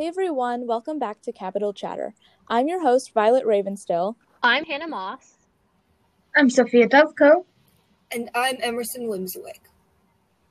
Hey 0.00 0.06
everyone, 0.06 0.66
welcome 0.66 0.98
back 0.98 1.20
to 1.20 1.30
Capital 1.30 1.74
Chatter. 1.74 2.14
I'm 2.48 2.68
your 2.68 2.80
host, 2.80 3.12
Violet 3.12 3.44
Ravenstill. 3.44 4.14
I'm 4.42 4.64
Hannah 4.64 4.88
Moss. 4.88 5.34
I'm 6.34 6.48
Sophia 6.48 6.88
Dovko. 6.88 7.44
And 8.10 8.30
I'm 8.34 8.56
Emerson 8.62 9.08
Wimswick. 9.08 9.60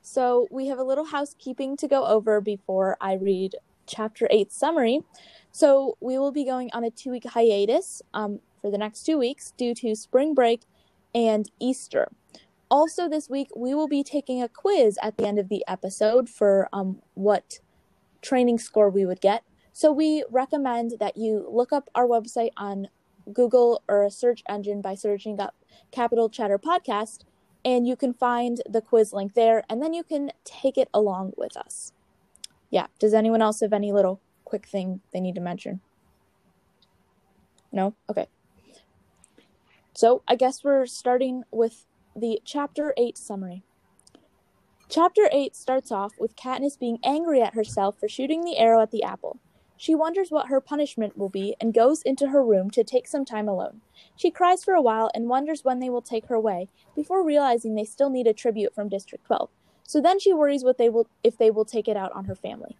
So, 0.03 0.47
we 0.51 0.67
have 0.67 0.77
a 0.77 0.83
little 0.83 1.05
housekeeping 1.05 1.77
to 1.77 1.87
go 1.87 2.05
over 2.05 2.39
before 2.41 2.95
I 3.01 3.13
read 3.13 3.55
Chapter 3.87 4.27
8 4.29 4.51
summary. 4.51 5.01
So, 5.51 5.97
we 5.99 6.19
will 6.19 6.31
be 6.31 6.45
going 6.45 6.69
on 6.71 6.83
a 6.83 6.91
two 6.91 7.09
week 7.09 7.25
hiatus 7.25 8.03
um, 8.13 8.41
for 8.61 8.69
the 8.69 8.77
next 8.77 9.01
two 9.01 9.17
weeks 9.17 9.55
due 9.57 9.73
to 9.73 9.95
spring 9.95 10.35
break 10.35 10.61
and 11.15 11.49
Easter. 11.59 12.09
Also, 12.69 13.09
this 13.09 13.31
week, 13.31 13.47
we 13.55 13.73
will 13.73 13.87
be 13.87 14.03
taking 14.03 14.43
a 14.43 14.47
quiz 14.47 14.99
at 15.01 15.17
the 15.17 15.25
end 15.25 15.39
of 15.39 15.49
the 15.49 15.65
episode 15.67 16.29
for 16.29 16.69
um, 16.71 17.01
what 17.15 17.57
training 18.21 18.59
score 18.59 18.89
we 18.89 19.05
would 19.05 19.21
get. 19.21 19.43
So, 19.71 19.91
we 19.91 20.23
recommend 20.29 20.93
that 20.99 21.17
you 21.17 21.47
look 21.49 21.71
up 21.71 21.89
our 21.95 22.05
website 22.05 22.51
on 22.57 22.89
Google 23.31 23.83
or 23.87 24.03
a 24.03 24.11
search 24.11 24.43
engine 24.49 24.81
by 24.81 24.95
searching 24.95 25.39
up 25.39 25.55
Capital 25.91 26.29
Chatter 26.29 26.57
Podcast, 26.57 27.19
and 27.63 27.87
you 27.87 27.95
can 27.95 28.13
find 28.13 28.61
the 28.67 28.81
quiz 28.81 29.13
link 29.13 29.33
there, 29.33 29.63
and 29.69 29.81
then 29.81 29.93
you 29.93 30.03
can 30.03 30.31
take 30.43 30.77
it 30.77 30.89
along 30.93 31.33
with 31.37 31.55
us. 31.55 31.93
Yeah, 32.69 32.87
does 32.99 33.13
anyone 33.13 33.41
else 33.41 33.61
have 33.61 33.73
any 33.73 33.91
little 33.91 34.19
quick 34.43 34.65
thing 34.65 35.01
they 35.13 35.19
need 35.21 35.35
to 35.35 35.41
mention? 35.41 35.81
No? 37.71 37.95
Okay. 38.09 38.27
So, 39.93 40.23
I 40.27 40.35
guess 40.35 40.63
we're 40.63 40.85
starting 40.85 41.43
with 41.51 41.85
the 42.15 42.41
Chapter 42.43 42.93
8 42.97 43.17
summary. 43.17 43.63
Chapter 44.91 45.29
8 45.31 45.55
starts 45.55 45.91
off 45.91 46.13
with 46.19 46.35
Katniss 46.35 46.79
being 46.79 46.97
angry 47.03 47.43
at 47.43 47.53
herself 47.53 47.99
for 47.99 48.09
shooting 48.09 48.41
the 48.41 48.57
arrow 48.57 48.81
at 48.81 48.89
the 48.89 49.03
apple. 49.03 49.37
She 49.77 49.93
wonders 49.93 50.31
what 50.31 50.47
her 50.47 50.59
punishment 50.59 51.15
will 51.15 51.29
be 51.29 51.55
and 51.61 51.75
goes 51.75 52.01
into 52.01 52.29
her 52.29 52.43
room 52.43 52.71
to 52.71 52.83
take 52.83 53.07
some 53.07 53.23
time 53.23 53.47
alone. 53.47 53.81
She 54.15 54.31
cries 54.31 54.63
for 54.63 54.73
a 54.73 54.81
while 54.81 55.11
and 55.13 55.29
wonders 55.29 55.63
when 55.63 55.79
they 55.79 55.91
will 55.91 56.01
take 56.01 56.25
her 56.25 56.33
away, 56.33 56.69
before 56.95 57.23
realizing 57.23 57.75
they 57.75 57.83
still 57.85 58.09
need 58.09 58.25
a 58.25 58.33
tribute 58.33 58.73
from 58.73 58.89
District 58.89 59.23
12. 59.25 59.51
So 59.83 60.01
then 60.01 60.19
she 60.19 60.33
worries 60.33 60.63
what 60.63 60.79
they 60.79 60.89
will 60.89 61.07
if 61.23 61.37
they 61.37 61.51
will 61.51 61.65
take 61.65 61.87
it 61.87 61.95
out 61.95 62.11
on 62.13 62.25
her 62.25 62.33
family. 62.33 62.75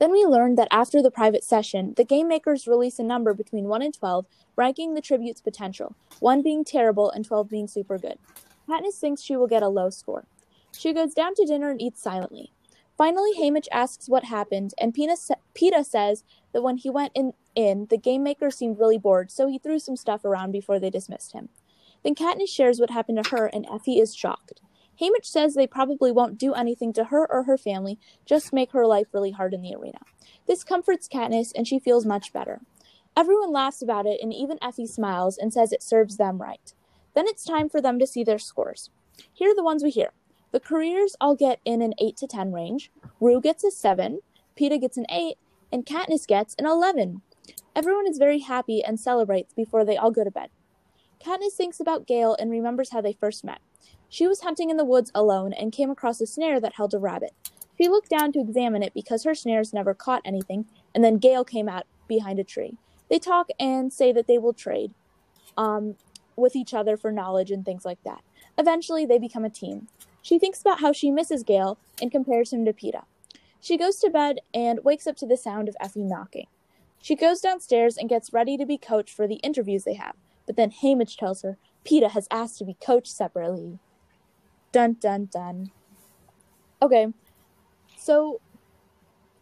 Then 0.00 0.10
we 0.10 0.24
learn 0.24 0.56
that 0.56 0.68
after 0.72 1.00
the 1.00 1.12
private 1.12 1.44
session, 1.44 1.94
the 1.96 2.02
game 2.02 2.26
makers 2.26 2.66
release 2.66 2.98
a 2.98 3.04
number 3.04 3.32
between 3.32 3.68
1 3.68 3.80
and 3.80 3.94
12, 3.94 4.26
ranking 4.56 4.94
the 4.94 5.00
tribute's 5.00 5.40
potential, 5.40 5.94
1 6.18 6.42
being 6.42 6.64
terrible 6.64 7.12
and 7.12 7.24
12 7.24 7.48
being 7.48 7.68
super 7.68 7.96
good. 7.96 8.18
Katniss 8.68 8.98
thinks 8.98 9.22
she 9.22 9.36
will 9.36 9.46
get 9.46 9.62
a 9.62 9.68
low 9.68 9.88
score. 9.88 10.24
She 10.78 10.92
goes 10.92 11.14
down 11.14 11.34
to 11.34 11.46
dinner 11.46 11.70
and 11.70 11.80
eats 11.80 12.02
silently. 12.02 12.52
Finally, 12.96 13.32
Haymitch 13.38 13.68
asks 13.72 14.08
what 14.08 14.24
happened, 14.24 14.72
and 14.80 14.94
Peeta 14.94 15.84
says 15.84 16.24
that 16.52 16.62
when 16.62 16.78
he 16.78 16.88
went 16.88 17.12
in, 17.14 17.32
in, 17.54 17.86
the 17.90 17.98
game 17.98 18.22
maker 18.22 18.50
seemed 18.50 18.78
really 18.78 18.96
bored, 18.96 19.30
so 19.30 19.48
he 19.48 19.58
threw 19.58 19.78
some 19.78 19.96
stuff 19.96 20.24
around 20.24 20.52
before 20.52 20.80
they 20.80 20.88
dismissed 20.88 21.32
him. 21.32 21.50
Then 22.02 22.14
Katniss 22.14 22.48
shares 22.48 22.80
what 22.80 22.90
happened 22.90 23.22
to 23.22 23.30
her, 23.36 23.46
and 23.46 23.66
Effie 23.72 23.98
is 23.98 24.14
shocked. 24.14 24.62
Haymitch 25.00 25.26
says 25.26 25.54
they 25.54 25.66
probably 25.66 26.10
won't 26.10 26.38
do 26.38 26.54
anything 26.54 26.94
to 26.94 27.04
her 27.04 27.30
or 27.30 27.42
her 27.42 27.58
family, 27.58 27.98
just 28.24 28.52
make 28.52 28.72
her 28.72 28.86
life 28.86 29.08
really 29.12 29.32
hard 29.32 29.52
in 29.52 29.60
the 29.60 29.74
arena. 29.74 29.98
This 30.46 30.64
comforts 30.64 31.08
Katniss, 31.08 31.52
and 31.54 31.68
she 31.68 31.78
feels 31.78 32.06
much 32.06 32.32
better. 32.32 32.62
Everyone 33.14 33.52
laughs 33.52 33.82
about 33.82 34.06
it, 34.06 34.20
and 34.22 34.32
even 34.32 34.58
Effie 34.62 34.86
smiles 34.86 35.36
and 35.36 35.52
says 35.52 35.70
it 35.70 35.82
serves 35.82 36.16
them 36.16 36.40
right. 36.40 36.72
Then 37.14 37.26
it's 37.26 37.44
time 37.44 37.68
for 37.68 37.82
them 37.82 37.98
to 37.98 38.06
see 38.06 38.24
their 38.24 38.38
scores. 38.38 38.88
Here 39.34 39.50
are 39.50 39.54
the 39.54 39.64
ones 39.64 39.82
we 39.82 39.90
hear. 39.90 40.12
The 40.52 40.60
careers 40.60 41.16
all 41.20 41.34
get 41.34 41.60
in 41.64 41.82
an 41.82 41.94
8 42.00 42.16
to 42.18 42.26
10 42.26 42.52
range. 42.52 42.90
Rue 43.20 43.40
gets 43.40 43.64
a 43.64 43.70
7, 43.70 44.20
Peeta 44.58 44.80
gets 44.80 44.96
an 44.96 45.06
8, 45.10 45.36
and 45.72 45.84
Katniss 45.84 46.26
gets 46.26 46.54
an 46.58 46.66
11. 46.66 47.22
Everyone 47.74 48.06
is 48.06 48.18
very 48.18 48.38
happy 48.38 48.82
and 48.82 48.98
celebrates 48.98 49.52
before 49.52 49.84
they 49.84 49.96
all 49.96 50.10
go 50.10 50.24
to 50.24 50.30
bed. 50.30 50.48
Katniss 51.24 51.52
thinks 51.52 51.80
about 51.80 52.06
Gale 52.06 52.36
and 52.38 52.50
remembers 52.50 52.90
how 52.90 53.00
they 53.00 53.12
first 53.12 53.44
met. 53.44 53.58
She 54.08 54.26
was 54.26 54.40
hunting 54.40 54.70
in 54.70 54.76
the 54.76 54.84
woods 54.84 55.10
alone 55.14 55.52
and 55.52 55.72
came 55.72 55.90
across 55.90 56.20
a 56.20 56.26
snare 56.26 56.60
that 56.60 56.74
held 56.74 56.94
a 56.94 56.98
rabbit. 56.98 57.32
She 57.76 57.88
looked 57.88 58.08
down 58.08 58.32
to 58.32 58.40
examine 58.40 58.82
it 58.82 58.94
because 58.94 59.24
her 59.24 59.34
snares 59.34 59.74
never 59.74 59.92
caught 59.92 60.22
anything, 60.24 60.66
and 60.94 61.04
then 61.04 61.18
Gale 61.18 61.44
came 61.44 61.68
out 61.68 61.84
behind 62.08 62.38
a 62.38 62.44
tree. 62.44 62.78
They 63.10 63.18
talk 63.18 63.48
and 63.60 63.92
say 63.92 64.12
that 64.12 64.26
they 64.26 64.38
will 64.38 64.54
trade 64.54 64.94
um, 65.56 65.96
with 66.36 66.56
each 66.56 66.72
other 66.72 66.96
for 66.96 67.12
knowledge 67.12 67.50
and 67.50 67.64
things 67.64 67.84
like 67.84 68.02
that. 68.04 68.22
Eventually, 68.56 69.04
they 69.04 69.18
become 69.18 69.44
a 69.44 69.50
team. 69.50 69.88
She 70.26 70.40
thinks 70.40 70.60
about 70.60 70.80
how 70.80 70.90
she 70.90 71.12
misses 71.12 71.44
Gale 71.44 71.78
and 72.02 72.10
compares 72.10 72.52
him 72.52 72.64
to 72.64 72.72
Peeta. 72.72 73.04
She 73.60 73.76
goes 73.76 74.00
to 74.00 74.10
bed 74.10 74.40
and 74.52 74.82
wakes 74.82 75.06
up 75.06 75.14
to 75.18 75.26
the 75.26 75.36
sound 75.36 75.68
of 75.68 75.76
Effie 75.78 76.02
knocking. 76.02 76.48
She 77.00 77.14
goes 77.14 77.40
downstairs 77.40 77.96
and 77.96 78.08
gets 78.08 78.32
ready 78.32 78.56
to 78.56 78.66
be 78.66 78.76
coached 78.76 79.14
for 79.14 79.28
the 79.28 79.36
interviews 79.36 79.84
they 79.84 79.94
have, 79.94 80.16
but 80.44 80.56
then 80.56 80.72
Haymitch 80.72 81.16
tells 81.16 81.42
her 81.42 81.58
Peeta 81.84 82.10
has 82.10 82.26
asked 82.28 82.58
to 82.58 82.64
be 82.64 82.74
coached 82.84 83.12
separately. 83.12 83.78
Dun 84.72 84.94
dun 84.94 85.28
dun. 85.32 85.70
Okay, 86.82 87.06
so 87.96 88.40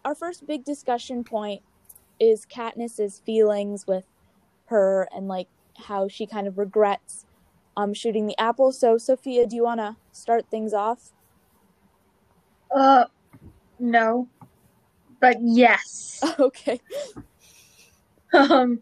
our 0.04 0.14
first 0.14 0.46
big 0.46 0.66
discussion 0.66 1.24
point 1.24 1.62
is 2.20 2.44
Katniss's 2.44 3.22
feelings 3.24 3.86
with 3.86 4.04
her 4.66 5.08
and 5.16 5.28
like 5.28 5.48
how 5.86 6.08
she 6.08 6.26
kind 6.26 6.46
of 6.46 6.58
regrets 6.58 7.24
um, 7.76 7.94
shooting 7.94 8.26
the 8.26 8.38
apple. 8.38 8.72
So, 8.72 8.98
Sophia, 8.98 9.46
do 9.46 9.56
you 9.56 9.64
want 9.64 9.80
to 9.80 9.96
start 10.12 10.46
things 10.50 10.72
off? 10.72 11.12
Uh, 12.74 13.04
no, 13.78 14.28
but 15.20 15.36
yes. 15.40 16.22
Okay. 16.38 16.80
Um, 18.32 18.80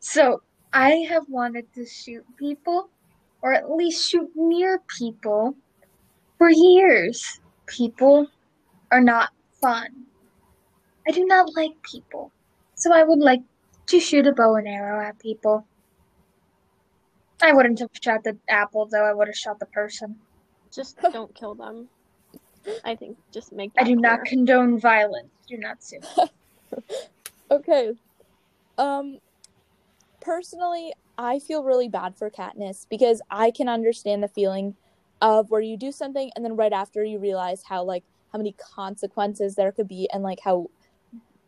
so 0.00 0.42
I 0.72 1.06
have 1.08 1.24
wanted 1.28 1.72
to 1.74 1.86
shoot 1.86 2.24
people, 2.36 2.90
or 3.42 3.52
at 3.52 3.70
least 3.70 4.10
shoot 4.10 4.28
near 4.34 4.80
people, 4.98 5.54
for 6.38 6.50
years. 6.50 7.40
People 7.66 8.26
are 8.90 9.00
not 9.00 9.30
fun. 9.60 9.86
I 11.06 11.12
do 11.12 11.24
not 11.24 11.54
like 11.54 11.80
people, 11.82 12.32
so 12.74 12.92
I 12.92 13.04
would 13.04 13.20
like 13.20 13.42
to 13.86 14.00
shoot 14.00 14.26
a 14.26 14.32
bow 14.32 14.56
and 14.56 14.66
arrow 14.66 15.00
at 15.00 15.18
people. 15.20 15.64
I 17.42 17.52
wouldn't 17.52 17.78
have 17.80 17.90
shot 18.00 18.24
the 18.24 18.36
apple 18.48 18.86
though. 18.86 19.04
I 19.04 19.12
would 19.12 19.28
have 19.28 19.36
shot 19.36 19.58
the 19.58 19.66
person. 19.66 20.16
Just 20.72 20.98
don't 21.12 21.34
kill 21.34 21.54
them. 21.54 21.88
I 22.84 22.94
think 22.94 23.16
just 23.32 23.52
make. 23.52 23.72
I 23.76 23.84
do 23.84 23.96
clear. 23.96 24.00
not 24.00 24.24
condone 24.24 24.78
violence. 24.78 25.28
Do 25.48 25.56
not 25.58 25.82
sue. 25.82 26.00
okay. 27.50 27.92
Um 28.78 29.18
personally, 30.20 30.92
I 31.18 31.40
feel 31.40 31.64
really 31.64 31.88
bad 31.88 32.16
for 32.16 32.30
Katniss 32.30 32.86
because 32.88 33.20
I 33.30 33.50
can 33.50 33.68
understand 33.68 34.22
the 34.22 34.28
feeling 34.28 34.76
of 35.20 35.50
where 35.50 35.60
you 35.60 35.76
do 35.76 35.92
something 35.92 36.30
and 36.34 36.44
then 36.44 36.56
right 36.56 36.72
after 36.72 37.04
you 37.04 37.18
realize 37.18 37.62
how 37.68 37.84
like 37.84 38.04
how 38.32 38.38
many 38.38 38.54
consequences 38.74 39.54
there 39.54 39.72
could 39.72 39.88
be 39.88 40.08
and 40.12 40.22
like 40.22 40.40
how 40.42 40.68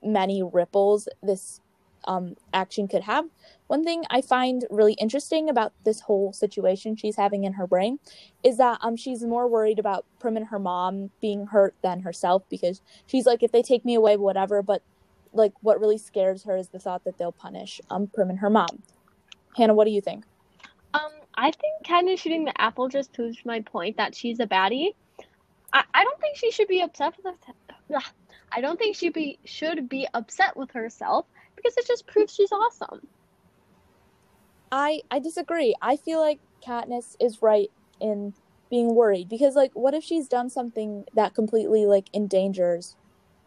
many 0.03 0.43
ripples 0.43 1.09
this 1.22 1.60
um, 2.06 2.34
action 2.53 2.87
could 2.87 3.03
have. 3.03 3.25
One 3.67 3.83
thing 3.83 4.05
I 4.11 4.21
find 4.21 4.65
really 4.71 4.93
interesting 4.95 5.49
about 5.49 5.73
this 5.85 6.01
whole 6.01 6.33
situation 6.33 6.97
she's 6.97 7.17
having 7.17 7.45
in 7.45 7.55
her 7.55 7.67
brain 7.67 7.99
is 8.43 8.59
that 8.59 8.79
um, 8.83 8.97
she's 8.97 9.23
more 9.23 9.49
worried 9.49 9.79
about 9.79 10.05
Prim 10.21 10.37
and 10.37 10.47
her 10.47 10.59
mom 10.59 11.11
being 11.21 11.47
hurt 11.47 11.75
than 11.83 12.01
herself 12.01 12.43
because 12.51 12.83
she's 13.07 13.27
like, 13.27 13.43
if 13.43 13.53
they 13.53 13.63
take 13.63 13.85
me 13.85 13.95
away, 13.95 14.17
whatever. 14.17 14.63
But 14.63 14.83
like, 15.33 15.53
what 15.63 15.81
really 15.81 15.99
scares 15.99 16.45
her 16.45 16.57
is 16.57 16.69
the 16.69 16.79
thought 16.79 17.05
that 17.05 17.17
they'll 17.17 17.33
punish 17.33 17.81
um, 17.91 18.07
Prim 18.07 18.31
and 18.31 18.39
her 18.41 18.51
mom. 18.51 18.83
Hannah, 19.57 19.75
what 19.75 19.87
do 19.87 19.91
you 19.91 20.01
think? 20.01 20.25
Um, 20.93 21.11
I 21.35 21.51
think 21.51 21.85
Katniss 21.85 22.21
shooting 22.21 22.45
the 22.45 22.61
apple 22.61 22.89
just 22.89 23.13
proves 23.13 23.39
my 23.45 23.61
point 23.61 23.97
that 23.97 24.15
she's 24.15 24.41
a 24.41 24.47
baddie. 24.47 24.95
I, 25.72 25.84
I 25.93 26.05
don't 26.05 26.21
think 26.21 26.37
she 26.37 26.51
should 26.51 26.69
be 26.69 26.83
upset 26.83 27.15
with. 27.25 27.34
I 28.53 28.60
don't 28.60 28.78
think 28.78 28.95
she 28.95 29.09
be 29.09 29.39
should 29.45 29.89
be 29.89 30.07
upset 30.15 30.57
with 30.57 30.71
herself 30.71 31.27
because 31.57 31.77
it 31.77 31.87
just 31.87 32.07
proves 32.07 32.34
she's 32.34 32.53
awesome. 32.53 33.07
I 34.74 35.03
I 35.09 35.21
disagree. 35.21 35.72
I 35.80 35.97
feel 35.97 36.21
like 36.21 36.41
Katniss 36.66 37.15
is 37.21 37.41
right 37.41 37.71
in 38.00 38.34
being 38.71 38.97
worried 38.97 39.28
because 39.28 39.54
like 39.54 39.71
what 39.74 39.94
if 39.94 40.03
she's 40.03 40.26
done 40.26 40.50
something 40.50 41.04
that 41.15 41.32
completely 41.32 41.86
like 41.86 42.09
endangers 42.12 42.97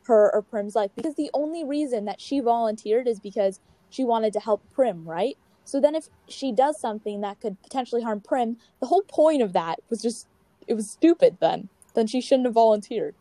her 0.05 0.33
or 0.33 0.41
Prim's 0.41 0.73
life 0.73 0.91
because 0.95 1.15
the 1.15 1.29
only 1.33 1.65
reason 1.65 2.05
that 2.05 2.21
she 2.21 2.39
volunteered 2.39 3.09
is 3.09 3.19
because 3.19 3.59
she 3.89 4.05
wanted 4.05 4.31
to 4.33 4.39
help 4.39 4.63
Prim, 4.71 5.03
right? 5.03 5.37
So 5.65 5.81
then 5.81 5.95
if 5.95 6.07
she 6.29 6.53
does 6.53 6.79
something 6.79 7.19
that 7.21 7.41
could 7.41 7.61
potentially 7.61 8.03
harm 8.03 8.21
Prim, 8.21 8.55
the 8.79 8.87
whole 8.87 9.01
point 9.01 9.41
of 9.41 9.51
that 9.51 9.79
was 9.89 10.01
just 10.01 10.27
it 10.65 10.75
was 10.75 10.89
stupid 10.89 11.39
then. 11.41 11.67
Then 11.93 12.07
she 12.07 12.21
shouldn't 12.21 12.45
have 12.47 12.53
volunteered. 12.53 13.15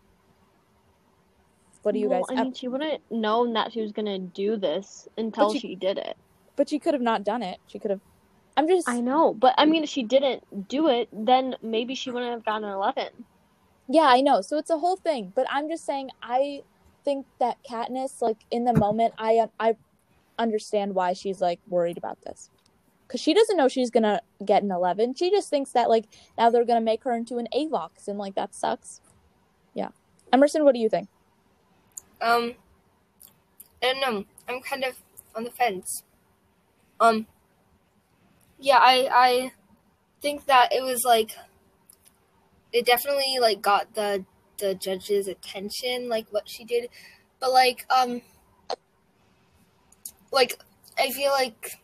What 1.83 1.93
do 1.93 1.99
you 1.99 2.09
well, 2.09 2.21
guys 2.21 2.39
I 2.39 2.45
mean, 2.45 2.55
she 2.55 2.69
wouldn't 2.69 3.03
known 3.11 3.55
that 3.55 3.73
she 3.73 3.81
was 3.81 3.91
gonna 3.91 4.21
do 4.21 4.57
this 4.57 5.09
until 5.19 5.53
she- 5.53 5.59
she 5.59 5.75
did 5.75 5.99
it. 5.99 6.17
But 6.57 6.69
she 6.69 6.79
could 6.79 6.95
have 6.95 7.03
not 7.03 7.23
done 7.23 7.43
it. 7.43 7.59
She 7.67 7.79
could 7.79 7.91
have 7.91 8.01
I'm 8.57 8.67
just 8.67 8.89
I 8.89 9.01
know, 9.01 9.35
but 9.35 9.55
I 9.59 9.67
mean, 9.67 9.85
if 9.85 9.91
she 9.91 10.03
didn't 10.03 10.69
do 10.69 10.89
it, 10.89 11.09
then 11.13 11.57
maybe 11.63 11.95
she 11.95 12.11
wouldn't 12.11 12.33
have 12.33 12.45
gotten 12.45 12.65
an 12.65 12.73
eleven. 12.73 13.09
Yeah, 13.89 14.09
I 14.09 14.23
know. 14.23 14.41
So 14.41 14.57
it's 14.57 14.71
a 14.71 14.79
whole 14.79 14.97
thing, 14.97 15.33
but 15.35 15.47
I'm 15.51 15.69
just 15.69 15.85
saying 15.85 16.11
I 16.23 16.63
think 17.05 17.27
that 17.39 17.59
Katniss, 17.69 18.23
like 18.23 18.39
in 18.51 18.65
the 18.65 18.73
moment, 18.73 19.13
I 19.19 19.47
I 19.61 19.77
understand 20.39 20.95
why 20.95 21.13
she's 21.13 21.41
like 21.41 21.61
worried 21.69 21.99
about 21.99 22.23
this, 22.23 22.49
because 23.07 23.21
she 23.21 23.35
doesn't 23.35 23.59
know 23.59 23.69
she's 23.69 23.91
gonna 23.91 24.23
get 24.45 24.63
an 24.63 24.71
eleven. 24.71 25.15
She 25.15 25.31
just 25.31 25.51
thinks 25.51 25.73
that 25.73 25.91
like 25.91 26.07
now 26.39 26.49
they're 26.49 26.65
gonna 26.65 26.81
make 26.81 27.05
her 27.05 27.15
into 27.15 27.37
an 27.37 27.49
Avox, 27.55 28.09
and 28.09 28.19
like 28.19 28.37
that 28.37 28.55
sucks. 28.55 29.03
Yeah, 29.75 29.91
Emerson, 30.33 30.65
what 30.65 30.75
do 30.75 30.81
you 30.81 30.89
think? 30.89 31.09
Um, 32.23 32.55
I 33.83 33.93
don't 33.93 34.01
know. 34.01 34.25
I'm 34.49 34.63
kind 34.63 34.85
of 34.85 34.97
on 35.35 35.45
the 35.45 35.51
fence. 35.51 36.03
Um, 37.01 37.27
yeah, 38.59 38.79
I 38.81 39.09
I 39.13 39.53
think 40.21 40.47
that 40.47 40.73
it 40.73 40.83
was 40.83 41.05
like 41.05 41.37
it 42.73 42.85
definitely 42.87 43.39
like 43.41 43.63
got 43.63 43.95
the 43.95 44.25
the 44.59 44.75
judge's 44.75 45.29
attention, 45.29 46.09
like 46.09 46.29
what 46.31 46.49
she 46.49 46.65
did, 46.65 46.89
but 47.41 47.53
like 47.53 47.87
um, 47.91 48.23
like 50.33 50.59
I 50.99 51.11
feel 51.11 51.31
like 51.33 51.79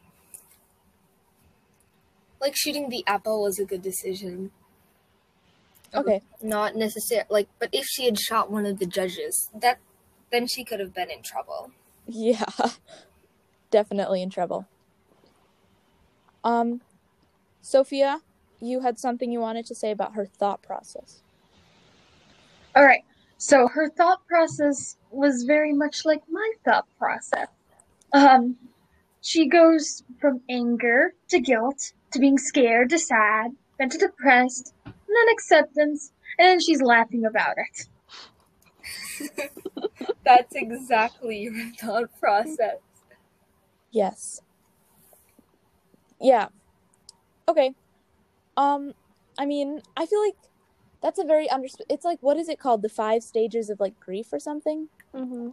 like 2.41 2.55
shooting 2.57 2.91
the 2.91 3.03
apple 3.07 3.41
was 3.43 3.59
a 3.59 3.65
good 3.65 3.81
decision. 3.83 4.51
Okay, 5.95 6.23
Not 6.43 6.77
necessarily 6.77 7.27
like, 7.31 7.49
but 7.59 7.71
if 7.73 7.87
she 7.87 8.05
had 8.05 8.19
shot 8.19 8.51
one 8.51 8.67
of 8.67 8.79
the 8.79 8.85
judges, 8.87 9.49
that 9.55 9.79
then 10.31 10.47
she 10.47 10.63
could 10.65 10.81
have 10.81 10.93
been 10.93 11.11
in 11.11 11.23
trouble. 11.23 11.71
yeah, 12.07 12.45
definitely 13.71 14.23
in 14.23 14.31
trouble. 14.31 14.69
Um, 16.45 16.81
Sophia, 17.61 18.21
you 18.61 18.81
had 18.81 18.99
something 18.99 19.31
you 19.31 19.41
wanted 19.41 19.67
to 19.67 19.75
say 19.75 19.91
about 19.91 20.15
her 20.15 20.27
thought 20.27 20.63
process. 20.63 21.23
All 22.75 22.85
right. 22.85 23.05
So 23.39 23.69
her 23.69 23.89
thought 23.89 24.27
process 24.27 24.97
was 25.11 25.43
very 25.43 25.73
much 25.73 26.05
like 26.05 26.23
my 26.31 26.53
thought 26.65 26.87
process. 26.99 27.49
Um, 28.13 28.57
she 29.21 29.49
goes 29.49 30.05
from 30.21 30.41
anger 30.49 31.15
to 31.29 31.41
guilt 31.41 31.93
to 32.13 32.19
being 32.19 32.39
scared 32.39 32.91
to 32.91 32.99
sad, 32.99 33.53
then 33.79 33.89
to 33.91 33.99
depressed, 33.99 34.75
and 34.85 34.95
then 34.95 35.33
acceptance, 35.33 36.13
and 36.39 36.47
then 36.49 36.61
she's 36.61 36.83
laughing 36.83 37.25
about 37.25 37.57
it. 37.57 37.87
That's 40.25 40.55
exactly 40.55 41.41
your 41.43 41.71
thought 41.81 42.11
process. 42.21 42.79
Yes. 43.91 44.41
Yeah. 46.23 46.49
Okay. 47.49 47.75
Um, 48.57 48.95
I 49.39 49.47
mean, 49.47 49.83
I 49.97 50.07
feel 50.07 50.21
like 50.23 50.37
that's 51.03 51.19
a 51.19 51.25
very 51.25 51.49
under. 51.51 51.69
It's 51.89 52.05
like 52.05 52.19
what 52.23 52.37
is 52.37 52.49
it 52.49 52.59
called? 52.59 52.83
The 52.83 52.89
five 52.89 53.23
stages 53.23 53.71
of 53.71 53.81
like 53.81 53.99
grief 54.01 54.33
or 54.33 54.39
something. 54.39 54.89
Mm-hmm. 55.15 55.49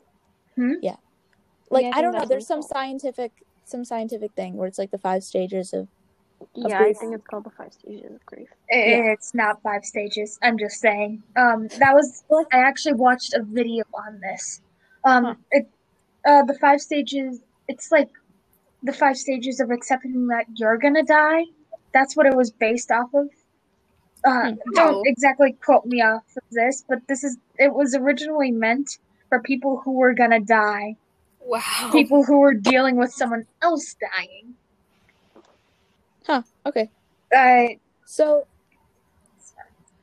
Like 1.70 1.84
Yeah, 1.84 1.92
I 1.94 2.00
I, 2.00 2.02
don't 2.02 2.14
know. 2.14 2.26
There's 2.26 2.48
some 2.48 2.62
called. 2.62 2.72
scientific, 2.72 3.32
some 3.66 3.86
scientific 3.86 4.34
thing 4.34 4.56
where 4.56 4.68
it's 4.68 4.78
like 4.80 4.92
the 4.92 4.98
five 4.98 5.24
stages 5.24 5.74
of. 5.74 5.88
Yeah, 6.56 6.80
I 6.80 6.84
grief. 6.84 6.98
think 6.98 7.14
it's 7.16 7.28
called 7.28 7.44
the 7.44 7.50
five 7.50 7.74
stages 7.74 8.12
of 8.14 8.26
grief. 8.26 8.48
Yeah. 8.72 9.12
It's 9.12 9.34
not 9.34 9.62
five 9.62 9.84
stages. 9.84 10.40
I'm 10.42 10.58
just 10.58 10.80
saying. 10.80 11.22
Um, 11.36 11.68
that 11.80 11.94
was 11.94 12.24
I 12.54 12.58
actually 12.60 12.94
watched 12.94 13.34
a 13.34 13.44
video 13.44 13.84
on 13.94 14.20
this. 14.22 14.62
Um, 15.04 15.26
Huh. 15.26 15.36
it, 15.52 15.70
uh, 16.26 16.44
the 16.44 16.54
five 16.60 16.80
stages. 16.82 17.42
It's 17.68 17.92
like 17.92 18.10
the 18.84 18.94
five 18.94 19.18
stages 19.18 19.60
of 19.60 19.72
accepting 19.72 20.28
that 20.28 20.46
you're 20.56 20.78
gonna 20.78 21.04
die. 21.04 21.46
That's 21.94 22.16
what 22.16 22.26
it 22.28 22.36
was 22.36 22.52
based 22.52 22.92
off 22.92 23.14
of. 23.14 23.30
Uh, 24.26 24.52
Hmm. 24.52 24.56
don't 24.76 25.08
exactly 25.08 25.54
quote 25.54 25.86
me 25.86 26.02
off 26.02 26.24
of 26.38 26.44
this, 26.52 26.84
but 26.88 27.00
this 27.08 27.24
is 27.24 27.38
it 27.58 27.74
was 27.74 27.96
originally 27.96 28.52
meant 28.52 29.00
for 29.30 29.42
people 29.42 29.82
who 29.84 29.94
were 29.94 30.14
gonna 30.14 30.40
die, 30.42 30.96
Wow. 31.42 31.90
people 31.92 32.24
who 32.24 32.40
were 32.40 32.54
dealing 32.54 32.98
with 32.98 33.12
someone 33.12 33.46
else 33.62 33.96
dying. 33.96 34.56
Huh. 36.26 36.44
Okay. 36.66 36.90
I 37.34 37.80
So. 38.06 38.46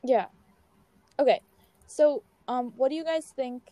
Yeah. 0.03 0.27
Okay. 1.19 1.41
So, 1.87 2.23
um, 2.47 2.73
what 2.77 2.89
do 2.89 2.95
you 2.95 3.03
guys 3.03 3.33
think 3.35 3.63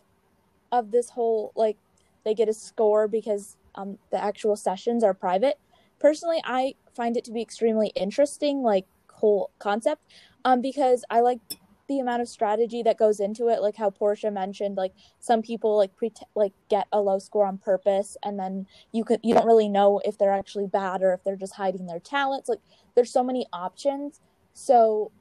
of 0.72 0.90
this 0.90 1.10
whole 1.10 1.52
like 1.56 1.78
they 2.24 2.34
get 2.34 2.48
a 2.48 2.52
score 2.54 3.08
because 3.08 3.56
um 3.76 3.98
the 4.10 4.22
actual 4.22 4.56
sessions 4.56 5.04
are 5.04 5.14
private? 5.14 5.56
Personally, 5.98 6.40
I 6.44 6.74
find 6.94 7.16
it 7.16 7.24
to 7.24 7.32
be 7.32 7.42
extremely 7.42 7.88
interesting, 7.94 8.62
like 8.62 8.86
whole 9.10 9.50
concept, 9.58 10.02
um, 10.44 10.60
because 10.60 11.04
I 11.10 11.20
like 11.20 11.40
the 11.88 12.00
amount 12.00 12.20
of 12.20 12.28
strategy 12.28 12.82
that 12.82 12.98
goes 12.98 13.20
into 13.20 13.48
it, 13.48 13.62
like 13.62 13.76
how 13.76 13.90
Portia 13.90 14.30
mentioned, 14.30 14.76
like 14.76 14.92
some 15.20 15.40
people 15.42 15.76
like 15.76 15.94
pre 15.96 16.12
like 16.34 16.52
get 16.68 16.86
a 16.92 17.00
low 17.00 17.18
score 17.18 17.46
on 17.46 17.58
purpose, 17.58 18.16
and 18.24 18.38
then 18.38 18.66
you 18.92 19.04
could 19.04 19.20
you 19.22 19.34
don't 19.34 19.46
really 19.46 19.68
know 19.68 20.00
if 20.04 20.18
they're 20.18 20.32
actually 20.32 20.66
bad 20.66 21.02
or 21.02 21.12
if 21.14 21.22
they're 21.24 21.36
just 21.36 21.54
hiding 21.54 21.86
their 21.86 22.00
talents. 22.00 22.48
Like 22.48 22.60
there's 22.94 23.12
so 23.12 23.22
many 23.24 23.46
options, 23.52 24.20
so 24.52 25.12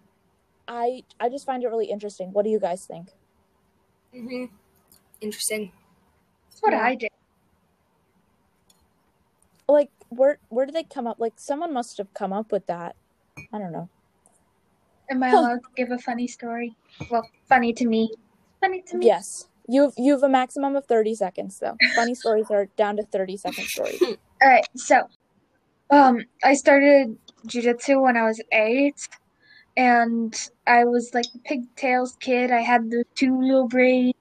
I 0.67 1.03
I 1.19 1.29
just 1.29 1.45
find 1.45 1.63
it 1.63 1.67
really 1.67 1.87
interesting. 1.89 2.33
What 2.33 2.43
do 2.45 2.49
you 2.51 2.59
guys 2.59 2.85
think? 2.85 3.09
hmm 4.11 4.45
Interesting. 5.21 5.71
that's 6.49 6.61
what 6.61 6.73
Yeah. 6.73 6.83
I 6.83 6.95
did. 6.95 7.09
Like 9.67 9.89
where 10.09 10.39
where 10.49 10.65
did 10.65 10.75
they 10.75 10.83
come 10.83 11.07
up? 11.07 11.19
Like 11.19 11.33
someone 11.37 11.73
must 11.73 11.97
have 11.97 12.13
come 12.13 12.33
up 12.33 12.51
with 12.51 12.65
that. 12.67 12.95
I 13.53 13.57
don't 13.57 13.71
know. 13.71 13.89
Am 15.09 15.21
I 15.21 15.29
allowed 15.29 15.63
to 15.63 15.69
give 15.75 15.91
a 15.91 15.97
funny 15.99 16.27
story? 16.27 16.75
Well, 17.11 17.27
funny 17.47 17.73
to 17.73 17.85
me. 17.85 18.11
Funny 18.61 18.81
to 18.87 18.97
me. 18.97 19.05
Yes. 19.05 19.47
You've 19.67 19.93
you've 19.97 20.23
a 20.23 20.29
maximum 20.29 20.75
of 20.75 20.85
30 20.85 21.15
seconds 21.15 21.59
though. 21.59 21.75
Funny 21.95 22.13
stories 22.13 22.51
are 22.51 22.67
down 22.77 22.97
to 22.97 23.03
30 23.03 23.37
second 23.37 23.65
stories. 23.65 24.01
All 24.41 24.49
right, 24.49 24.65
so 24.75 25.07
um, 25.89 26.23
I 26.43 26.53
started 26.53 27.17
jujitsu 27.47 28.01
when 28.01 28.17
I 28.17 28.23
was 28.23 28.41
eight, 28.51 29.07
and 29.77 30.35
I 30.67 30.85
was 30.85 31.13
like 31.13 31.25
the 31.33 31.39
pigtails 31.39 32.15
kid. 32.19 32.51
I 32.51 32.61
had 32.61 32.91
the 32.91 33.05
two 33.15 33.39
little 33.39 33.67
braids, 33.67 34.17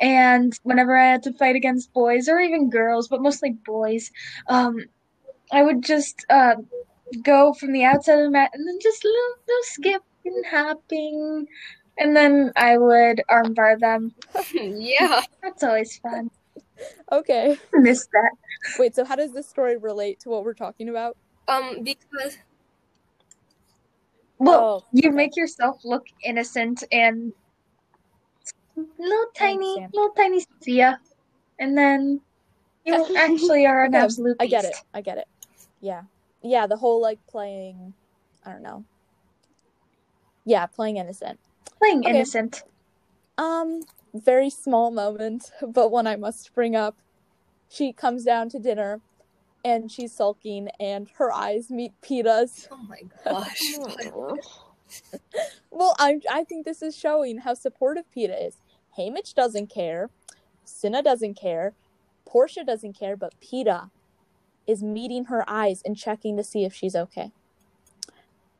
and 0.00 0.52
whenever 0.62 0.96
I 0.96 1.06
had 1.06 1.22
to 1.24 1.32
fight 1.34 1.56
against 1.56 1.92
boys 1.92 2.28
or 2.28 2.38
even 2.40 2.70
girls, 2.70 3.08
but 3.08 3.22
mostly 3.22 3.56
boys, 3.64 4.10
um, 4.48 4.76
I 5.52 5.62
would 5.62 5.82
just 5.82 6.24
uh, 6.30 6.56
go 7.22 7.52
from 7.54 7.72
the 7.72 7.84
outside 7.84 8.18
of 8.18 8.24
the 8.24 8.30
mat 8.30 8.50
and 8.52 8.66
then 8.66 8.78
just 8.82 9.04
little, 9.04 9.34
little 9.48 9.62
skip 9.64 10.02
and 10.24 10.46
hopping, 10.46 11.46
and 11.98 12.16
then 12.16 12.52
I 12.56 12.78
would 12.78 13.22
armbar 13.30 13.78
them. 13.78 14.14
yeah. 14.54 15.22
That's 15.42 15.62
always 15.62 15.96
fun. 15.98 16.30
Okay. 17.12 17.56
I 17.74 17.78
miss 17.78 18.06
that. 18.12 18.32
Wait, 18.78 18.94
so 18.94 19.04
how 19.04 19.16
does 19.16 19.32
this 19.32 19.48
story 19.48 19.76
relate 19.76 20.20
to 20.20 20.28
what 20.28 20.44
we're 20.44 20.54
talking 20.54 20.88
about? 20.88 21.16
Um, 21.48 21.82
because 21.84 22.38
Well, 24.38 24.84
Oh, 24.84 24.84
you 24.92 25.08
okay. 25.08 25.16
make 25.16 25.36
yourself 25.36 25.76
look 25.84 26.04
innocent 26.24 26.82
and 26.92 27.32
little 28.76 29.26
tiny, 29.34 29.66
understand. 29.66 29.92
little 29.94 30.10
tiny 30.10 30.40
Sophia, 30.40 31.00
and 31.58 31.76
then 31.76 32.20
you 32.84 33.16
actually 33.16 33.66
are 33.66 33.84
an 33.84 33.94
Okay, 33.94 34.04
absolute. 34.04 34.36
I 34.40 34.46
get 34.46 34.64
it. 34.64 34.76
I 34.94 35.00
get 35.00 35.18
it. 35.18 35.28
Yeah. 35.80 36.02
Yeah, 36.42 36.66
the 36.66 36.76
whole 36.76 37.00
like 37.00 37.18
playing 37.28 37.94
I 38.44 38.52
don't 38.52 38.62
know. 38.62 38.84
Yeah, 40.44 40.66
playing 40.66 40.98
innocent. 40.98 41.40
Playing 41.78 42.00
Okay. 42.00 42.10
innocent. 42.10 42.62
Um, 43.38 43.82
very 44.14 44.48
small 44.50 44.90
moment, 44.90 45.50
but 45.68 45.90
one 45.90 46.06
I 46.06 46.16
must 46.16 46.54
bring 46.54 46.76
up. 46.76 46.96
She 47.68 47.92
comes 47.92 48.24
down 48.24 48.48
to 48.50 48.58
dinner 48.60 49.00
and 49.64 49.90
she's 49.90 50.14
sulking 50.14 50.68
and 50.78 51.08
her 51.18 51.32
eyes 51.32 51.68
meet 51.70 51.92
Peeta's. 52.00 52.68
oh 52.70 52.76
my 52.88 53.00
gosh. 53.24 54.38
Well, 55.70 55.94
I 55.98 56.20
I 56.30 56.44
think 56.44 56.64
this 56.64 56.80
is 56.80 56.96
showing 56.96 57.38
how 57.38 57.52
supportive 57.52 58.04
Peeta 58.16 58.46
is. 58.46 58.56
Haymitch 58.98 59.34
doesn't 59.34 59.68
care, 59.68 60.10
Cinna 60.64 61.02
doesn't 61.02 61.34
care, 61.34 61.74
Portia 62.24 62.64
doesn't 62.64 62.98
care, 62.98 63.16
but 63.16 63.34
Peeta 63.40 63.90
is 64.66 64.82
meeting 64.82 65.26
her 65.26 65.48
eyes 65.48 65.82
and 65.84 65.96
checking 65.96 66.36
to 66.36 66.44
see 66.44 66.64
if 66.64 66.74
she's 66.74 66.96
okay. 66.96 67.30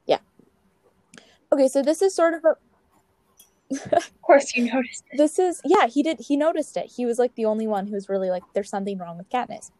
Yeah. 0.07 0.19
Okay, 1.52 1.69
so 1.69 1.83
this 1.83 2.00
is 2.02 2.14
sort 2.14 2.35
of 2.35 2.45
a 2.45 2.57
Of 3.97 4.23
course, 4.23 4.55
you 4.55 4.73
noticed 4.73 5.05
it. 5.11 5.16
this 5.19 5.38
is 5.40 5.61
yeah 5.64 5.88
he 5.88 6.02
did 6.02 6.21
he 6.21 6.37
noticed 6.37 6.76
it 6.76 6.87
he 6.87 7.05
was 7.05 7.19
like 7.19 7.35
the 7.35 7.45
only 7.47 7.66
one 7.66 7.87
who 7.88 7.95
was 7.95 8.09
really 8.09 8.31
like 8.31 8.45
there's 8.55 8.71
something 8.71 8.97
wrong 8.99 9.19
with 9.19 9.28
Katniss. 9.28 9.71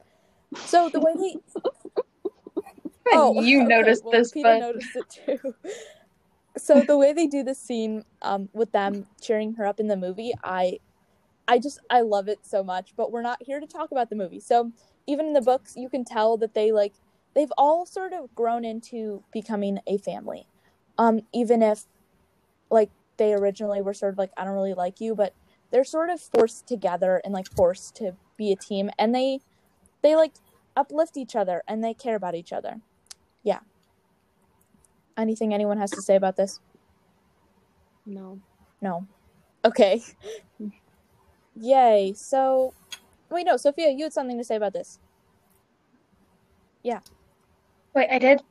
So 0.65 0.89
the 0.89 1.01
way 1.01 1.15
they 1.17 1.37
oh 3.13 3.41
you 3.41 3.61
okay, 3.63 3.69
noticed 3.69 4.05
well, 4.05 4.13
this, 4.13 4.33
Peeta 4.33 4.43
but 4.43 4.59
noticed 4.59 4.97
it 4.97 5.39
too. 5.41 5.55
So 6.59 6.81
the 6.81 6.97
way 6.97 7.13
they 7.13 7.27
do 7.27 7.43
this 7.43 7.59
scene 7.61 8.05
um 8.23 8.49
with 8.53 8.73
them 8.73 9.07
cheering 9.21 9.55
her 9.55 9.67
up 9.67 9.81
in 9.81 9.89
the 9.89 9.97
movie, 9.97 10.33
I 10.43 10.79
I 11.49 11.59
just 11.59 11.81
I 11.91 12.01
love 12.01 12.29
it 12.29 12.41
so 12.43 12.63
much. 12.65 12.95
But 12.97 13.13
we're 13.13 13.23
not 13.23 13.43
here 13.43 13.61
to 13.61 13.67
talk 13.67 13.91
about 13.91 14.11
the 14.11 14.17
movie. 14.17 14.41
So 14.41 14.73
even 15.07 15.27
in 15.27 15.33
the 15.33 15.41
books, 15.41 15.75
you 15.77 15.89
can 15.89 16.05
tell 16.05 16.37
that 16.39 16.55
they 16.55 16.73
like 16.73 16.95
they've 17.35 17.53
all 17.59 17.87
sort 17.87 18.13
of 18.13 18.35
grown 18.35 18.65
into 18.65 19.23
becoming 19.33 19.79
a 19.87 19.99
family. 19.99 20.47
Um, 20.99 21.21
even 21.33 21.63
if 21.63 21.85
like 22.71 22.91
they 23.19 23.35
originally 23.35 23.83
were 23.83 23.95
sort 23.95 24.13
of 24.13 24.19
like 24.19 24.31
I 24.37 24.45
don't 24.45 24.55
really 24.55 24.75
like 24.75 25.01
you, 25.01 25.15
but 25.15 25.35
they're 25.71 25.85
sort 25.85 26.11
of 26.11 26.21
forced 26.21 26.67
together 26.67 27.21
and 27.25 27.35
like 27.35 27.49
forced 27.55 27.97
to 27.97 28.17
be 28.37 28.53
a 28.53 28.57
team 28.57 28.91
and 28.99 29.15
they 29.15 29.41
they 30.03 30.17
like 30.17 30.35
uplift 30.77 31.17
each 31.17 31.35
other 31.35 31.63
and 31.67 31.83
they 31.83 31.95
care 31.95 32.17
about 32.17 32.35
each 32.35 32.53
other. 32.53 32.81
Yeah. 35.17 35.23
Anything 35.23 35.55
anyone 35.55 35.79
has 35.79 35.91
to 35.93 36.03
say 36.03 36.17
about 36.17 36.37
this? 36.37 36.61
No. 38.05 38.41
No. 38.81 39.07
Okay. 39.65 40.03
Yay. 41.61 42.13
So 42.17 42.75
wait 43.31 43.47
no, 43.47 43.57
Sophia, 43.57 43.91
you 43.91 44.05
had 44.05 44.13
something 44.13 44.39
to 44.39 44.45
say 44.45 44.57
about 44.57 44.73
this. 44.73 44.99
Yeah. 46.83 47.01
Wait, 47.95 48.09
I 48.11 48.19
did? 48.19 48.43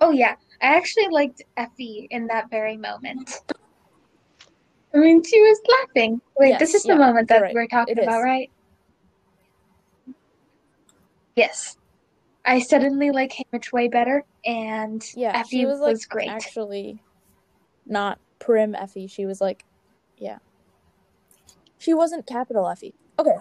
Oh, 0.00 0.10
yeah. 0.10 0.34
I 0.62 0.76
actually 0.76 1.08
liked 1.10 1.42
Effie 1.56 2.08
in 2.10 2.26
that 2.28 2.50
very 2.50 2.76
moment. 2.76 3.42
I 4.94 4.98
mean, 4.98 5.22
she 5.22 5.40
was 5.40 5.60
laughing. 5.80 6.20
Wait, 6.38 6.58
this 6.58 6.72
Yes, 6.72 6.80
is 6.80 6.82
the 6.84 6.96
moment 6.96 7.28
that 7.28 7.42
right. 7.42 7.54
we're 7.54 7.68
talking 7.68 7.98
about, 7.98 8.22
right? 8.22 8.50
Yes. 11.36 11.76
I 12.44 12.60
suddenly 12.60 13.10
like 13.10 13.32
Haymitch 13.32 13.72
way 13.72 13.88
better, 13.88 14.24
and 14.44 15.04
Yeah, 15.14 15.36
Effie 15.36 15.58
she 15.60 15.66
was 15.66 15.80
like 15.80 15.92
was 15.92 16.06
great. 16.06 16.28
actually 16.28 17.02
not 17.86 18.18
prim 18.38 18.74
Effie. 18.74 19.06
She 19.06 19.26
was 19.26 19.40
like, 19.40 19.64
yeah. 20.16 20.38
She 21.78 21.94
wasn't 21.94 22.26
Capitol 22.26 22.68
Effie. 22.68 22.94
Okay. 23.18 23.36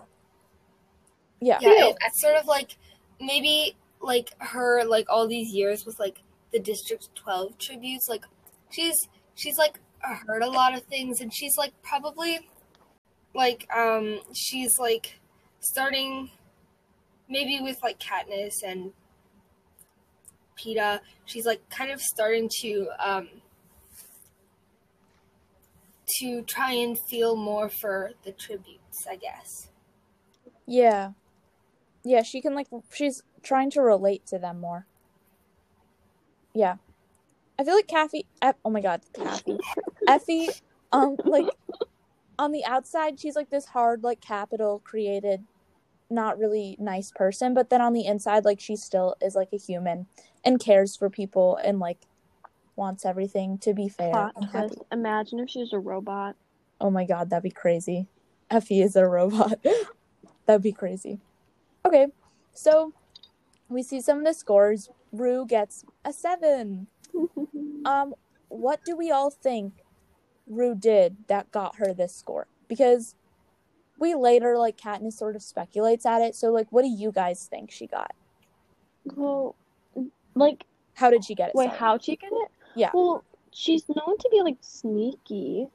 Yeah. 1.42 1.60
Yeah, 1.62 1.88
it, 1.88 1.96
it's 2.06 2.22
sort 2.22 2.36
of 2.36 2.46
like 2.46 2.78
maybe 3.22 3.76
like 4.02 4.32
her 4.40 4.84
like 4.86 5.06
all 5.10 5.28
these 5.28 5.54
years 5.54 5.86
with 5.86 6.00
like 6.00 6.20
the 6.52 6.60
District 6.60 7.08
Twelve 7.16 7.58
tributes. 7.58 8.08
Like 8.10 8.26
she's 8.70 8.96
she's 9.36 9.58
like 9.58 9.80
heard 10.02 10.42
a 10.44 10.50
lot 10.50 10.74
of 10.76 10.84
things, 10.84 11.22
and 11.22 11.34
she's 11.34 11.58
like 11.58 11.72
probably 11.84 12.50
like 13.34 13.68
um 13.76 14.20
she's 14.34 14.78
like 14.80 15.20
starting 15.62 16.32
maybe 17.30 17.60
with 17.62 17.78
like 17.84 18.00
Katniss 18.00 18.64
and 18.66 18.92
Peeta. 20.58 21.00
She's 21.26 21.46
like 21.46 21.62
kind 21.70 21.92
of 21.92 22.02
starting 22.02 22.50
to 22.62 22.88
um 23.00 23.30
to 26.20 26.42
try 26.42 26.72
and 26.74 26.98
feel 27.08 27.36
more 27.36 27.70
for 27.70 28.12
the 28.24 28.32
tributes, 28.32 29.06
I 29.10 29.16
guess. 29.16 29.70
Yeah. 30.66 31.12
Yeah, 32.04 32.24
she 32.24 32.42
can 32.42 32.56
like 32.56 32.68
she's 32.92 33.22
trying 33.44 33.70
to 33.72 33.82
relate 33.82 34.26
to 34.28 34.40
them 34.40 34.60
more. 34.60 34.88
Yeah. 36.54 36.76
I 37.58 37.64
feel 37.64 37.76
like 37.76 37.88
Kathy 37.88 38.26
oh 38.42 38.70
my 38.70 38.82
god, 38.82 39.02
Kathy. 39.14 39.58
Effie 40.08 40.50
um 40.92 41.18
like 41.24 41.48
on 42.40 42.52
the 42.52 42.66
outside 42.66 43.20
she's 43.20 43.36
like 43.36 43.50
this 43.50 43.66
hard 43.66 44.04
like 44.04 44.22
Capitol 44.22 44.82
created 44.84 45.44
not 46.10 46.38
really 46.40 46.76
nice 46.80 47.12
person, 47.12 47.54
but 47.54 47.70
then 47.70 47.82
on 47.82 47.94
the 47.94 48.06
inside 48.06 48.46
like 48.46 48.60
she 48.60 48.76
still 48.76 49.16
is 49.22 49.36
like 49.36 49.50
a 49.54 49.58
human 49.58 50.08
and 50.44 50.60
cares 50.60 50.96
for 50.96 51.10
people 51.10 51.58
and 51.58 51.80
like 51.80 52.00
wants 52.76 53.06
everything 53.06 53.58
to 53.60 53.74
be 53.74 53.90
fair 53.90 54.12
Plot 54.12 54.34
and 54.36 54.46
happy. 54.46 54.68
twist. 54.68 54.82
Imagine 54.92 55.40
if 55.40 55.50
she 55.50 55.60
was 55.60 55.74
a 55.74 55.80
robot. 55.80 56.36
Oh 56.82 56.90
my 56.90 57.06
god, 57.06 57.30
that'd 57.30 57.44
be 57.44 57.52
crazy. 57.52 58.08
Effie 58.52 58.82
is 58.82 58.96
a 58.96 59.06
robot. 59.06 59.60
that'd 60.46 60.64
be 60.64 60.72
crazy. 60.72 61.20
Okay, 61.86 62.08
so 62.54 62.94
we 63.68 63.84
see 63.84 64.02
some 64.02 64.20
of 64.20 64.26
the 64.26 64.34
scores. 64.34 64.90
Rue 65.12 65.46
gets 65.46 65.86
a 66.06 66.14
seven. 66.14 66.88
Um, 67.86 68.14
what 68.50 68.84
do 68.84 68.96
we 68.98 69.10
all 69.10 69.30
think 69.30 69.74
Rue 70.48 70.76
did 70.76 71.16
that 71.28 71.50
got 71.50 71.78
her 71.78 71.94
this 71.94 72.14
score? 72.14 72.46
Because 72.68 73.16
we 74.00 74.16
later, 74.16 74.58
like 74.58 74.78
Katniss, 74.78 75.14
sort 75.14 75.36
of 75.36 75.42
speculates 75.44 76.06
at 76.06 76.22
it. 76.22 76.36
So, 76.36 76.52
like, 76.52 76.68
what 76.72 76.82
do 76.84 76.90
you 76.90 77.12
guys 77.12 77.48
think 77.50 77.72
she 77.72 77.88
got? 77.88 78.12
well, 79.16 79.56
like, 80.36 80.66
How 80.96 81.10
did 81.10 81.24
she 81.26 81.36
get 81.36 81.50
it? 81.50 81.56
wait, 81.56 81.68
Sorry. 81.68 81.78
how'd 81.80 82.04
she 82.04 82.16
get 82.16 82.32
it? 82.32 82.52
Yeah. 82.76 82.92
Well, 82.94 83.24
she's 83.52 83.84
known 83.90 84.18
to 84.18 84.30
be 84.32 84.42
like 84.42 84.58
sneaky. 84.62 85.68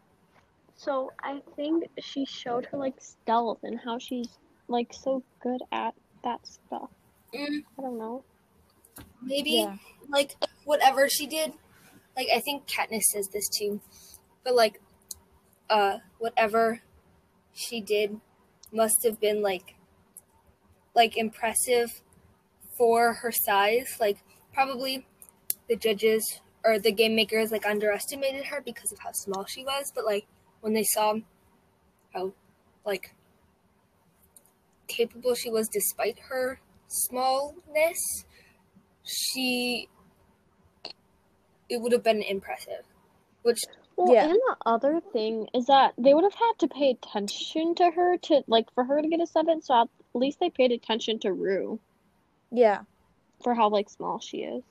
So 0.76 1.12
I 1.22 1.40
think 1.56 1.84
she 2.00 2.24
showed 2.26 2.66
her 2.66 2.78
like 2.78 2.94
stealth 3.00 3.58
and 3.62 3.78
how 3.84 3.98
she's 3.98 4.28
like 4.68 4.92
so 4.92 5.22
good 5.40 5.60
at 5.72 5.94
that 6.22 6.46
stuff. 6.46 6.90
Mm, 7.34 7.64
I 7.78 7.82
don't 7.82 7.98
know. 7.98 8.24
maybe 9.22 9.50
Yeah. 9.52 9.76
like 10.08 10.36
whatever 10.64 11.08
she 11.08 11.26
did 11.26 11.52
like 12.16 12.28
i 12.34 12.38
think 12.40 12.64
katniss 12.66 13.02
says 13.12 13.28
this 13.32 13.48
too 13.48 13.80
but 14.44 14.54
like 14.54 14.80
uh 15.68 15.98
whatever 16.18 16.80
she 17.54 17.80
did 17.80 18.20
must 18.72 19.02
have 19.04 19.20
been 19.20 19.40
like 19.42 19.74
like 20.94 21.16
impressive 21.16 22.02
for 22.76 23.14
her 23.14 23.32
size. 23.32 23.96
Like 24.00 24.18
probably 24.52 25.06
the 25.68 25.76
judges 25.76 26.40
or 26.64 26.78
the 26.78 26.92
game 26.92 27.14
makers 27.14 27.50
like 27.50 27.66
underestimated 27.66 28.46
her 28.46 28.60
because 28.60 28.92
of 28.92 28.98
how 28.98 29.12
small 29.12 29.44
she 29.44 29.64
was 29.64 29.92
but 29.94 30.04
like 30.04 30.26
when 30.60 30.72
they 30.72 30.84
saw 30.84 31.14
how 32.12 32.32
like 32.84 33.14
capable 34.86 35.34
she 35.34 35.50
was 35.50 35.68
despite 35.68 36.18
her 36.30 36.60
smallness 36.88 38.24
she 39.04 39.88
it 41.68 41.80
would 41.80 41.92
have 41.92 42.02
been 42.02 42.22
impressive 42.22 42.84
which 43.42 43.60
Well, 43.96 44.12
Yeah. 44.12 44.24
and 44.24 44.34
the 44.34 44.56
other 44.66 45.00
thing 45.12 45.48
is 45.54 45.66
that 45.66 45.94
they 45.96 46.14
would 46.14 46.24
have 46.24 46.34
had 46.34 46.52
to 46.58 46.68
pay 46.68 46.90
attention 46.90 47.74
to 47.76 47.90
her 47.90 48.16
to 48.18 48.42
like 48.46 48.72
for 48.74 48.84
her 48.84 49.00
to 49.00 49.08
get 49.08 49.20
a 49.20 49.26
seven. 49.26 49.62
So 49.62 49.74
at 49.82 49.88
least 50.14 50.40
they 50.40 50.50
paid 50.50 50.72
attention 50.72 51.18
to 51.20 51.32
Rue 51.32 51.78
Yeah. 52.50 52.82
for 53.42 53.54
how 53.54 53.68
like 53.68 53.88
small 53.88 54.18
she 54.20 54.38
is. 54.38 54.62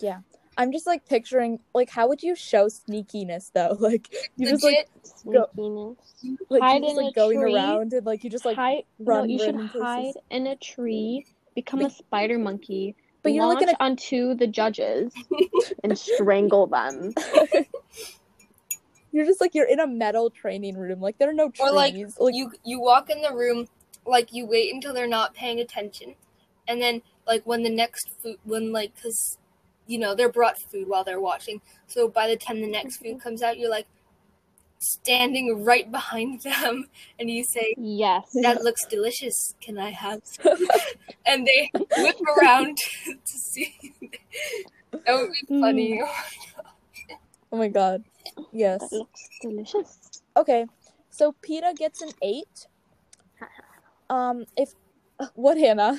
Yeah. 0.00 0.20
I'm 0.56 0.70
just 0.70 0.86
like 0.86 1.04
picturing, 1.08 1.58
like, 1.74 1.90
how 1.90 2.06
would 2.08 2.22
you 2.22 2.36
show 2.36 2.66
sneakiness 2.66 3.50
though? 3.52 3.76
Like, 3.80 4.08
you 4.36 4.48
just 4.48 4.62
like, 4.62 4.88
legit 5.24 5.50
Go- 5.56 5.96
Sneakiness. 6.22 6.38
like, 6.48 6.62
hide 6.62 6.82
just 6.82 6.90
in 6.92 6.96
like 7.04 7.10
a 7.10 7.14
going 7.14 7.40
tree. 7.40 7.54
around 7.56 7.92
and 7.92 8.06
like, 8.06 8.22
you 8.24 8.30
just 8.30 8.44
like 8.44 8.56
hide. 8.56 8.84
No, 9.00 9.06
run 9.06 9.28
you 9.30 9.38
should 9.38 9.56
random 9.56 9.68
places. 9.70 9.82
hide 9.82 10.14
in 10.30 10.46
a 10.46 10.54
tree, 10.56 11.26
become 11.56 11.80
a 11.80 11.90
spider 11.90 12.38
monkey, 12.38 12.94
but 13.24 13.32
you're, 13.32 13.46
like, 13.46 13.60
launch 13.60 13.70
in 13.70 13.76
onto 13.80 14.34
the 14.34 14.46
judges 14.46 15.12
and 15.82 15.98
strangle 15.98 16.68
them. 16.68 17.12
You're 19.12 19.26
just 19.26 19.40
like 19.40 19.54
you're 19.54 19.68
in 19.68 19.78
a 19.78 19.86
metal 19.86 20.28
training 20.28 20.76
room. 20.76 21.00
Like 21.00 21.18
there 21.18 21.30
are 21.30 21.32
no 21.32 21.48
trees. 21.48 21.68
Or, 21.68 21.72
like, 21.72 21.94
like 22.18 22.34
you 22.34 22.50
you 22.64 22.80
walk 22.80 23.10
in 23.10 23.22
the 23.22 23.32
room 23.32 23.68
like 24.06 24.32
you 24.32 24.46
wait 24.46 24.74
until 24.74 24.92
they're 24.92 25.06
not 25.06 25.34
paying 25.34 25.60
attention 25.60 26.14
and 26.68 26.80
then 26.80 27.02
like 27.26 27.42
when 27.44 27.62
the 27.62 27.70
next 27.70 28.10
food 28.20 28.36
when 28.44 28.72
like 28.72 28.94
because 28.94 29.38
you 29.86 29.98
know 29.98 30.14
they're 30.14 30.32
brought 30.32 30.58
food 30.58 30.88
while 30.88 31.04
they're 31.04 31.20
watching 31.20 31.60
so 31.86 32.08
by 32.08 32.28
the 32.28 32.36
time 32.36 32.60
the 32.60 32.66
next 32.66 32.98
food 32.98 33.12
mm-hmm. 33.12 33.18
comes 33.18 33.42
out 33.42 33.58
you're 33.58 33.70
like 33.70 33.86
standing 34.84 35.64
right 35.64 35.90
behind 35.90 36.40
them 36.42 36.86
and 37.18 37.30
you 37.30 37.42
say 37.44 37.74
Yes. 37.76 38.30
that 38.42 38.62
looks 38.62 38.84
delicious 38.86 39.54
can 39.60 39.78
i 39.78 39.90
have 39.90 40.20
some? 40.24 40.58
and 41.26 41.46
they 41.46 41.70
whip 41.74 42.16
around 42.38 42.76
to 43.06 43.32
see 43.38 43.74
that 44.92 45.14
would 45.14 45.30
be 45.48 45.60
funny 45.60 46.02
oh 47.52 47.56
my 47.56 47.68
god, 47.68 48.02
yes. 48.52 48.80
That 48.80 48.92
looks 48.92 49.28
delicious. 49.40 50.22
Okay, 50.36 50.66
so 51.10 51.34
Peeta 51.40 51.74
gets 51.76 52.02
an 52.02 52.10
eight. 52.22 52.66
Um, 54.10 54.44
if 54.56 54.72
what 55.34 55.56
Hannah? 55.56 55.98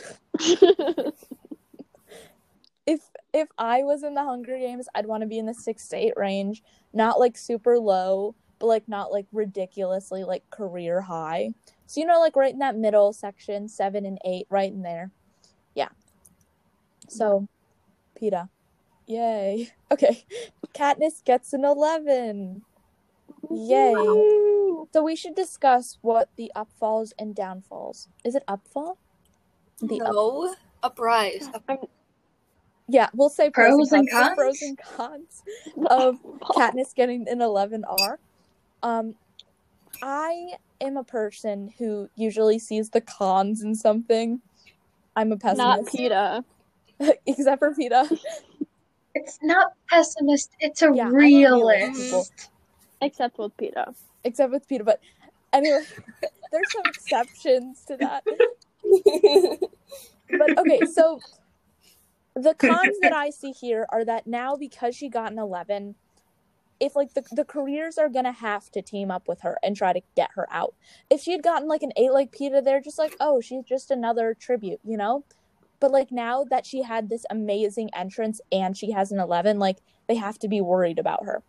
If 2.86 3.02
if 3.34 3.48
I 3.58 3.84
was 3.84 4.04
in 4.04 4.14
the 4.14 4.24
Hunger 4.24 4.58
Games, 4.58 4.88
I'd 4.94 5.08
want 5.08 5.22
to 5.22 5.28
be 5.28 5.40
in 5.40 5.46
the 5.46 5.54
six 5.54 5.88
to 5.90 5.98
eight 5.98 6.14
range, 6.16 6.62
not 6.94 7.20
like 7.20 7.38
super 7.38 7.80
low, 7.80 8.36
but 8.60 8.68
like 8.68 8.88
not 8.88 9.12
like 9.12 9.28
ridiculously 9.32 10.24
like 10.24 10.50
career 10.50 11.02
high. 11.02 11.52
So 11.86 12.00
you 12.00 12.08
know, 12.08 12.20
like 12.20 12.36
right 12.36 12.54
in 12.54 12.60
that 12.60 12.76
middle 12.76 13.14
section, 13.14 13.68
seven 13.68 14.06
and 14.06 14.20
eight, 14.26 14.48
right 14.50 14.72
in 14.72 14.82
there. 14.82 15.12
Yeah. 15.76 15.90
So, 17.08 17.48
Peeta, 18.20 18.50
yay. 19.08 19.72
Okay, 19.92 20.26
Katniss 20.74 21.24
gets 21.24 21.54
an 21.54 21.64
eleven. 21.64 22.64
Yay. 23.50 23.94
Woo! 23.94 24.90
So 24.92 25.04
we 25.04 25.16
should 25.16 25.36
discuss 25.36 26.00
what 26.02 26.30
the 26.38 26.52
upfalls 26.56 27.12
and 27.20 27.36
downfalls. 27.36 28.10
Is 28.26 28.36
it 28.36 28.44
upfall? 28.48 28.98
The 29.80 30.02
up- 30.02 30.14
no 30.14 30.56
uprise 30.84 31.50
I'm 31.70 31.78
yeah, 32.88 33.10
we'll 33.14 33.30
say 33.30 33.50
pros, 33.50 33.90
Pros 33.90 33.92
and 33.92 34.08
and 34.08 34.38
cons. 34.38 34.60
The 34.62 34.76
cons? 34.84 34.86
Pros 34.96 35.78
and 35.78 35.80
cons 35.88 35.90
of 35.90 36.20
Katniss 36.56 36.94
getting 36.94 37.28
an 37.28 37.40
11R. 37.40 38.18
Um, 38.86 39.16
I 40.04 40.54
am 40.80 40.96
a 40.96 41.04
person 41.04 41.74
who 41.80 42.08
usually 42.16 42.60
sees 42.60 42.92
the 42.92 43.02
cons 43.02 43.64
in 43.64 43.74
something. 43.74 44.42
I'm 45.16 45.32
a 45.32 45.38
pessimist. 45.38 45.58
Not 45.58 45.80
pessimist, 45.86 46.46
Peeta. 47.00 47.16
except 47.26 47.60
for 47.60 47.74
Peeta. 47.74 48.20
It's 49.16 49.40
not 49.42 49.72
pessimist, 49.90 50.52
it's 50.60 50.84
a 50.84 50.92
Yeah, 50.94 51.08
I'm 51.08 51.14
a 51.14 51.18
realist. 51.18 52.12
realist. 52.12 52.50
Except 53.02 53.40
with 53.40 53.58
Peeta. 53.58 53.96
except 54.24 54.52
with 54.52 54.68
Peeta. 54.68 54.86
But 54.86 55.00
Anyway, 55.52 55.82
there's 56.52 56.72
some 56.72 56.86
exceptions 56.88 57.84
to 57.88 57.98
that. 57.98 58.24
But 60.38 60.58
okay, 60.60 60.84
so 60.86 61.22
the 62.36 62.54
cons 62.54 63.00
that 63.02 63.14
I 63.14 63.30
see 63.30 63.52
here 63.52 63.88
are 63.90 64.04
that 64.04 64.28
now 64.28 64.58
because 64.58 64.96
she 64.96 65.08
got 65.10 65.32
an 65.32 65.40
11, 65.40 65.96
if 66.80 66.96
like 66.96 67.14
the, 67.14 67.24
the 67.32 67.46
careers 67.46 67.98
are 67.98 68.10
gonna 68.10 68.32
have 68.32 68.70
to 68.72 68.82
team 68.82 69.10
up 69.12 69.28
with 69.28 69.42
her 69.42 69.58
and 69.64 69.76
try 69.76 69.94
to 69.94 70.02
get 70.16 70.32
her 70.36 70.48
out. 70.52 70.74
If 71.10 71.22
she 71.22 71.32
had 71.32 71.44
gotten 71.44 71.68
like 71.68 71.84
an 71.84 71.92
8 71.96 72.12
like 72.12 72.32
Peeta, 72.32 72.64
they're 72.64 72.82
just 72.82 72.98
like, 73.00 73.16
oh, 73.20 73.40
she's 73.42 73.64
just 73.64 73.92
another 73.92 74.34
tribute, 74.34 74.80
you 74.84 74.98
know? 74.98 75.24
But 75.80 75.92
like 75.92 76.12
now 76.12 76.44
that 76.46 76.66
she 76.66 76.82
had 76.84 77.10
this 77.10 77.26
amazing 77.30 77.90
entrance 77.94 78.42
and 78.52 78.76
she 78.76 78.92
has 78.92 79.12
an 79.12 79.20
11, 79.20 79.60
like 79.60 79.78
they 80.08 80.16
have 80.16 80.38
to 80.40 80.48
be 80.48 80.60
worried 80.62 81.00
about 81.00 81.24
her. 81.26 81.44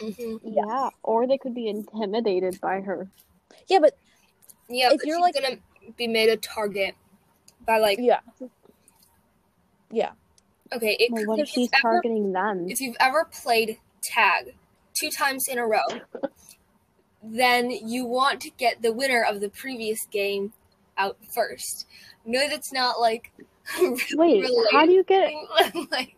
hmm 0.00 0.36
Yeah, 0.42 0.90
or 1.02 1.26
they 1.26 1.38
could 1.38 1.54
be 1.54 1.68
intimidated 1.68 2.60
by 2.60 2.80
her. 2.80 3.08
Yeah, 3.68 3.80
but 3.80 3.96
Yeah, 4.68 4.90
If 4.92 4.98
but 5.00 5.06
you're, 5.06 5.16
she's 5.18 5.22
like- 5.22 5.34
gonna 5.34 5.56
be 5.96 6.06
made 6.06 6.28
a 6.30 6.36
target 6.36 6.94
by 7.66 7.78
like 7.78 7.98
yeah. 8.00 8.20
Yeah. 9.90 10.12
okay. 10.72 10.96
It, 11.00 11.12
Well, 11.12 11.24
what 11.26 11.38
if 11.40 11.44
if 11.44 11.48
she's 11.50 11.56
you've 11.64 11.70
ever, 11.74 11.82
targeting 11.94 12.32
them? 12.32 12.68
if 12.68 12.80
you've 12.80 12.96
ever 13.00 13.24
played 13.24 13.78
tag 14.02 14.54
two 15.00 15.10
times 15.10 15.48
in 15.48 15.58
a 15.58 15.66
row, 15.66 15.80
then 17.22 17.70
you 17.70 18.04
want 18.04 18.40
to 18.42 18.50
get 18.50 18.82
the 18.82 18.92
winner 18.92 19.22
of 19.22 19.40
the 19.40 19.48
previous 19.48 19.98
game 20.10 20.52
out 20.98 21.16
first. 21.34 21.86
No, 22.24 22.48
that's 22.48 22.72
not 22.72 23.00
like 23.00 23.32
Wait, 24.14 24.44
how 24.72 24.86
do 24.86 24.92
you 24.92 25.04
get? 25.04 25.32
like 25.90 26.14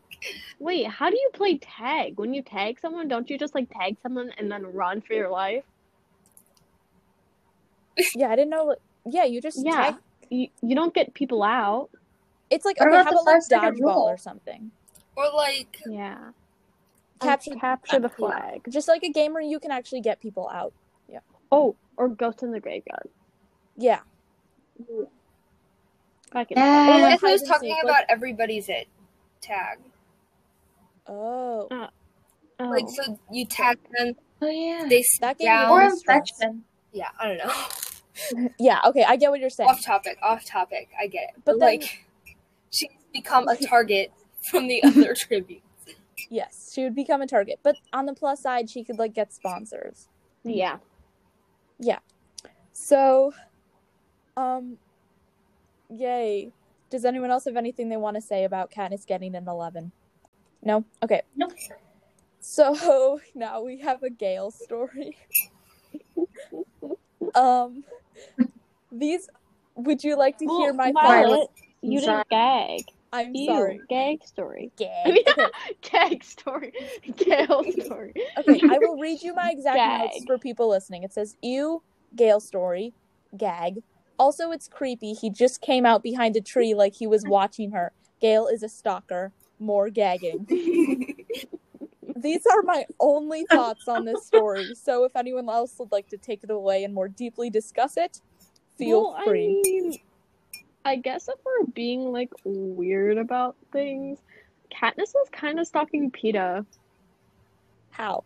Wait, 0.59 0.87
how 0.87 1.11
do 1.11 1.17
you 1.17 1.31
play 1.33 1.59
tag? 1.59 2.19
When 2.19 2.35
you 2.35 2.43
tag 2.43 2.79
someone, 2.81 3.09
don't 3.09 3.29
you 3.29 3.39
just 3.39 3.55
like 3.55 3.69
tag 3.71 3.97
someone 4.03 4.31
and 4.39 4.51
then 4.51 4.65
run 4.65 5.01
for 5.01 5.15
your 5.15 5.29
life? 5.31 5.65
Yeah, 8.17 8.29
I 8.29 8.37
didn't 8.37 8.51
know. 8.51 8.75
Yeah, 9.05 9.25
you 9.25 9.43
just 9.43 9.65
Yeah. 9.65 9.73
tag. 9.73 9.95
You, 10.31 10.49
you 10.63 10.75
don't 10.75 10.95
get 10.95 11.13
people 11.15 11.43
out. 11.43 11.91
It's 12.51 12.65
like 12.65 12.79
What 12.79 12.89
okay, 12.89 12.97
about 12.97 13.05
how 13.05 13.11
the 13.13 13.21
about 13.23 13.63
like 13.63 13.75
dodgeball 13.75 14.05
or 14.05 14.17
something? 14.17 14.71
or 15.17 15.29
like 15.35 15.79
Yeah. 15.87 16.31
Capture- 17.23 17.55
capture 17.57 17.99
the 18.01 18.09
yeah. 18.09 18.15
flag. 18.17 18.63
Just 18.69 18.89
like 18.89 19.03
a 19.03 19.11
game 19.11 19.33
where 19.33 19.43
you 19.43 19.59
can 19.61 19.71
actually 19.71 20.01
get 20.01 20.21
people 20.21 20.49
out. 20.53 20.73
Yeah. 21.09 21.21
Oh, 21.51 21.77
or 21.97 22.09
ghost 22.09 22.43
in 22.43 22.53
the 22.53 22.61
graveyard. 22.61 23.09
Yeah. 23.77 24.01
I 26.33 26.45
can. 26.45 26.57
Yeah. 26.57 26.89
Well, 26.89 27.01
like 27.03 27.15
if 27.17 27.25
I 27.25 27.33
was 27.33 27.43
hide 27.43 27.49
talking 27.49 27.71
like- 27.71 27.85
about 27.85 28.05
everybody's 28.09 28.69
it 28.69 28.89
tag. 29.41 29.79
Oh, 31.07 31.67
uh, 31.71 31.89
Oh. 32.61 32.67
Like 32.69 32.89
so 32.89 33.19
you 33.31 33.45
tag 33.45 33.79
them, 33.99 34.15
Oh 34.41 34.47
yeah. 34.47 34.85
they 34.89 35.03
sit 35.03 35.21
That 35.21 35.39
game 35.39 35.47
down. 35.47 35.71
or 35.71 35.83
infection. 35.83 36.63
Yeah, 36.93 37.09
I 37.19 37.27
don't 37.29 37.39
know. 37.39 38.49
yeah. 38.61 38.79
Okay, 38.87 39.03
I 39.03 39.17
get 39.17 39.31
what 39.31 39.41
you're 39.41 39.51
saying. 39.51 39.69
off 39.69 39.83
topic, 39.85 40.17
off 40.23 40.45
topic. 40.45 40.91
I 41.01 41.09
get 41.09 41.25
it. 41.25 41.31
But 41.37 41.45
But, 41.45 41.59
then- 41.59 41.69
like 41.81 42.07
she's 42.71 42.91
become 43.13 43.49
a 43.49 43.57
target 43.57 44.13
from 44.49 44.69
the 44.69 44.83
other 44.85 45.15
tributes. 45.19 45.67
Yes, 46.31 46.73
she 46.75 46.85
would 46.85 46.95
become 46.95 47.23
a 47.23 47.27
target. 47.27 47.61
But 47.63 47.77
on 47.93 48.07
the 48.07 48.15
plus 48.15 48.41
side, 48.41 48.71
she 48.71 48.85
could 48.85 48.99
like 48.99 49.15
get 49.15 49.33
sponsors. 49.33 50.09
yeah. 50.45 50.79
Yeah. 51.79 51.99
So, 52.73 53.33
um, 54.37 54.79
yay. 55.91 56.53
Does 56.91 57.05
anyone 57.05 57.31
else 57.31 57.45
have 57.47 57.57
anything 57.57 57.89
they 57.89 57.97
want 57.97 58.17
to 58.17 58.21
say 58.21 58.45
about 58.45 58.71
Katniss 58.71 59.07
getting 59.07 59.35
an 59.35 59.49
11? 59.49 59.93
No? 60.63 60.85
Okay. 61.03 61.23
Nope. 61.37 61.53
So 62.41 63.21
now 63.35 63.63
we 63.63 63.79
have 63.79 64.03
a 64.03 64.11
Gale 64.11 64.51
story. 64.51 65.17
um, 67.35 67.85
these, 68.91 69.29
would 69.75 70.05
you 70.05 70.17
like 70.17 70.39
to 70.39 70.45
hear 70.45 70.73
Well, 70.73 70.75
my 70.75 70.93
Violet, 70.93 71.37
thoughts? 71.49 71.63
you 71.81 72.01
didn't 72.01 72.29
gag. 72.29 72.83
I'm 73.13 73.35
Ew, 73.35 73.47
sorry. 73.47 73.81
gag 73.89 74.25
story. 74.25 74.73
Gag. 74.77 75.19
Okay. 75.29 75.47
gag 75.83 76.25
story. 76.25 76.73
Gale 77.17 77.65
story. 77.85 78.15
Okay, 78.39 78.61
I 78.71 78.79
will 78.79 78.99
read 78.99 79.23
you 79.23 79.35
my 79.35 79.51
exact 79.51 79.77
notes 80.15 80.25
for 80.27 80.39
people 80.39 80.69
listening. 80.69 81.03
It 81.03 81.13
says, 81.13 81.37
Ew, 81.43 81.83
Gale 82.17 82.41
story, 82.41 82.95
gag. 83.37 83.83
Also, 84.19 84.51
it's 84.51 84.69
creepy. 84.69 85.13
He 85.15 85.31
just 85.31 85.61
came 85.61 85.85
out 85.85 86.03
behind 86.03 86.37
a 86.37 86.41
tree 86.41 86.75
like 86.75 86.95
he 86.95 87.07
was 87.07 87.25
watching 87.25 87.73
her. 87.73 87.93
Gale 88.21 88.47
is 88.47 88.63
a 88.63 88.69
stalker. 88.69 89.33
More 89.59 89.91
gagging. 89.91 90.47
These 92.17 92.47
are 92.47 92.63
my 92.63 92.87
only 93.01 93.45
thoughts 93.51 93.89
on 93.89 94.05
this 94.05 94.27
story. 94.27 94.75
So 94.75 95.05
if 95.05 95.17
anyone 95.17 95.49
else 95.49 95.75
would 95.79 95.91
like 95.91 96.09
to 96.09 96.17
take 96.17 96.45
it 96.45 96.51
away 96.51 96.85
and 96.85 96.95
more 96.95 97.09
deeply 97.09 97.51
discuss 97.51 97.97
it, 97.97 98.21
feel 98.77 99.13
well, 99.13 99.23
free. 99.25 99.63
I 99.65 99.69
mean, 99.69 99.99
I 100.85 100.97
guess 100.97 101.29
if 101.29 101.39
we're 101.45 101.67
being 101.67 102.13
like 102.13 102.31
weird 102.45 103.19
about 103.19 103.57
things, 103.73 104.19
Katniss 104.73 105.15
was 105.15 105.29
kind 105.31 105.61
of 105.61 105.67
stalking 105.67 106.11
Peeta. 106.11 106.65
How? 107.91 108.25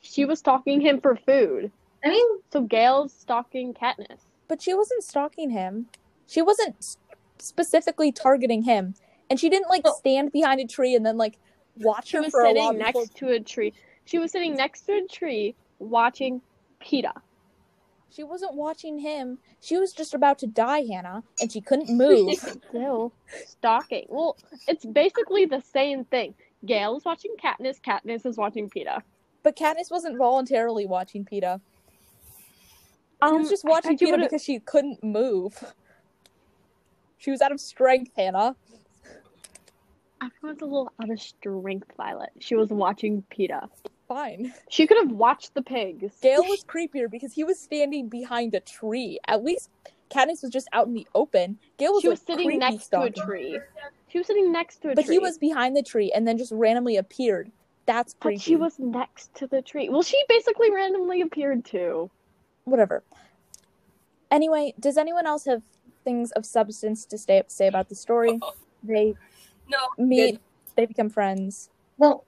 She 0.00 0.24
was 0.24 0.38
stalking 0.40 0.80
him 0.80 1.00
for 1.00 1.16
food. 1.16 1.70
I 2.04 2.08
mean, 2.08 2.26
So 2.52 2.62
Gale's 2.62 3.12
stalking 3.12 3.74
Katniss. 3.74 4.20
But 4.48 4.60
she 4.60 4.74
wasn't 4.74 5.04
stalking 5.04 5.50
him. 5.50 5.86
She 6.26 6.42
wasn't 6.42 6.96
specifically 7.38 8.12
targeting 8.12 8.62
him. 8.62 8.94
And 9.30 9.40
she 9.40 9.48
didn't 9.48 9.70
like 9.70 9.86
stand 9.98 10.32
behind 10.32 10.60
a 10.60 10.66
tree 10.66 10.94
and 10.94 11.06
then 11.06 11.16
like 11.16 11.38
watch 11.76 12.08
She 12.08 12.16
her 12.18 12.24
was 12.24 12.32
for 12.32 12.42
a 12.42 12.48
sitting 12.48 12.62
while 12.62 12.72
next 12.74 13.14
before 13.14 13.30
to 13.30 13.34
a 13.36 13.40
tree. 13.40 13.72
She 14.04 14.18
was 14.18 14.32
sitting 14.32 14.54
next 14.54 14.82
to 14.82 14.92
a 14.92 15.06
tree 15.06 15.54
watching 15.78 16.42
Peeta. 16.82 17.12
She 18.14 18.22
wasn't 18.24 18.54
watching 18.54 18.98
him. 18.98 19.38
She 19.60 19.76
was 19.78 19.92
just 19.92 20.12
about 20.14 20.38
to 20.40 20.46
die, 20.46 20.84
Hannah, 20.90 21.22
and 21.40 21.50
she 21.50 21.60
couldn't 21.60 21.88
move. 21.96 22.34
Still 22.68 23.12
stalking. 23.46 24.06
Well, 24.08 24.36
it's 24.68 24.84
basically 24.84 25.46
the 25.46 25.60
same 25.60 26.04
thing. 26.04 26.34
Gale 26.66 26.96
is 26.96 27.04
watching 27.04 27.34
Katniss. 27.42 27.80
Katniss 27.80 28.26
is 28.26 28.36
watching 28.36 28.68
Peeta. 28.70 29.00
but 29.42 29.56
Katniss 29.56 29.90
wasn't 29.90 30.16
voluntarily 30.18 30.86
watching 30.86 31.24
Peeta. 31.24 31.60
She 33.22 33.28
Um, 33.28 33.38
was 33.38 33.48
just 33.48 33.64
watching 33.64 33.96
Peeta 33.96 34.18
because 34.20 34.44
she 34.44 34.58
couldn't 34.60 35.02
move. 35.02 35.62
She 37.18 37.30
was 37.30 37.40
out 37.40 37.52
of 37.52 37.60
strength, 37.60 38.12
Hannah. 38.16 38.56
I 40.20 40.28
was 40.42 40.58
a 40.60 40.64
little 40.64 40.92
out 41.02 41.10
of 41.10 41.20
strength, 41.20 41.88
Violet. 41.96 42.30
She 42.40 42.54
was 42.56 42.68
watching 42.70 43.24
Peeta. 43.32 43.68
Fine. 44.12 44.52
She 44.68 44.86
could 44.86 44.98
have 44.98 45.10
watched 45.12 45.54
the 45.54 45.62
pigs. 45.62 46.14
Gale 46.20 46.42
was 46.44 46.64
creepier 46.68 47.10
because 47.10 47.32
he 47.32 47.44
was 47.44 47.58
standing 47.58 48.08
behind 48.08 48.54
a 48.54 48.60
tree. 48.60 49.18
At 49.26 49.42
least 49.44 49.70
Katniss 50.10 50.42
was 50.42 50.50
just 50.50 50.68
out 50.72 50.86
in 50.86 50.94
the 50.94 51.06
open. 51.14 51.58
Gale 51.78 51.92
was, 51.94 52.02
she 52.02 52.08
was 52.08 52.20
like, 52.28 52.38
sitting 52.38 52.58
next 52.58 52.84
stalking. 52.84 53.12
to 53.14 53.22
a 53.22 53.24
tree. 53.24 53.58
She 54.08 54.18
was 54.18 54.26
sitting 54.26 54.52
next 54.52 54.82
to 54.82 54.90
a 54.90 54.94
But 54.94 55.04
tree. 55.06 55.08
But 55.08 55.12
he 55.14 55.18
was 55.18 55.38
behind 55.38 55.76
the 55.76 55.82
tree 55.82 56.12
and 56.14 56.28
then 56.28 56.36
just 56.36 56.52
randomly 56.52 56.96
appeared. 56.98 57.50
That's 57.86 58.14
creepy. 58.20 58.36
But 58.36 58.42
she 58.42 58.56
was 58.56 58.78
next 58.78 59.34
to 59.36 59.46
the 59.46 59.62
tree. 59.62 59.88
Well, 59.88 60.02
she 60.02 60.22
basically 60.28 60.70
randomly 60.70 61.22
appeared 61.22 61.64
too. 61.64 62.10
whatever. 62.64 63.02
Anyway, 64.30 64.74
does 64.78 64.96
anyone 64.96 65.26
else 65.26 65.44
have 65.46 65.62
things 66.04 66.32
of 66.32 66.44
substance 66.46 67.04
to 67.06 67.18
stay, 67.18 67.42
say 67.48 67.66
about 67.66 67.88
the 67.88 67.94
story? 67.94 68.38
They 68.84 69.14
No, 69.70 69.78
meet, 69.96 70.32
good. 70.32 70.40
they 70.76 70.86
become 70.86 71.08
friends. 71.08 71.70
well, 71.98 72.24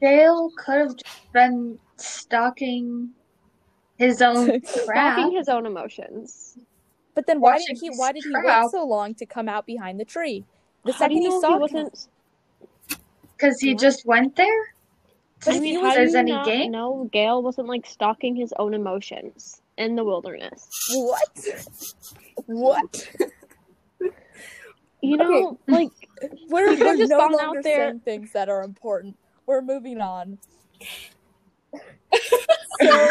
Gale 0.00 0.50
could 0.56 0.78
have 0.78 0.96
just 0.96 1.32
been 1.32 1.78
stalking 1.96 3.10
his 3.98 4.22
own 4.22 4.60
crap. 4.84 5.16
Stalking 5.18 5.36
his 5.36 5.48
own 5.48 5.66
emotions. 5.66 6.56
But 7.14 7.26
then 7.26 7.40
why 7.40 7.54
Watching 7.54 7.74
did 7.74 7.80
he 7.80 7.90
why 7.96 8.12
did 8.12 8.22
he 8.24 8.30
wait 8.32 8.44
crowd. 8.44 8.70
so 8.70 8.84
long 8.86 9.14
to 9.16 9.26
come 9.26 9.48
out 9.48 9.66
behind 9.66 9.98
the 9.98 10.04
tree? 10.04 10.44
The 10.84 10.92
How 10.92 11.08
do 11.08 11.14
second 11.14 11.16
you 11.16 11.22
he 11.22 11.28
know 11.30 11.40
saw 11.40 11.52
he 11.54 11.58
wasn't? 11.58 12.08
Because 13.36 13.58
he 13.60 13.74
just 13.74 14.06
went 14.06 14.36
there? 14.36 14.74
But 15.44 15.54
I 15.54 15.56
if 15.56 15.62
mean, 15.62 15.74
he 15.74 15.80
how 15.80 15.82
was- 15.86 15.94
do 15.94 15.98
there's 16.00 16.12
you 16.12 16.18
any 16.18 16.32
not 16.32 16.46
game? 16.46 16.70
know 16.70 17.08
Gale 17.12 17.42
wasn't 17.42 17.66
like 17.68 17.86
stalking 17.86 18.36
his 18.36 18.52
own 18.58 18.72
emotions 18.74 19.60
in 19.76 19.96
the 19.96 20.04
wilderness? 20.04 20.68
What? 20.94 21.46
What? 22.46 23.08
You 25.00 25.16
know, 25.16 25.58
like 25.68 25.90
We're, 26.48 26.66
could've 26.68 26.80
we're 26.80 26.96
just 26.96 27.10
no 27.10 27.18
gone 27.18 27.34
out 27.34 27.40
longer 27.40 27.62
there- 27.62 27.88
saying 27.90 28.00
things 28.00 28.32
that 28.32 28.48
are 28.48 28.62
important. 28.62 29.16
We're 29.48 29.62
moving 29.62 30.02
on. 30.02 30.36
So, 32.82 33.08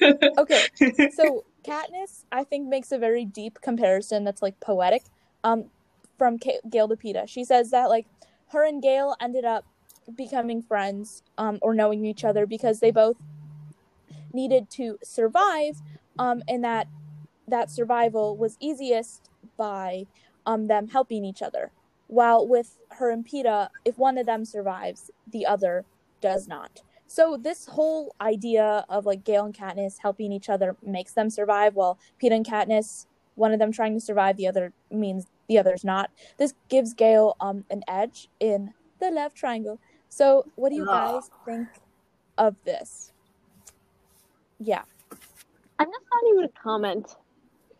okay, 0.38 0.68
so 1.10 1.44
Katniss, 1.66 2.24
I 2.30 2.44
think, 2.44 2.68
makes 2.68 2.92
a 2.92 2.98
very 2.98 3.24
deep 3.24 3.62
comparison 3.62 4.22
that's 4.22 4.42
like 4.42 4.60
poetic. 4.60 5.04
Um, 5.42 5.70
from 6.18 6.36
Gale 6.36 6.88
to 6.88 6.94
Peeta, 6.94 7.26
she 7.26 7.42
says 7.42 7.70
that 7.70 7.86
like 7.86 8.06
her 8.52 8.66
and 8.66 8.82
Gale 8.82 9.16
ended 9.18 9.46
up 9.46 9.64
becoming 10.14 10.60
friends, 10.60 11.22
um, 11.38 11.58
or 11.62 11.74
knowing 11.74 12.04
each 12.04 12.22
other 12.22 12.44
because 12.44 12.80
they 12.80 12.90
both 12.90 13.16
needed 14.34 14.68
to 14.72 14.98
survive, 15.02 15.80
um, 16.18 16.42
and 16.46 16.62
that 16.64 16.86
that 17.48 17.70
survival 17.70 18.36
was 18.36 18.58
easiest 18.60 19.30
by 19.56 20.04
um 20.44 20.66
them 20.66 20.88
helping 20.88 21.24
each 21.24 21.40
other. 21.40 21.72
While 22.14 22.46
with 22.46 22.78
her 22.92 23.10
and 23.10 23.26
Peeta, 23.26 23.70
if 23.84 23.98
one 23.98 24.18
of 24.18 24.26
them 24.26 24.44
survives, 24.44 25.10
the 25.26 25.44
other 25.46 25.84
does 26.20 26.46
not. 26.46 26.80
So 27.08 27.36
this 27.36 27.66
whole 27.66 28.14
idea 28.20 28.84
of 28.88 29.04
like 29.04 29.24
Gale 29.24 29.46
and 29.46 29.52
Katniss 29.54 29.96
helping 29.98 30.30
each 30.30 30.48
other 30.48 30.76
makes 30.80 31.12
them 31.12 31.28
survive, 31.28 31.74
while 31.74 31.98
Peeta 32.22 32.36
and 32.36 32.46
Katniss, 32.46 33.06
one 33.34 33.52
of 33.52 33.58
them 33.58 33.72
trying 33.72 33.94
to 33.94 34.00
survive, 34.00 34.36
the 34.36 34.46
other 34.46 34.72
means 34.92 35.26
the 35.48 35.58
other's 35.58 35.82
not. 35.82 36.08
This 36.38 36.54
gives 36.68 36.94
Gale 36.94 37.34
um 37.40 37.64
an 37.68 37.82
edge 37.88 38.28
in 38.38 38.72
the 39.00 39.10
love 39.10 39.34
triangle. 39.34 39.80
So 40.08 40.44
what 40.54 40.68
do 40.70 40.76
you 40.76 40.86
guys 40.86 41.28
think 41.44 41.66
of 42.38 42.54
this? 42.64 43.12
Yeah. 44.60 44.82
I'm 45.80 45.88
just 45.88 46.06
not 46.12 46.32
even 46.32 46.44
a 46.44 46.60
comment. 46.62 47.16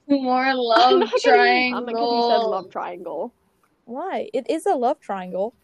More 0.08 0.42
I'm 0.42 0.98
not 0.98 1.12
gonna 1.24 1.36
even 1.38 1.72
comment 1.72 1.96
'cause 1.96 2.12
you 2.12 2.22
said 2.22 2.50
love 2.50 2.68
triangle. 2.70 3.32
Why? 3.84 4.28
It 4.32 4.48
is 4.48 4.66
a 4.66 4.74
love 4.74 5.00
triangle. 5.00 5.54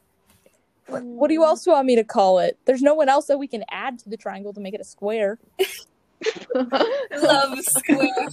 What, 0.87 1.03
what 1.03 1.29
do 1.29 1.35
you 1.35 1.41
Mm. 1.41 1.47
else 1.47 1.67
want 1.67 1.87
me 1.87 1.97
to 1.97 2.05
call 2.05 2.39
it? 2.41 2.59
There's 2.65 2.83
no 2.83 2.95
one 2.95 3.09
else 3.09 3.27
that 3.27 3.39
we 3.39 3.47
can 3.47 3.65
add 3.71 3.99
to 4.01 4.09
the 4.09 4.17
triangle 4.17 4.53
to 4.53 4.61
make 4.61 4.75
it 4.75 4.81
a 4.81 4.85
square. 4.85 5.39
Love 6.55 7.59
square. 7.61 8.29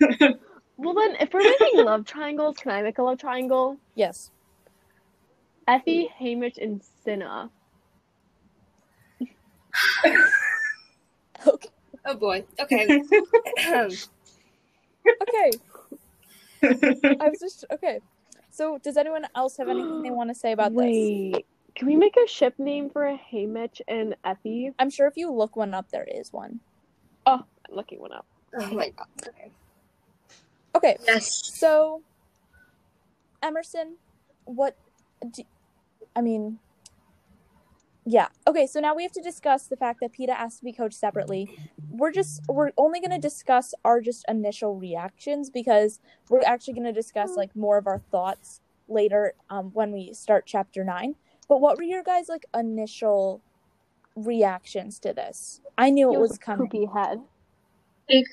well 0.76 0.94
then, 0.94 1.16
if 1.20 1.32
we're 1.32 1.44
making 1.44 1.84
love 1.84 2.04
triangles, 2.04 2.56
can 2.56 2.72
I 2.72 2.82
make 2.82 2.98
a 2.98 3.02
love 3.02 3.18
triangle? 3.18 3.76
Yes. 3.94 4.30
Effie, 5.68 6.08
Haymitch, 6.20 6.58
and 6.60 6.82
Cinna. 7.04 7.50
Okay. 11.46 11.68
oh 12.04 12.14
boy. 12.16 12.44
Okay. 12.60 13.00
Okay. 15.22 15.50
I 17.20 17.28
was 17.28 17.40
just 17.40 17.64
okay. 17.72 18.00
So, 18.50 18.78
does 18.78 18.96
anyone 18.96 19.26
else 19.34 19.56
have 19.58 19.68
anything 19.68 20.02
they 20.02 20.10
want 20.10 20.30
to 20.30 20.34
say 20.34 20.52
about 20.52 20.72
this? 20.72 20.78
Wait, 20.78 21.46
can 21.74 21.86
we 21.86 21.96
make 21.96 22.16
a 22.16 22.26
ship 22.26 22.58
name 22.58 22.90
for 22.90 23.06
a 23.06 23.18
Haymitch 23.32 23.80
and 23.86 24.16
Effie? 24.24 24.72
I'm 24.78 24.90
sure 24.90 25.06
if 25.06 25.16
you 25.16 25.32
look 25.32 25.56
one 25.56 25.72
up, 25.72 25.90
there 25.90 26.06
is 26.06 26.32
one. 26.32 26.60
Oh, 27.26 27.44
I'm 27.68 27.74
looking 27.76 28.00
one 28.00 28.12
up. 28.12 28.26
oh 28.58 28.74
my 28.74 28.90
god. 28.90 29.06
Okay. 29.26 29.50
Okay. 30.74 30.96
Yes. 31.06 31.52
So, 31.54 32.02
Emerson, 33.42 33.96
what? 34.44 34.76
Do, 35.32 35.42
I 36.16 36.20
mean, 36.20 36.58
yeah. 38.04 38.28
Okay. 38.46 38.66
So 38.66 38.80
now 38.80 38.94
we 38.94 39.02
have 39.02 39.12
to 39.12 39.22
discuss 39.22 39.66
the 39.66 39.76
fact 39.76 40.00
that 40.00 40.12
Peeta 40.12 40.30
asked 40.30 40.58
to 40.60 40.64
be 40.64 40.72
coached 40.72 40.98
separately. 40.98 41.50
We're 41.90 42.12
just 42.12 42.42
we're 42.48 42.72
only 42.76 43.00
going 43.00 43.10
to 43.12 43.18
discuss 43.18 43.74
our 43.84 44.00
just 44.00 44.24
initial 44.28 44.76
reactions 44.76 45.50
because 45.50 46.00
we're 46.28 46.42
actually 46.44 46.74
going 46.74 46.86
to 46.86 46.92
discuss 46.92 47.36
like 47.36 47.54
more 47.56 47.78
of 47.78 47.86
our 47.86 47.98
thoughts 48.10 48.60
later 48.88 49.34
um, 49.50 49.70
when 49.74 49.92
we 49.92 50.12
start 50.14 50.44
chapter 50.46 50.84
nine. 50.84 51.16
But 51.48 51.60
what 51.60 51.76
were 51.76 51.82
your 51.84 52.02
guys 52.02 52.28
like 52.28 52.46
initial 52.54 53.42
reactions 54.16 54.98
to 55.00 55.12
this? 55.12 55.60
I 55.78 55.90
knew 55.90 56.08
it 56.10 56.12
He 56.12 56.16
was 56.18 56.36
a 56.36 56.38
coming. 56.38 56.68
poopy 56.68 56.86
head. 56.94 57.20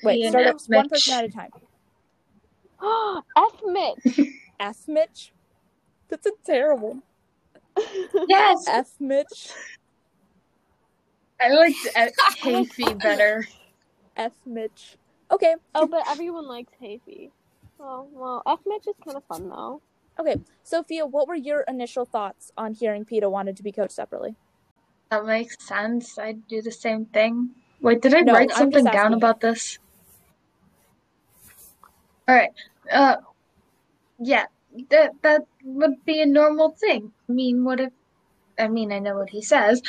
Wait, 0.02 0.22
And 0.24 0.30
start 0.30 0.46
up 0.46 0.60
one 0.68 0.84
Mitch. 0.84 0.90
person 0.90 1.14
at 1.14 1.24
a 1.24 1.28
time. 1.28 1.50
F 3.36 3.60
Mitch. 3.64 4.20
F 4.60 4.78
Mitch. 4.88 5.32
That's 6.08 6.26
a 6.26 6.32
terrible 6.44 6.98
Yes, 8.26 8.64
F 8.68 8.90
Mitch. 9.00 9.50
I 11.40 11.50
liked 11.50 11.76
uh, 11.96 12.06
Hafey 12.42 13.00
better. 13.00 13.46
F 14.16 14.32
Mitch. 14.44 14.96
Okay, 15.30 15.54
oh, 15.74 15.86
but 15.86 16.02
everyone 16.08 16.46
likes 16.48 16.72
Hafey. 16.82 17.30
Oh 17.80 18.08
well, 18.12 18.42
F 18.46 18.60
Mitch 18.66 18.86
is 18.88 18.94
kind 19.04 19.16
of 19.16 19.24
fun 19.24 19.48
though. 19.48 19.80
okay. 20.18 20.36
Sophia, 20.64 21.06
what 21.06 21.28
were 21.28 21.34
your 21.36 21.60
initial 21.68 22.04
thoughts 22.04 22.50
on 22.56 22.74
hearing 22.74 23.04
Peeta 23.04 23.30
wanted 23.30 23.56
to 23.56 23.62
be 23.62 23.72
coached 23.72 23.92
separately? 23.92 24.34
That 25.10 25.24
makes 25.24 25.56
sense. 25.66 26.18
I'd 26.18 26.46
do 26.48 26.60
the 26.60 26.72
same 26.72 27.06
thing. 27.06 27.50
Wait, 27.80 28.02
did 28.02 28.12
I 28.14 28.20
No, 28.20 28.34
write 28.34 28.50
something 28.50 28.84
down 28.84 29.14
about 29.14 29.40
this? 29.40 29.78
All 32.26 32.34
right. 32.34 32.50
Uh, 32.92 33.16
yeah, 34.18 34.46
that 34.90 35.12
that 35.22 35.42
would 35.64 36.04
be 36.04 36.20
a 36.22 36.26
normal 36.26 36.70
thing. 36.80 37.12
I 37.28 37.32
mean, 37.32 37.64
what 37.64 37.80
if? 37.80 37.92
I 38.58 38.68
mean, 38.68 38.92
I 38.92 38.98
know 38.98 39.16
what 39.16 39.30
he 39.30 39.42
says 39.42 39.80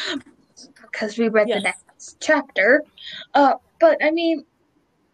because 0.82 1.18
we 1.18 1.30
read 1.30 1.48
the 1.48 1.60
next 1.62 2.18
chapter. 2.22 2.84
Uh, 3.34 3.56
but 3.80 3.98
I 4.04 4.12
mean, 4.12 4.44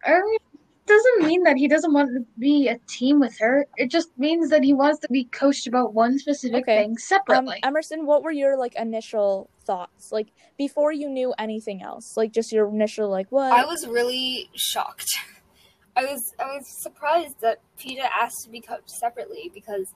I 0.04 0.20
mean, 0.20 0.38
doesn't 0.86 1.26
mean 1.26 1.42
that 1.44 1.56
he 1.56 1.66
doesn't 1.68 1.92
want 1.92 2.10
to 2.10 2.24
be 2.38 2.68
a 2.68 2.78
team 2.88 3.18
with 3.18 3.36
her. 3.40 3.66
It 3.76 3.90
just 3.90 4.08
means 4.16 4.50
that 4.50 4.62
he 4.62 4.72
wants 4.72 5.00
to 5.00 5.08
be 5.10 5.24
coached 5.24 5.66
about 5.66 5.94
one 5.94 6.18
specific 6.18 6.62
Okay. 6.62 6.82
thing 6.82 6.90
Um, 6.92 6.96
separately. 6.98 7.60
Emerson, 7.64 8.06
what 8.06 8.22
were 8.22 8.30
your 8.30 8.56
like 8.56 8.74
initial 8.76 9.50
thoughts, 9.64 10.12
like 10.12 10.28
before 10.56 10.92
you 10.92 11.08
knew 11.08 11.34
anything 11.38 11.82
else, 11.82 12.16
like 12.16 12.32
just 12.32 12.52
your 12.52 12.68
initial 12.68 13.08
like 13.08 13.26
what? 13.30 13.52
I 13.52 13.64
was 13.64 13.86
really 13.86 14.48
shocked. 14.54 15.10
I 15.96 16.04
was 16.04 16.34
I 16.38 16.46
was 16.46 16.82
surprised 16.82 17.40
that 17.40 17.60
Peeta 17.78 18.04
asked 18.04 18.44
to 18.44 18.50
be 18.50 18.60
coached 18.60 18.90
separately 18.90 19.50
because 19.52 19.94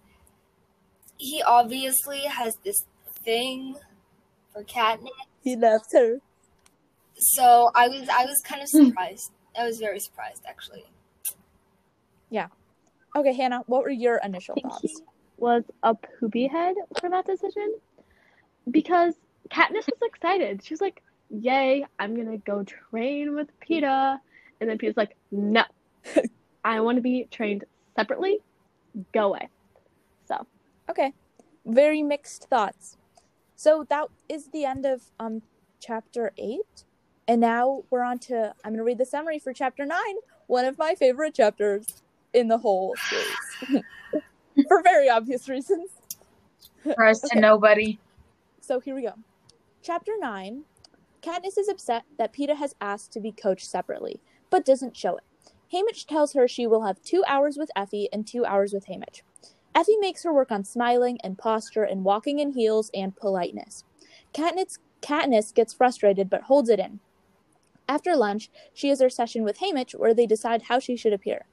he 1.19 1.43
obviously 1.43 2.21
has 2.21 2.57
this 2.65 2.87
thing 3.23 3.77
for 4.53 4.65
Katniss. 4.65 5.09
he 5.45 5.57
left 5.57 5.93
her. 5.93 6.21
So 7.17 7.71
I 7.75 7.89
was 7.89 8.09
I 8.09 8.25
was 8.25 8.41
kind 8.45 8.63
of 8.63 8.69
hmm. 8.73 8.87
surprised. 8.87 9.31
I 9.59 9.67
was 9.67 9.79
very 9.79 10.01
surprised 10.01 10.43
actually. 10.49 10.85
Yeah. 12.31 12.49
Okay, 13.15 13.35
Hannah, 13.35 13.63
what 13.67 13.83
were 13.83 13.91
your 13.91 14.21
initial 14.25 14.55
I 14.57 14.61
think 14.63 14.81
he 14.81 14.89
thoughts? 14.89 15.03
was 15.37 15.65
a 15.83 15.95
poopy 15.95 16.47
head 16.47 16.77
for 17.01 17.11
that 17.11 17.27
decision 17.27 17.75
because 18.71 19.15
Katniss 19.51 19.87
was 19.87 20.01
excited. 20.03 20.63
She 20.65 20.73
was 20.73 20.81
like, 20.81 21.03
"Yay! 21.29 21.85
I'm 21.99 22.15
gonna 22.17 22.39
go 22.39 22.63
train 22.63 23.35
with 23.35 23.49
Peeta," 23.61 24.19
and 24.61 24.71
then 24.71 24.79
Peeta's 24.79 24.97
like, 24.97 25.17
"No, 25.31 25.65
I 26.65 26.81
want 26.81 26.97
to 26.97 27.03
be 27.03 27.27
trained 27.31 27.65
separately. 27.97 28.39
Go 29.13 29.29
away." 29.29 29.49
So 30.27 30.47
Okay, 30.91 31.15
very 31.65 32.03
mixed 32.03 32.49
thoughts. 32.51 32.97
So 33.55 33.87
that 33.91 34.09
is 34.29 34.49
the 34.49 34.65
end 34.65 34.85
of 34.85 35.03
um 35.21 35.43
chapter 35.79 36.33
eight, 36.37 36.85
and 37.29 37.41
now 37.41 37.85
we're 37.91 38.03
on 38.03 38.19
to 38.21 38.53
I'm 38.65 38.73
gonna 38.73 38.83
read 38.83 38.99
the 38.99 39.07
summary 39.07 39.39
for 39.39 39.53
chapter 39.53 39.87
nine, 39.87 40.17
one 40.49 40.65
of 40.65 40.79
my 40.79 40.97
favorite 40.97 41.35
chapters 41.35 42.03
in 42.35 42.49
the 42.49 42.59
whole 42.59 42.97
series, 43.09 43.85
for 44.69 44.83
very 44.83 45.09
obvious 45.09 45.49
reasons. 45.49 45.91
Surprise 46.83 47.23
okay. 47.25 47.37
to 47.37 47.41
nobody. 47.41 48.01
So 48.61 48.81
here 48.81 48.95
we 48.95 49.03
go. 49.03 49.15
Chapter 49.83 50.13
9 50.19 50.65
Katniss 51.23 51.59
is 51.59 51.69
upset 51.69 52.05
that 52.19 52.33
Peeta 52.33 52.57
has 52.57 52.75
asked 52.81 53.13
to 53.13 53.21
be 53.21 53.33
coached 53.33 53.67
separately, 53.67 54.21
but 54.49 54.65
doesn't 54.65 54.97
show 54.97 55.17
it. 55.17 55.25
Haymitch 55.73 56.07
tells 56.07 56.33
her 56.33 56.49
she 56.49 56.67
will 56.67 56.85
have 56.85 57.03
two 57.03 57.23
hours 57.27 57.57
with 57.57 57.71
Effie 57.77 58.09
and 58.13 58.27
two 58.27 58.45
hours 58.45 58.73
with 58.73 58.87
Haymitch. 58.87 59.23
Effie 59.75 59.97
makes 59.99 60.25
her 60.25 60.33
work 60.33 60.51
on 60.51 60.65
smiling 60.65 61.19
and 61.23 61.39
posture 61.39 61.85
and 61.85 62.05
walking 62.05 62.41
in 62.41 62.53
heels 62.53 62.91
and 62.93 63.17
politeness. 63.17 63.85
Katniss, 64.35 64.79
Katniss 65.01 65.55
gets 65.55 65.73
frustrated 65.73 66.29
but 66.29 66.43
holds 66.43 66.69
it 66.69 66.81
in. 66.81 67.01
After 67.89 68.17
lunch, 68.17 68.51
she 68.73 68.89
has 68.89 69.01
her 69.01 69.11
session 69.11 69.45
with 69.45 69.59
Haymitch 69.59 69.93
where 69.93 70.15
they 70.15 70.27
decide 70.27 70.63
how 70.63 70.79
she 70.79 70.97
should 70.97 71.13
appear. 71.13 71.47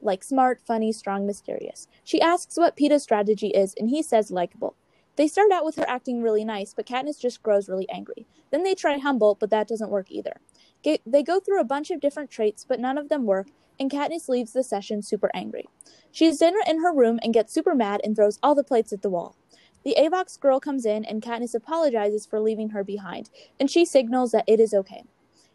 Like 0.00 0.22
smart, 0.22 0.60
funny, 0.60 0.92
strong, 0.92 1.26
mysterious. 1.26 1.88
She 2.04 2.20
asks 2.20 2.56
what 2.56 2.76
Peeta's 2.76 3.02
strategy 3.02 3.48
is, 3.48 3.74
and 3.78 3.88
he 3.88 4.02
says 4.02 4.30
likable. 4.30 4.74
They 5.16 5.28
start 5.28 5.52
out 5.52 5.64
with 5.64 5.76
her 5.76 5.88
acting 5.88 6.22
really 6.22 6.44
nice, 6.44 6.74
but 6.74 6.86
Katniss 6.86 7.20
just 7.20 7.42
grows 7.42 7.68
really 7.68 7.88
angry. 7.90 8.26
Then 8.50 8.64
they 8.64 8.74
try 8.74 8.98
humble, 8.98 9.36
but 9.38 9.50
that 9.50 9.68
doesn't 9.68 9.90
work 9.90 10.10
either. 10.10 10.40
Ga- 10.84 11.02
They 11.06 11.22
go 11.22 11.40
through 11.40 11.60
a 11.60 11.64
bunch 11.64 11.90
of 11.90 12.00
different 12.00 12.30
traits, 12.30 12.64
but 12.68 12.80
none 12.80 12.98
of 12.98 13.08
them 13.08 13.26
work, 13.26 13.48
and 13.80 13.90
Katniss 13.90 14.28
leaves 14.28 14.52
the 14.52 14.64
session 14.64 15.02
super 15.02 15.30
angry. 15.34 15.66
She 16.12 16.26
has 16.26 16.38
dinner 16.38 16.60
in 16.66 16.82
her 16.82 16.94
room 16.94 17.20
and 17.22 17.34
gets 17.34 17.52
super 17.54 17.74
mad 17.74 18.00
and 18.04 18.16
throws 18.16 18.38
all 18.42 18.54
the 18.54 18.64
plates 18.64 18.92
at 18.92 19.02
the 19.02 19.10
wall. 19.10 19.36
The 19.84 19.96
Avox 19.98 20.38
girl 20.40 20.60
comes 20.60 20.86
in, 20.86 21.04
and 21.04 21.22
Katniss 21.22 21.54
apologizes 21.54 22.26
for 22.26 22.40
leaving 22.40 22.70
her 22.70 22.84
behind, 22.84 23.30
and 23.60 23.70
she 23.70 23.84
signals 23.84 24.32
that 24.32 24.44
it 24.48 24.60
is 24.60 24.74
okay. 24.74 25.04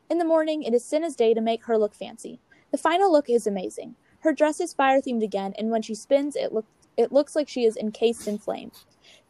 In 0.09 0.19
the 0.19 0.25
morning, 0.25 0.63
it 0.63 0.73
is 0.73 0.85
Cinna's 0.85 1.15
day 1.17 1.33
to 1.33 1.41
make 1.41 1.65
her 1.65 1.77
look 1.77 1.95
fancy. 1.95 2.39
The 2.71 2.77
final 2.77 3.11
look 3.11 3.29
is 3.29 3.47
amazing. 3.47 3.95
Her 4.21 4.33
dress 4.33 4.59
is 4.61 4.73
fire 4.73 5.01
themed 5.01 5.23
again, 5.23 5.53
and 5.57 5.69
when 5.71 5.81
she 5.81 5.95
spins, 5.95 6.35
it, 6.35 6.53
look- 6.53 6.67
it 6.97 7.11
looks 7.11 7.35
like 7.35 7.49
she 7.49 7.65
is 7.65 7.77
encased 7.77 8.27
in 8.27 8.37
flame. 8.39 8.71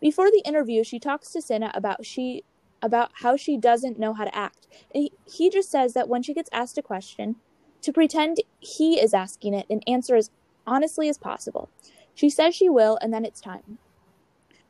Before 0.01 0.31
the 0.31 0.43
interview, 0.45 0.83
she 0.83 0.99
talks 0.99 1.31
to 1.31 1.41
Cinna 1.41 1.71
about 1.73 2.05
she 2.05 2.43
about 2.81 3.11
how 3.21 3.35
she 3.35 3.57
doesn't 3.57 3.99
know 3.99 4.13
how 4.13 4.25
to 4.25 4.35
act. 4.35 4.67
He 4.93 5.49
just 5.49 5.69
says 5.69 5.93
that 5.93 6.09
when 6.09 6.23
she 6.23 6.33
gets 6.33 6.49
asked 6.53 6.77
a 6.77 6.81
question, 6.81 7.35
to 7.81 7.93
pretend 7.93 8.37
he 8.59 8.99
is 8.99 9.13
asking 9.13 9.53
it 9.53 9.65
and 9.69 9.83
answer 9.87 10.15
as 10.15 10.31
honestly 10.65 11.09
as 11.09 11.17
possible. 11.17 11.69
She 12.13 12.29
says 12.29 12.55
she 12.55 12.69
will, 12.69 12.97
and 13.01 13.13
then 13.13 13.23
it's 13.23 13.39
time. 13.39 13.77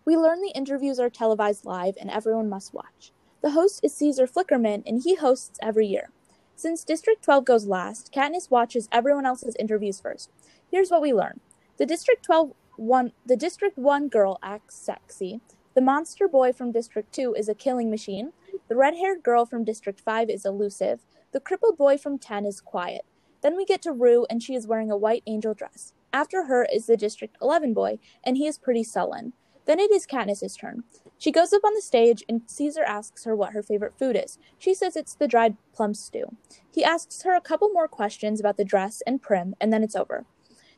We 0.05 0.15
learn 0.15 0.41
the 0.41 0.53
interviews 0.55 0.99
are 0.99 1.09
televised 1.09 1.65
live 1.65 1.95
and 1.99 2.09
everyone 2.09 2.49
must 2.49 2.73
watch. 2.73 3.11
The 3.41 3.51
host 3.51 3.81
is 3.83 3.93
Caesar 3.95 4.25
Flickerman, 4.25 4.83
and 4.85 5.03
he 5.03 5.15
hosts 5.15 5.59
every 5.61 5.85
year. 5.85 6.11
Since 6.55 6.83
District 6.83 7.21
12 7.23 7.45
goes 7.45 7.65
last, 7.67 8.11
Katniss 8.13 8.49
watches 8.49 8.89
everyone 8.91 9.25
else's 9.25 9.55
interviews 9.59 9.99
first. 9.99 10.31
Here's 10.71 10.89
what 10.89 11.01
we 11.01 11.13
learn. 11.13 11.39
The 11.77 11.85
District 11.85 12.23
12 12.23 12.53
one 12.77 13.11
the 13.25 13.35
District 13.35 13.77
1 13.77 14.07
girl 14.07 14.39
acts 14.41 14.75
sexy. 14.75 15.41
The 15.77 15.81
monster 15.81 16.27
boy 16.27 16.53
from 16.53 16.71
District 16.71 17.13
2 17.13 17.35
is 17.35 17.47
a 17.47 17.53
killing 17.53 17.91
machine. 17.91 18.33
The 18.67 18.75
red 18.75 18.95
haired 18.95 19.21
girl 19.21 19.45
from 19.45 19.63
District 19.63 20.01
5 20.01 20.27
is 20.27 20.43
elusive. 20.43 21.01
The 21.33 21.39
crippled 21.39 21.77
boy 21.77 21.99
from 21.99 22.17
10 22.17 22.47
is 22.47 22.61
quiet. 22.61 23.05
Then 23.43 23.55
we 23.55 23.63
get 23.63 23.83
to 23.83 23.91
Rue, 23.91 24.25
and 24.27 24.41
she 24.41 24.55
is 24.55 24.65
wearing 24.65 24.89
a 24.89 24.97
white 24.97 25.21
angel 25.27 25.53
dress. 25.53 25.93
After 26.11 26.45
her 26.45 26.67
is 26.73 26.87
the 26.87 26.97
District 26.97 27.37
11 27.43 27.75
boy, 27.75 27.99
and 28.23 28.37
he 28.37 28.47
is 28.47 28.57
pretty 28.57 28.83
sullen. 28.83 29.33
Then 29.65 29.79
it 29.79 29.91
is 29.91 30.07
Katniss's 30.07 30.57
turn. 30.57 30.83
She 31.19 31.31
goes 31.31 31.53
up 31.53 31.63
on 31.63 31.75
the 31.75 31.81
stage, 31.83 32.23
and 32.27 32.41
Caesar 32.47 32.81
asks 32.81 33.25
her 33.25 33.35
what 33.35 33.53
her 33.53 33.61
favorite 33.61 33.99
food 33.99 34.15
is. 34.15 34.39
She 34.57 34.73
says 34.73 34.95
it's 34.95 35.13
the 35.13 35.27
dried 35.27 35.57
plum 35.75 35.93
stew. 35.93 36.35
He 36.73 36.83
asks 36.83 37.21
her 37.21 37.35
a 37.35 37.39
couple 37.39 37.69
more 37.69 37.87
questions 37.87 38.39
about 38.39 38.57
the 38.57 38.65
dress 38.65 39.03
and 39.05 39.21
Prim, 39.21 39.53
and 39.61 39.71
then 39.71 39.83
it's 39.83 39.95
over. 39.95 40.25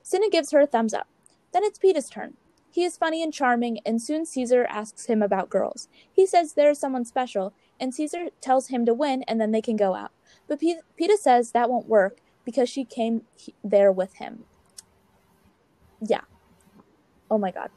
Cinna 0.03 0.29
gives 0.29 0.51
her 0.51 0.59
a 0.59 0.67
thumbs 0.67 0.93
up. 0.93 1.07
Then 1.53 1.63
it's 1.63 1.79
Peeta's 1.79 2.09
turn. 2.09 2.33
He 2.71 2.83
is 2.83 2.97
funny 2.97 3.23
and 3.23 3.33
charming, 3.33 3.79
and 3.85 4.01
soon 4.01 4.25
Caesar 4.25 4.65
asks 4.69 5.05
him 5.05 5.21
about 5.21 5.49
girls. 5.49 5.87
He 6.11 6.25
says 6.25 6.53
there 6.53 6.69
is 6.69 6.79
someone 6.79 7.05
special, 7.05 7.53
and 7.79 7.93
Caesar 7.93 8.27
tells 8.41 8.67
him 8.67 8.85
to 8.85 8.93
win, 8.93 9.23
and 9.27 9.41
then 9.41 9.51
they 9.51 9.61
can 9.61 9.75
go 9.75 9.95
out. 9.95 10.11
But 10.47 10.59
Pe- 10.59 10.81
Peeta 10.99 11.17
says 11.17 11.51
that 11.51 11.69
won't 11.69 11.87
work 11.87 12.17
because 12.45 12.69
she 12.69 12.85
came 12.85 13.23
he- 13.35 13.55
there 13.63 13.91
with 13.91 14.15
him. 14.15 14.45
Yeah. 16.01 16.21
Oh 17.31 17.37
my 17.37 17.51
god. 17.51 17.71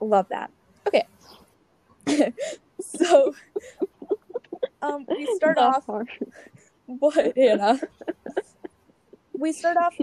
Love 0.00 0.28
that. 0.30 0.50
Okay. 0.86 1.06
so, 2.80 3.34
um, 4.82 5.06
we 5.08 5.26
start 5.36 5.56
That's 5.56 5.88
off. 5.88 6.06
What, 6.86 7.36
Hannah? 7.36 7.80
we 9.32 9.52
start 9.52 9.76
off 9.76 9.94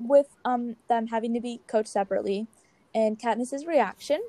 with 0.00 0.26
um 0.44 0.76
them 0.88 1.06
having 1.06 1.32
to 1.34 1.40
be 1.40 1.60
coached 1.68 1.88
separately, 1.88 2.48
and 2.94 3.18
Katniss's 3.18 3.66
reaction. 3.66 4.20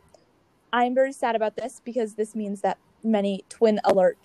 I'm 0.73 0.95
very 0.95 1.13
sad 1.13 1.35
about 1.35 1.55
this 1.55 1.81
because 1.85 2.15
this 2.15 2.35
means 2.35 2.61
that 2.61 2.77
many 3.03 3.43
twin 3.49 3.79
alert 3.83 4.17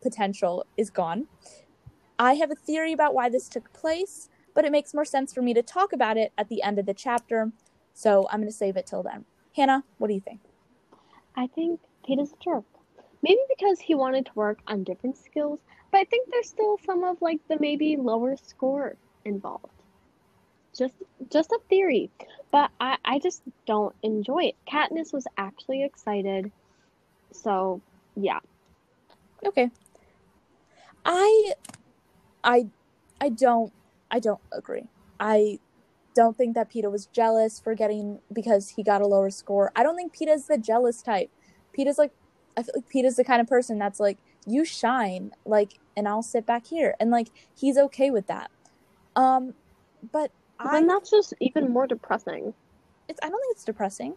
potential 0.00 0.64
is 0.76 0.90
gone. 0.90 1.26
I 2.18 2.34
have 2.34 2.50
a 2.50 2.54
theory 2.54 2.92
about 2.92 3.14
why 3.14 3.28
this 3.28 3.48
took 3.48 3.72
place, 3.72 4.28
but 4.54 4.64
it 4.64 4.72
makes 4.72 4.94
more 4.94 5.04
sense 5.04 5.34
for 5.34 5.42
me 5.42 5.52
to 5.54 5.62
talk 5.62 5.92
about 5.92 6.16
it 6.16 6.32
at 6.38 6.48
the 6.48 6.62
end 6.62 6.78
of 6.78 6.86
the 6.86 6.94
chapter, 6.94 7.50
so 7.92 8.28
I'm 8.30 8.40
going 8.40 8.50
to 8.50 8.56
save 8.56 8.76
it 8.76 8.86
till 8.86 9.02
then. 9.02 9.24
Hannah, 9.56 9.84
what 9.98 10.08
do 10.08 10.14
you 10.14 10.20
think? 10.20 10.40
I 11.36 11.48
think 11.48 11.80
Peeta's 12.08 12.32
a 12.32 12.44
jerk. 12.44 12.64
Maybe 13.22 13.40
because 13.48 13.80
he 13.80 13.94
wanted 13.94 14.26
to 14.26 14.32
work 14.34 14.60
on 14.68 14.84
different 14.84 15.16
skills, 15.16 15.58
but 15.90 15.98
I 15.98 16.04
think 16.04 16.28
there's 16.30 16.48
still 16.48 16.78
some 16.84 17.02
of 17.02 17.20
like 17.20 17.40
the 17.48 17.58
maybe 17.58 17.96
lower 17.96 18.36
score 18.36 18.96
involved. 19.24 19.83
Just 20.76 20.94
just 21.30 21.52
a 21.52 21.58
theory. 21.68 22.10
But 22.50 22.70
I, 22.80 22.98
I 23.04 23.18
just 23.18 23.42
don't 23.66 23.94
enjoy 24.02 24.44
it. 24.44 24.56
Katniss 24.68 25.12
was 25.12 25.26
actually 25.36 25.84
excited. 25.84 26.50
So 27.32 27.80
yeah. 28.16 28.40
Okay. 29.46 29.70
I 31.04 31.52
I 32.42 32.66
I 33.20 33.28
don't 33.28 33.72
I 34.10 34.20
don't 34.20 34.40
agree. 34.52 34.88
I 35.18 35.58
don't 36.14 36.36
think 36.36 36.54
that 36.54 36.70
Peeta 36.70 36.90
was 36.90 37.06
jealous 37.06 37.58
for 37.58 37.74
getting 37.74 38.20
because 38.32 38.70
he 38.70 38.82
got 38.82 39.02
a 39.02 39.06
lower 39.06 39.30
score. 39.30 39.72
I 39.74 39.82
don't 39.82 39.96
think 39.96 40.14
Peeta's 40.14 40.46
the 40.46 40.58
jealous 40.58 41.02
type. 41.02 41.30
Peeta's 41.76 41.98
like 41.98 42.12
I 42.56 42.62
feel 42.62 42.74
like 42.76 42.88
Peeta's 42.88 43.16
the 43.16 43.24
kind 43.24 43.40
of 43.40 43.48
person 43.48 43.78
that's 43.78 43.98
like 43.98 44.18
you 44.46 44.64
shine 44.64 45.32
like 45.44 45.78
and 45.96 46.06
I'll 46.06 46.22
sit 46.22 46.46
back 46.46 46.66
here 46.66 46.94
and 47.00 47.10
like 47.10 47.28
he's 47.56 47.76
okay 47.78 48.10
with 48.10 48.26
that. 48.28 48.50
Um 49.16 49.54
But 50.12 50.30
I 50.64 50.72
then 50.72 50.86
that's 50.86 51.10
just 51.10 51.34
even 51.40 51.70
more 51.72 51.86
depressing. 51.86 52.54
it's 53.08 53.20
I 53.22 53.28
don't 53.28 53.40
think 53.40 53.52
it's 53.52 53.64
depressing. 53.64 54.14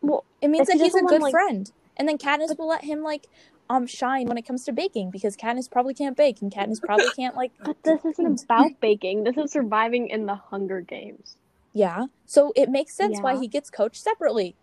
Well, 0.00 0.24
It 0.40 0.48
means 0.48 0.68
that 0.68 0.78
he's 0.78 0.94
a 0.94 1.02
good 1.02 1.22
like- 1.22 1.32
friend. 1.32 1.70
And 1.96 2.08
then 2.08 2.16
Katniss 2.18 2.56
will 2.58 2.68
let 2.68 2.84
him 2.84 3.02
like 3.02 3.26
um 3.70 3.86
shine 3.86 4.26
when 4.26 4.36
it 4.38 4.42
comes 4.46 4.64
to 4.64 4.72
baking 4.72 5.10
because 5.10 5.36
Katniss 5.36 5.70
probably 5.70 5.94
can't 5.94 6.16
bake 6.16 6.42
and 6.42 6.50
Katniss 6.52 6.82
probably 6.82 7.06
can't 7.14 7.36
like 7.36 7.52
but 7.64 7.76
this 7.84 8.04
isn't 8.04 8.44
about 8.44 8.80
baking. 8.80 9.24
This 9.24 9.36
is 9.36 9.52
surviving 9.52 10.08
in 10.08 10.26
the 10.26 10.34
Hunger 10.34 10.80
Games. 10.80 11.36
Yeah. 11.72 12.06
So 12.26 12.52
it 12.56 12.68
makes 12.68 12.94
sense 12.94 13.20
why 13.20 13.38
he 13.38 13.48
gets 13.48 13.70
coached 13.70 14.02
separately. 14.02 14.56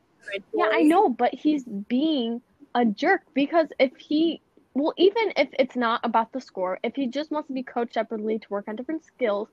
Yeah, 0.54 0.70
I 0.72 0.82
know, 0.82 1.10
but 1.10 1.34
he's 1.34 1.63
being 1.63 2.42
a 2.76 2.86
jerk 2.86 3.22
because 3.34 3.68
if 3.80 3.96
he, 3.98 4.42
well, 4.76 4.94
even 4.98 5.34
if 5.36 5.50
it's 5.58 5.76
not 5.76 6.02
about 6.04 6.32
the 6.34 6.42
score, 6.42 6.78
if 6.84 6.94
he 6.96 7.08
just 7.08 7.32
wants 7.32 7.48
to 7.48 7.54
be 7.54 7.63
coached 7.63 7.96
separately 7.96 8.38
to 8.38 8.48
work 8.50 8.68
on 8.68 8.76
different 8.76 9.06
skills, 9.06 9.48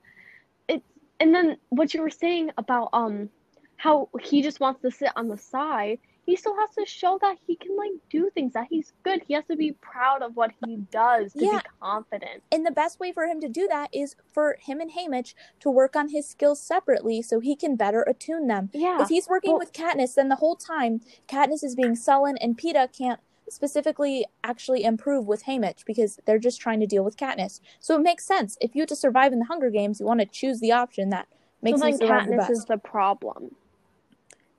it's 0.69 0.85
and 1.21 1.35
then 1.35 1.57
what 1.71 1.95
you 1.95 2.03
were 2.03 2.11
saying 2.11 2.51
about 2.59 2.91
um 2.93 3.29
how 3.77 4.09
he 4.23 4.43
just 4.43 4.59
wants 4.61 4.81
to 4.83 4.91
sit 4.91 5.11
on 5.17 5.29
the 5.29 5.37
side, 5.37 5.99
he 6.25 6.35
still 6.35 6.57
has 6.57 6.71
to 6.75 6.87
show 6.87 7.19
that 7.21 7.37
he 7.47 7.57
can 7.57 7.77
like 7.77 7.91
do 8.09 8.31
things, 8.35 8.55
that 8.55 8.67
he's 8.71 8.95
good. 9.03 9.21
He 9.29 9.35
has 9.35 9.45
to 9.51 9.57
be 9.57 9.73
proud 9.73 10.23
of 10.23 10.35
what 10.35 10.51
he 10.65 10.79
does 10.91 11.35
to 11.35 11.45
Yeah. 11.45 11.59
be 11.59 11.69
confident. 11.81 12.43
And 12.51 12.65
the 12.65 12.71
best 12.71 12.99
way 12.99 13.13
for 13.13 13.27
him 13.27 13.39
to 13.43 13.49
do 13.51 13.69
that 13.69 13.91
is 13.93 14.17
for 14.33 14.57
him 14.61 14.81
and 14.81 14.91
Haymitch 14.93 15.35
to 15.61 15.71
work 15.71 15.95
on 15.95 16.09
his 16.09 16.27
skills 16.27 16.59
separately 16.61 17.21
so 17.21 17.39
he 17.39 17.55
can 17.55 17.77
better 17.77 18.01
attune 18.03 18.47
them. 18.47 18.71
Yeah. 18.73 19.03
If 19.03 19.09
he's 19.09 19.29
working 19.29 19.51
well- 19.53 19.59
with 19.59 19.75
Katniss, 19.75 20.15
then 20.15 20.31
the 20.31 20.37
whole 20.37 20.57
time 20.57 21.03
Katniss 21.29 21.63
is 21.63 21.75
being 21.75 21.95
sullen 21.97 22.39
and 22.39 22.57
Peeta 22.57 22.89
can't 22.97 23.21
specifically 23.49 24.27
actually 24.45 24.85
improve 24.85 25.27
with 25.27 25.45
Haymitch 25.45 25.85
because 25.87 26.19
they're 26.27 26.39
just 26.39 26.61
trying 26.61 26.81
to 26.81 26.87
deal 26.87 27.05
with 27.05 27.17
Katniss. 27.17 27.61
So 27.81 27.97
it 27.97 28.03
makes 28.03 28.25
sense. 28.25 28.57
If 28.61 28.75
you 28.75 28.87
to 28.87 28.97
survive 28.97 29.33
in 29.33 29.39
the 29.39 29.45
Hunger 29.47 29.71
Games, 29.71 30.01
you 30.01 30.07
want 30.07 30.21
to 30.21 30.27
choose 30.27 30.61
the 30.61 30.73
option 30.73 31.11
that 31.11 31.29
makes 31.63 31.81
so 31.81 31.87
you 31.87 31.97
survive 31.97 32.27
the 32.27 32.33
Katniss 32.33 32.39
best. 32.39 32.51
is 32.51 32.65
the 32.67 32.79
problem. 32.79 33.55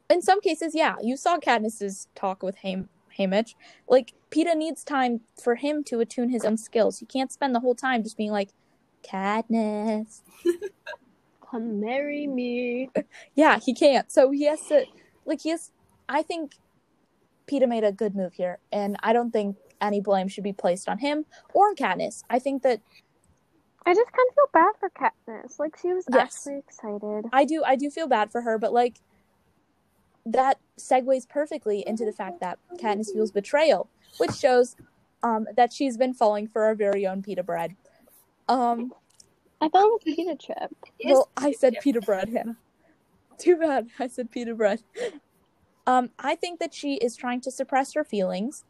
in 0.10 0.22
some 0.22 0.40
cases, 0.42 0.74
yeah, 0.74 0.96
you 1.02 1.18
saw 1.18 1.38
Katniss's 1.38 2.08
talk 2.16 2.42
with 2.44 2.58
Ham- 2.58 2.90
Haymitch. 3.18 3.56
Like, 3.88 4.14
Peeta 4.32 4.56
needs 4.56 4.84
time 4.84 5.22
for 5.42 5.56
him 5.56 5.84
to 5.86 6.00
attune 6.00 6.30
his 6.30 6.46
own 6.46 6.58
skills. 6.58 7.02
You 7.02 7.08
can't 7.08 7.32
spend 7.32 7.54
the 7.54 7.60
whole 7.60 7.76
time 7.76 8.04
just 8.04 8.18
being 8.18 8.32
like, 8.32 8.50
Katniss. 9.04 10.22
Come 11.52 11.80
marry 11.80 12.28
me. 12.28 12.90
Yeah, 13.36 13.60
he 13.60 13.74
can't. 13.74 14.12
So 14.12 14.32
he 14.32 14.46
has 14.46 14.62
to, 14.68 14.86
like, 15.26 15.42
he 15.42 15.50
has. 15.50 15.72
I 16.10 16.22
think 16.24 16.56
Peeta 17.48 17.68
made 17.68 17.84
a 17.84 17.92
good 17.92 18.16
move 18.16 18.34
here, 18.34 18.60
and 18.72 18.98
I 19.02 19.14
don't 19.14 19.32
think 19.32 19.56
any 19.82 20.02
blame 20.02 20.28
should 20.28 20.44
be 20.44 20.54
placed 20.54 20.90
on 20.90 20.98
him 20.98 21.26
or 21.54 21.68
on 21.70 21.76
Katniss. 21.76 22.24
I 22.30 22.40
think 22.40 22.64
that 22.64 22.82
I 23.86 23.94
just 23.94 24.12
kind 24.12 24.28
of 24.30 24.36
feel 24.36 24.50
bad 24.54 24.74
for 24.80 24.90
Katniss. 24.90 25.60
Like 25.60 25.78
she 25.82 25.94
was 25.94 26.06
Yes. 26.12 26.36
actually 26.48 26.60
excited. 26.60 27.26
I 27.32 27.46
do 27.46 27.64
I 27.64 27.76
do 27.76 27.90
feel 27.90 28.08
bad 28.08 28.32
for 28.32 28.42
her, 28.42 28.58
but 28.58 28.74
like 28.74 29.00
that 30.26 30.60
segues 30.78 31.28
perfectly 31.28 31.88
into 31.88 32.04
the 32.04 32.12
fact 32.12 32.42
that 32.42 32.60
Katniss 32.78 33.14
feels 33.14 33.32
betrayal, 33.32 33.88
which 34.18 34.34
shows 34.34 34.76
um 35.24 35.48
that 35.56 35.72
she's 35.72 35.96
been 35.98 36.14
falling 36.14 36.48
for 36.48 36.66
our 36.66 36.76
very 36.76 37.08
own 37.08 37.22
pita 37.22 37.44
bread. 37.44 37.76
Um 38.50 38.94
I 39.62 39.70
thought 39.70 39.86
it 39.86 39.92
was 39.92 40.02
pita 40.04 40.36
chip. 40.36 40.74
well 41.06 41.30
I 41.38 41.52
said 41.54 41.76
pita 41.82 42.02
bread, 42.02 42.30
Hannah. 42.30 42.58
Too 43.38 43.56
bad 43.56 43.88
I 44.00 44.08
said 44.08 44.32
pita 44.32 44.54
bread. 44.54 44.84
Um 45.88 46.12
I 46.20 46.36
think 46.36 46.60
that 46.60 46.74
she 46.76 46.96
is 46.96 47.16
trying 47.16 47.42
to 47.42 47.52
suppress 47.52 47.94
her 47.94 48.04
feelings 48.04 48.66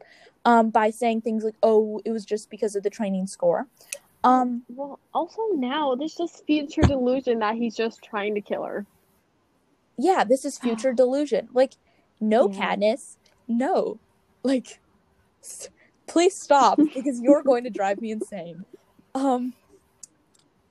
um 0.46 0.70
by 0.70 0.92
saying 0.92 1.22
things 1.22 1.44
like, 1.44 1.56
"Oh, 1.64 2.02
it 2.06 2.12
was 2.12 2.26
just 2.26 2.50
because 2.50 2.76
of 2.76 2.84
the 2.84 2.90
training 2.90 3.28
score." 3.28 3.68
Um 4.24 4.64
Well, 4.70 5.00
also 5.14 5.42
now 5.56 5.96
this 5.96 6.16
just 6.16 6.46
future 6.46 6.82
delusion 6.84 7.40
that 7.40 7.56
he's 7.56 7.76
just 7.76 8.04
trying 8.04 8.36
to 8.36 8.42
kill 8.42 8.64
her. 8.64 8.86
yeah, 9.98 10.24
this 10.24 10.46
is 10.46 10.58
future 10.60 10.94
delusion. 11.04 11.50
Like, 11.54 11.74
no, 12.22 12.50
Yeah. 12.50 12.76
Katniss, 12.76 13.18
no. 13.48 14.00
Like, 14.44 14.80
s- 15.44 15.70
please 16.08 16.36
stop 16.36 16.80
because 16.96 17.20
you're 17.22 17.44
going 17.44 17.64
to 17.64 17.70
drive 17.72 18.00
me 18.02 18.12
insane. 18.12 18.66
Um, 19.16 19.54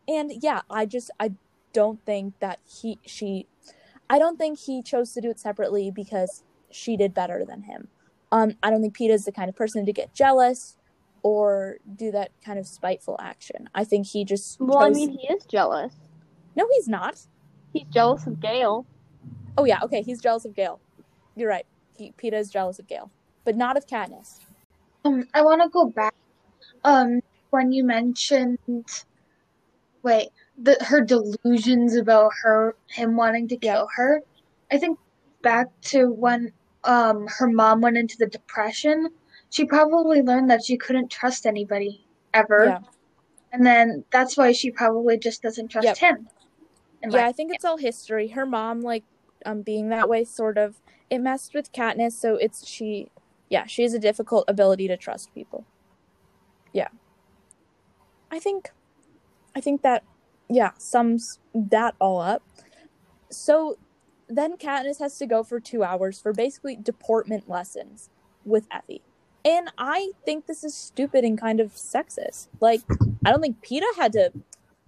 and 0.08 0.32
yeah, 0.42 0.62
I 0.70 0.86
just 0.86 1.10
I 1.18 1.32
don't 1.72 2.04
think 2.06 2.34
that 2.40 2.60
he 2.64 3.00
she, 3.06 3.48
I 4.08 4.18
don't 4.18 4.36
think 4.38 4.58
he 4.58 4.82
chose 4.82 5.12
to 5.12 5.20
do 5.20 5.30
it 5.30 5.38
separately 5.38 5.90
because 5.90 6.44
she 6.70 6.96
did 6.96 7.14
better 7.14 7.44
than 7.46 7.62
him. 7.62 7.88
Um, 8.32 8.52
I 8.62 8.70
don't 8.70 8.80
think 8.80 8.96
Peeta's 8.96 9.24
the 9.24 9.32
kind 9.32 9.48
of 9.48 9.56
person 9.56 9.86
to 9.86 9.92
get 9.92 10.14
jealous 10.14 10.76
or 11.22 11.78
do 11.96 12.10
that 12.12 12.30
kind 12.44 12.58
of 12.58 12.66
spiteful 12.66 13.16
action. 13.20 13.68
I 13.74 13.84
think 13.84 14.06
he 14.06 14.24
just 14.24 14.60
Well, 14.60 14.82
I 14.82 14.90
mean, 14.90 15.10
he 15.10 15.26
is 15.28 15.44
jealous. 15.44 15.94
no, 16.54 16.66
he's 16.72 16.88
not. 16.88 17.18
He's 17.72 17.86
jealous 17.92 18.26
of 18.26 18.40
Gale. 18.40 18.86
Oh 19.58 19.64
yeah, 19.64 19.80
okay, 19.82 20.02
he's 20.02 20.20
jealous 20.20 20.44
of 20.44 20.54
Gale. 20.54 20.80
You're 21.34 21.48
right. 21.48 21.66
He, 21.96 22.12
Peeta 22.12 22.34
is 22.34 22.50
jealous 22.50 22.78
of 22.78 22.86
Gale, 22.86 23.10
but 23.44 23.56
not 23.56 23.76
of 23.76 23.86
Katniss. 23.86 24.38
Um, 25.04 25.26
I 25.34 25.42
want 25.42 25.62
to 25.62 25.68
go 25.68 25.86
back. 25.86 26.14
Um, 26.84 27.20
when 27.50 27.72
you 27.72 27.84
mentioned, 27.84 28.58
wait, 30.02 30.28
the 30.58 30.76
her 30.80 31.00
delusions 31.00 31.94
about 31.96 32.32
her 32.42 32.76
him 32.88 33.16
wanting 33.16 33.48
to 33.48 33.56
kill 33.56 33.88
her. 33.96 34.22
I 34.70 34.78
think 34.78 34.98
back 35.42 35.66
to 35.82 36.10
when 36.10 36.52
um 36.84 37.26
her 37.28 37.48
mom 37.48 37.80
went 37.80 37.96
into 37.96 38.16
the 38.18 38.26
depression. 38.26 39.08
She 39.50 39.64
probably 39.64 40.22
learned 40.22 40.50
that 40.50 40.64
she 40.64 40.76
couldn't 40.76 41.10
trust 41.10 41.46
anybody 41.46 42.04
ever, 42.34 42.64
Yeah, 42.66 42.78
and 43.52 43.64
then 43.64 44.04
that's 44.10 44.36
why 44.36 44.52
she 44.52 44.70
probably 44.70 45.18
just 45.18 45.40
doesn't 45.42 45.68
trust 45.68 45.86
Yep. 45.86 45.96
him. 45.98 46.28
yeah. 47.08 47.26
I 47.26 47.32
think 47.32 47.54
it's 47.54 47.64
all 47.64 47.76
history. 47.76 48.28
Her 48.28 48.44
mom, 48.44 48.80
like, 48.80 49.04
um, 49.46 49.62
being 49.62 49.88
that 49.90 50.08
way, 50.08 50.24
sort 50.24 50.58
of, 50.58 50.80
it 51.08 51.20
messed 51.20 51.54
with 51.54 51.72
Katniss. 51.72 52.12
So 52.12 52.34
it's 52.34 52.66
she, 52.66 53.10
yeah, 53.48 53.66
she 53.66 53.82
has 53.82 53.94
a 53.94 53.98
difficult 54.00 54.44
ability 54.48 54.88
to 54.88 54.96
trust 54.96 55.32
people. 55.32 55.64
Yeah. 56.72 56.88
I 58.30 58.38
think 58.40 58.72
I 59.54 59.60
think 59.60 59.82
that 59.82 60.02
yeah, 60.48 60.72
sums 60.78 61.38
that 61.54 61.94
all 62.00 62.20
up. 62.20 62.42
So 63.30 63.76
then 64.28 64.56
Katniss 64.56 64.98
has 65.00 65.18
to 65.18 65.26
go 65.26 65.42
for 65.42 65.60
two 65.60 65.82
hours 65.82 66.20
for 66.20 66.32
basically 66.32 66.76
deportment 66.76 67.48
lessons 67.48 68.10
with 68.44 68.66
Effie. 68.70 69.02
And 69.44 69.70
I 69.78 70.10
think 70.24 70.46
this 70.46 70.64
is 70.64 70.74
stupid 70.74 71.24
and 71.24 71.40
kind 71.40 71.60
of 71.60 71.74
sexist. 71.74 72.48
Like, 72.60 72.80
I 73.24 73.30
don't 73.30 73.40
think 73.40 73.62
Peeta 73.62 73.86
had 73.96 74.12
to 74.14 74.32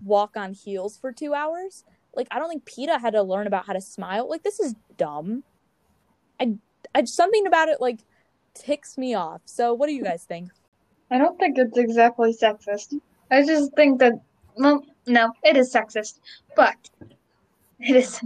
walk 0.05 0.37
on 0.37 0.53
heels 0.53 0.99
for 0.99 1.12
two 1.12 1.33
hours. 1.33 1.85
Like, 2.14 2.27
I 2.33 2.40
don't 2.40 2.49
think 2.49 2.64
Peeta 2.64 3.01
had 3.01 3.12
to 3.12 3.23
learn 3.23 3.47
about 3.47 3.66
how 3.66 3.73
to 3.73 3.81
smile. 3.81 4.29
Like, 4.29 4.42
this 4.42 4.59
is 4.59 4.75
dumb. 4.97 5.44
I, 6.40 6.57
I 6.92 7.05
something 7.05 7.47
about 7.47 7.68
it 7.68 7.81
like 7.81 8.01
ticks 8.55 8.99
me 8.99 9.14
off. 9.14 9.42
So, 9.44 9.75
what 9.75 9.87
do 9.87 9.92
you 9.92 10.03
guys 10.03 10.25
think? 10.25 10.51
I 11.11 11.18
don't 11.18 11.38
think 11.38 11.57
it's 11.59 11.79
exactly 11.79 12.35
sexist. 12.35 13.01
I 13.31 13.44
just 13.44 13.75
think 13.75 14.01
that, 14.01 14.14
well, 14.57 14.85
no, 15.09 15.33
it 15.42 15.57
is 15.57 15.73
sexist, 15.73 16.21
but 16.57 16.77
it 17.81 17.97
is. 17.97 18.21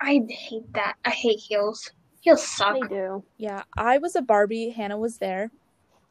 I 0.00 0.20
hate 0.28 0.72
that. 0.74 0.94
I 1.04 1.10
hate 1.10 1.38
heels. 1.40 1.90
Heels 2.20 2.46
suck. 2.46 2.74
They 2.74 2.88
do. 2.88 3.24
Yeah, 3.38 3.62
I 3.76 3.98
was 3.98 4.16
a 4.16 4.22
Barbie. 4.22 4.70
Hannah 4.70 4.98
was 4.98 5.18
there. 5.18 5.50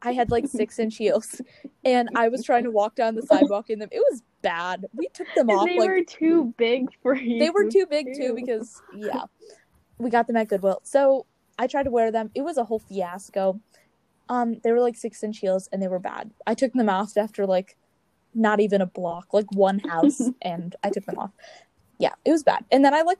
I 0.02 0.12
had 0.12 0.30
like 0.30 0.46
six 0.46 0.78
inch 0.78 0.96
heels, 0.98 1.40
and 1.84 2.08
I 2.14 2.28
was 2.28 2.44
trying 2.44 2.64
to 2.64 2.70
walk 2.70 2.94
down 2.94 3.14
the 3.14 3.22
sidewalk 3.22 3.70
in 3.70 3.78
them. 3.78 3.88
It 3.92 4.02
was 4.10 4.22
bad. 4.42 4.86
We 4.94 5.08
took 5.08 5.26
them 5.34 5.50
off. 5.50 5.66
they 5.66 5.78
like 5.78 5.88
were 5.88 6.04
too 6.04 6.54
big 6.56 6.88
for 7.02 7.14
you. 7.14 7.38
they 7.38 7.50
were 7.50 7.68
too 7.68 7.86
big 7.88 8.08
too 8.16 8.34
because 8.34 8.82
yeah, 8.94 9.24
we 9.98 10.10
got 10.10 10.26
them 10.26 10.36
at 10.36 10.48
Goodwill. 10.48 10.80
So 10.82 11.26
I 11.58 11.66
tried 11.66 11.84
to 11.84 11.90
wear 11.90 12.10
them. 12.10 12.30
It 12.34 12.42
was 12.42 12.58
a 12.58 12.64
whole 12.64 12.78
fiasco. 12.78 13.60
Um, 14.28 14.56
they 14.64 14.72
were 14.72 14.80
like 14.80 14.96
six 14.96 15.22
inch 15.22 15.38
heels, 15.38 15.68
and 15.72 15.82
they 15.82 15.88
were 15.88 15.98
bad. 15.98 16.30
I 16.46 16.54
took 16.54 16.72
them 16.72 16.88
off 16.88 17.16
after 17.16 17.46
like 17.46 17.76
not 18.36 18.60
even 18.60 18.80
a 18.80 18.86
block, 18.86 19.32
like 19.34 19.50
one 19.52 19.78
house, 19.88 20.20
and 20.42 20.76
I 20.84 20.90
took 20.90 21.06
them 21.06 21.18
off. 21.18 21.32
Yeah, 21.98 22.12
it 22.24 22.30
was 22.30 22.42
bad. 22.44 22.64
And 22.70 22.84
then 22.84 22.94
I 22.94 23.02
like 23.02 23.18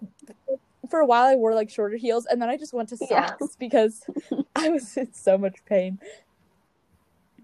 for 0.91 1.01
a 1.01 1.07
while 1.07 1.25
I 1.25 1.35
wore 1.35 1.55
like 1.55 1.71
shorter 1.71 1.97
heels, 1.97 2.27
and 2.27 2.41
then 2.41 2.49
I 2.49 2.57
just 2.57 2.73
went 2.73 2.91
to 2.91 2.99
Yeah. 3.11 3.27
socks 3.39 3.57
because 3.57 4.05
I 4.57 4.69
was 4.69 4.97
in 4.97 5.13
so 5.13 5.37
much 5.39 5.57
pain. 5.65 5.99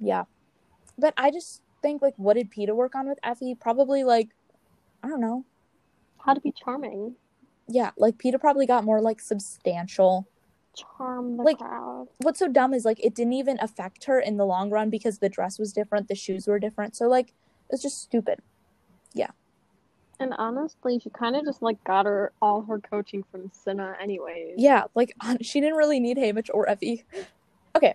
Yeah, 0.00 0.24
but 0.98 1.14
I 1.16 1.30
just 1.30 1.62
think 1.80 2.02
like, 2.02 2.14
what 2.16 2.34
did 2.34 2.50
Peeta 2.50 2.74
work 2.74 2.94
on 2.94 3.08
with 3.08 3.18
Effie? 3.22 3.54
Probably 3.54 4.04
like, 4.04 4.28
I 5.02 5.08
don't 5.08 5.20
know. 5.20 5.44
How 6.24 6.34
to 6.34 6.40
be 6.40 6.52
charming. 6.52 7.16
Yeah, 7.68 7.90
like 7.96 8.18
Peeta 8.18 8.38
probably 8.40 8.66
got 8.66 8.84
more 8.84 9.00
like 9.00 9.20
substantial. 9.20 10.28
Charm 10.76 11.36
Like- 11.36 11.58
crowd. 11.58 12.08
What's 12.18 12.38
so 12.38 12.48
dumb 12.48 12.74
is 12.74 12.84
like 12.84 13.02
it 13.04 13.14
didn't 13.14 13.34
even 13.34 13.58
affect 13.60 14.04
her 14.04 14.18
in 14.20 14.36
the 14.36 14.46
long 14.46 14.70
run 14.70 14.90
because 14.90 15.18
the 15.18 15.28
dress 15.28 15.58
was 15.58 15.72
different, 15.72 16.08
the 16.08 16.14
shoes 16.14 16.46
were 16.46 16.58
different. 16.58 16.96
So 16.96 17.08
like 17.08 17.32
it's 17.72 17.82
just 17.82 18.02
stupid. 18.02 18.40
Yeah. 19.14 19.30
And 20.20 20.34
honestly, 20.38 21.00
she 21.00 21.10
kind 21.10 21.34
of 21.34 21.44
just 21.44 21.62
like 21.62 21.82
got 21.84 22.06
her 22.06 22.32
all 22.40 22.62
her 22.62 22.78
coaching 22.78 23.24
from 23.32 23.50
Cinna, 23.52 23.96
anyways. 24.00 24.54
Yeah, 24.58 24.84
like 24.94 25.14
she 25.40 25.60
didn't 25.60 25.76
really 25.76 25.98
need 25.98 26.16
Haymitch 26.16 26.50
or 26.52 26.68
Effie. 26.68 27.04
Okay. 27.74 27.94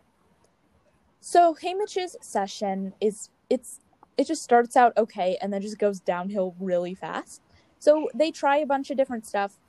So 1.21 1.55
Haymitch's 1.55 2.17
session 2.21 2.93
is 2.99 3.29
it's 3.49 3.79
it 4.17 4.27
just 4.27 4.43
starts 4.43 4.75
out 4.75 4.93
okay 4.97 5.37
and 5.41 5.53
then 5.53 5.61
just 5.61 5.77
goes 5.77 5.99
downhill 5.99 6.55
really 6.59 6.95
fast. 6.95 7.41
So 7.79 8.09
they 8.13 8.31
try 8.31 8.57
a 8.57 8.65
bunch 8.65 8.89
of 8.89 8.97
different 8.97 9.25
stuff. 9.25 9.59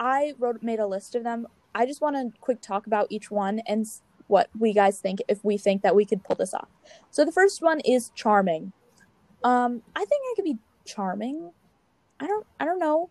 I 0.00 0.34
wrote 0.38 0.62
made 0.62 0.80
a 0.80 0.86
list 0.86 1.14
of 1.14 1.22
them. 1.22 1.46
I 1.74 1.86
just 1.86 2.00
want 2.00 2.16
to 2.16 2.38
quick 2.40 2.60
talk 2.60 2.86
about 2.86 3.06
each 3.08 3.30
one 3.30 3.60
and 3.66 3.86
what 4.26 4.50
we 4.58 4.72
guys 4.72 4.98
think 4.98 5.20
if 5.28 5.44
we 5.44 5.56
think 5.56 5.82
that 5.82 5.94
we 5.94 6.04
could 6.04 6.24
pull 6.24 6.36
this 6.36 6.52
off. 6.52 6.68
So 7.10 7.24
the 7.24 7.32
first 7.32 7.62
one 7.62 7.80
is 7.80 8.10
charming. 8.14 8.72
Um 9.44 9.82
I 9.96 10.00
think 10.04 10.22
I 10.30 10.32
could 10.36 10.44
be 10.44 10.58
charming. 10.84 11.50
I 12.20 12.26
don't 12.26 12.46
I 12.60 12.64
don't 12.64 12.78
know. 12.78 13.10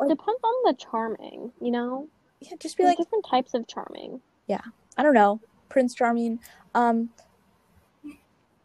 It 0.00 0.08
depends 0.08 0.40
on 0.44 0.54
the 0.64 0.74
charming, 0.74 1.50
you 1.60 1.70
know? 1.72 2.08
Yeah, 2.40 2.52
just 2.60 2.76
be 2.76 2.84
There's 2.84 2.92
like 2.92 2.98
different 2.98 3.26
types 3.28 3.52
of 3.54 3.66
charming. 3.66 4.20
Yeah, 4.46 4.60
I 4.96 5.02
don't 5.02 5.14
know, 5.14 5.40
Prince 5.68 5.92
Charming. 5.94 6.38
Um, 6.74 7.10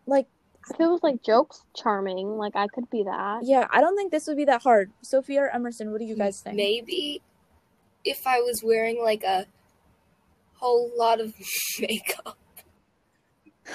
like 0.06 0.28
If 0.70 0.80
it 0.80 0.86
was 0.88 1.02
like 1.02 1.24
jokes 1.24 1.64
charming, 1.76 2.38
like 2.38 2.56
I 2.56 2.68
could 2.68 2.88
be 2.92 3.04
that. 3.04 3.42
yeah, 3.44 3.68
I 3.72 3.82
don't 3.82 3.96
think 3.98 4.12
this 4.12 4.28
would 4.28 4.38
be 4.38 4.46
that 4.46 4.62
hard. 4.62 4.92
Sophia 5.02 5.42
or 5.42 5.50
Emerson, 5.50 5.92
what 5.92 6.00
do 6.00 6.06
you 6.06 6.16
guys 6.16 6.40
think? 6.40 6.56
Maybe 6.56 7.22
if 8.06 8.28
I 8.28 8.42
was 8.42 8.62
wearing 8.64 9.02
like 9.04 9.24
a 9.24 9.48
whole 10.56 10.92
lot 10.96 11.20
of 11.20 11.34
makeup. 11.80 12.38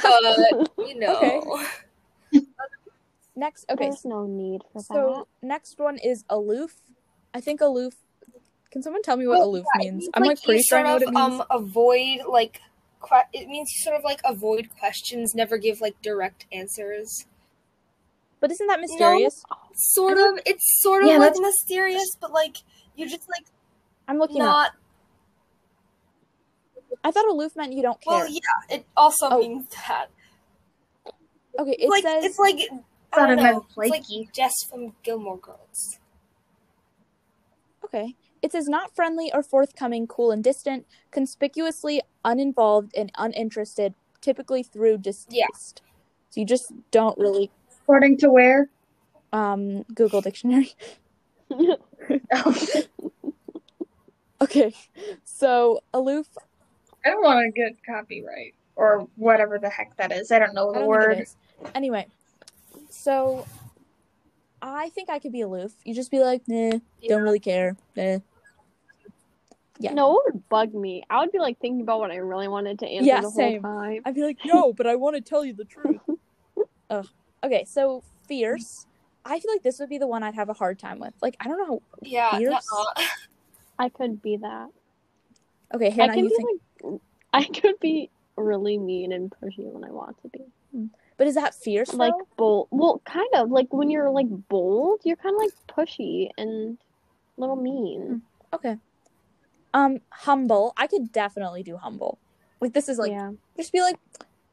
But, 0.02 0.70
you 0.78 0.98
know. 0.98 1.16
Okay. 1.18 1.64
Next, 3.38 3.66
okay, 3.70 3.85
There's 3.85 4.05
no 4.05 4.27
need 4.27 4.62
for 4.72 4.83
so 4.83 5.29
next 5.42 5.79
one 5.79 5.96
is 5.96 6.24
aloof. 6.29 6.74
I 7.33 7.40
think 7.40 7.61
aloof. 7.61 7.94
Can 8.72 8.83
someone 8.83 9.01
tell 9.03 9.16
me 9.16 9.29
what 9.29 9.38
Well, 9.38 9.51
aloof 9.51 9.64
yeah, 9.77 9.85
means? 9.85 9.94
means, 10.03 10.11
I'm 10.14 10.24
like, 10.24 10.42
pretty 10.42 10.61
sure 10.62 10.79
I 10.79 10.83
sort 10.83 10.87
know 10.88 10.92
what 10.94 11.03
it 11.31 11.31
means. 11.31 11.40
Um, 11.42 11.46
avoid 11.62 12.18
like 12.29 12.61
que- 13.01 13.29
it 13.40 13.46
means 13.48 13.70
you 13.72 13.85
sort 13.85 13.94
of 13.96 14.03
like 14.03 14.20
avoid 14.24 14.70
questions, 14.77 15.37
never 15.37 15.57
give 15.57 15.81
like 15.81 16.03
direct 16.03 16.46
answers. 16.53 17.27
but 18.40 18.51
isn't 18.51 18.66
that 18.66 18.81
mysterious? 18.81 19.40
Sort 19.74 20.18
of, 20.18 20.40
it's 20.44 20.81
sort 20.83 21.03
of 21.05 21.09
Yeah, 21.09 21.18
like 21.18 21.35
that's- 21.35 21.40
mysterious, 21.40 22.11
but 22.20 22.33
like 22.33 22.57
you're 22.96 23.09
just 23.09 23.29
like 23.29 23.46
I'm 24.09 24.18
looking 24.18 24.42
up. 24.42 24.72
I 27.05 27.12
thought 27.12 27.27
aloof 27.29 27.55
meant 27.55 27.72
you 27.72 27.83
don't 27.83 28.01
care. 28.01 28.14
Well, 28.14 28.29
yeah, 28.29 28.40
it 28.68 28.85
also 28.96 29.29
Oh. 29.31 29.38
means 29.38 29.68
that. 29.87 30.09
okay, 31.57 31.77
it 31.79 31.88
like 31.88 32.03
says 32.03 32.24
it's 32.24 32.38
like 32.40 32.59
I 33.12 33.16
Thought 33.16 33.26
don't 33.28 33.38
it 33.38 33.42
meant 33.42 33.54
know, 33.56 33.66
it's 33.84 33.90
like. 33.90 34.32
Jess 34.34 34.54
from 34.68 34.92
Gilmore 35.02 35.38
Girls. 35.38 35.98
Okay. 37.84 38.16
It 38.42 38.52
says 38.52 38.68
not 38.68 38.94
friendly 38.94 39.30
or 39.32 39.42
forthcoming, 39.42 40.06
cool 40.06 40.30
and 40.30 40.44
distant, 40.44 40.86
conspicuously 41.10 42.02
uninvolved 42.24 42.92
and 42.96 43.10
uninterested, 43.16 43.94
typically 44.20 44.62
through 44.62 44.98
distaste. 44.98 45.82
So 46.30 46.40
you 46.40 46.46
just 46.46 46.72
don't 46.90 47.18
really 47.18 47.50
According 47.82 48.18
to 48.18 48.30
where? 48.30 48.68
um 49.32 49.82
Google 49.94 50.20
Dictionary. 50.20 50.72
that. 51.50 51.78
Oh, 52.32 52.54
Okay. 54.40 54.72
So 55.24 55.80
aloof, 55.92 56.28
I 57.04 57.10
don't 57.10 57.22
want 57.22 57.44
to 57.44 57.50
get 57.50 57.76
copyright 57.84 58.54
or 58.76 59.08
whatever 59.16 59.58
the 59.58 59.68
heck 59.68 59.96
that 59.96 60.12
is. 60.12 60.30
I 60.30 60.38
don't 60.38 60.54
know 60.54 60.70
I 60.70 60.72
the 60.74 60.78
don't 60.80 60.88
word. 60.88 61.08
think 61.16 61.20
it 61.20 61.22
is. 61.22 61.36
Anyway, 61.74 62.06
so 62.88 63.46
I 64.61 64.88
think 64.90 65.09
I 65.11 65.18
could 65.18 65.33
be 65.33 65.40
aloof. 65.42 65.72
You 65.85 65.94
just 65.94 66.11
be 66.11 66.20
like, 66.20 66.42
nah, 66.46 66.79
don't 67.09 67.22
really 67.22 67.40
care. 67.40 67.77
Nah. 67.96 68.18
Yeah. 69.81 69.92
No, 69.92 70.18
it 70.27 70.35
would 70.35 70.48
bug 70.48 70.74
me. 70.74 71.05
I 71.09 71.20
would 71.20 71.31
be 71.31 71.38
like 71.38 71.59
thinking 71.61 71.83
about 71.83 72.01
what 72.01 72.11
I 72.11 72.16
really 72.16 72.48
wanted 72.48 72.81
to 72.81 72.87
answer 72.87 73.07
Yeah, 73.07 73.20
the 73.20 73.31
same. 73.31 73.62
whole 73.62 73.81
time. 73.81 74.03
I'd 74.05 74.14
be 74.14 74.22
like, 74.22 74.38
no, 74.44 74.72
but 74.72 74.87
I 74.87 74.96
want 74.96 75.14
to 75.16 75.22
tell 75.22 75.44
you 75.44 75.55
the 75.55 75.64
truth. 75.64 76.01
Ugh. 76.90 77.07
Okay, 77.44 77.64
so 77.64 78.03
fierce. 78.27 78.87
I 79.24 79.38
feel 79.38 79.53
like 79.53 79.62
this 79.62 79.79
would 79.79 79.88
be 79.88 79.98
the 79.98 80.07
one 80.07 80.22
I'd 80.22 80.35
have 80.35 80.48
a 80.48 80.55
hard 80.55 80.79
time 80.79 80.98
with. 80.98 81.14
Like, 81.22 81.37
I 81.38 81.44
don't 81.48 81.59
know. 81.68 81.83
Yeah, 82.03 82.37
Fierce? 82.37 82.66
I 83.79 83.88
could 83.88 84.20
be 84.20 84.38
that. 84.38 84.68
Okay, 85.74 85.88
I 85.88 85.90
Hannah, 85.90 86.14
could 86.14 86.24
you 86.24 86.31
be 86.31 86.37
think? 86.37 86.61
like 86.90 87.01
I 87.33 87.44
could 87.61 87.79
be 87.79 88.11
really 88.37 88.79
mean 88.79 89.12
and 89.12 89.31
pushy 89.31 89.70
when 89.70 89.85
I 89.85 89.90
want 89.92 90.20
to 90.22 90.29
be. 90.29 90.40
Hmm. 90.72 90.87
But 91.18 91.26
is 91.26 91.35
that 91.35 91.54
fierce? 91.54 91.92
Like 91.92 92.14
though? 92.16 92.26
bold. 92.37 92.68
Well, 92.70 93.02
kind 93.04 93.28
of 93.35 93.50
like 93.50 93.72
when 93.72 93.90
you're 93.90 94.09
like 94.09 94.28
bold, 94.48 95.00
you're 95.04 95.16
kind 95.16 95.35
of 95.35 95.42
like 95.42 95.50
pushy 95.66 96.31
and 96.38 96.78
a 97.37 97.40
little 97.40 97.57
mean. 97.57 98.22
Okay. 98.54 98.76
Um, 99.74 99.99
humble. 100.11 100.72
I 100.76 100.86
could 100.86 101.12
definitely 101.12 101.64
do 101.64 101.76
humble. 101.76 102.18
Like 102.61 102.72
this 102.72 102.88
is 102.88 102.99
like 102.99 103.11
yeah. 103.11 103.32
just 103.57 103.72
be 103.72 103.80
like, 103.80 103.97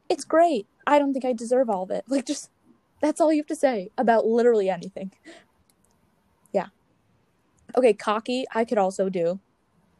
it's 0.08 0.24
great. 0.24 0.66
I 0.86 0.98
don't 0.98 1.12
think 1.12 1.24
I 1.24 1.32
deserve 1.32 1.70
all 1.70 1.84
of 1.84 1.90
it. 1.90 2.04
Like 2.08 2.26
just 2.26 2.50
that's 3.00 3.20
all 3.20 3.32
you 3.32 3.40
have 3.40 3.46
to 3.46 3.56
say 3.56 3.90
about 3.96 4.26
literally 4.26 4.68
anything. 4.68 5.12
Yeah. 6.52 6.66
Okay, 7.76 7.92
cocky. 7.92 8.44
I 8.54 8.64
could 8.64 8.78
also 8.78 9.08
do. 9.08 9.38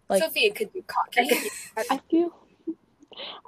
Like 0.09 0.23
Sophia 0.23 0.53
could 0.53 0.73
be 0.73 0.83
cocky. 0.83 1.29
I 1.77 2.01
feel. 2.11 2.35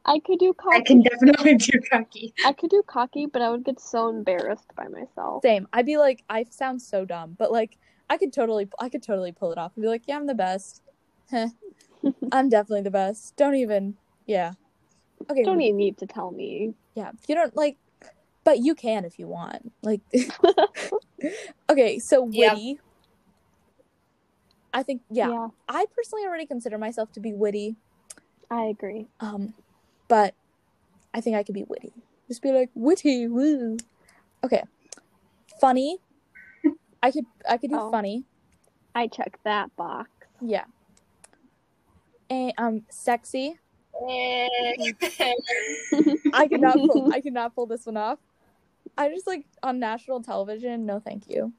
I 0.04 0.20
could 0.20 0.38
do 0.38 0.54
cocky. 0.54 0.78
I 0.78 0.80
can 0.82 1.02
definitely 1.02 1.54
do 1.56 1.80
cocky. 1.90 2.34
I 2.44 2.52
could 2.52 2.70
do 2.70 2.82
cocky, 2.86 3.26
but 3.26 3.42
I 3.42 3.50
would 3.50 3.64
get 3.64 3.80
so 3.80 4.08
embarrassed 4.08 4.72
by 4.76 4.88
myself. 4.88 5.42
same. 5.42 5.66
I'd 5.72 5.86
be 5.86 5.96
like, 5.98 6.24
I 6.28 6.44
sound 6.50 6.80
so 6.82 7.04
dumb, 7.04 7.36
but 7.38 7.52
like 7.52 7.76
I 8.10 8.16
could 8.16 8.32
totally, 8.32 8.68
I 8.80 8.88
could 8.88 9.02
totally 9.02 9.32
pull 9.32 9.52
it 9.52 9.58
off 9.58 9.72
and 9.76 9.82
be 9.82 9.88
like, 9.88 10.02
yeah, 10.06 10.16
I'm 10.16 10.26
the 10.26 10.34
best. 10.34 10.82
Heh. 11.30 11.48
I'm 12.32 12.48
definitely 12.48 12.82
the 12.82 12.90
best. 12.90 13.36
Don't 13.36 13.54
even. 13.56 13.94
Yeah. 14.26 14.52
Okay. 15.30 15.42
Don't 15.44 15.60
even 15.60 15.76
need 15.76 15.98
to 15.98 16.06
tell 16.06 16.30
me. 16.30 16.74
Yeah, 16.94 17.12
you 17.26 17.34
don't 17.34 17.54
like, 17.56 17.76
but 18.44 18.58
you 18.60 18.74
can 18.74 19.04
if 19.04 19.18
you 19.18 19.28
want. 19.28 19.72
Like, 19.82 20.00
okay, 21.70 21.98
so 21.98 22.26
Yeah. 22.30 22.52
witty. 22.52 22.80
I 24.72 24.82
think 24.82 25.02
yeah, 25.10 25.48
I 25.68 25.86
personally 25.96 26.26
already 26.26 26.46
consider 26.46 26.78
myself 26.78 27.12
to 27.12 27.20
be 27.20 27.32
witty. 27.32 27.76
I 28.50 28.64
agree. 28.64 29.08
Um, 29.20 29.54
but 30.08 30.34
I 31.14 31.20
think 31.20 31.36
I 31.36 31.42
could 31.42 31.54
be 31.54 31.64
witty. 31.64 31.92
Just 32.28 32.42
be 32.42 32.52
like 32.52 32.70
witty, 32.74 33.26
woo. 33.28 33.76
Okay. 34.44 34.62
Funny. 35.60 35.98
I 37.02 37.10
could 37.10 37.24
I 37.48 37.56
could 37.56 37.70
do 37.70 37.78
Oh. 37.78 37.90
funny. 37.90 38.24
I 38.94 39.06
check 39.06 39.38
that 39.44 39.74
box. 39.76 40.10
Yeah. 40.40 40.64
And 42.30 42.52
um 42.58 42.82
sexy. 42.90 43.58
I 44.00 44.94
could 46.48 46.60
not 46.60 46.74
pull 46.76 47.10
I 47.14 47.20
could 47.20 47.32
not 47.32 47.54
pull 47.54 47.66
this 47.66 47.86
one 47.86 47.96
off. 47.96 48.18
I 48.96 49.08
just 49.10 49.26
like 49.26 49.44
on 49.62 49.78
national 49.78 50.22
television, 50.22 50.86
no 50.86 51.00
thank 51.00 51.28
you. 51.28 51.52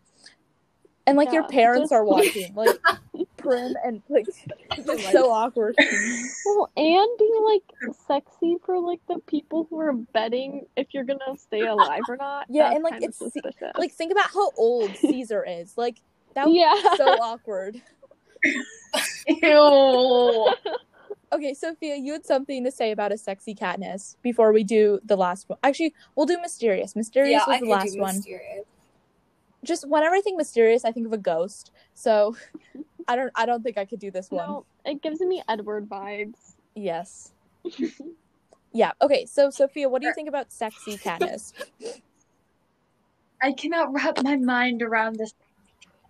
And 1.07 1.17
like 1.17 1.31
your 1.33 1.47
parents 1.47 1.89
just- 1.89 1.93
are 1.93 2.03
watching, 2.05 2.53
like 2.55 2.77
prim 3.49 3.75
and 3.83 4.01
like 4.09 4.27
it's 4.77 5.11
so 5.11 5.31
awkward. 5.31 5.75
Well, 6.45 6.69
and 6.77 7.09
being 7.17 7.43
like 7.43 7.93
sexy 8.07 8.57
for 8.65 8.79
like 8.79 9.01
the 9.07 9.19
people 9.27 9.67
who 9.69 9.79
are 9.79 9.93
betting 9.93 10.65
if 10.77 10.87
you're 10.91 11.03
gonna 11.03 11.37
stay 11.37 11.61
alive 11.61 12.01
or 12.07 12.17
not. 12.17 12.45
Yeah, 12.49 12.63
That's 12.63 12.75
and, 12.75 12.83
like, 12.83 13.01
it's 13.01 13.17
suspicious. 13.17 13.73
Like 13.77 13.91
think 13.91 14.11
about 14.11 14.29
how 14.31 14.51
old 14.57 14.95
Caesar 15.01 15.43
is. 15.47 15.77
Like 15.77 15.97
that 16.35 16.47
would 16.47 16.55
yeah. 16.55 16.73
be 16.75 16.97
so 16.97 17.05
awkward. 17.21 17.81
Ew. 19.27 20.53
Okay, 21.31 21.53
Sophia, 21.53 21.95
you 21.95 22.13
had 22.13 22.25
something 22.25 22.63
to 22.63 22.71
say 22.71 22.91
about 22.91 23.11
a 23.11 23.17
sexy 23.17 23.53
Katniss 23.53 24.15
before 24.23 24.51
we 24.51 24.63
do 24.63 24.99
the 25.05 25.15
last 25.15 25.47
one. 25.47 25.59
Actually, 25.61 25.93
we'll 26.15 26.25
do 26.25 26.39
mysterious. 26.41 26.95
Mysterious 26.95 27.43
yeah, 27.45 27.45
was 27.45 27.55
I 27.55 27.59
the 27.59 27.65
could 27.65 27.71
last 27.71 27.93
do 27.93 28.01
one. 28.01 28.15
mysterious. 28.15 28.65
Just 29.63 29.87
whenever 29.87 30.15
I 30.15 30.21
think 30.21 30.37
mysterious, 30.37 30.85
I 30.85 30.91
think 30.91 31.05
of 31.05 31.13
a 31.13 31.17
ghost. 31.17 31.71
So 31.93 32.35
I 33.09 33.15
don't 33.15 33.31
I 33.33 33.47
don't 33.47 33.63
think 33.63 33.79
I 33.79 33.85
could 33.85 33.99
do 33.99 34.11
this 34.11 34.29
one. 34.29 34.47
no, 34.47 34.65
it 34.85 35.01
gives 35.01 35.19
me 35.19 35.41
Edward 35.49 35.89
vibes. 35.89 36.53
Yes. 36.75 37.31
yeah. 38.71 38.91
Okay. 39.01 39.25
So 39.25 39.49
Sophia, 39.49 39.89
what 39.89 40.03
do 40.03 40.07
you 40.07 40.13
think 40.13 40.29
about 40.29 40.51
sexy 40.51 40.95
Katniss? 41.05 41.53
I 43.41 43.51
cannot 43.53 43.91
wrap 43.91 44.21
my 44.21 44.35
mind 44.35 44.83
around 44.83 45.15
this. 45.15 45.33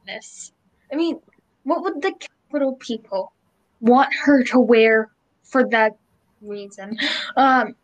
This. 0.06 0.52
I 0.92 0.98
mean, 0.98 1.22
what 1.64 1.84
would 1.84 2.02
the 2.02 2.14
Capitol 2.20 2.76
people 2.76 3.32
want 3.80 4.14
her 4.14 4.44
to 4.46 4.60
wear 4.60 5.10
for 5.44 5.66
that 5.70 5.96
reason? 6.42 6.98
Um, 7.38 7.76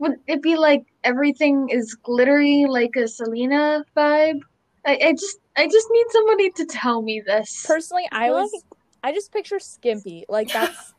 would 0.00 0.16
it 0.26 0.42
be 0.42 0.56
like 0.56 0.84
everything 1.04 1.68
is 1.68 1.94
glittery, 1.94 2.66
like 2.68 2.96
a 2.96 3.06
Selena 3.06 3.84
vibe? 3.96 4.40
I, 4.86 4.98
I 5.02 5.12
just, 5.12 5.38
I 5.56 5.66
just 5.66 5.88
need 5.90 6.06
somebody 6.10 6.50
to 6.50 6.66
tell 6.66 7.00
me 7.02 7.22
this. 7.24 7.64
Personally, 7.66 8.06
I 8.12 8.26
feel 8.26 8.34
was 8.34 8.50
like- 8.52 8.78
I 9.02 9.12
just 9.12 9.32
picture 9.32 9.58
skimpy. 9.58 10.24
Like 10.28 10.52
that's 10.52 10.94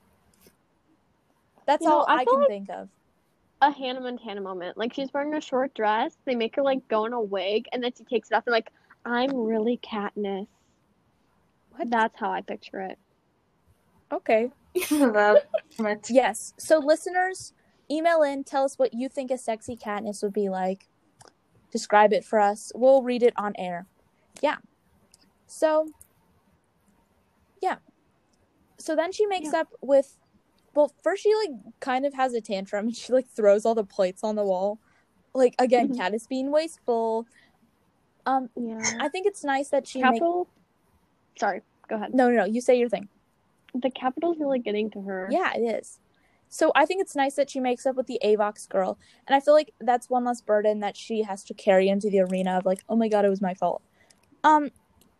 that's 1.65 1.81
You 1.83 1.89
know, 1.89 1.95
all 1.99 2.05
I 2.07 2.17
I, 2.17 2.25
can 2.25 2.39
like- 2.39 2.47
think 2.47 2.69
of. 2.69 2.89
A 3.61 3.71
Hannah 3.71 4.01
Montana 4.01 4.41
moment. 4.41 4.77
Like 4.77 4.93
she's 4.93 5.11
wearing 5.13 5.33
a 5.33 5.41
short 5.41 5.73
dress. 5.73 6.15
They 6.25 6.35
make 6.35 6.55
her 6.57 6.61
like 6.61 6.87
go 6.87 7.05
in 7.05 7.13
a 7.13 7.21
wig, 7.21 7.67
and 7.71 7.81
then 7.83 7.91
she 7.97 8.03
takes 8.03 8.29
it 8.29 8.35
off. 8.35 8.43
And 8.45 8.51
like, 8.53 8.69
I'm 9.05 9.31
really 9.35 9.79
Katniss. 9.81 10.47
What? 11.71 11.89
That's 11.89 12.19
how 12.19 12.31
I 12.31 12.41
picture 12.41 12.81
it. 12.81 12.97
Okay. 14.11 14.51
Yes. 16.09 16.53
So 16.57 16.79
listeners, 16.79 17.53
email 17.89 18.23
in, 18.23 18.43
tell 18.43 18.65
us 18.65 18.77
what 18.77 18.93
you 18.93 19.07
think 19.09 19.31
a 19.31 19.37
sexy 19.37 19.75
Katniss 19.77 20.21
would 20.21 20.33
be 20.33 20.49
like. 20.49 20.87
Describe 21.75 22.13
it 22.13 22.23
for 22.23 22.39
us. 22.39 22.71
We'll 22.73 23.01
read 23.03 23.21
it 23.21 23.33
on 23.35 23.53
air. 23.57 23.85
Yeah. 24.41 24.59
So 25.45 25.89
Yeah. 27.61 27.79
So 28.77 28.95
then 28.95 29.11
she 29.11 29.25
makes 29.25 29.53
up 29.53 29.67
with 29.81 30.17
well, 30.73 30.93
first 31.03 31.21
she 31.23 31.35
like 31.35 31.49
kind 31.81 32.05
of 32.05 32.13
has 32.13 32.33
a 32.33 32.39
tantrum 32.39 32.85
and 32.85 32.95
she 33.01 33.11
like 33.11 33.27
throws 33.27 33.65
all 33.65 33.75
the 33.75 33.83
plates 33.83 34.23
on 34.23 34.37
the 34.37 34.43
wall. 34.45 34.79
Like 35.33 35.53
again, 35.59 35.89
Mhm. 35.89 35.97
Katniss 35.97 36.29
being 36.29 36.49
wasteful. 36.49 37.27
Um 38.25 38.49
Yeah. 38.55 38.79
I 39.01 39.09
think 39.09 39.27
it's 39.27 39.43
nice 39.43 39.67
that 39.67 39.85
she 39.85 39.99
Capitol. 39.99 40.47
Sorry. 41.37 41.61
Go 41.89 41.97
ahead. 41.97 42.13
No, 42.13 42.29
no, 42.29 42.37
no, 42.37 42.45
you 42.45 42.61
say 42.61 42.79
your 42.79 42.87
thing. 42.87 43.09
The 43.73 43.89
Capitol's 43.89 44.39
really 44.39 44.59
getting 44.59 44.89
to 44.91 45.01
her. 45.01 45.27
Yeah, 45.29 45.51
it 45.53 45.59
is. 45.59 45.99
So 46.55 46.71
I 46.73 46.85
think 46.85 47.01
it's 47.01 47.17
nice 47.17 47.35
that 47.35 47.49
she 47.49 47.59
makes 47.59 47.85
up 47.85 47.97
with 47.97 48.07
the 48.07 48.17
Avox 48.23 48.69
girl, 48.69 48.97
and 49.27 49.35
I 49.35 49.41
feel 49.41 49.53
like 49.53 49.73
that's 49.81 50.09
one 50.09 50.23
less 50.23 50.39
burden 50.39 50.79
that 50.79 50.95
she 50.95 51.23
has 51.23 51.43
to 51.43 51.53
carry 51.53 51.89
into 51.89 52.09
the 52.09 52.21
arena 52.21 52.57
of 52.57 52.65
like, 52.65 52.79
oh 52.87 52.95
my 52.95 53.09
god, 53.09 53.25
it 53.25 53.29
was 53.29 53.41
my 53.41 53.53
fault. 53.53 53.81
Um, 54.41 54.71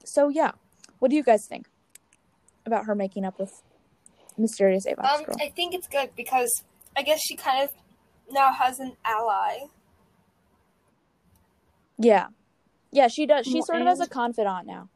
so 0.05 0.29
yeah, 0.29 0.51
what 0.99 1.09
do 1.09 1.17
you 1.17 1.23
guys 1.23 1.45
think 1.45 1.67
about 2.65 2.85
her 2.85 2.95
making 2.95 3.25
up 3.25 3.37
with 3.37 3.63
mysterious 4.37 4.85
Avox 4.85 5.13
Um, 5.13 5.23
girl? 5.25 5.35
I 5.41 5.49
think 5.49 5.73
it's 5.73 5.89
good 5.89 6.11
because 6.15 6.63
I 6.95 7.01
guess 7.01 7.19
she 7.19 7.35
kind 7.35 7.61
of 7.61 7.71
now 8.31 8.53
has 8.53 8.79
an 8.79 8.95
ally. 9.03 9.65
Yeah, 11.97 12.27
yeah, 12.91 13.09
she 13.09 13.25
does. 13.25 13.45
She 13.45 13.55
Well, 13.55 13.63
sort 13.63 13.81
of 13.81 13.87
has 13.87 13.99
a 13.99 14.07
confidant 14.07 14.67
now. 14.67 14.87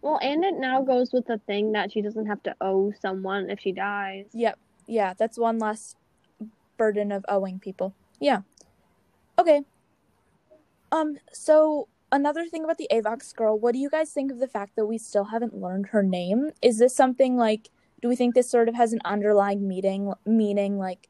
Well, 0.00 0.18
and 0.20 0.44
it 0.44 0.54
now 0.58 0.82
goes 0.82 1.12
with 1.12 1.26
the 1.26 1.38
thing 1.38 1.70
that 1.70 1.92
she 1.92 2.02
doesn't 2.02 2.26
have 2.26 2.42
to 2.42 2.56
owe 2.60 2.92
someone 3.00 3.48
if 3.48 3.60
she 3.60 3.70
dies. 3.70 4.26
Yep, 4.32 4.58
yeah, 4.86 5.14
that's 5.14 5.38
one 5.38 5.58
less 5.58 5.96
burden 6.76 7.12
of 7.12 7.24
owing 7.28 7.58
people. 7.58 7.94
Yeah. 8.20 8.40
Okay. 9.38 9.62
Um. 10.90 11.16
So 11.32 11.88
another 12.10 12.46
thing 12.46 12.64
about 12.64 12.78
the 12.78 12.88
Avox 12.92 13.34
girl, 13.34 13.58
what 13.58 13.72
do 13.72 13.78
you 13.78 13.90
guys 13.90 14.12
think 14.12 14.30
of 14.30 14.38
the 14.38 14.48
fact 14.48 14.76
that 14.76 14.86
we 14.86 14.98
still 14.98 15.24
haven't 15.24 15.54
learned 15.54 15.88
her 15.88 16.02
name? 16.02 16.50
Is 16.60 16.78
this 16.78 16.94
something 16.94 17.36
like? 17.36 17.70
Do 18.00 18.08
we 18.08 18.16
think 18.16 18.34
this 18.34 18.50
sort 18.50 18.68
of 18.68 18.74
has 18.74 18.92
an 18.92 19.00
underlying 19.04 19.68
meaning? 19.68 20.12
Meaning 20.26 20.78
like 20.78 21.08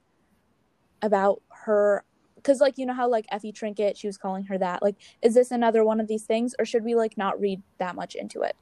about 1.00 1.42
her? 1.64 2.04
Because 2.36 2.60
like 2.60 2.76
you 2.76 2.86
know 2.86 2.94
how 2.94 3.08
like 3.08 3.26
Effie 3.30 3.52
Trinket, 3.52 3.96
she 3.96 4.06
was 4.06 4.18
calling 4.18 4.44
her 4.44 4.58
that. 4.58 4.82
Like, 4.82 4.96
is 5.22 5.34
this 5.34 5.50
another 5.50 5.84
one 5.84 6.00
of 6.00 6.08
these 6.08 6.24
things, 6.24 6.54
or 6.58 6.64
should 6.64 6.84
we 6.84 6.94
like 6.94 7.16
not 7.16 7.40
read 7.40 7.62
that 7.78 7.94
much 7.94 8.14
into 8.14 8.42
it? 8.42 8.56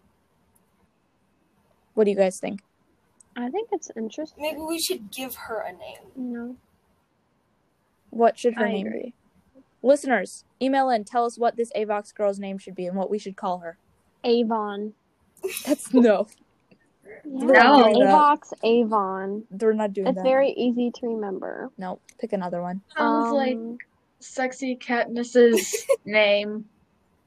What 1.94 2.04
do 2.04 2.10
you 2.10 2.16
guys 2.16 2.38
think? 2.38 2.60
I 3.36 3.48
think 3.50 3.68
it's 3.72 3.90
interesting. 3.96 4.42
Maybe 4.42 4.60
we 4.60 4.78
should 4.80 5.10
give 5.10 5.34
her 5.34 5.60
a 5.60 5.72
name. 5.72 5.98
No. 6.16 6.56
What 8.10 8.38
should 8.38 8.54
her 8.54 8.66
I 8.66 8.72
name 8.72 8.86
agree. 8.88 9.02
be? 9.02 9.62
Listeners, 9.82 10.44
email 10.60 10.90
in. 10.90 11.04
Tell 11.04 11.24
us 11.24 11.38
what 11.38 11.56
this 11.56 11.70
Avox 11.76 12.14
girl's 12.14 12.38
name 12.38 12.58
should 12.58 12.74
be 12.74 12.86
and 12.86 12.96
what 12.96 13.10
we 13.10 13.18
should 13.18 13.36
call 13.36 13.58
her. 13.58 13.78
Avon. 14.24 14.92
That's 15.64 15.92
no. 15.94 16.26
Yeah. 17.24 17.62
No. 17.62 17.84
Avox 17.94 18.52
Avon. 18.62 19.44
They're 19.50 19.72
not 19.72 19.92
doing 19.92 20.08
It's 20.08 20.16
that. 20.16 20.22
very 20.24 20.50
easy 20.50 20.90
to 20.96 21.06
remember. 21.06 21.70
No, 21.78 21.98
pick 22.18 22.32
another 22.32 22.60
one. 22.62 22.82
Sounds 22.96 23.32
like 23.32 23.54
Um, 23.56 23.78
sexy 24.18 24.76
Katniss's 24.76 25.86
name. 26.04 26.66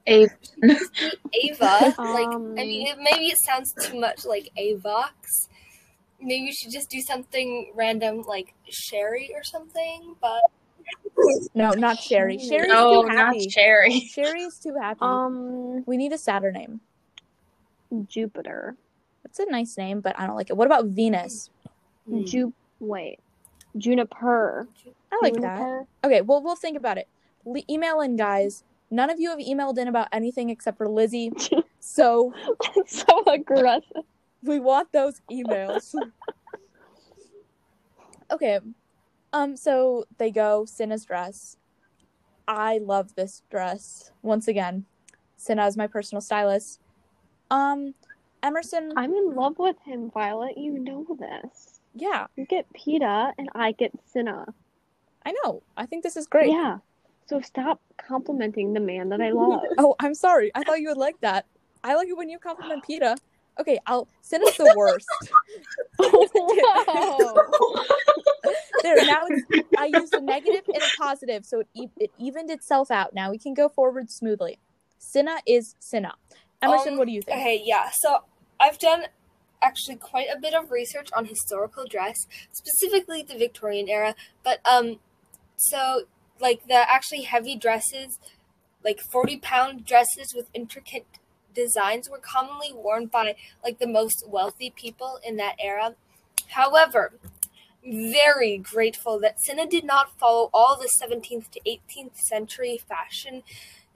A 0.06 0.28
Ava. 0.62 1.94
like, 1.98 2.28
Um, 2.28 2.52
I 2.58 2.64
mean, 2.66 2.88
it, 2.88 2.98
maybe 3.00 3.28
it 3.28 3.38
sounds 3.40 3.74
too 3.74 4.00
much 4.00 4.26
like 4.26 4.50
Avox. 4.58 5.48
Maybe 6.24 6.46
you 6.46 6.54
should 6.54 6.72
just 6.72 6.90
do 6.90 7.02
something 7.02 7.72
random 7.76 8.22
like 8.28 8.54
Sherry 8.70 9.32
or 9.36 9.44
something. 9.44 10.16
But 10.22 10.42
No, 11.54 11.72
not 11.72 12.00
Sherry. 12.00 12.38
Sherry. 12.38 12.50
Sherry's 12.50 12.68
no, 12.70 13.04
too 13.04 13.10
not. 13.10 13.52
Sherry. 13.52 14.00
Sherry's 14.00 14.58
too 14.60 14.76
happy. 14.80 15.00
um, 15.02 15.84
we 15.86 15.98
need 15.98 16.14
a 16.14 16.18
sadder 16.18 16.52
name. 16.52 16.80
Jupiter. 18.08 18.76
That's 19.24 19.40
a 19.40 19.46
nice 19.46 19.78
name, 19.78 20.02
but 20.02 20.18
I 20.20 20.26
don't 20.26 20.36
like 20.36 20.50
it. 20.50 20.58
What 20.58 20.66
about 20.66 20.86
Venus? 20.86 21.50
Hmm. 22.08 22.24
Ju. 22.24 22.54
Wait. 22.80 23.20
Juniper. 23.78 24.68
I 25.12 25.20
like 25.22 25.36
that. 25.42 25.86
Okay, 26.04 26.22
well, 26.22 26.42
we'll 26.42 26.56
think 26.56 26.78
about 26.78 26.98
it. 26.98 27.08
Le- 27.46 27.62
email 27.70 28.02
in, 28.02 28.16
guys. 28.16 28.64
None 28.92 29.10
of 29.10 29.20
you 29.20 29.30
have 29.30 29.40
emailed 29.40 29.78
in 29.78 29.88
about 29.88 30.08
anything 30.12 30.50
except 30.50 30.78
for 30.78 30.88
Lizzie, 30.88 31.32
so 31.80 32.34
so 32.86 33.24
aggressive. 33.26 34.04
We 34.44 34.60
want 34.60 34.92
those 34.92 35.22
emails. 35.32 35.96
okay. 38.32 38.60
Um, 39.32 39.58
so 39.58 40.06
they 40.18 40.32
go, 40.32 40.66
Cinna's 40.66 41.06
dress. 41.06 41.58
I 42.48 42.80
love 42.80 43.16
this 43.16 43.42
dress. 43.50 44.12
Once 44.22 44.48
again, 44.48 44.86
Cinna 45.38 45.66
is 45.66 45.78
my 45.78 45.88
personal 45.88 46.22
stylist. 46.22 46.80
Um, 47.50 47.94
Emerson, 48.44 48.92
I'm 48.98 49.14
in 49.14 49.36
love 49.36 49.58
with 49.58 49.78
him, 49.86 50.12
Violet. 50.12 50.58
You 50.58 50.78
know 50.80 51.06
this. 51.18 51.80
yeah, 51.96 52.28
You 52.36 52.46
get 52.46 52.66
Peeta, 52.74 53.32
and 53.38 53.50
I 53.56 53.72
get 53.72 53.92
Cinna. 54.06 54.46
I 55.26 55.34
know. 55.44 55.64
I 55.78 55.86
think 55.86 56.04
this 56.04 56.18
is 56.18 56.28
great. 56.28 56.52
Yeah. 56.52 56.80
So 57.26 57.40
stop 57.40 57.80
complimenting 57.98 58.74
the 58.74 58.82
man 58.82 59.10
that 59.10 59.22
I 59.22 59.32
love. 59.32 59.62
Oh, 59.78 59.96
I'm 60.00 60.14
sorry. 60.14 60.52
I 60.54 60.64
thought 60.64 60.82
you 60.82 60.90
would 60.90 60.98
like 60.98 61.20
that. 61.22 61.46
I 61.84 61.96
like 61.96 62.10
it 62.10 62.18
when 62.18 62.30
you 62.30 62.38
compliment 62.40 62.84
Peeta. 62.88 63.16
Okay, 63.60 63.80
I'll 63.86 64.08
Cinna's 64.22 64.58
the 64.58 64.74
worst. 64.76 65.06
there, 68.84 68.96
now 69.06 69.22
I 69.78 69.86
used 69.86 70.14
a 70.14 70.22
negative 70.22 70.64
and 70.68 70.82
a 70.82 70.98
positive, 70.98 71.46
so 71.46 71.62
it, 71.62 71.68
e- 71.76 71.88
it 72.00 72.12
evened 72.18 72.50
itself 72.50 72.92
out. 72.92 73.14
Now 73.14 73.32
we 73.32 73.38
can 73.38 73.54
go 73.54 73.70
forward 73.70 74.10
smoothly. 74.10 74.58
Cinna 74.98 75.38
is 75.46 75.76
Cinna. 75.80 76.14
Emerson, 76.62 76.94
Um, 76.94 77.00
what 77.00 77.08
do 77.08 77.14
you 77.14 77.22
think? 77.22 77.38
Okay, 77.38 77.62
yeah. 77.64 77.90
So 77.94 78.24
I've 78.60 78.80
done 78.80 79.06
actually 79.62 79.96
quite 79.98 80.28
a 80.36 80.40
bit 80.40 80.54
of 80.54 80.72
research 80.72 81.10
on 81.16 81.26
historical 81.26 81.86
dress, 81.86 82.18
specifically 82.52 83.24
the 83.24 83.38
Victorian 83.38 83.88
era. 83.88 84.16
But 84.44 84.60
um, 84.70 85.00
so 85.58 86.04
like 86.40 86.68
the 86.68 86.90
actually 86.92 87.22
heavy 87.22 87.56
dresses 87.56 88.20
like 88.84 89.00
40 89.00 89.38
pound 89.38 89.86
dresses 89.86 90.34
with 90.36 90.50
intricate 90.54 91.06
designs 91.54 92.10
were 92.10 92.20
commonly 92.20 92.72
worn 92.74 93.08
by 93.08 93.36
like 93.64 93.80
the 93.80 93.88
most 93.88 94.24
wealthy 94.28 94.72
people 94.76 95.20
in 95.26 95.38
that 95.38 95.56
era. 95.60 95.96
However, 96.50 97.14
very 97.86 98.58
grateful 98.58 99.20
that 99.20 99.42
Cinna 99.42 99.68
did 99.68 99.84
not 99.84 100.18
follow 100.18 100.50
all 100.54 100.78
the 100.78 100.90
17th 100.90 101.50
to 101.52 101.60
18th 101.66 102.16
century 102.18 102.78
fashion, 102.88 103.44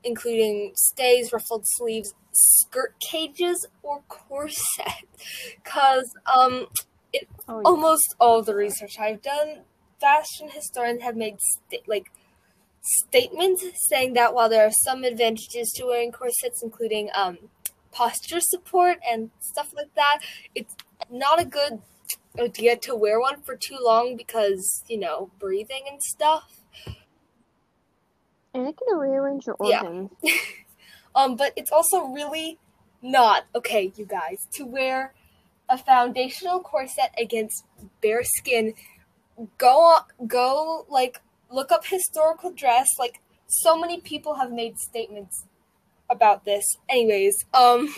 including 0.03 0.73
stays, 0.75 1.31
ruffled 1.31 1.63
sleeves, 1.65 2.13
skirt 2.33 2.95
cages, 2.99 3.65
or 3.83 4.01
corsets. 4.09 5.03
Because 5.63 6.13
um, 6.25 6.67
Oh, 7.49 7.59
yeah. 7.59 7.65
almost 7.65 8.15
all 8.19 8.41
the 8.43 8.55
research 8.55 8.99
I've 8.99 9.21
done, 9.21 9.61
fashion 9.99 10.49
historians 10.49 11.01
have 11.01 11.15
made 11.15 11.37
sta- 11.39 11.83
like 11.87 12.11
statements 12.87 13.63
saying 13.89 14.13
that 14.13 14.33
while 14.33 14.49
there 14.49 14.65
are 14.65 14.71
some 14.71 15.03
advantages 15.03 15.71
to 15.75 15.85
wearing 15.85 16.11
corsets, 16.11 16.63
including 16.63 17.09
um, 17.13 17.37
posture 17.91 18.39
support 18.39 18.97
and 19.09 19.31
stuff 19.39 19.73
like 19.75 19.93
that, 19.95 20.19
it's 20.55 20.75
not 21.09 21.41
a 21.41 21.45
good 21.45 21.81
idea 22.39 22.77
to 22.77 22.95
wear 22.95 23.19
one 23.19 23.41
for 23.41 23.55
too 23.55 23.77
long 23.81 24.15
because 24.15 24.83
you 24.87 24.99
know 24.99 25.29
breathing 25.39 25.83
and 25.89 26.01
stuff. 26.01 26.61
And 28.53 28.67
it 28.67 28.75
can 28.77 28.97
rearrange 28.97 29.45
your 29.45 29.55
organs. 29.55 30.11
Yeah. 30.23 30.33
Um, 31.15 31.35
but 31.35 31.51
it's 31.55 31.71
also 31.71 32.03
really 32.09 32.59
not 33.01 33.45
okay, 33.55 33.91
you 33.95 34.05
guys, 34.05 34.47
to 34.53 34.65
wear 34.65 35.15
a 35.67 35.75
foundational 35.75 36.59
corset 36.59 37.11
against 37.17 37.65
bare 38.01 38.23
skin. 38.23 38.75
Go 39.57 39.79
on, 39.79 40.27
go 40.27 40.85
like 40.87 41.19
look 41.51 41.71
up 41.71 41.85
historical 41.85 42.51
dress. 42.51 42.87
Like 42.99 43.21
so 43.47 43.77
many 43.77 44.01
people 44.01 44.35
have 44.35 44.51
made 44.51 44.77
statements 44.77 45.45
about 46.09 46.45
this. 46.45 46.65
Anyways, 46.89 47.35
um, 47.53 47.93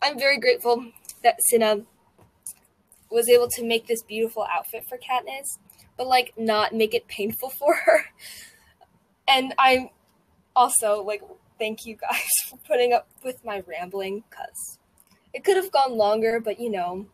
I'm 0.00 0.18
very 0.18 0.38
grateful 0.38 0.86
that 1.22 1.36
Cinna 1.42 1.82
was 3.10 3.28
able 3.28 3.48
to 3.48 3.64
make 3.64 3.86
this 3.86 4.02
beautiful 4.02 4.46
outfit 4.50 4.84
for 4.88 4.98
Katniss, 4.98 5.58
but 5.96 6.06
like 6.06 6.32
not 6.36 6.74
make 6.74 6.94
it 6.94 7.06
painful 7.08 7.50
for 7.58 7.74
her. 7.74 8.04
And 9.28 9.54
I'm 9.58 9.90
also 10.54 11.02
like 11.02 11.22
thank 11.58 11.86
you 11.86 11.96
guys 11.96 12.28
for 12.48 12.56
putting 12.66 12.92
up 12.92 13.08
with 13.24 13.44
my 13.44 13.62
rambling 13.66 14.24
because 14.28 14.78
it 15.32 15.44
could 15.44 15.56
have 15.56 15.70
gone 15.70 15.96
longer 15.96 16.40
but 16.40 16.60
you 16.60 16.70
know 16.70 17.06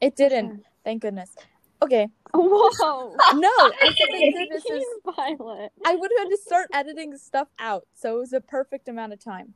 It 0.00 0.16
didn't. 0.16 0.64
Thank 0.84 1.02
goodness. 1.02 1.34
Okay. 1.82 2.08
Whoa! 2.34 3.16
No, 3.34 3.48
I 3.48 3.94
said 4.66 4.72
is- 4.76 4.84
Violet. 5.16 5.72
I 5.84 5.94
would 5.96 6.10
have 6.16 6.24
had 6.26 6.30
to 6.30 6.36
start 6.36 6.68
editing 6.72 7.16
stuff 7.16 7.48
out, 7.58 7.86
so 7.94 8.16
it 8.16 8.20
was 8.20 8.32
a 8.32 8.40
perfect 8.40 8.88
amount 8.88 9.12
of 9.12 9.22
time. 9.22 9.54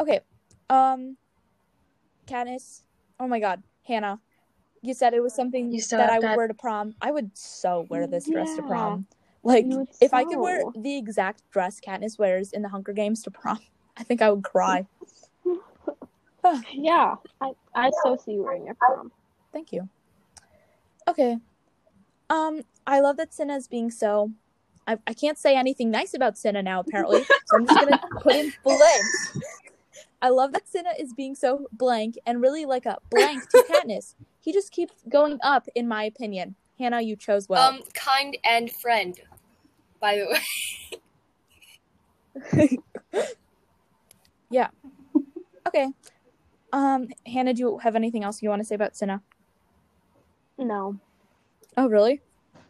Okay. 0.00 0.20
Um 0.70 1.16
Katniss. 2.26 2.82
Oh 3.20 3.26
my 3.28 3.40
god, 3.40 3.62
Hannah. 3.86 4.20
You 4.82 4.94
said 4.94 5.12
it 5.14 5.20
was 5.22 5.34
something 5.34 5.72
You 5.72 5.80
still 5.80 5.98
that 5.98 6.10
I 6.10 6.18
would 6.18 6.24
that- 6.28 6.36
wear 6.36 6.48
to 6.48 6.54
prom. 6.54 6.94
I 7.00 7.10
would 7.10 7.30
so 7.36 7.86
wear 7.88 8.06
this 8.06 8.28
dress 8.28 8.54
to 8.56 8.62
Yeah. 8.62 8.68
prom. 8.68 9.06
Like 9.42 9.66
You 9.66 9.78
would 9.78 9.88
if 10.00 10.12
I 10.12 10.24
could 10.24 10.38
wear 10.38 10.62
the 10.76 10.96
exact 10.96 11.42
dress 11.50 11.80
Katniss 11.80 12.18
wears 12.18 12.52
in 12.52 12.62
the 12.62 12.68
Hunger 12.68 12.92
Games 12.92 13.22
to 13.22 13.30
prom, 13.30 13.58
I 13.96 14.02
think 14.02 14.20
I 14.22 14.30
would 14.30 14.44
cry. 14.44 14.86
Yeah, 16.72 17.16
I 17.40 17.52
I 17.74 17.90
so 18.02 18.16
see 18.16 18.32
you 18.32 18.42
wearing 18.44 18.68
it 18.68 18.78
prom. 18.78 19.12
Thank 19.58 19.72
you. 19.72 19.88
Okay. 21.08 21.36
Um, 22.30 22.62
I 22.86 23.00
love 23.00 23.16
that 23.16 23.34
Cinna 23.34 23.56
is 23.56 23.66
being 23.66 23.90
so. 23.90 24.30
I, 24.86 24.98
I 25.04 25.14
can't 25.14 25.36
say 25.36 25.56
anything 25.56 25.90
nice 25.90 26.14
about 26.14 26.38
Cinna 26.38 26.62
now, 26.62 26.78
apparently, 26.78 27.24
so 27.46 27.56
I'm 27.56 27.66
just 27.66 27.80
gonna 27.80 28.00
put 28.22 28.36
in 28.36 28.52
blank. 28.62 29.04
I 30.22 30.28
love 30.28 30.52
that 30.52 30.68
Cinna 30.68 30.90
is 30.96 31.12
being 31.12 31.34
so 31.34 31.66
blank 31.72 32.18
and 32.24 32.40
really 32.40 32.66
like 32.66 32.86
a 32.86 32.98
blank 33.10 33.48
to 33.50 33.64
Katniss. 33.68 34.14
He 34.38 34.52
just 34.52 34.70
keeps 34.70 34.94
going 35.08 35.40
up, 35.42 35.66
in 35.74 35.88
my 35.88 36.04
opinion. 36.04 36.54
Hannah, 36.78 37.00
you 37.00 37.16
chose 37.16 37.48
well. 37.48 37.68
um 37.68 37.80
kind 37.94 38.38
and 38.44 38.70
friend 38.70 39.18
by 40.00 40.18
the 40.18 40.38
way 42.52 42.78
yeah. 44.50 44.68
okay. 45.66 45.88
Um, 46.72 47.08
Hannah, 47.26 47.52
do 47.52 47.60
you 47.60 47.78
have 47.78 47.96
anything 47.96 48.22
else 48.22 48.40
you 48.40 48.48
want 48.48 48.60
to 48.60 48.64
say 48.64 48.76
about 48.76 48.94
Cinna? 48.94 49.22
No. 50.58 50.98
Oh, 51.76 51.88
really? 51.88 52.20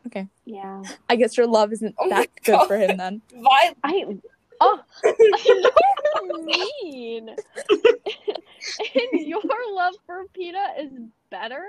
Okay. 0.06 0.28
Yeah. 0.44 0.82
I 1.08 1.16
guess 1.16 1.36
your 1.36 1.46
love 1.46 1.72
isn't 1.72 1.94
Oh 1.98 2.08
that 2.10 2.28
good 2.44 2.60
for 2.66 2.76
him 2.78 2.96
then. 2.96 3.22
Why? 3.34 3.74
I 3.84 4.04
oh 4.60 4.80
I 5.04 5.12
know 5.60 5.70
what 5.72 6.24
you 6.24 6.44
mean. 6.82 7.28
and 7.70 9.26
your 9.26 9.42
love 9.72 9.94
for 10.06 10.24
Peeta 10.36 10.82
is 10.84 10.90
better. 11.30 11.64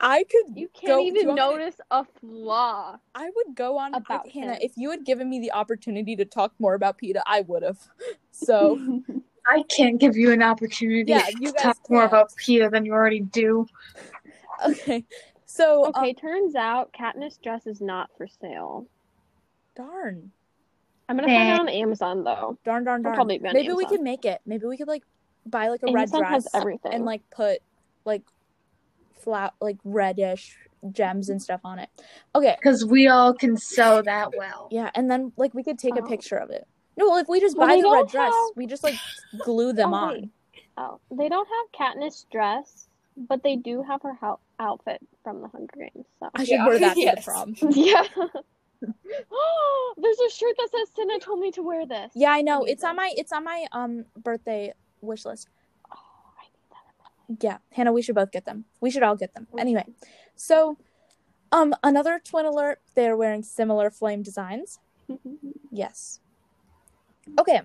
I 0.00 0.24
could 0.24 0.56
You 0.56 0.68
can't 0.74 0.86
Go- 0.86 0.98
do 0.98 1.04
you 1.04 1.12
even 1.12 1.26
want 1.28 1.36
me 1.38 1.44
notice 1.46 1.76
a 1.90 2.04
flaw. 2.20 2.96
I 3.14 3.30
would 3.34 3.54
go 3.54 3.78
on 3.78 3.94
About 3.94 4.24
with 4.24 4.32
Hannah. 4.34 4.52
him. 4.54 4.58
If 4.62 4.72
you 4.76 4.90
had 4.90 5.04
given 5.04 5.28
me 5.30 5.38
the 5.40 5.52
opportunity 5.52 6.16
to 6.16 6.24
talk 6.24 6.52
more 6.58 6.74
about 6.74 6.98
Peeta, 6.98 7.22
I 7.26 7.42
would 7.42 7.62
have. 7.62 7.78
So 8.32 8.80
I 9.46 9.62
can't 9.64 9.98
give 10.00 10.16
you 10.16 10.32
an 10.32 10.42
opportunity 10.42 11.12
Yeah, 11.12 11.26
to 11.26 11.36
you 11.38 11.52
guys 11.52 11.62
talk 11.62 11.78
more 11.88 12.00
can't. 12.02 12.12
about 12.12 12.30
Pia 12.36 12.70
than 12.70 12.84
you 12.84 12.92
already 12.92 13.20
do. 13.20 13.66
okay. 14.66 15.04
So 15.54 15.84
um, 15.86 15.92
okay, 15.96 16.14
turns 16.14 16.54
out 16.54 16.92
Katniss 16.98 17.40
dress 17.42 17.66
is 17.66 17.80
not 17.80 18.08
for 18.16 18.26
sale. 18.26 18.86
darn, 19.76 20.30
I'm 21.08 21.16
gonna 21.16 21.28
find 21.28 21.48
it 21.50 21.60
on 21.60 21.68
Amazon 21.68 22.24
though. 22.24 22.56
darn, 22.64 22.84
darn, 22.84 23.02
darn. 23.02 23.14
probably 23.14 23.38
be 23.38 23.48
on 23.48 23.54
Maybe 23.54 23.68
we 23.68 23.84
Amazon. 23.84 23.88
could 23.90 24.00
make 24.02 24.24
it. 24.24 24.40
Maybe 24.46 24.66
we 24.66 24.76
could 24.78 24.88
like 24.88 25.02
buy 25.44 25.68
like 25.68 25.82
a 25.82 25.88
Amazon 25.90 26.22
red 26.22 26.30
has 26.30 26.44
dress 26.44 26.54
everything. 26.54 26.94
and 26.94 27.04
like 27.04 27.22
put 27.30 27.58
like 28.06 28.22
flat 29.20 29.52
like 29.60 29.76
reddish 29.84 30.56
gems 30.90 31.28
and 31.28 31.40
stuff 31.42 31.60
on 31.64 31.78
it. 31.78 31.90
Okay. 32.34 32.56
Because 32.58 32.84
we 32.86 33.08
all 33.08 33.34
can 33.34 33.56
sew 33.56 34.00
that 34.02 34.30
well. 34.36 34.68
Yeah, 34.70 34.90
and 34.94 35.10
then 35.10 35.32
like 35.36 35.52
we 35.54 35.62
could 35.62 35.78
take 35.78 35.96
a 35.96 36.02
Oh. 36.02 36.06
picture 36.08 36.36
of 36.36 36.50
it. 36.50 36.66
No, 36.96 37.08
well, 37.08 37.18
if 37.18 37.28
we 37.28 37.40
just 37.40 37.56
Well, 37.58 37.68
buy 37.68 37.74
they 37.76 37.82
the 37.82 37.88
red 37.90 37.98
don't 37.98 38.10
dress, 38.10 38.32
have- 38.32 38.56
we 38.56 38.66
just 38.66 38.82
like 38.82 38.96
glue 39.44 39.72
them 39.74 39.92
Oh, 39.92 39.96
on. 39.96 40.12
wait. 40.14 40.30
Oh, 40.78 40.98
they 41.10 41.28
don't 41.28 41.46
have 41.48 41.96
Katniss 41.96 42.24
dress, 42.30 42.88
but 43.16 43.42
they 43.42 43.56
do 43.56 43.82
have 43.82 44.02
her 44.02 44.14
hou- 44.14 44.38
outfit 44.58 45.00
from 45.22 45.42
the 45.42 45.48
Hunger 45.48 45.74
Games. 45.78 46.06
So. 46.20 46.28
I 46.34 46.44
should 46.44 46.52
Yeah, 46.54 46.66
wear 46.66 46.78
that 46.78 46.94
to 46.94 47.00
yes. 47.02 47.24
the 47.24 47.30
prom. 47.30 47.54
Yeah. 47.74 48.04
There's 49.96 50.18
a 50.18 50.30
shirt 50.30 50.54
that 50.58 50.68
says 50.72 50.88
Cinna 50.96 51.18
told 51.20 51.38
me 51.40 51.50
to 51.52 51.62
wear 51.62 51.86
this. 51.86 52.10
Yeah, 52.14 52.30
I 52.32 52.42
know. 52.42 52.64
It's 52.64 52.82
on 52.82 52.96
my 52.96 53.12
it's 53.16 53.32
on 53.32 53.44
my 53.44 53.66
um 53.72 54.04
birthday 54.16 54.72
wish 55.00 55.24
list. 55.24 55.48
Oh, 55.94 55.98
I 56.38 56.44
need 57.28 57.38
Yeah, 57.42 57.58
Hannah, 57.70 57.92
we 57.92 58.02
should 58.02 58.14
both 58.16 58.32
get 58.32 58.44
them. 58.44 58.64
We 58.80 58.90
should 58.90 59.02
all 59.04 59.14
get 59.16 59.34
them. 59.34 59.46
We 59.52 59.60
Anyway, 59.60 59.84
so 60.34 60.78
um 61.52 61.74
another 61.84 62.20
twin 62.24 62.46
alert, 62.46 62.80
they're 62.94 63.16
wearing 63.16 63.42
similar 63.42 63.90
flame 63.90 64.22
designs. 64.22 64.80
Yes. 65.70 66.18
Okay. 67.38 67.60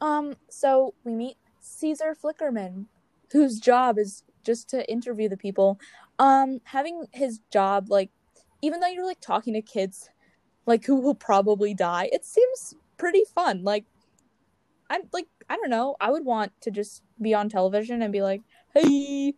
Um 0.00 0.36
so 0.48 0.94
we 1.04 1.14
meet 1.14 1.36
Caesar 1.60 2.14
Flickerman, 2.14 2.86
whose 3.32 3.58
job 3.58 3.98
is 3.98 4.22
just 4.44 4.68
to 4.70 4.88
interview 4.90 5.28
the 5.28 5.36
people. 5.36 5.78
Um 6.18 6.60
having 6.64 7.06
his 7.12 7.40
job 7.52 7.86
like 7.88 8.10
even 8.62 8.80
though 8.80 8.88
you're 8.88 9.06
like 9.06 9.20
talking 9.20 9.54
to 9.54 9.62
kids 9.62 10.10
like 10.66 10.84
who 10.84 11.00
will 11.00 11.14
probably 11.14 11.74
die, 11.74 12.08
it 12.12 12.24
seems 12.24 12.74
pretty 12.96 13.24
fun. 13.34 13.64
Like 13.64 13.84
I'm 14.90 15.02
like 15.12 15.26
I 15.48 15.56
don't 15.56 15.70
know, 15.70 15.96
I 16.00 16.10
would 16.10 16.24
want 16.24 16.52
to 16.62 16.70
just 16.70 17.02
be 17.20 17.34
on 17.34 17.48
television 17.48 18.02
and 18.02 18.12
be 18.12 18.22
like, 18.22 18.42
"Hey, 18.74 19.34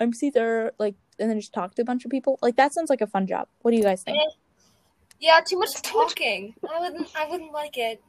I'm 0.00 0.12
Caesar," 0.12 0.72
like 0.78 0.94
and 1.18 1.30
then 1.30 1.38
just 1.38 1.52
talk 1.52 1.74
to 1.74 1.82
a 1.82 1.84
bunch 1.84 2.04
of 2.04 2.10
people. 2.10 2.38
Like 2.42 2.56
that 2.56 2.72
sounds 2.72 2.90
like 2.90 3.00
a 3.00 3.06
fun 3.06 3.26
job. 3.26 3.48
What 3.62 3.72
do 3.72 3.76
you 3.76 3.82
guys 3.82 4.02
think? 4.02 4.18
yeah 5.20 5.38
too 5.40 5.56
much 5.56 5.80
talking 5.82 6.52
i 6.68 6.80
wouldn't 6.80 7.08
i 7.14 7.24
wouldn't 7.30 7.52
like 7.52 7.78
it 7.78 8.02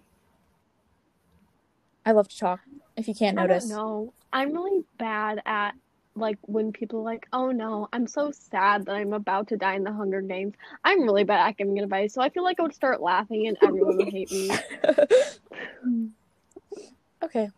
I 2.06 2.12
love 2.12 2.28
to 2.28 2.38
talk. 2.38 2.60
If 2.98 3.08
you 3.08 3.16
can't 3.16 3.36
notice. 3.36 3.70
don't. 3.70 4.14
I'm 4.32 4.52
really 4.52 4.84
bad 4.98 5.42
at 5.46 5.74
like 6.16 6.38
when 6.44 6.72
people 6.72 7.04
like, 7.04 7.28
"Oh 7.34 7.52
no, 7.52 7.88
I'm 7.94 8.08
so 8.08 8.32
sad 8.32 8.86
that 8.86 8.96
I'm 8.96 9.14
about 9.14 9.48
to 9.50 9.58
die 9.58 9.76
in 9.76 9.84
the 9.84 9.92
Hunger 9.92 10.22
Games." 10.22 10.54
I'm 10.84 11.02
really 11.02 11.24
bad 11.24 11.48
at 11.48 11.58
giving 11.58 11.80
advice, 11.80 12.14
so 12.14 12.22
I 12.22 12.30
feel 12.30 12.44
like 12.44 12.60
I 12.60 12.64
would 12.64 12.76
start 12.76 13.02
laughing 13.02 13.48
and 13.48 13.58
everyone 13.62 13.98
would 13.98 14.10
hate 14.10 14.32
me. 14.32 14.52
okay. 17.24 17.50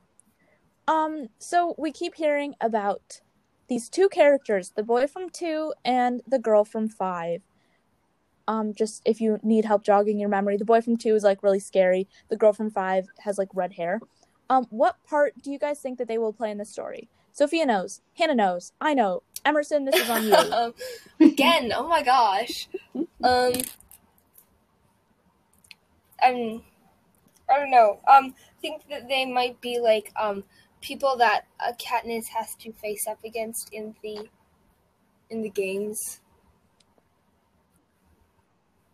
Um, 0.88 1.28
so 1.40 1.76
we 1.78 1.92
keep 1.92 2.16
hearing 2.16 2.56
about 2.62 3.22
these 3.68 3.90
two 3.90 4.10
characters, 4.10 4.72
the 4.76 4.84
boy 4.84 5.08
from 5.08 5.30
two 5.30 5.74
and 5.84 6.22
the 6.28 6.40
girl 6.40 6.64
from 6.64 6.88
five. 6.88 7.42
Um, 8.48 8.76
just 8.76 9.02
if 9.06 9.20
you 9.20 9.40
need 9.42 9.66
help 9.66 9.84
jogging 9.84 10.20
your 10.20 10.30
memory, 10.30 10.58
the 10.58 10.66
boy 10.66 10.82
from 10.82 10.98
two 10.98 11.16
is 11.16 11.24
like 11.24 11.42
really 11.42 11.60
scary. 11.60 12.08
The 12.30 12.38
girl 12.38 12.54
from 12.54 12.70
five 12.70 13.08
has 13.20 13.40
like 13.40 13.50
red 13.56 13.74
hair. 13.74 14.00
Um, 14.50 14.68
what 14.70 14.98
part 15.04 15.34
do 15.42 15.52
you 15.52 15.58
guys 15.58 15.80
think 15.80 15.98
that 15.98 16.08
they 16.08 16.20
will 16.20 16.34
play 16.34 16.52
in 16.52 16.60
the 16.60 16.66
story? 16.66 17.10
Sophia 17.36 17.66
knows, 17.66 18.00
Hannah 18.18 18.34
knows, 18.34 18.72
I 18.80 18.94
know. 18.94 19.22
Emerson, 19.44 19.84
this 19.84 19.96
is 19.96 20.10
on 20.10 20.24
you. 20.26 20.34
um, 20.54 20.74
again 21.20 21.72
oh 21.76 21.88
my 21.88 22.02
gosh 22.02 22.68
um 23.24 23.54
um, 26.24 26.64
I 27.50 27.60
don't 27.60 27.70
know. 27.70 28.00
Um, 28.08 28.34
I 28.58 28.62
think 28.62 28.84
that 28.90 29.08
they 29.08 29.26
might 29.26 29.60
be 29.62 29.80
like 29.80 30.12
um 30.20 30.44
people 30.82 31.18
that 31.18 31.46
uh, 31.60 31.74
Katniss 31.74 32.30
has 32.36 32.56
to 32.62 32.72
face 32.72 33.06
up 33.08 33.20
against 33.24 33.70
in 33.72 33.96
the 34.02 34.28
in 35.30 35.42
the 35.42 35.50
games. 35.50 36.00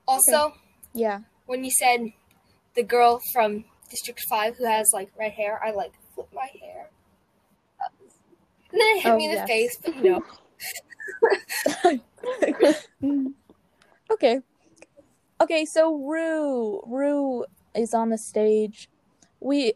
Also, 0.07 0.55
Yeah. 0.93 1.21
when 1.45 1.63
you 1.63 1.71
said 1.71 2.11
the 2.75 2.83
girl 2.83 3.21
from 3.33 3.63
District 3.89 4.19
Five 4.29 4.57
who 4.57 4.65
has 4.65 4.89
like 4.93 5.11
red 5.17 5.33
hair, 5.33 5.61
I 5.63 5.71
like 5.71 5.93
flip 6.13 6.27
my 6.33 6.49
hair. 6.59 6.89
And 8.71 8.79
then 8.81 8.97
it 8.97 9.01
hit 9.01 9.11
Oh, 9.13 9.17
me 9.17 9.25
in 9.25 9.31
the 9.31 9.37
yes. 9.37 9.47
face, 9.47 9.77
but 9.83 9.95
you 9.95 10.03
know. 10.03 10.23
Okay. 14.11 14.41
Okay, 15.41 15.65
so 15.65 15.95
Rue, 15.95 16.81
Rue 16.85 17.45
is 17.73 17.93
on 17.93 18.09
the 18.09 18.17
stage. 18.17 18.89
We 19.39 19.73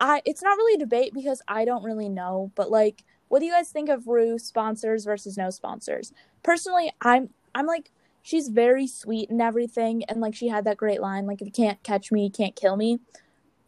I 0.00 0.22
it's 0.24 0.42
not 0.42 0.56
really 0.56 0.74
a 0.74 0.78
debate 0.78 1.12
because 1.14 1.42
I 1.48 1.64
don't 1.64 1.82
really 1.82 2.08
know, 2.08 2.52
but 2.54 2.70
like 2.70 3.04
what 3.28 3.40
do 3.40 3.46
you 3.46 3.52
guys 3.52 3.70
think 3.70 3.88
of 3.88 4.06
Rue 4.06 4.38
sponsors 4.38 5.04
versus 5.04 5.36
no 5.36 5.50
sponsors? 5.50 6.12
Personally, 6.42 6.92
I'm 7.00 7.30
I'm 7.54 7.66
like 7.66 7.90
she's 8.22 8.48
very 8.48 8.86
sweet 8.86 9.30
and 9.30 9.40
everything 9.42 10.04
and 10.04 10.20
like 10.20 10.34
she 10.34 10.48
had 10.48 10.64
that 10.64 10.76
great 10.76 11.00
line 11.00 11.26
like 11.26 11.40
if 11.40 11.46
you 11.46 11.52
can't 11.52 11.82
catch 11.82 12.12
me, 12.12 12.24
you 12.24 12.30
can't 12.30 12.54
kill 12.54 12.76
me. 12.76 13.00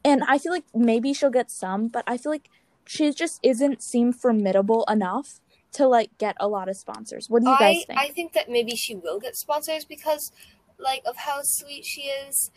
And 0.04 0.22
I 0.28 0.38
feel 0.38 0.52
like 0.52 0.64
maybe 0.74 1.12
she'll 1.12 1.30
get 1.30 1.50
some, 1.50 1.88
but 1.88 2.04
I 2.06 2.16
feel 2.18 2.32
like 2.32 2.48
she 2.86 3.12
just 3.12 3.40
isn't 3.42 3.82
seem 3.82 4.12
formidable 4.12 4.84
enough 4.88 5.40
to 5.72 5.86
like 5.86 6.10
get 6.18 6.36
a 6.40 6.48
lot 6.48 6.68
of 6.68 6.76
sponsors. 6.76 7.30
What 7.30 7.42
do 7.42 7.50
you 7.50 7.56
guys 7.58 7.84
think? 7.86 7.98
I 7.98 8.08
think 8.08 8.32
that 8.34 8.48
maybe 8.50 8.76
she 8.76 8.94
will 8.94 9.18
get 9.18 9.36
sponsors 9.36 9.84
because 9.84 10.32
like 10.78 11.02
of 11.06 11.16
how 11.16 11.40
sweet 11.42 11.84
she 11.84 12.02
is. 12.02 12.50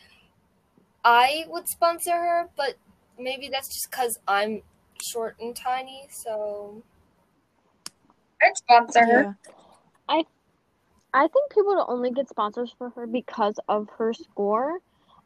I 1.04 1.46
would 1.48 1.68
sponsor 1.68 2.12
her, 2.12 2.50
but 2.58 2.76
maybe 3.20 3.50
that's 3.52 3.68
just 3.68 3.90
because 3.92 4.20
I'm 4.28 4.64
short 5.12 5.36
and 5.40 5.56
tiny. 5.56 6.08
So 6.10 6.84
I'd 8.42 8.58
sponsor 8.58 9.06
her. 9.06 9.22
Yeah. 9.24 9.34
I 11.18 11.28
think 11.30 11.50
people 11.50 11.74
will 11.76 11.86
only 11.88 12.12
get 12.12 12.28
sponsors 12.28 12.76
for 12.78 12.90
her 12.90 13.08
because 13.08 13.58
of 13.70 13.88
her 13.98 14.14
score, 14.14 14.80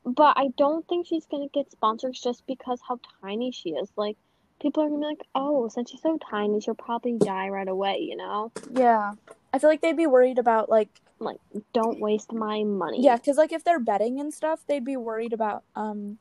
but 0.05 0.37
I 0.37 0.49
don't 0.55 0.87
think 0.87 1.07
she's 1.07 1.25
gonna 1.25 1.47
get 1.51 1.71
sponsors 1.71 2.21
just 2.21 2.45
because 2.45 2.79
how 2.87 2.99
tiny 3.23 3.51
she 3.51 3.71
is. 3.71 3.89
Like, 3.95 4.15
people 4.59 4.83
are 4.83 4.87
gonna 4.89 4.99
be 4.99 5.05
like, 5.05 5.27
"Oh, 5.35 5.67
since 5.69 5.91
she's 5.91 6.01
so 6.01 6.17
tiny, 6.29 6.59
she'll 6.59 6.75
probably 6.75 7.17
die 7.17 7.49
right 7.49 7.67
away." 7.67 7.97
You 7.99 8.17
know, 8.17 8.51
Yeah. 8.71 9.13
I 9.53 9.59
feel 9.59 9.69
like 9.69 9.81
they'd 9.81 9.97
be 9.97 10.07
worried 10.07 10.37
about 10.37 10.69
like 10.69 10.89
like 11.19 11.39
don't 11.73 11.99
waste 11.99 12.31
my 12.31 12.63
money. 12.63 13.01
yeah, 13.03 13.17
cuz 13.17 13.37
like 13.37 13.51
if 13.51 13.63
they're 13.63 13.79
betting 13.79 14.19
and 14.19 14.33
stuff, 14.33 14.61
they'd 14.67 14.85
be 14.85 14.97
worried 14.97 15.33
about 15.33 15.63
um 15.75 16.17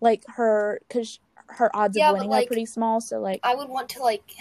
like 0.00 0.24
her 0.36 0.80
cuz 0.88 1.20
her 1.48 1.74
odds 1.76 1.96
Yeah, 1.96 2.08
of 2.08 2.12
but, 2.12 2.14
winning 2.14 2.30
like, 2.30 2.46
are 2.46 2.48
pretty 2.48 2.66
small, 2.66 3.00
so 3.00 3.20
like 3.20 3.40
I 3.42 3.54
would 3.54 3.68
want 3.68 3.88
to 3.90 4.02
like 4.02 4.34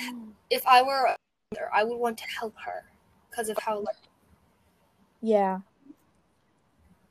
if 0.50 0.66
I 0.66 0.82
were 0.82 1.06
a 1.06 1.16
mother, 1.54 1.70
I 1.74 1.84
would 1.84 1.98
want 1.98 2.18
to 2.20 2.26
help 2.40 2.56
her 2.66 2.86
because 3.30 3.50
of 3.50 3.58
how 3.60 3.80
like 3.80 3.96
yeah. 5.22 5.60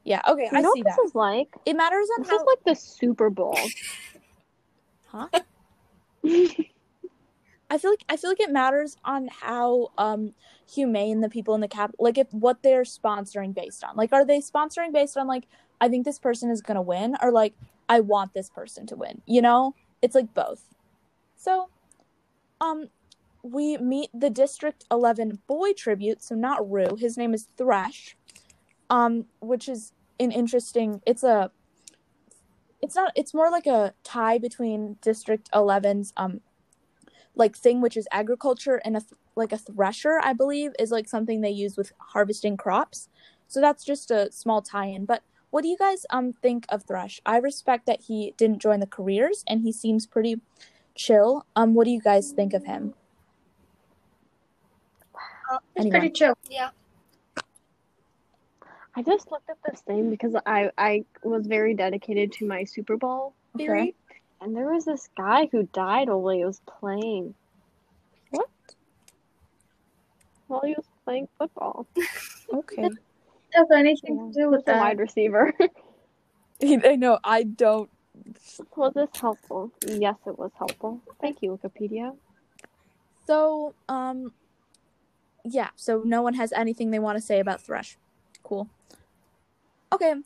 Yeah, 0.02 0.22
okay, 0.26 0.48
You 0.50 0.58
I 0.58 0.62
know 0.62 0.72
see 0.72 0.82
what 0.82 0.96
this 0.96 1.10
is 1.10 1.14
like? 1.14 1.54
It 1.66 1.76
matters 1.76 2.08
on 2.16 2.22
This 2.22 2.30
how 2.30 2.36
is 2.38 2.46
like 2.46 2.64
the 2.64 2.74
Super 2.74 3.30
Bowl. 3.30 3.56
Huh? 5.12 5.28
I 7.70 7.78
feel 7.78 7.92
like 7.92 8.04
I 8.08 8.16
feel 8.16 8.30
like 8.30 8.40
it 8.40 8.50
matters 8.50 8.96
on 9.04 9.28
how 9.28 9.88
um 9.96 10.34
humane 10.68 11.20
the 11.20 11.28
people 11.28 11.54
in 11.54 11.60
the 11.60 11.68
cap 11.68 11.92
like 11.98 12.18
if 12.18 12.26
what 12.32 12.62
they're 12.62 12.82
sponsoring 12.82 13.54
based 13.54 13.84
on. 13.84 13.96
Like 13.96 14.12
are 14.12 14.24
they 14.24 14.40
sponsoring 14.40 14.92
based 14.92 15.16
on 15.16 15.28
like 15.28 15.44
I 15.80 15.88
think 15.88 16.04
this 16.04 16.18
person 16.18 16.50
is 16.50 16.60
going 16.60 16.74
to 16.74 16.82
win 16.82 17.16
or 17.22 17.30
like 17.30 17.54
I 17.88 18.00
want 18.00 18.34
this 18.34 18.50
person 18.50 18.86
to 18.88 18.96
win, 18.96 19.22
you 19.26 19.40
know? 19.40 19.74
It's 20.02 20.14
like 20.14 20.34
both. 20.34 20.62
So 21.36 21.68
um 22.60 22.88
we 23.42 23.78
meet 23.78 24.10
the 24.12 24.28
District 24.30 24.84
11 24.90 25.38
boy 25.46 25.72
tribute, 25.72 26.22
so 26.22 26.34
not 26.34 26.70
Rue. 26.70 26.96
His 26.98 27.16
name 27.16 27.32
is 27.32 27.46
Thresh. 27.56 28.16
Um 28.90 29.26
which 29.40 29.68
is 29.68 29.92
an 30.18 30.32
interesting 30.32 31.00
it's 31.06 31.22
a 31.22 31.52
it's 32.82 32.94
not 32.94 33.12
it's 33.14 33.34
more 33.34 33.50
like 33.50 33.66
a 33.66 33.92
tie 34.04 34.38
between 34.38 34.96
District 35.02 35.48
11's 35.52 36.12
um 36.16 36.40
like 37.34 37.56
thing 37.56 37.80
which 37.80 37.96
is 37.96 38.08
agriculture 38.12 38.80
and 38.84 38.96
a 38.96 39.00
th- 39.00 39.12
like 39.36 39.52
a 39.52 39.58
thresher 39.58 40.18
i 40.22 40.32
believe 40.32 40.72
is 40.78 40.90
like 40.90 41.08
something 41.08 41.40
they 41.40 41.50
use 41.50 41.76
with 41.76 41.92
harvesting 41.98 42.56
crops 42.56 43.08
so 43.46 43.60
that's 43.60 43.84
just 43.84 44.10
a 44.10 44.30
small 44.32 44.60
tie-in 44.60 45.04
but 45.04 45.22
what 45.50 45.62
do 45.62 45.68
you 45.68 45.76
guys 45.78 46.04
um 46.10 46.32
think 46.32 46.66
of 46.70 46.82
thresh 46.84 47.20
i 47.24 47.36
respect 47.38 47.86
that 47.86 48.00
he 48.02 48.34
didn't 48.36 48.58
join 48.60 48.80
the 48.80 48.86
careers 48.86 49.44
and 49.46 49.62
he 49.62 49.72
seems 49.72 50.06
pretty 50.06 50.40
chill 50.96 51.46
um 51.54 51.72
what 51.74 51.84
do 51.84 51.90
you 51.90 52.00
guys 52.00 52.32
think 52.32 52.52
of 52.52 52.64
him 52.64 52.94
It's 55.76 55.86
Anyone? 55.86 55.90
pretty 56.00 56.10
chill. 56.10 56.34
yeah. 56.48 56.70
I 58.96 59.02
just 59.02 59.30
looked 59.30 59.48
at 59.48 59.56
this 59.64 59.80
thing 59.82 60.10
because 60.10 60.34
I 60.46 60.70
I 60.76 61.04
was 61.22 61.46
very 61.46 61.74
dedicated 61.74 62.32
to 62.32 62.46
my 62.46 62.64
Super 62.64 62.96
Bowl 62.96 63.34
theory, 63.56 63.80
Okay. 63.80 63.94
and 64.40 64.56
there 64.56 64.72
was 64.72 64.84
this 64.84 65.08
guy 65.16 65.48
who 65.52 65.68
died 65.72 66.08
while 66.08 66.28
he 66.34 66.44
was 66.44 66.60
playing. 66.80 67.34
What? 68.30 68.48
While 70.48 70.62
he 70.64 70.74
was 70.74 70.86
playing 71.04 71.28
football. 71.38 71.86
okay 72.52 72.88
Have 73.54 73.66
anything 73.74 74.16
Yeah, 74.16 74.26
to 74.26 74.32
do 74.32 74.50
with 74.50 74.64
the 74.64 74.72
wide 74.72 74.98
receiver. 74.98 75.52
i 76.62 76.96
know 76.96 77.18
i 77.24 77.42
don't 77.42 77.90
was 78.76 78.92
this 78.94 79.08
helpful? 79.20 79.72
Yes, 79.86 80.16
it 80.26 80.38
was 80.38 80.50
helpful. 80.58 81.00
Thank 81.20 81.42
you, 81.42 81.58
Wikipedia. 81.62 82.16
so 83.26 83.74
um 83.88 84.32
yeah 85.44 85.68
so 85.76 86.02
no 86.04 86.20
one 86.22 86.34
has 86.34 86.52
anything 86.52 86.90
they 86.90 86.98
want 86.98 87.16
to 87.16 87.22
say 87.22 87.40
about 87.40 87.60
thresh 87.62 87.96
cool. 88.50 88.68
Okay 89.90 90.16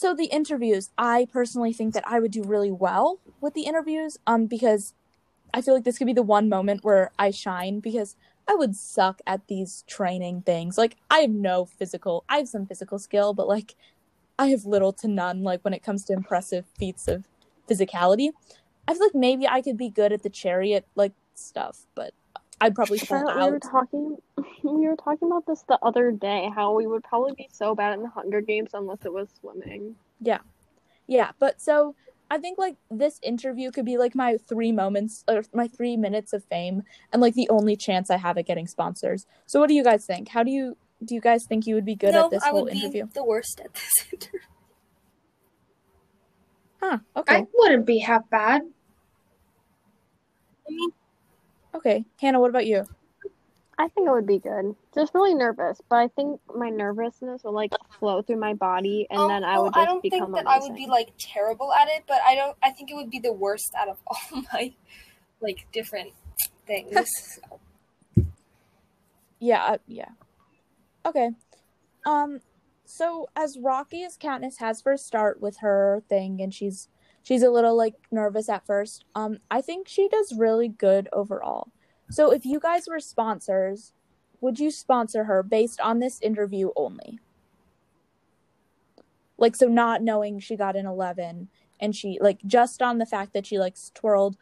so 0.00 0.14
the 0.14 0.26
interviews. 0.26 0.88
I 0.96 1.28
personally 1.30 1.74
think 1.74 1.92
that 1.92 2.06
i 2.06 2.18
would 2.18 2.30
do 2.30 2.42
really 2.42 2.70
well 2.70 3.18
with 3.40 3.52
the 3.52 3.64
interviews 3.64 4.16
um 4.26 4.46
because 4.46 4.94
i 5.52 5.60
feel 5.60 5.74
like 5.74 5.84
this 5.84 5.98
could 5.98 6.06
be 6.06 6.14
the 6.14 6.22
one 6.22 6.48
moment 6.48 6.82
where 6.84 7.10
i 7.18 7.30
shine 7.30 7.80
because 7.80 8.16
i 8.48 8.54
would 8.54 8.74
suck 8.74 9.20
at 9.26 9.46
these 9.46 9.84
training 9.86 10.40
things. 10.42 10.78
Like 10.78 10.96
i 11.10 11.18
have 11.18 11.30
no 11.30 11.66
physical 11.66 12.24
i 12.30 12.38
have 12.38 12.48
some 12.48 12.64
physical 12.64 12.98
skill 12.98 13.34
but 13.34 13.46
like 13.46 13.74
i 14.38 14.46
have 14.48 14.64
little 14.64 14.92
to 14.94 15.08
none 15.08 15.42
like 15.42 15.60
when 15.62 15.74
it 15.74 15.82
comes 15.82 16.04
to 16.06 16.14
impressive 16.14 16.64
feats 16.78 17.06
of 17.06 17.24
physicality. 17.68 18.30
I 18.88 18.94
feel 18.94 19.04
like 19.04 19.14
maybe 19.14 19.46
i 19.46 19.60
could 19.60 19.76
be 19.76 19.90
good 19.90 20.12
at 20.12 20.22
the 20.22 20.30
chariot 20.30 20.86
like 20.94 21.12
stuff 21.34 21.86
but 21.94 22.14
i'd 22.60 22.74
probably 22.74 22.98
fall 22.98 23.20
Charlotte, 23.26 23.44
we 23.46 23.50
were 23.52 23.58
talking 23.58 24.16
we 24.64 24.86
were 24.88 24.96
talking 24.96 25.28
about 25.30 25.46
this 25.46 25.62
the 25.68 25.78
other 25.82 26.10
day, 26.10 26.50
how 26.54 26.74
we 26.74 26.86
would 26.86 27.02
probably 27.04 27.32
be 27.36 27.48
so 27.52 27.74
bad 27.74 27.94
in 27.94 28.02
the 28.02 28.08
Hunger 28.08 28.40
Games 28.40 28.70
unless 28.74 28.98
it 29.04 29.12
was 29.12 29.28
swimming. 29.40 29.96
Yeah, 30.20 30.38
Yeah. 31.06 31.30
but 31.38 31.60
so 31.60 31.94
I 32.30 32.38
think 32.38 32.58
like 32.58 32.76
this 32.90 33.18
interview 33.22 33.70
could 33.72 33.84
be 33.84 33.98
like 33.98 34.14
my 34.14 34.36
three 34.36 34.70
moments 34.70 35.24
or 35.26 35.42
my 35.52 35.66
three 35.66 35.96
minutes 35.96 36.32
of 36.32 36.44
fame 36.44 36.82
and 37.12 37.20
like 37.20 37.34
the 37.34 37.48
only 37.48 37.74
chance 37.76 38.10
I 38.10 38.18
have 38.18 38.38
at 38.38 38.46
getting 38.46 38.66
sponsors. 38.68 39.26
So 39.46 39.58
what 39.58 39.68
do 39.68 39.74
you 39.74 39.82
guys 39.82 40.06
think? 40.06 40.28
How 40.28 40.42
do 40.42 40.50
you 40.50 40.76
do 41.04 41.14
you 41.14 41.20
guys 41.20 41.44
think 41.46 41.66
you 41.66 41.74
would 41.74 41.86
be 41.86 41.96
good 41.96 42.12
no, 42.12 42.26
at 42.26 42.30
this 42.30 42.44
I 42.44 42.50
whole 42.50 42.66
interview? 42.66 43.08
the 43.14 43.24
worst 43.24 43.60
at 43.64 43.74
this 43.74 44.06
interview. 44.12 44.40
Huh. 46.80 46.98
Okay. 47.16 47.34
I 47.36 47.46
wouldn't 47.54 47.86
be 47.86 47.98
half 47.98 48.28
bad. 48.30 48.62
I 50.68 50.70
mean, 50.72 50.90
Okay. 51.74 52.04
Hannah, 52.20 52.40
what 52.40 52.50
about 52.50 52.66
you? 52.66 52.86
I 53.78 53.88
think 53.88 54.08
it 54.08 54.10
would 54.10 54.26
be 54.26 54.38
good. 54.38 54.76
Just 54.94 55.14
really 55.14 55.34
nervous, 55.34 55.80
but 55.88 55.96
I 55.96 56.08
think 56.08 56.38
my 56.54 56.68
nervousness 56.68 57.44
will 57.44 57.54
like 57.54 57.72
flow 57.98 58.20
through 58.20 58.36
my 58.36 58.52
body, 58.52 59.06
and 59.08 59.20
um, 59.20 59.28
then 59.28 59.42
I 59.42 59.54
well, 59.54 59.64
would 59.64 59.74
just 59.74 59.80
I 59.80 59.84
don't 59.86 60.02
become 60.02 60.20
think 60.20 60.34
that 60.34 60.44
amazing. 60.44 60.62
I 60.62 60.66
would 60.66 60.76
be 60.76 60.86
like 60.86 61.08
terrible 61.18 61.72
at 61.72 61.88
it, 61.88 62.04
but 62.06 62.18
I 62.26 62.34
don't. 62.34 62.54
I 62.62 62.72
think 62.72 62.90
it 62.90 62.94
would 62.94 63.08
be 63.08 63.20
the 63.20 63.32
worst 63.32 63.72
out 63.78 63.88
of 63.88 63.96
all 64.06 64.42
my 64.52 64.74
like 65.40 65.66
different 65.72 66.12
things. 66.66 67.08
Yeah, 69.40 69.64
uh, 69.64 69.78
yeah. 69.86 70.10
Okay. 71.06 71.30
Um 72.04 72.40
so 72.84 73.28
as 73.34 73.56
rocky 73.58 74.04
as 74.04 74.18
Katniss 74.18 74.58
has 74.58 74.82
first 74.82 75.06
start 75.06 75.40
with 75.40 75.56
her 75.60 76.02
thing 76.08 76.40
and 76.42 76.52
she's 76.52 76.88
she's 77.30 77.44
a 77.44 77.50
little 77.50 77.76
like 77.76 77.94
nervous 78.10 78.48
at 78.48 78.66
first, 78.66 79.04
um 79.14 79.38
I 79.50 79.60
think 79.60 79.86
she 79.86 80.08
does 80.08 80.34
really 80.36 80.66
good 80.68 81.08
overall. 81.12 81.68
So 82.10 82.32
if 82.32 82.44
you 82.44 82.58
guys 82.58 82.88
were 82.88 82.98
sponsors, 82.98 83.92
would 84.40 84.58
you 84.58 84.72
sponsor 84.72 85.24
her 85.24 85.44
based 85.44 85.80
on 85.80 86.00
this 86.00 86.20
interview 86.20 86.70
only? 86.74 87.20
Like 89.38 89.54
so 89.54 89.68
not 89.68 90.02
knowing 90.02 90.40
she 90.40 90.56
got 90.56 90.74
an 90.74 90.86
11 90.86 91.48
and 91.78 91.94
she 91.94 92.18
like 92.20 92.40
just 92.44 92.82
on 92.82 92.98
the 92.98 93.06
fact 93.06 93.32
that 93.32 93.46
she 93.46 93.60
likes 93.60 93.92
twirled 93.94 94.36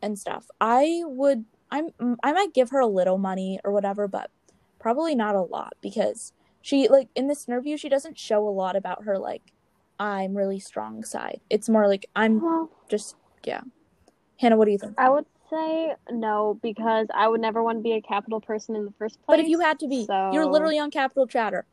and 0.00 0.18
stuff. 0.18 0.46
I 0.58 1.02
would 1.04 1.44
I'm 1.70 1.90
I 2.22 2.32
might 2.32 2.54
give 2.54 2.70
her 2.70 2.80
a 2.80 2.86
little 2.86 3.18
money 3.18 3.60
or 3.62 3.72
whatever, 3.72 4.08
but 4.08 4.30
probably 4.78 5.14
not 5.14 5.34
a 5.34 5.42
lot 5.42 5.74
because 5.82 6.32
she 6.62 6.88
like 6.88 7.08
in 7.14 7.26
this 7.28 7.46
interview 7.46 7.76
she 7.76 7.90
doesn't 7.90 8.18
show 8.18 8.48
a 8.48 8.48
lot 8.48 8.74
about 8.74 9.04
her 9.04 9.18
like 9.18 9.52
I'm 10.00 10.34
really 10.34 10.58
strong 10.58 11.04
side. 11.04 11.40
It's 11.50 11.68
more 11.68 11.86
like 11.86 12.06
I'm 12.16 12.40
Well, 12.42 12.70
just 12.88 13.16
yeah. 13.44 13.60
Hannah, 14.40 14.56
what 14.56 14.64
do 14.64 14.70
you 14.72 14.78
think? 14.78 14.94
I 14.96 15.10
would 15.10 15.26
say 15.50 15.92
no 16.10 16.58
because 16.62 17.06
I 17.14 17.28
would 17.28 17.40
never 17.42 17.62
want 17.62 17.78
to 17.78 17.82
be 17.82 17.92
a 17.92 18.00
Capitol 18.00 18.40
person 18.40 18.74
in 18.76 18.86
the 18.86 18.92
first 18.98 19.16
place. 19.16 19.26
But 19.36 19.40
if 19.40 19.48
you 19.48 19.60
had 19.60 19.78
to 19.80 19.88
be, 19.88 20.08
you're 20.32 20.46
literally 20.46 20.78
on 20.78 20.90
Capitol 20.90 21.26
Chatter. 21.26 21.66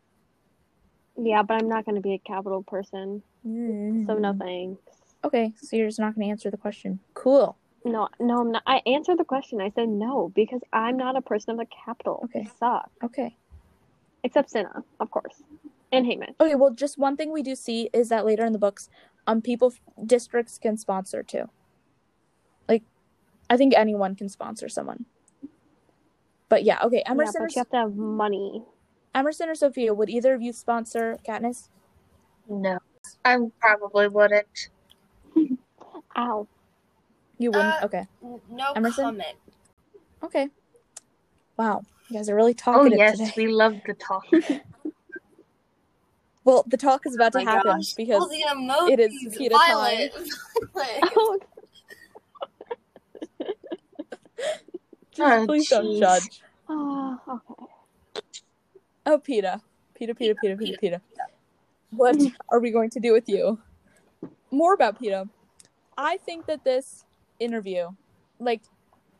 Yeah, 1.17 1.41
but 1.41 1.55
I'm 1.61 1.69
not 1.69 1.85
going 1.85 1.95
to 1.95 2.01
be 2.01 2.13
a 2.13 2.19
Capitol 2.19 2.63
person, 2.63 3.23
so 3.43 3.49
no 3.49 4.33
Mm. 4.33 4.37
thanks. 4.39 4.81
Okay, 5.23 5.53
so 5.61 5.75
you're 5.77 5.87
just 5.87 5.99
not 5.99 6.13
going 6.13 6.27
to 6.27 6.31
answer 6.31 6.51
the 6.51 6.57
question. 6.57 6.99
Cool. 7.13 7.57
No, 7.85 8.09
no, 8.19 8.41
I'm 8.41 8.51
not. 8.51 8.63
I 8.67 8.81
answered 8.85 9.17
the 9.17 9.23
question. 9.25 9.61
I 9.61 9.71
said 9.71 9.87
no 9.87 10.31
because 10.35 10.61
I'm 10.73 10.97
not 10.97 11.15
a 11.15 11.21
person 11.21 11.51
of 11.51 11.57
the 11.57 11.65
Capitol. 11.85 12.21
Okay. 12.25 12.43
They 12.43 12.49
suck. 12.59 12.91
Okay. 13.01 13.35
Except 14.23 14.49
Cinna, 14.49 14.83
of 14.99 15.09
course, 15.09 15.41
and 15.91 16.05
Haymitch. 16.05 16.35
Okay, 16.39 16.55
well, 16.55 16.71
just 16.71 16.97
one 16.97 17.15
thing 17.15 17.31
we 17.31 17.43
do 17.43 17.55
see 17.55 17.89
is 17.93 18.09
that 18.09 18.25
later 18.25 18.45
in 18.45 18.53
the 18.53 18.59
books, 18.59 18.89
um, 19.25 19.41
people 19.41 19.73
districts 20.05 20.57
can 20.57 20.77
sponsor 20.77 21.23
too. 21.23 21.49
Like, 22.67 22.83
I 23.49 23.57
think 23.57 23.73
anyone 23.75 24.15
can 24.15 24.29
sponsor 24.29 24.69
someone. 24.69 25.05
But 26.49 26.63
yeah, 26.63 26.79
okay. 26.83 27.03
Emerson. 27.05 27.33
Yeah, 27.35 27.41
Emerson, 27.41 27.43
but 27.43 27.55
you 27.55 27.59
have 27.59 27.69
to 27.69 27.77
have 27.77 27.95
money. 27.95 28.63
Emerson 29.13 29.49
or 29.49 29.55
Sophia, 29.55 29.93
would 29.93 30.09
either 30.09 30.33
of 30.33 30.41
you 30.41 30.53
sponsor 30.53 31.17
Katniss? 31.27 31.69
No, 32.49 32.79
I 33.25 33.37
probably 33.59 34.07
wouldn't. 34.07 34.69
Ow. 36.17 36.47
You 37.37 37.51
wouldn't. 37.51 37.83
Uh, 37.83 37.85
okay. 37.85 38.07
No 38.49 38.73
Emerson? 38.75 39.03
comment. 39.03 39.35
Okay. 40.23 40.49
Wow, 41.57 41.83
you 42.09 42.17
guys 42.17 42.29
are 42.29 42.35
really 42.35 42.53
talking. 42.53 42.93
Oh 42.93 42.95
yes, 42.95 43.17
today. 43.17 43.33
we 43.35 43.47
love 43.47 43.75
to 43.85 43.93
talk. 43.93 44.25
Well, 46.47 46.63
the 46.65 46.77
talk 46.77 47.05
is 47.05 47.13
about 47.13 47.33
to 47.33 47.39
Oh 47.39 47.43
my 47.43 47.51
happen 47.51 47.71
gosh. 47.71 47.91
because 47.91 48.21
All 48.21 48.29
the 48.29 48.41
emojis. 48.47 48.89
it 48.91 48.99
is 49.01 49.37
Peeta 49.37 49.51
Violet. 49.51 50.13
Violet. 50.73 51.13
Oh, 51.17 51.39
Oh, 55.19 55.45
please 55.45 55.67
don't 55.67 55.99
judge. 55.99 56.41
oh, 56.69 57.19
okay. 57.27 57.65
Oh, 59.07 59.17
Peeta. 59.17 59.59
Peeta, 59.99 60.17
Peeta, 60.17 60.35
Peeta, 60.41 60.57
Peeta, 60.57 60.79
Peeta. 60.81 61.01
What 61.89 62.15
mm. 62.15 62.33
are 62.49 62.61
we 62.61 62.71
going 62.71 62.91
to 62.91 63.01
do 63.01 63.11
with 63.11 63.27
you? 63.27 63.59
More 64.49 64.73
about 64.73 65.01
Peeta. 65.01 65.27
I 65.97 66.15
think 66.15 66.45
that 66.45 66.63
this 66.63 67.03
interview, 67.41 67.89
like, 68.39 68.61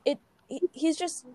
it, 0.06 0.18
he- 0.48 0.70
he's 0.72 0.96
just, 0.96 1.26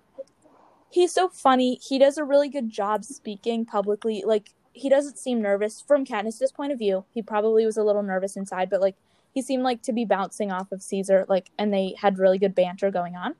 he's 0.89 1.13
so 1.13 1.29
funny. 1.29 1.79
He 1.87 1.99
does 1.99 2.17
a 2.17 2.25
really 2.25 2.49
good 2.49 2.71
job 2.71 3.05
speaking 3.05 3.67
publicly. 3.67 4.23
Like, 4.25 4.55
he 4.73 4.89
doesn't 4.89 5.19
seem 5.19 5.43
nervous. 5.43 5.81
From 5.81 6.05
Katniss's 6.05 6.53
point 6.53 6.73
of 6.73 6.79
view, 6.79 7.05
he 7.13 7.23
probably 7.23 7.67
was 7.67 7.77
a 7.77 7.85
little 7.85 8.03
nervous 8.03 8.37
inside, 8.37 8.71
but, 8.71 8.81
like, 8.81 8.97
he 9.35 9.43
seemed 9.43 9.63
like 9.63 9.83
to 9.83 9.93
be 9.93 10.05
bouncing 10.05 10.53
off 10.53 10.73
of 10.73 10.83
Caesar, 10.83 11.25
like, 11.29 11.51
and 11.59 11.73
they 11.73 11.95
had 11.99 12.19
really 12.19 12.39
good 12.39 12.55
banter 12.55 12.91
going 12.91 13.17
on. 13.17 13.35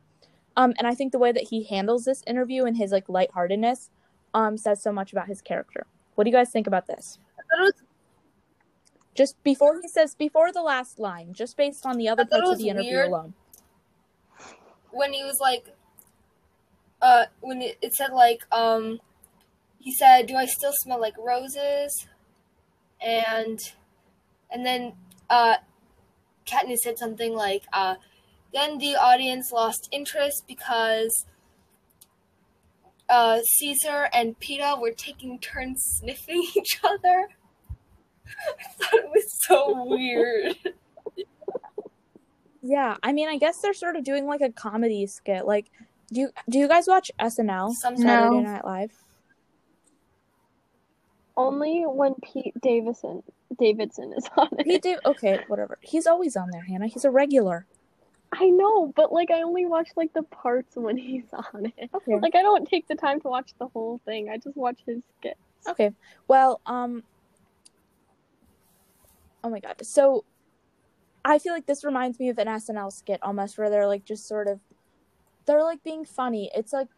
Um, 0.57 0.75
and 0.79 0.87
I 0.87 0.95
think 0.95 1.13
the 1.13 1.19
way 1.19 1.33
that 1.33 1.49
he 1.49 1.65
handles 1.65 2.05
this 2.05 2.23
interview 2.27 2.65
and 2.65 2.77
his, 2.77 2.93
like, 2.93 3.09
lightheartedness 3.09 3.91
um, 4.35 4.57
says 4.57 4.83
so 4.83 4.93
much 4.93 5.13
about 5.13 5.29
his 5.29 5.41
character. 5.41 5.87
What 6.15 6.25
do 6.25 6.31
you 6.31 6.37
guys 6.37 6.51
think 6.51 6.67
about 6.67 6.87
this? 6.87 7.19
I 7.39 7.43
thought 7.43 7.63
it 7.63 7.65
was 7.65 7.83
Just 9.15 9.43
before 9.43 9.81
he 9.81 9.89
says 9.89 10.15
before 10.15 10.53
the 10.53 10.63
last 10.63 10.99
line, 10.99 11.33
just 11.33 11.57
based 11.57 11.85
on 11.85 11.99
the 11.99 12.09
other 12.09 12.23
I 12.23 12.25
thought 12.27 12.39
it 12.39 12.45
parts 12.45 12.53
of 12.53 12.59
the 12.59 12.69
interview 12.69 12.93
weird. 12.93 13.09
alone. 13.09 13.35
when 14.93 15.13
he 15.13 15.25
was 15.25 15.41
like, 15.41 15.67
uh, 17.01 17.25
when 17.41 17.63
it, 17.63 17.79
it 17.83 17.95
said 17.95 18.13
like, 18.13 18.43
um, 18.53 19.01
he 19.83 19.93
said, 19.93 20.27
"Do 20.27 20.37
I 20.37 20.47
still 20.47 20.73
smell 20.83 21.01
like 21.01 21.15
roses?" 21.19 22.07
And, 23.05 23.59
and 24.51 24.65
then, 24.65 24.93
uh, 25.29 25.57
Katniss 26.47 26.79
said 26.79 26.99
something 26.99 27.35
like, 27.35 27.65
uh, 27.73 27.97
then 28.55 28.79
the 28.79 28.95
audience 28.95 29.51
lost 29.51 29.89
interest 29.91 30.45
because, 30.47 31.27
uh, 33.09 33.41
Caesar 33.43 34.09
and 34.13 34.39
Peeta 34.39 34.81
were 34.81 34.93
taking 34.93 35.41
turns 35.41 35.83
sniffing 35.99 36.47
each 36.57 36.79
other. 36.85 37.29
I 38.29 38.65
thought 38.75 38.95
it 38.95 39.09
was 39.11 39.45
so 39.47 39.85
weird. 39.85 40.57
Yeah, 42.65 42.97
I 43.03 43.13
mean, 43.13 43.29
I 43.29 43.39
guess 43.39 43.59
they're 43.61 43.75
sort 43.75 43.97
of 43.97 44.05
doing 44.05 44.25
like 44.25 44.41
a 44.41 44.49
comedy 44.49 45.05
skit. 45.07 45.47
Like, 45.47 45.67
do 46.13 46.21
you 46.21 46.31
do 46.49 46.61
you 46.61 46.69
guys 46.69 46.87
watch 46.87 47.11
SNL? 47.21 47.73
Sometimes. 47.73 48.03
Saturday 48.03 48.37
No. 48.37 48.41
Night 48.41 48.65
Live. 48.65 48.93
Only 51.47 51.85
when 51.87 52.15
Pete 52.23 52.55
Davidson 52.61 53.23
Davidson 53.59 54.13
is 54.17 54.29
on 54.37 54.49
it. 54.59 54.67
He 54.67 54.79
did 54.79 54.99
okay, 55.05 55.41
whatever. 55.49 55.79
He's 55.81 56.07
always 56.07 56.37
on 56.37 56.51
there, 56.51 56.63
Hannah. 56.63 56.87
He's 56.87 57.05
a 57.05 57.11
regular. 57.11 57.67
I 58.33 58.49
know, 58.49 58.93
but 58.97 59.13
like 59.13 59.31
I 59.31 59.43
only 59.43 59.67
watch 59.67 59.91
like 59.95 60.13
the 60.15 60.23
parts 60.23 60.75
when 60.77 60.97
he's 60.97 61.27
on 61.55 61.73
it. 61.77 61.91
Okay. 61.95 62.19
Like 62.21 62.35
I 62.35 62.43
don't 62.43 62.67
take 62.67 62.89
the 62.89 62.95
time 62.95 63.21
to 63.21 63.29
watch 63.29 63.53
the 63.59 63.69
whole 63.69 64.01
thing. 64.05 64.31
I 64.31 64.39
just 64.39 64.57
watch 64.57 64.81
his 64.87 65.03
skit. 65.19 65.37
Okay. 65.69 65.93
Well, 66.29 66.61
um 66.67 67.03
Oh 69.45 69.51
my 69.51 69.61
god. 69.61 69.85
So 69.85 70.25
I 71.25 71.39
feel 71.39 71.53
like 71.53 71.67
this 71.67 71.85
reminds 71.85 72.19
me 72.19 72.31
of 72.31 72.39
an 72.39 72.49
SNL 72.49 72.93
skit 72.93 73.21
almost 73.23 73.59
where 73.59 73.71
they're 73.71 73.87
like 73.87 74.05
just 74.05 74.27
sort 74.27 74.49
of 74.49 74.61
they're 75.47 75.63
like 75.63 75.83
being 75.85 76.05
funny. 76.05 76.51
It's 76.55 76.73
like 76.73 76.89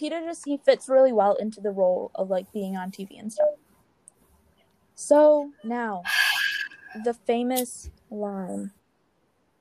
Peeta 0.00 0.24
just 0.24 0.46
he 0.46 0.56
fits 0.56 0.88
really 0.88 1.12
well 1.12 1.34
into 1.34 1.60
the 1.60 1.70
role 1.70 2.10
of 2.14 2.30
like 2.30 2.50
being 2.52 2.76
on 2.76 2.90
TV 2.90 3.20
and 3.20 3.32
stuff. 3.32 3.48
So 5.00 5.50
now 5.64 6.02
the 7.04 7.14
famous 7.14 7.88
line. 8.10 8.70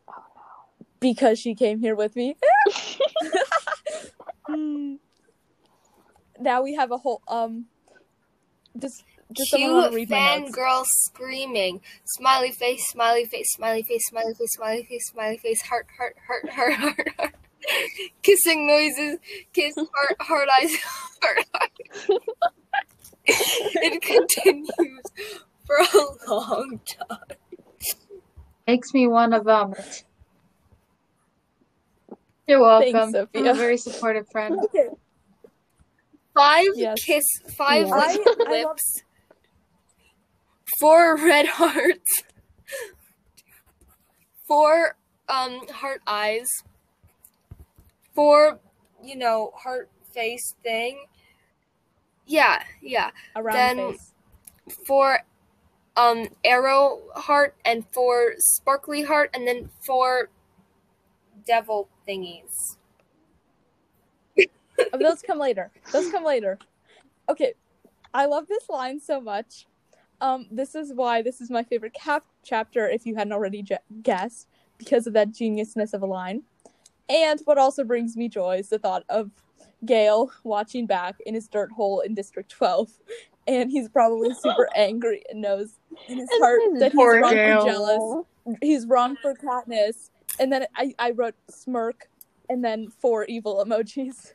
Oh 0.07 0.13
no. 0.35 0.83
Because 0.99 1.39
she 1.39 1.55
came 1.55 1.79
here 1.79 1.95
with 1.95 2.15
me. 2.15 2.35
Now 6.41 6.61
we 6.61 6.75
have 6.75 6.91
a 6.91 6.97
whole 6.97 7.21
um 7.27 7.65
just 8.77 9.03
does 9.33 9.49
someone 9.49 9.73
want 9.73 9.91
to 9.91 9.97
Cute 9.97 10.09
fangirl 10.09 10.85
screaming. 10.85 11.81
Smiley 12.05 12.51
face, 12.51 12.81
smiley 12.89 13.25
face, 13.25 13.51
smiley 13.51 13.83
face, 13.83 14.05
smiley 14.07 14.33
face, 14.33 14.53
smiley 14.53 14.83
face, 14.83 15.09
smiley 15.11 15.37
face, 15.37 15.61
heart, 15.63 15.87
heart, 15.97 16.15
heart, 16.27 16.49
heart, 16.49 16.73
heart, 16.73 17.09
heart. 17.17 17.35
Kissing 18.21 18.67
noises, 18.67 19.19
kiss, 19.51 19.75
heart, 19.75 20.21
heart 20.21 20.47
eyes, 20.61 20.75
heart, 21.21 21.45
heart. 21.53 21.71
it 23.82 24.01
continues 24.01 24.69
for 25.65 25.77
a 25.77 26.30
long 26.34 26.80
time. 26.86 27.38
Makes 28.67 28.93
me 28.93 29.07
want 29.07 29.34
to 29.34 29.41
vomit. 29.41 30.03
You're 32.47 32.61
welcome. 32.61 32.91
Thanks, 32.93 33.15
I'm 33.15 33.27
Sophia. 33.34 33.51
a 33.51 33.53
very 33.53 33.77
supportive 33.77 34.27
friend. 34.32 34.59
Okay. 34.65 34.88
Five 36.36 36.67
Yes. 36.75 37.03
kiss, 37.03 37.25
five 37.57 37.88
Yes. 37.88 38.17
lips, 38.17 38.27
I- 38.27 38.32
I 38.32 38.43
love- 38.63 38.69
lips, 38.69 39.03
four 40.80 41.15
red 41.17 41.45
hearts, 41.47 42.23
four 44.47 44.95
um 45.27 45.67
heart 45.67 46.01
eyes, 46.07 46.47
four 48.15 48.59
you 49.03 49.15
know 49.15 49.51
heart 49.55 49.89
face 50.13 50.53
thing. 50.63 51.05
Yeah, 52.30 52.61
yeah. 52.82 53.09
Around 53.36 53.55
Then- 53.55 53.91
face. 53.91 54.13
Four 54.86 55.19
um 55.97 56.27
arrow 56.45 57.01
heart 57.15 57.55
and 57.65 57.84
four 57.91 58.36
sparkly 58.38 59.01
heart, 59.01 59.32
and 59.34 59.47
then 59.47 59.67
four 59.82 60.30
devil 61.45 61.89
thingies. 62.07 62.77
Oh, 64.93 64.97
those 64.97 65.21
come 65.23 65.39
later. 65.39 65.71
Those 65.91 66.09
come 66.11 66.23
later. 66.23 66.57
Okay. 67.27 67.53
I 68.13 68.27
love 68.27 68.47
this 68.47 68.69
line 68.69 68.99
so 68.99 69.19
much. 69.19 69.65
Um, 70.21 70.45
this 70.51 70.75
is 70.75 70.93
why 70.93 71.21
this 71.21 71.41
is 71.41 71.49
my 71.49 71.63
favorite 71.63 71.93
cap 71.93 72.23
chapter, 72.43 72.88
if 72.88 73.05
you 73.05 73.15
hadn't 73.15 73.34
already 73.34 73.65
guessed, 74.03 74.47
because 74.77 75.05
of 75.07 75.13
that 75.13 75.32
geniusness 75.32 75.93
of 75.93 76.01
a 76.03 76.05
line. 76.05 76.43
And 77.09 77.41
what 77.45 77.57
also 77.57 77.84
brings 77.84 78.15
me 78.15 78.30
joy 78.30 78.57
is 78.57 78.69
the 78.69 78.80
thought 78.80 79.03
of 79.09 79.32
Gale 79.86 80.32
watching 80.43 80.86
back 80.86 81.15
in 81.25 81.34
his 81.34 81.47
dirt 81.47 81.71
hole 81.71 82.01
in 82.01 82.13
District 82.13 82.49
12. 82.51 82.89
And 83.47 83.71
he's 83.71 83.89
probably 83.89 84.34
super 84.34 84.69
angry 84.75 85.23
and 85.30 85.41
knows 85.41 85.80
in 86.07 86.17
his 86.19 86.30
And 86.32 86.43
heart 86.43 86.61
that 86.80 86.91
he's 86.91 86.97
wrong 86.97 87.34
Gale. 87.34 87.61
for 87.61 87.67
jealous. 87.71 88.25
He's 88.61 88.86
wrong 88.86 89.15
for 89.21 89.34
Katniss. 89.34 90.09
And 90.39 90.51
then 90.51 90.65
I, 90.75 90.93
I 90.99 91.11
wrote 91.11 91.36
smirk 91.49 92.09
and 92.49 92.63
then 92.63 92.89
four 92.89 93.25
evil 93.25 93.63
emojis. 93.65 94.34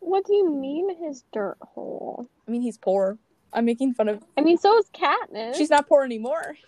What 0.00 0.24
do 0.26 0.34
you 0.34 0.50
mean 0.50 0.96
his 0.96 1.24
dirt 1.32 1.58
hole? 1.62 2.26
I 2.46 2.50
mean, 2.50 2.62
he's 2.62 2.78
poor. 2.78 3.18
I'm 3.52 3.64
making 3.64 3.94
fun 3.94 4.08
of. 4.08 4.22
I 4.36 4.40
mean, 4.40 4.58
so 4.58 4.78
is 4.78 4.86
Katniss. 4.94 5.54
She's 5.56 5.70
not 5.70 5.88
poor 5.88 6.04
anymore. 6.04 6.56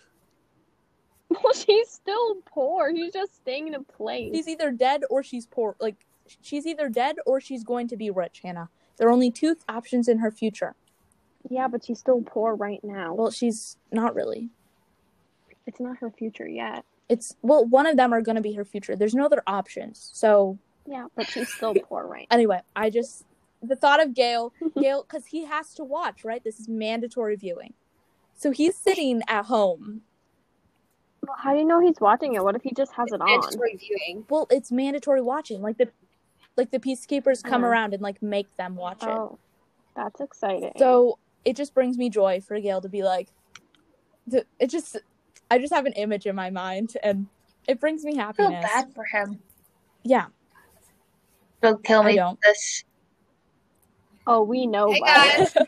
Well, 1.42 1.52
she's 1.52 1.90
still 1.90 2.36
poor. 2.44 2.92
She's 2.94 3.12
just 3.12 3.34
staying 3.36 3.66
in 3.66 3.74
a 3.74 3.82
place. 3.82 4.32
She's 4.32 4.46
either 4.46 4.70
dead 4.70 5.02
or 5.10 5.24
she's 5.24 5.46
poor. 5.46 5.74
Like, 5.80 5.96
she's 6.40 6.66
either 6.66 6.88
dead 6.88 7.16
or 7.26 7.40
she's 7.40 7.64
going 7.64 7.88
to 7.88 7.96
be 7.96 8.10
rich, 8.10 8.40
Hannah. 8.42 8.68
There 8.96 9.08
are 9.08 9.12
only 9.12 9.30
two 9.30 9.56
options 9.68 10.08
in 10.08 10.18
her 10.18 10.30
future. 10.30 10.74
Yeah, 11.50 11.68
but 11.68 11.84
she's 11.84 11.98
still 11.98 12.22
poor 12.22 12.54
right 12.54 12.82
now. 12.82 13.12
Well, 13.14 13.30
she's 13.30 13.76
not 13.92 14.14
really. 14.14 14.48
It's 15.66 15.80
not 15.80 15.98
her 15.98 16.10
future 16.10 16.48
yet. 16.48 16.84
It's 17.08 17.36
well, 17.42 17.66
one 17.66 17.86
of 17.86 17.96
them 17.96 18.12
are 18.14 18.22
going 18.22 18.36
to 18.36 18.42
be 18.42 18.52
her 18.54 18.64
future. 18.64 18.96
There's 18.96 19.14
no 19.14 19.26
other 19.26 19.42
options. 19.46 20.10
So 20.14 20.58
Yeah, 20.86 21.06
but 21.14 21.28
she's 21.28 21.48
still 21.52 21.74
poor, 21.74 22.06
right? 22.06 22.26
anyway, 22.30 22.60
I 22.74 22.90
just 22.90 23.24
the 23.62 23.76
thought 23.76 24.02
of 24.02 24.14
Gale, 24.14 24.52
Gale, 24.80 25.02
because 25.02 25.26
he 25.26 25.44
has 25.44 25.74
to 25.74 25.84
watch, 25.84 26.24
right? 26.24 26.42
This 26.42 26.60
is 26.60 26.68
mandatory 26.68 27.36
viewing. 27.36 27.74
So 28.36 28.50
he's 28.50 28.76
sitting 28.76 29.22
at 29.28 29.46
home. 29.46 30.02
Well, 31.26 31.36
how 31.38 31.52
do 31.52 31.58
you 31.58 31.64
know 31.64 31.80
he's 31.80 32.00
watching 32.00 32.34
it? 32.34 32.44
What 32.44 32.56
if 32.56 32.62
he 32.62 32.72
just 32.74 32.92
has 32.92 33.10
it 33.12 33.20
on? 33.20 33.26
Mandatory 33.26 33.76
viewing. 33.76 34.26
Well, 34.28 34.46
it's 34.50 34.70
mandatory 34.70 35.22
watching. 35.22 35.62
Like 35.62 35.78
the, 35.78 35.88
like 36.56 36.70
the 36.70 36.78
peacekeepers 36.78 37.42
come 37.42 37.62
Yeah. 37.62 37.68
around 37.68 37.94
and 37.94 38.02
like 38.02 38.22
make 38.22 38.54
them 38.56 38.76
watch 38.76 39.02
it. 39.02 39.08
Oh, 39.08 39.38
that's 39.96 40.20
exciting. 40.20 40.72
So 40.78 41.18
it 41.44 41.56
just 41.56 41.74
brings 41.74 41.98
me 41.98 42.10
joy 42.10 42.40
for 42.40 42.58
Gale 42.60 42.80
to 42.80 42.88
be 42.88 43.02
like, 43.02 43.28
to, 44.30 44.44
it 44.58 44.70
just, 44.70 44.96
I 45.50 45.58
just 45.58 45.72
have 45.72 45.86
an 45.86 45.92
image 45.94 46.26
in 46.26 46.34
my 46.34 46.50
mind 46.50 46.96
and 47.02 47.26
it 47.66 47.80
brings 47.80 48.04
me 48.04 48.18
I 48.20 48.32
feel 48.32 48.50
bad 48.50 48.94
for 48.94 49.04
him. 49.04 49.40
Yeah. 50.02 50.26
Don't 51.62 51.82
kill 51.82 52.02
me 52.02 52.16
don't. 52.16 52.38
this. 52.42 52.84
oh, 54.26 54.42
we 54.42 54.66
know. 54.66 54.90
Hey, 54.92 54.98
about 54.98 55.16
guys. 55.16 55.56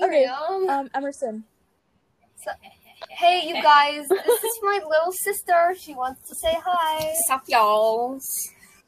Okay, 0.00 0.10
Miriam. 0.24 0.68
Um, 0.68 0.90
Emerson. 0.94 1.44
So- 2.36 2.52
hey, 3.10 3.42
you 3.48 3.54
guys. 3.62 4.06
This 4.08 4.44
is 4.44 4.58
my 4.62 4.80
little 4.88 5.12
sister. 5.12 5.74
She 5.76 5.94
wants 5.94 6.28
to 6.28 6.34
say 6.36 6.56
hi. 6.64 7.12
Sup, 7.26 7.42
y'all? 7.48 8.20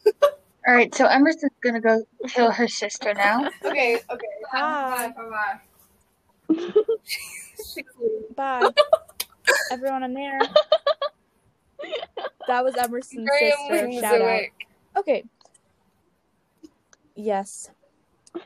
All 0.68 0.74
right, 0.74 0.94
so 0.94 1.06
Emerson's 1.06 1.52
gonna 1.62 1.80
go 1.80 2.02
kill 2.28 2.50
her 2.50 2.68
sister 2.68 3.14
now. 3.14 3.48
Okay, 3.64 3.94
okay. 4.10 4.26
Hi. 4.52 5.08
Bye, 5.08 5.58
bye, 6.48 6.56
Bye. 8.36 8.74
Everyone 9.70 10.02
in 10.02 10.14
there. 10.14 10.40
That 12.48 12.64
was 12.64 12.76
Emerson's 12.76 13.30
sister. 13.38 13.92
Shout 14.00 14.20
out. 14.20 14.42
Okay. 14.98 15.24
Yes. 17.14 17.70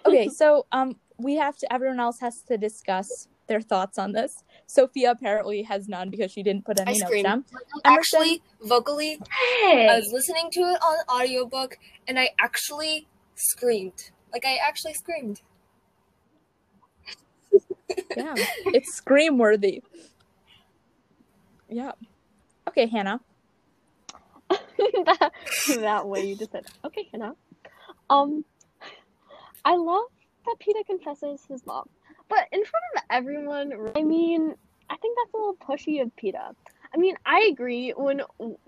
Okay, 0.07 0.29
so 0.29 0.67
um 0.73 0.97
we 1.19 1.37
have 1.37 1.57
to 1.59 1.73
everyone 1.73 2.01
else 2.01 2.21
has 2.21 2.43
to 2.43 2.59
discuss 2.59 3.29
their 3.49 3.61
thoughts 3.61 3.99
on 3.99 4.13
this. 4.13 4.43
Sophia 4.67 5.11
apparently 5.11 5.63
has 5.63 5.89
none 5.89 6.11
because 6.11 6.31
she 6.31 6.43
didn't 6.43 6.65
put 6.65 6.81
any 6.81 6.91
I 6.91 6.93
notes 6.95 7.05
screamed. 7.07 7.25
down. 7.25 7.45
Actually, 7.85 8.43
vocally, 8.63 9.19
Hey, 9.61 9.89
I 9.89 9.97
was 9.97 10.11
listening 10.13 10.51
to 10.53 10.61
it 10.61 10.79
on 10.83 10.97
audiobook 11.21 11.77
and 12.09 12.19
I 12.19 12.31
actually 12.41 13.07
screamed. 13.35 14.11
Like, 14.33 14.45
I 14.45 14.57
actually 14.67 14.95
screamed. 14.95 15.41
Yeah. 18.17 18.35
It's 18.67 18.97
scream 18.97 19.39
worthy. 19.39 19.83
Yeah. 21.69 21.93
Okay, 22.69 22.87
Hannah. 22.87 23.21
that, 24.49 25.33
that 25.77 26.07
way 26.09 26.27
you 26.27 26.37
just 26.37 26.53
said, 26.53 26.65
okay, 26.85 27.09
Hannah. 27.13 27.35
Um, 28.11 28.45
I 29.65 29.77
love 29.77 30.05
that 30.47 30.57
Peeta 30.61 30.85
confesses 30.87 31.41
his 31.49 31.67
love, 31.67 31.89
but 32.29 32.47
in 32.53 32.65
front 32.65 32.85
of 32.97 33.03
everyone. 33.11 33.73
I 33.97 34.03
mean, 34.03 34.55
I 34.91 34.97
think 34.97 35.19
that's 35.19 35.35
a 35.35 35.37
little 35.37 35.57
pushy 35.57 36.03
of 36.03 36.11
Peeta. 36.17 36.55
I 36.95 36.97
mean, 36.97 37.17
I 37.27 37.49
agree. 37.51 37.91
When 37.91 38.23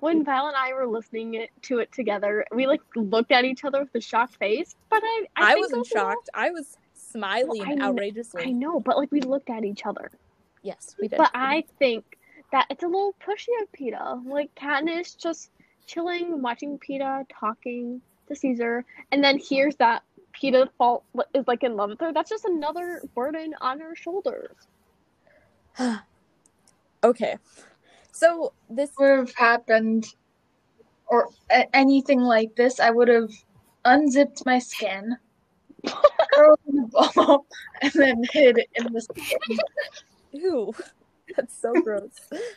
when 0.00 0.24
Val 0.24 0.46
and 0.46 0.56
I 0.56 0.72
were 0.72 0.86
listening 0.86 1.46
to 1.62 1.78
it 1.78 1.92
together, 1.92 2.44
we 2.52 2.66
like 2.66 2.80
looked 2.96 3.32
at 3.32 3.44
each 3.44 3.64
other 3.64 3.80
with 3.80 3.94
a 3.94 4.00
shocked 4.00 4.36
face. 4.36 4.76
But 4.88 5.02
I, 5.02 5.26
I, 5.36 5.52
I, 5.52 5.56
wasn't 5.56 5.84
that's 5.84 5.92
a 5.92 5.94
little- 5.94 6.10
shocked. 6.10 6.30
I 6.34 6.50
was 6.50 6.78
smiling 6.94 7.60
Well, 7.60 7.82
I 7.82 7.88
outrageously. 7.88 8.44
I 8.44 8.50
know, 8.50 8.80
but 8.80 8.96
like 8.96 9.12
we 9.12 9.20
looked 9.20 9.50
at 9.50 9.64
each 9.64 9.84
other. 9.84 10.10
Yes, 10.62 10.96
we 11.00 11.08
did. 11.08 11.16
But 11.18 11.30
I 11.34 11.64
think 11.78 12.18
that 12.52 12.66
it's 12.70 12.82
a 12.82 12.86
little 12.86 13.14
pushy 13.24 13.48
of 13.62 13.70
Peeta. 13.72 14.24
Like 14.26 14.54
Katniss 14.54 15.16
just 15.16 15.50
chilling, 15.86 16.42
watching 16.42 16.78
Peeta 16.78 17.24
talking 17.28 18.00
to 18.28 18.34
Caesar, 18.34 18.84
and 19.12 19.22
then 19.22 19.38
hears 19.38 19.76
that 19.76 20.02
Peeta 20.40 20.68
fall 20.78 21.04
is 21.34 21.46
like 21.46 21.62
in 21.62 21.76
love 21.76 21.90
with 21.90 22.00
her. 22.00 22.12
That's 22.12 22.30
just 22.30 22.44
another 22.44 23.02
burden 23.14 23.54
on 23.60 23.80
her 23.80 23.94
shoulders. 23.94 24.56
okay. 27.04 27.36
So 28.12 28.52
this 28.68 28.90
would 28.98 29.18
have 29.18 29.34
happened, 29.34 30.06
or 31.06 31.28
a- 31.50 31.74
anything 31.76 32.20
like 32.20 32.54
this, 32.56 32.80
I 32.80 32.90
would 32.90 33.08
have 33.08 33.30
unzipped 33.84 34.44
my 34.46 34.58
skin, 34.58 35.16
curled 36.32 36.58
in 36.66 36.78
a 36.80 36.86
ball, 36.86 37.46
and 37.82 37.92
then 37.92 38.22
hid 38.32 38.58
it 38.58 38.68
in 38.74 38.92
the 38.92 39.00
skin. 39.00 39.58
ew. 40.32 40.72
That's 41.36 41.60
so 41.60 41.80
gross. 41.80 42.10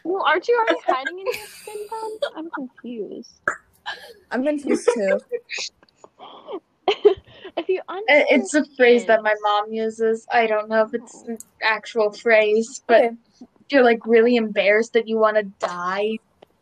Well, 0.04 0.24
aren't 0.24 0.48
you 0.48 0.58
already 0.58 0.82
hiding 0.88 1.20
in 1.20 1.26
your 1.26 1.48
skin 1.48 1.88
tone? 1.90 2.32
I'm 2.36 2.50
confused. 2.50 3.40
I'm 4.32 4.44
confused 4.44 4.90
too. 4.94 5.20
if 7.58 7.70
you 7.70 7.82
unzip 7.90 8.02
It's 8.08 8.54
a 8.54 8.66
phrase 8.78 9.06
that 9.06 9.24
my 9.24 9.36
mom 9.42 9.72
uses. 9.72 10.26
I 10.32 10.48
don't 10.48 10.70
know 10.70 10.84
if 10.84 10.94
it's 10.94 11.24
an 11.28 11.38
actual 11.62 12.12
phrase, 12.12 12.82
but 12.88 13.06
Okay. 13.06 13.16
you're 13.70 13.84
like 13.84 14.06
really 14.06 14.36
embarrassed 14.36 14.94
that 14.94 15.08
you 15.08 15.18
want 15.18 15.38
to 15.38 15.44
die, 15.66 16.18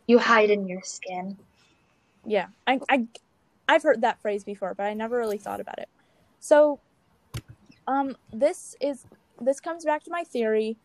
you 0.07 0.19
hide 0.19 0.49
in 0.49 0.67
your 0.67 0.81
skin. 0.83 1.37
Yeah, 2.25 2.47
I, 2.67 2.79
I, 2.89 3.07
I've 3.67 3.83
heard 3.83 4.01
that 4.01 4.21
phrase 4.21 4.43
before, 4.43 4.75
but 4.75 4.85
I 4.85 4.93
never 4.93 5.17
really 5.17 5.37
thought 5.37 5.59
about 5.59 5.79
it. 5.79 5.89
So, 6.39 6.79
um, 7.87 8.15
this 8.31 8.75
is 8.81 9.05
this 9.39 9.59
comes 9.59 9.85
back 9.85 10.03
to 10.03 10.11
my 10.11 10.23
theory. 10.23 10.77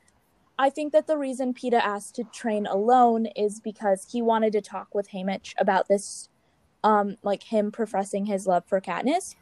I 0.59 0.71
think 0.71 0.93
that 0.95 1.07
the 1.07 1.19
reason 1.19 1.53
Peeta 1.53 1.75
asked 1.81 2.15
to 2.17 2.25
train 2.25 2.67
alone 2.67 3.27
is 3.37 3.61
because 3.61 4.07
he 4.11 4.23
wanted 4.23 4.53
to 4.53 4.63
talk 4.63 4.95
with 4.95 5.11
Haymitch 5.11 5.53
about 5.59 5.89
this, 5.89 6.31
um, 6.87 7.17
like 7.25 7.43
him 7.43 7.73
professing 7.73 8.27
his 8.27 8.47
love 8.47 8.65
for 8.65 8.81
Katniss. 8.81 9.35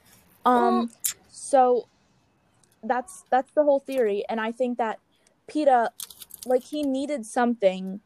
Um, 0.46 0.90
so 1.30 1.86
that's 2.82 3.24
that's 3.30 3.52
the 3.52 3.62
whole 3.62 3.80
theory, 3.80 4.24
and 4.28 4.40
I 4.40 4.50
think 4.50 4.78
that 4.78 4.98
Peeta, 5.48 5.88
like, 6.46 6.64
he 6.64 6.82
needed 6.82 7.26
something 7.26 8.00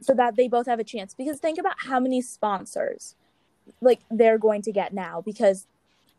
so 0.00 0.14
that 0.14 0.36
they 0.36 0.48
both 0.48 0.66
have 0.66 0.78
a 0.78 0.84
chance. 0.84 1.14
Because 1.14 1.38
think 1.38 1.58
about 1.58 1.76
how 1.78 1.98
many 1.98 2.20
sponsors, 2.20 3.14
like, 3.80 4.00
they're 4.10 4.38
going 4.38 4.62
to 4.62 4.72
get 4.72 4.92
now 4.92 5.22
because 5.24 5.66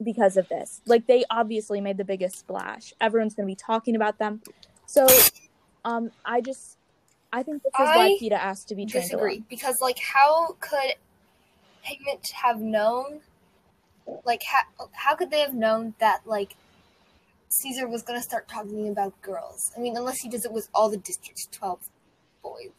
because 0.04 0.38
of 0.38 0.48
this. 0.50 0.82
Like, 0.86 1.08
they 1.08 1.24
obviously 1.30 1.82
made 1.82 1.98
the 1.98 2.06
biggest 2.06 2.40
splash. 2.40 2.94
Everyone's 3.02 3.34
going 3.36 3.48
to 3.48 3.52
be 3.52 3.56
talking 3.56 3.96
about 3.96 4.20
them. 4.20 4.42
So, 4.86 5.08
um, 5.86 6.12
I 6.26 6.42
just, 6.42 6.78
I 7.34 7.44
think 7.44 7.64
this 7.64 7.74
is 7.74 7.88
why 7.96 8.06
I 8.06 8.18
Peeta 8.22 8.34
asked 8.34 8.70
to 8.70 8.76
be 8.76 8.86
trained 8.86 9.06
disagree 9.06 9.34
alone. 9.34 9.46
because 9.50 9.82
like 9.82 10.00
how 10.00 10.56
could 10.60 10.96
Haymitch 11.88 12.32
have 12.32 12.60
known 12.60 13.22
like 14.26 14.42
how, 14.44 14.88
how 14.94 15.16
could 15.16 15.32
they 15.32 15.40
have 15.42 15.54
known 15.54 15.94
that 16.00 16.22
like 16.26 16.56
Caesar 17.50 17.88
was 17.88 18.04
gonna 18.04 18.22
start 18.22 18.48
talking 18.48 18.88
about 18.90 19.20
girls? 19.22 19.72
I 19.76 19.80
mean, 19.80 19.96
unless 19.98 20.20
he 20.20 20.30
does 20.30 20.46
it 20.46 20.52
with 20.52 20.70
all 20.74 20.90
the 20.90 20.98
district's 20.98 21.48
twelve 21.52 21.80
boys. 22.44 22.72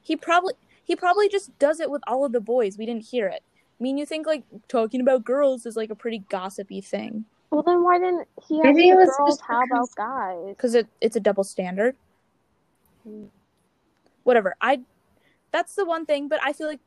He 0.00 0.16
probably 0.16 0.54
he 0.84 0.96
probably 0.96 1.28
just 1.28 1.56
does 1.58 1.80
it 1.80 1.90
with 1.90 2.02
all 2.06 2.24
of 2.24 2.32
the 2.32 2.40
boys. 2.40 2.78
We 2.78 2.86
didn't 2.86 3.06
hear 3.06 3.28
it. 3.28 3.42
I 3.78 3.82
mean, 3.82 3.98
you 3.98 4.06
think 4.06 4.26
like 4.26 4.44
talking 4.68 5.00
about 5.00 5.24
girls 5.24 5.66
is 5.66 5.76
like 5.76 5.90
a 5.90 5.94
pretty 5.94 6.18
gossipy 6.28 6.80
thing 6.80 7.26
Well, 7.50 7.62
then 7.62 7.82
why 7.82 7.98
didn't 7.98 8.26
he 8.48 8.60
ask 8.60 8.64
Maybe 8.64 8.88
it 8.88 8.94
the 8.94 8.96
was 8.96 9.08
girls? 9.16 9.38
just 9.38 9.42
How 9.42 9.62
about 9.64 9.88
guys? 9.96 10.48
because 10.48 10.74
it, 10.74 10.88
it's 11.00 11.16
a 11.16 11.20
double 11.20 11.44
standard. 11.44 11.94
Hmm. 13.04 13.26
Whatever. 14.24 14.56
I 14.60 14.80
that's 15.52 15.74
the 15.74 15.84
one 15.86 16.06
thing, 16.06 16.28
but 16.28 16.40
I 16.42 16.52
feel 16.52 16.66
like 16.66 16.80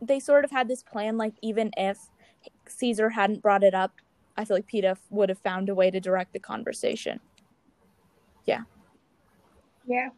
they 0.00 0.20
sort 0.20 0.44
of 0.44 0.50
had 0.50 0.68
this 0.68 0.82
plan. 0.82 1.16
Like 1.16 1.34
even 1.42 1.70
if 1.76 1.98
Caesar 2.68 3.10
hadn't 3.10 3.42
brought 3.42 3.62
it 3.62 3.74
up, 3.74 3.92
I 4.36 4.44
feel 4.44 4.56
like 4.56 4.68
Peeta 4.68 4.96
would 5.10 5.28
have 5.28 5.38
found 5.38 5.68
a 5.68 5.74
way 5.74 5.90
to 5.90 6.00
direct 6.00 6.32
the 6.32 6.38
conversation. 6.38 7.20
Yeah. 8.44 8.62
Yeah. 9.86 10.10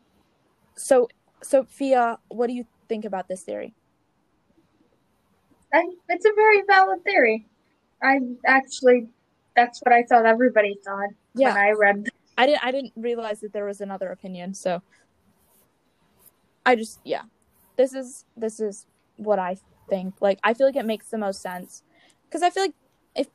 So, 0.74 1.08
Sophia, 1.42 2.18
what 2.28 2.48
do 2.48 2.52
you 2.52 2.66
think 2.88 3.04
about 3.04 3.28
this 3.28 3.42
theory? 3.42 3.74
I, 5.72 5.84
it's 6.08 6.24
a 6.24 6.32
very 6.34 6.62
valid 6.66 7.04
theory. 7.04 7.46
I 8.02 8.20
actually, 8.46 9.08
that's 9.54 9.80
what 9.80 9.92
I 9.92 10.04
thought 10.04 10.24
everybody 10.24 10.78
thought 10.84 11.10
Yeah, 11.34 11.54
when 11.54 11.62
I 11.62 11.70
read. 11.72 12.08
I 12.36 12.46
didn't. 12.46 12.64
I 12.64 12.70
didn't 12.70 12.92
realize 12.96 13.40
that 13.40 13.52
there 13.52 13.64
was 13.64 13.80
another 13.80 14.10
opinion. 14.12 14.54
So, 14.54 14.80
I 16.64 16.76
just 16.76 17.00
yeah, 17.04 17.22
this 17.76 17.92
is 17.94 18.24
this 18.36 18.60
is 18.60 18.86
what 19.18 19.38
I 19.38 19.58
think. 19.88 20.20
Like, 20.20 20.38
I 20.42 20.54
feel 20.54 20.66
like 20.66 20.76
it 20.76 20.86
makes 20.86 21.08
the 21.08 21.18
most 21.18 21.42
sense 21.42 21.82
because 22.24 22.42
I 22.42 22.50
feel 22.50 22.64
like 22.64 22.74
if 23.14 23.28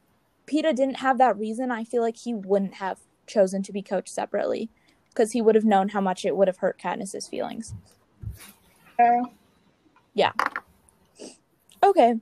Peeta 0.47 0.75
didn't 0.75 0.97
have 0.97 1.17
that 1.19 1.37
reason, 1.37 1.71
I 1.71 1.83
feel 1.83 2.01
like 2.01 2.17
he 2.17 2.33
wouldn't 2.33 2.75
have 2.75 2.99
chosen 3.27 3.63
to 3.63 3.71
be 3.71 3.81
coached 3.81 4.09
separately 4.09 4.69
because 5.09 5.31
he 5.31 5.41
would 5.41 5.55
have 5.55 5.65
known 5.65 5.89
how 5.89 6.01
much 6.01 6.25
it 6.25 6.35
would 6.35 6.47
have 6.47 6.57
hurt 6.57 6.79
Katniss's 6.79 7.27
feelings. 7.27 7.73
Uh, 8.99 9.23
Okay. 11.83 12.15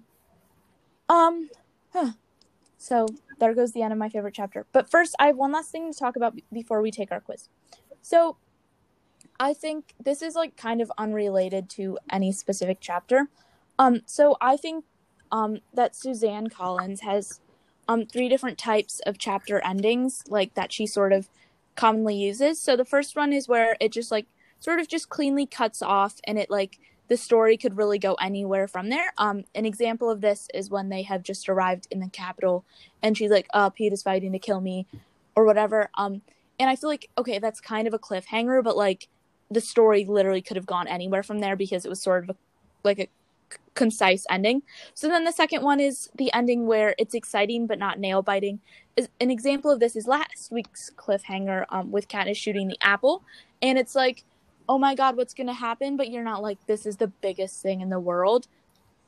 Um. 1.08 1.50
Huh. 1.94 2.12
So 2.78 3.06
there 3.40 3.54
goes 3.54 3.74
the 3.74 3.84
end 3.84 3.94
of 3.94 4.00
my 4.00 4.10
favorite 4.10 4.34
chapter. 4.34 4.66
But 4.72 4.90
first, 4.90 5.16
I 5.20 5.28
have 5.28 5.38
one 5.38 5.52
last 5.52 5.72
thing 5.72 5.92
to 5.92 5.98
talk 5.98 6.16
about 6.16 6.36
b- 6.36 6.44
before 6.52 6.82
we 6.82 6.90
take 6.92 7.12
our 7.12 7.20
quiz. 7.20 7.50
So, 8.02 8.38
I 9.40 9.54
think 9.54 9.94
this 10.04 10.22
is 10.22 10.36
like 10.36 10.58
kind 10.58 10.82
of 10.82 10.92
unrelated 10.98 11.70
to 11.72 12.00
any 12.12 12.32
specific 12.32 12.78
chapter. 12.82 13.28
Um, 13.82 14.02
so 14.06 14.38
I 14.40 14.58
think 14.58 14.86
um 15.32 15.60
that 15.74 15.96
Suzanne 15.96 16.48
Collins 16.48 17.02
has 17.02 17.42
um 17.88 18.06
three 18.06 18.30
different 18.30 18.58
types 18.58 19.02
of 19.08 19.18
chapter 19.18 19.60
endings 19.66 20.24
like 20.30 20.54
that 20.54 20.72
she 20.72 20.86
sort 20.86 21.12
of 21.12 21.30
commonly 21.76 22.16
uses. 22.16 22.62
So 22.62 22.76
the 22.76 22.86
first 22.86 23.16
one 23.16 23.34
is 23.34 23.48
where 23.48 23.76
it 23.80 23.92
just 23.92 24.12
like 24.12 24.28
sort 24.60 24.80
of 24.80 24.88
just 24.88 25.10
cleanly 25.10 25.48
cuts 25.48 25.82
off 25.82 26.22
and 26.26 26.38
it 26.38 26.50
like 26.50 26.78
the 27.08 27.18
story 27.18 27.58
could 27.58 27.76
really 27.76 27.98
go 27.98 28.14
anywhere 28.16 28.68
from 28.68 28.90
there. 28.90 29.14
Um, 29.18 29.46
an 29.56 29.66
example 29.66 30.12
of 30.12 30.22
this 30.22 30.48
is 30.54 30.70
when 30.70 30.90
they 30.90 31.02
have 31.02 31.24
just 31.24 31.50
arrived 31.50 31.88
in 31.92 32.00
the 32.00 32.08
Capitol, 32.08 32.64
and 33.02 33.18
she's 33.18 33.32
like, 33.32 33.48
"Uh, 33.54 33.70
Peeta's 33.70 34.04
fighting 34.04 34.32
to 34.32 34.40
kill 34.40 34.62
me," 34.62 34.86
or 35.36 35.44
whatever. 35.44 35.90
Um, 35.98 36.22
and 36.58 36.70
I 36.70 36.76
feel 36.78 36.90
like 36.90 37.10
okay, 37.18 37.40
that's 37.40 37.60
kind 37.60 37.88
of 37.88 37.94
a 37.94 38.00
cliffhanger, 38.00 38.64
but 38.64 38.78
like 38.78 39.08
the 39.50 39.60
story 39.60 40.06
literally 40.06 40.42
could 40.42 40.56
have 40.56 40.66
gone 40.66 40.88
anywhere 40.88 41.24
from 41.24 41.40
there 41.40 41.58
because 41.58 41.84
it 41.84 41.90
was 41.90 42.02
sort 42.02 42.24
of 42.24 42.30
a, 42.30 42.36
like 42.84 43.00
a 43.00 43.08
concise 43.74 44.26
ending. 44.30 44.62
So 44.94 45.08
then 45.08 45.24
the 45.24 45.32
second 45.32 45.64
one 45.64 45.80
is 45.80 46.10
the 46.16 46.32
ending 46.34 46.68
where 46.68 46.96
it's 46.98 47.14
exciting 47.14 47.68
but 47.68 47.80
not 47.80 48.00
nail 48.00 48.22
biting. 48.22 48.60
An 49.20 49.32
example 49.32 49.72
of 49.72 49.80
this 49.80 49.96
is 49.96 50.08
last 50.08 50.52
week's 50.52 50.92
cliffhanger 50.96 51.66
um, 51.70 51.92
with 51.92 52.08
Katniss 52.08 52.36
shooting 52.36 52.68
the 52.68 52.78
apple, 52.82 53.24
and 53.62 53.78
it's 53.78 53.96
like 53.96 54.26
oh 54.72 54.78
my 54.78 54.96
god, 54.96 55.18
what's 55.18 55.34
gonna 55.34 55.54
happen? 55.54 55.98
But 55.98 56.10
you're 56.12 56.24
not 56.24 56.42
like 56.42 56.66
this 56.66 56.86
is 56.86 56.98
the 56.98 57.08
biggest 57.08 57.62
thing 57.62 57.82
in 57.82 57.90
the 57.90 58.00
world 58.00 58.48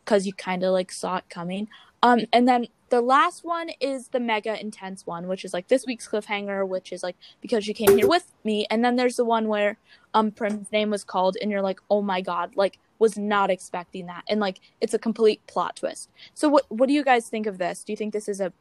because 0.03 0.27
you 0.27 0.33
kind 0.33 0.63
of 0.63 0.73
like 0.73 0.91
saw 0.91 1.17
it 1.17 1.29
coming. 1.29 1.69
Um, 2.01 2.25
and 2.33 2.45
then 2.47 2.67
the 2.89 2.99
last 2.99 3.45
one 3.45 3.69
is 3.79 4.09
the 4.09 4.19
mega 4.19 4.59
intense 4.59 5.07
one, 5.07 5.27
which 5.27 5.45
is 5.45 5.53
like 5.53 5.69
this 5.69 5.85
week's 5.87 6.07
cliffhanger, 6.07 6.67
which 6.67 6.91
is 6.91 7.01
like 7.01 7.15
because 7.39 7.65
you 7.65 7.73
came 7.73 7.97
here 7.97 8.07
with 8.09 8.29
me. 8.43 8.67
And 8.69 8.83
then 8.83 8.97
there's 8.97 9.15
the 9.15 9.23
one 9.23 9.47
where 9.47 9.77
um 10.13 10.31
Prim's 10.31 10.71
name 10.71 10.89
was 10.89 11.05
called, 11.05 11.37
and 11.41 11.49
you're 11.49 11.61
like, 11.61 11.79
oh 11.89 12.01
my 12.01 12.19
god, 12.19 12.55
like 12.55 12.77
was 13.03 13.17
not 13.17 13.51
expecting 13.51 14.05
that, 14.05 14.23
and 14.29 14.39
like 14.39 14.61
it's 14.79 14.93
a 14.93 14.99
complete 14.99 15.45
plot 15.45 15.75
twist. 15.75 16.09
So 16.33 16.47
what 16.47 16.63
what 16.69 16.87
do 16.87 16.93
you 16.93 17.03
guys 17.03 17.27
think 17.27 17.45
of 17.47 17.57
this? 17.57 17.83
Do 17.83 17.91
you 17.91 17.97
think 17.97 18.13
this 18.13 18.29
is 18.29 18.39
a 18.39 18.53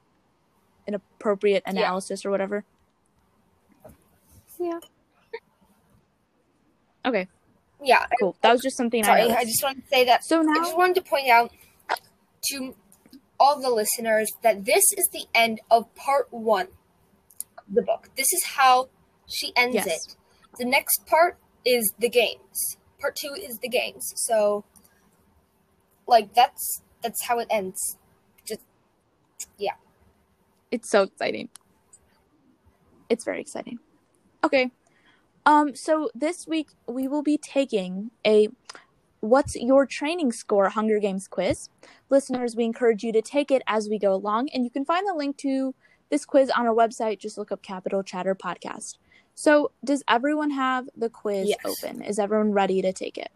an 0.88 0.94
appropriate 0.94 1.62
analysis 1.64 2.26
or 2.26 2.30
whatever? 2.30 2.64
Yeah. 4.58 4.80
Okay, 7.04 7.28
Yeah. 7.80 8.04
cool. 8.20 8.36
That 8.42 8.52
was 8.52 8.62
just 8.62 8.76
something 8.76 9.04
Sorry, 9.04 9.22
I 9.30 9.36
I 9.36 9.44
just 9.44 9.62
wanted 9.62 9.82
to 9.82 9.88
say 9.88 10.04
that 10.06 10.24
So 10.24 10.42
now 10.42 10.52
I 10.52 10.56
just 10.56 10.76
wanted 10.76 10.96
to 10.96 11.02
point 11.02 11.28
out 11.28 11.52
to 12.50 12.74
all 13.38 13.60
the 13.60 13.70
listeners 13.70 14.28
that 14.42 14.64
this 14.64 14.84
is 14.92 15.08
the 15.12 15.26
end 15.34 15.60
of 15.70 15.92
part 15.94 16.26
one 16.32 16.68
of 17.58 17.74
the 17.74 17.82
book. 17.82 18.10
This 18.16 18.32
is 18.32 18.44
how 18.58 18.88
she 19.28 19.52
ends 19.56 19.74
Yes. 19.76 19.86
it. 19.86 20.16
The 20.58 20.64
next 20.64 21.06
part 21.06 21.38
is 21.64 21.92
the 21.98 22.08
games. 22.08 22.76
Part 23.02 23.16
two 23.16 23.34
is 23.34 23.58
the 23.58 23.68
games. 23.68 24.12
So, 24.16 24.64
like 26.06 26.32
that's 26.34 26.82
that's 27.02 27.24
how 27.24 27.40
it 27.40 27.48
ends. 27.50 27.98
Just 28.44 28.60
yeah. 29.58 29.72
it's 30.70 30.88
so 30.88 31.02
exciting. 31.02 31.48
It's 33.08 33.24
very 33.24 33.40
exciting. 33.40 33.80
Okay. 34.44 34.70
Um 35.44 35.74
so 35.74 36.10
this 36.14 36.46
week 36.46 36.68
we 36.86 37.08
will 37.08 37.22
be 37.22 37.38
taking 37.38 38.12
a 38.24 38.48
what's 39.18 39.56
your 39.56 39.84
training 39.84 40.30
score 40.30 40.68
Hunger 40.68 41.00
Games 41.00 41.26
quiz. 41.26 41.68
Listeners, 42.08 42.54
we 42.54 42.64
encourage 42.64 43.02
you 43.02 43.12
to 43.12 43.22
take 43.22 43.50
it 43.50 43.62
as 43.66 43.88
we 43.88 43.98
go 43.98 44.14
along 44.14 44.48
and 44.54 44.64
you 44.64 44.70
can 44.70 44.84
find 44.84 45.06
the 45.08 45.14
link 45.14 45.36
to 45.38 45.74
this 46.10 46.24
quiz 46.24 46.50
on 46.50 46.66
our 46.66 46.74
website 46.74 47.18
just 47.18 47.36
look 47.36 47.50
up 47.50 47.62
Capital 47.62 48.02
Chatter 48.02 48.34
podcast. 48.36 48.98
So, 49.34 49.72
does 49.84 50.02
everyone 50.08 50.50
have 50.50 50.88
the 50.96 51.10
quiz 51.10 51.48
Yes. 51.48 51.64
open? 51.64 52.02
Is 52.02 52.18
everyone 52.18 52.52
ready 52.52 52.82
to 52.82 52.92
take 52.92 53.18
it? 53.18 53.30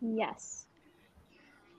Yes. 0.00 0.66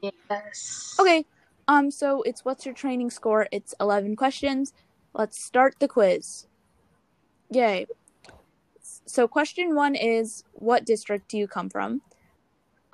Yes. 0.02 0.96
Okay. 1.00 1.26
Um 1.68 1.92
so 1.92 2.22
it's 2.24 2.44
what's 2.44 2.66
your 2.66 2.74
training 2.76 3.10
score? 3.10 3.48
It's 3.52 3.74
11 3.80 4.16
questions. 4.16 4.74
Let's 5.14 5.44
start 5.44 5.76
the 5.80 5.88
quiz. 5.88 6.48
Yay. 7.50 7.86
So 9.06 9.28
question 9.28 9.76
1 9.76 9.96
is 9.96 10.44
what 10.54 10.86
district 10.86 11.30
do 11.30 11.38
you 11.38 11.48
come 11.48 11.70
from? 11.70 12.02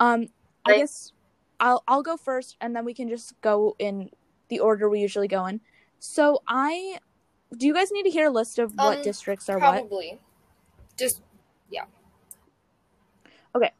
Um 0.00 0.28
I 0.64 0.70
Right. 0.70 0.80
guess 0.80 1.12
I'll 1.60 1.82
I'll 1.88 2.02
go 2.02 2.16
first 2.16 2.56
and 2.60 2.74
then 2.76 2.84
we 2.84 2.94
can 2.94 3.08
just 3.08 3.40
go 3.40 3.74
in 3.78 4.10
the 4.48 4.60
order 4.60 4.88
we 4.88 5.00
usually 5.00 5.28
go 5.28 5.46
in. 5.46 5.60
So 5.98 6.42
I 6.48 6.98
do 7.56 7.66
you 7.66 7.74
guys 7.74 7.90
need 7.90 8.02
to 8.04 8.10
hear 8.10 8.26
a 8.26 8.30
list 8.30 8.58
of 8.58 8.74
what 8.74 8.98
Um, 8.98 9.02
districts 9.02 9.48
are 9.48 9.58
what? 9.58 9.86
probably 9.88 10.20
just 10.98 11.22
yeah. 11.70 11.84
Okay. 13.54 13.72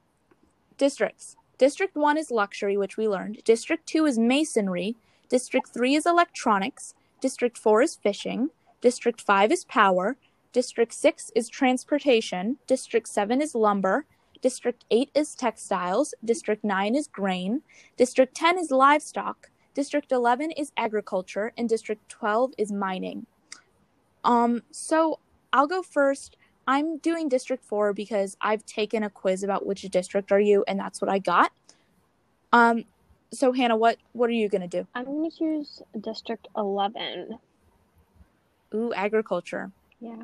Districts. 0.77 1.37
District 1.59 1.97
1 1.97 2.17
is 2.17 2.31
luxury, 2.31 2.77
which 2.77 2.97
we 2.97 3.09
learned. 3.09 3.43
District 3.45 3.85
2 3.87 4.07
is 4.07 4.19
masonry. 4.19 4.97
District 5.29 5.69
3 5.69 5.97
is 5.97 6.07
electronics. 6.07 6.95
District 7.21 7.59
4 7.59 7.83
is 7.83 7.97
fishing. 7.97 8.51
District 8.81 9.21
5 9.21 9.51
is 9.51 9.65
power. 9.65 10.17
District 10.53 10.95
6 10.95 11.33
is 11.35 11.49
transportation. 11.49 12.59
District 12.69 13.09
7 13.09 13.43
is 13.43 13.57
lumber. 13.57 14.07
District 14.41 14.85
8 14.91 15.11
is 15.15 15.35
textiles. 15.35 16.15
District 16.25 16.63
9 16.63 16.95
is 16.95 17.09
grain. 17.09 17.63
District 17.97 18.35
10 18.37 18.59
is 18.59 18.71
livestock. 18.71 19.51
District 19.75 20.13
11 20.13 20.53
is 20.53 20.71
agriculture. 20.77 21.53
And 21.59 21.69
District 21.69 22.09
12 22.09 22.53
is 22.57 22.71
mining. 22.71 23.27
Um, 24.23 24.63
so 24.71 25.19
I'll 25.53 25.67
go 25.67 25.83
first. 25.83 26.37
I'm 26.69 26.99
doing 26.99 27.31
District 27.31 27.65
4 27.65 27.95
because 27.95 28.37
I've 28.43 28.65
taken 28.67 29.03
a 29.03 29.09
quiz 29.09 29.43
about 29.43 29.65
which 29.65 29.81
district 29.91 30.31
are 30.31 30.39
you, 30.39 30.65
and 30.69 30.79
that's 30.79 31.01
what 31.01 31.09
I 31.11 31.19
got. 31.19 31.51
Um, 32.53 32.85
so 33.33 33.53
Hannah, 33.53 33.77
what 33.77 33.97
what 34.13 34.29
are 34.29 34.35
you 34.35 34.51
gonna 34.51 34.69
do? 34.69 34.87
I'm 34.95 35.07
gonna 35.07 35.31
choose 35.31 35.81
District 35.99 36.47
11. 36.55 37.39
Ooh, 38.75 38.93
agriculture. 38.93 39.73
Yeah. 39.99 40.17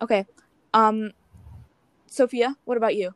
Okay. 0.00 0.24
Um, 0.72 1.12
Sophia, 2.06 2.56
what 2.64 2.78
about 2.78 2.96
you? 2.96 3.14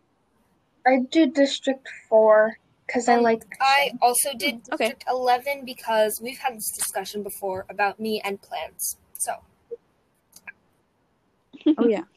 I 0.86 0.98
do 1.10 1.26
District 1.26 1.88
4 2.10 2.58
because 2.86 3.08
I 3.08 3.16
Um, 3.16 3.22
like. 3.22 3.44
I 3.62 3.92
also 4.02 4.34
did 4.34 4.56
Okay. 4.70 4.88
District 4.88 5.04
11 5.08 5.64
because 5.64 6.20
we've 6.22 6.38
had 6.38 6.56
this 6.56 6.70
discussion 6.76 7.22
before 7.22 7.64
about 7.70 7.98
me 7.98 8.20
and 8.22 8.42
plants. 8.42 8.98
So, 9.18 9.36
Oh 11.78 11.86
yeah. 11.86 12.04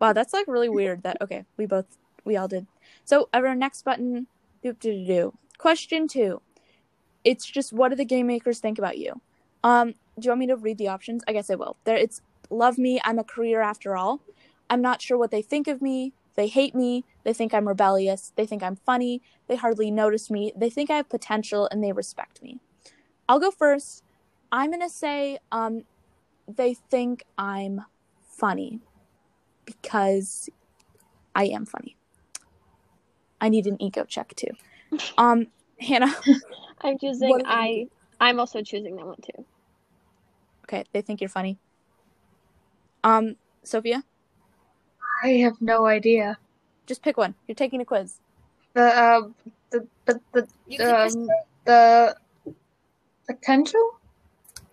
Wow, 0.00 0.12
that's 0.12 0.32
like 0.32 0.46
really 0.46 0.68
weird. 0.68 1.02
That 1.02 1.16
okay, 1.20 1.44
we 1.56 1.66
both 1.66 1.98
we 2.24 2.36
all 2.36 2.46
did. 2.46 2.66
So 3.04 3.28
our 3.34 3.54
next 3.54 3.84
button. 3.84 4.28
Do 4.62 4.72
do 4.72 4.92
do 4.92 5.06
do. 5.06 5.38
Question 5.58 6.06
two. 6.06 6.40
It's 7.24 7.44
just 7.44 7.72
what 7.72 7.88
do 7.88 7.96
the 7.96 8.04
game 8.04 8.28
makers 8.28 8.60
think 8.60 8.78
about 8.78 8.98
you? 8.98 9.20
Um, 9.64 9.94
do 10.18 10.26
you 10.26 10.30
want 10.30 10.40
me 10.40 10.46
to 10.46 10.56
read 10.56 10.78
the 10.78 10.88
options? 10.88 11.22
I 11.26 11.32
guess 11.32 11.50
I 11.50 11.56
will. 11.56 11.76
There, 11.84 11.96
it's 11.96 12.22
love 12.50 12.78
me. 12.78 13.00
I'm 13.04 13.18
a 13.18 13.24
career 13.24 13.60
after 13.60 13.96
all. 13.96 14.20
I'm 14.70 14.80
not 14.80 15.02
sure 15.02 15.18
what 15.18 15.30
they 15.30 15.42
think 15.42 15.66
of 15.66 15.82
me. 15.82 16.12
They 16.36 16.46
hate 16.46 16.74
me. 16.74 17.04
They 17.24 17.32
think 17.32 17.52
I'm 17.52 17.66
rebellious. 17.66 18.32
They 18.36 18.46
think 18.46 18.62
I'm 18.62 18.76
funny. 18.76 19.20
They 19.48 19.56
hardly 19.56 19.90
notice 19.90 20.30
me. 20.30 20.52
They 20.56 20.70
think 20.70 20.90
I 20.90 20.96
have 20.96 21.08
potential 21.08 21.68
and 21.70 21.82
they 21.82 21.92
respect 21.92 22.42
me. 22.42 22.60
I'll 23.28 23.40
go 23.40 23.50
first. 23.50 24.04
I'm 24.52 24.70
gonna 24.70 24.88
say 24.88 25.38
um, 25.50 25.84
they 26.46 26.74
think 26.74 27.24
I'm 27.36 27.84
funny 28.22 28.80
because 29.68 30.48
I 31.34 31.44
am 31.44 31.66
funny. 31.66 31.96
I 33.40 33.48
need 33.50 33.66
an 33.66 33.80
ego 33.80 34.04
check 34.04 34.34
too. 34.34 34.48
Um, 35.18 35.48
Hannah. 35.80 36.14
I'm 36.80 36.98
choosing 36.98 37.28
What- 37.28 37.42
I 37.46 37.86
I'm 38.20 38.40
also 38.40 38.62
choosing 38.62 38.96
that 38.96 39.06
one 39.06 39.20
too. 39.20 39.44
Okay, 40.64 40.84
they 40.92 41.02
think 41.02 41.20
you're 41.20 41.28
funny. 41.30 41.58
Um, 43.04 43.36
Sophia, 43.62 44.02
I 45.24 45.28
have 45.44 45.60
no 45.60 45.86
idea. 45.86 46.38
just 46.86 47.02
pick 47.02 47.16
one. 47.16 47.34
You're 47.46 47.54
taking 47.54 47.80
a 47.80 47.84
quiz. 47.84 48.18
The 48.74 48.82
uh, 48.82 49.20
the 49.70 49.86
the 50.06 50.20
the 50.32 50.48
you 50.66 50.84
um, 50.84 51.28
the 51.64 52.16
potential. 53.26 53.98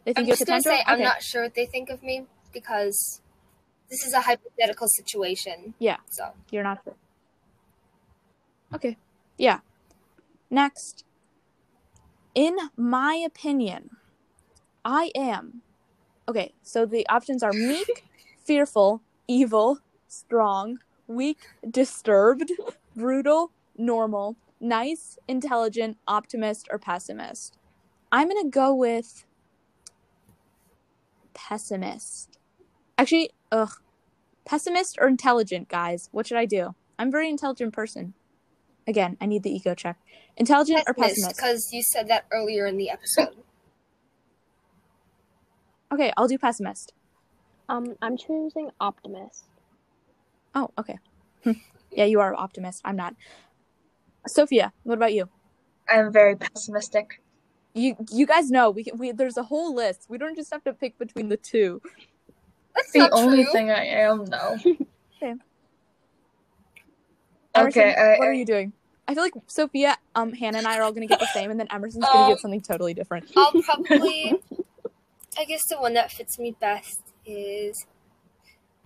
They 0.06 0.14
think 0.14 0.18
I'm 0.20 0.26
you 0.26 0.32
have 0.32 0.40
just 0.40 0.48
gonna 0.48 0.62
potential. 0.62 0.84
say 0.84 0.84
I'm 0.88 1.02
not 1.02 1.22
sure 1.22 1.44
what 1.44 1.54
they 1.56 1.66
think 1.66 1.90
of 1.90 2.02
me 2.04 2.26
because 2.54 3.22
this 3.90 4.06
is 4.06 4.14
a 4.14 4.22
hypothetical 4.22 4.88
situation. 4.88 5.74
Yeah. 5.80 5.98
So 6.10 6.32
You're 6.52 6.64
not 6.64 6.82
sure. 6.84 6.96
Okay. 8.74 8.98
Yeah. 9.38 9.60
Next. 10.50 11.04
In 12.34 12.58
my 12.76 13.16
opinion, 13.16 13.92
I 14.84 15.12
am. 15.16 15.62
Okay, 16.28 16.54
so 16.64 16.86
the 16.86 17.08
options 17.08 17.44
are 17.44 17.54
meek, 17.54 18.06
fearful, 18.44 19.02
evil, 19.28 19.80
strong, 20.08 20.80
weak, 21.08 21.38
disturbed, 21.70 22.52
brutal, 22.96 23.52
normal, 23.78 24.36
nice, 24.60 25.18
intelligent, 25.28 25.98
optimist, 26.08 26.68
or 26.72 26.80
pessimist. 26.80 27.58
I'm 28.12 28.30
going 28.30 28.44
to 28.44 28.50
go 28.50 28.74
with 28.74 29.26
pessimist. 31.34 32.40
Actually, 32.98 33.32
ugh. 33.52 33.72
Pessimist 34.46 34.98
or 35.02 35.08
intelligent, 35.08 35.70
guys? 35.70 36.10
What 36.12 36.28
should 36.28 36.38
I 36.38 36.46
do? 36.46 36.76
I'm 37.00 37.08
a 37.08 37.12
very 37.12 37.30
intelligent 37.30 37.74
person. 37.74 38.14
Again, 38.88 39.18
I 39.20 39.26
need 39.26 39.44
the 39.44 39.50
ego 39.50 39.74
check. 39.74 39.98
Intelligent 40.38 40.84
or 40.88 40.94
pessimist? 40.94 41.36
because 41.36 41.74
you 41.74 41.82
said 41.82 42.08
that 42.10 42.26
earlier 42.32 42.68
in 42.68 42.78
the 42.78 42.90
episode. 42.90 43.30
Okay, 45.92 46.12
I'll 46.16 46.28
do 46.28 46.38
pessimist. 46.38 46.94
Um, 47.70 47.96
I'm 48.02 48.18
choosing 48.18 48.70
optimist. 48.80 49.46
Oh, 50.54 50.70
okay. 50.78 51.00
Yeah, 51.96 52.06
you 52.06 52.20
are 52.20 52.34
an 52.34 52.36
optimist. 52.38 52.82
I'm 52.84 52.98
not. 52.98 53.16
Sophia, 54.28 54.74
what 54.84 54.96
about 54.96 55.14
you? 55.14 55.30
I'm 55.88 56.12
very 56.12 56.36
pessimistic. 56.36 57.22
You 57.74 57.96
you 58.12 58.26
guys 58.26 58.52
know 58.52 58.70
we 58.70 58.84
can 58.84 58.98
we 58.98 59.12
there's 59.12 59.38
a 59.38 59.44
whole 59.44 59.74
list. 59.74 60.08
We 60.10 60.18
don't 60.18 60.36
just 60.36 60.52
have 60.52 60.64
to 60.66 60.74
pick 60.74 60.98
between 60.98 61.30
the 61.30 61.38
two. 61.38 61.82
That's 62.76 62.92
The 62.92 63.00
not 63.00 63.14
only 63.14 63.44
true. 63.44 63.52
thing 63.52 63.72
I 63.72 63.86
am, 63.86 64.26
no. 64.26 64.58
Emerson, 67.58 67.82
Okay, 67.82 67.96
I- 67.96 68.18
what 68.20 68.28
are 68.28 68.34
you 68.34 68.46
doing? 68.46 68.74
I 69.08 69.14
feel 69.14 69.24
like 69.24 69.34
Sophia, 69.48 69.96
um, 70.16 70.34
Hannah, 70.34 70.58
and 70.58 70.68
I 70.68 70.78
are 70.78 70.84
all 70.84 70.92
gonna 70.92 71.06
get 71.08 71.20
the 71.20 71.28
same, 71.28 71.52
and 71.52 71.60
then 71.60 71.68
Emerson's 71.72 72.06
gonna 72.12 72.24
Um, 72.26 72.30
get 72.32 72.40
something 72.40 72.62
totally 72.62 72.94
different. 72.94 73.26
I'll 73.38 73.54
probably. 73.64 74.36
I 75.38 75.46
guess 75.46 75.66
the 75.68 75.78
one 75.78 75.94
that 75.94 76.12
fits 76.12 76.38
me 76.40 76.56
best 76.60 77.02
is 77.26 77.86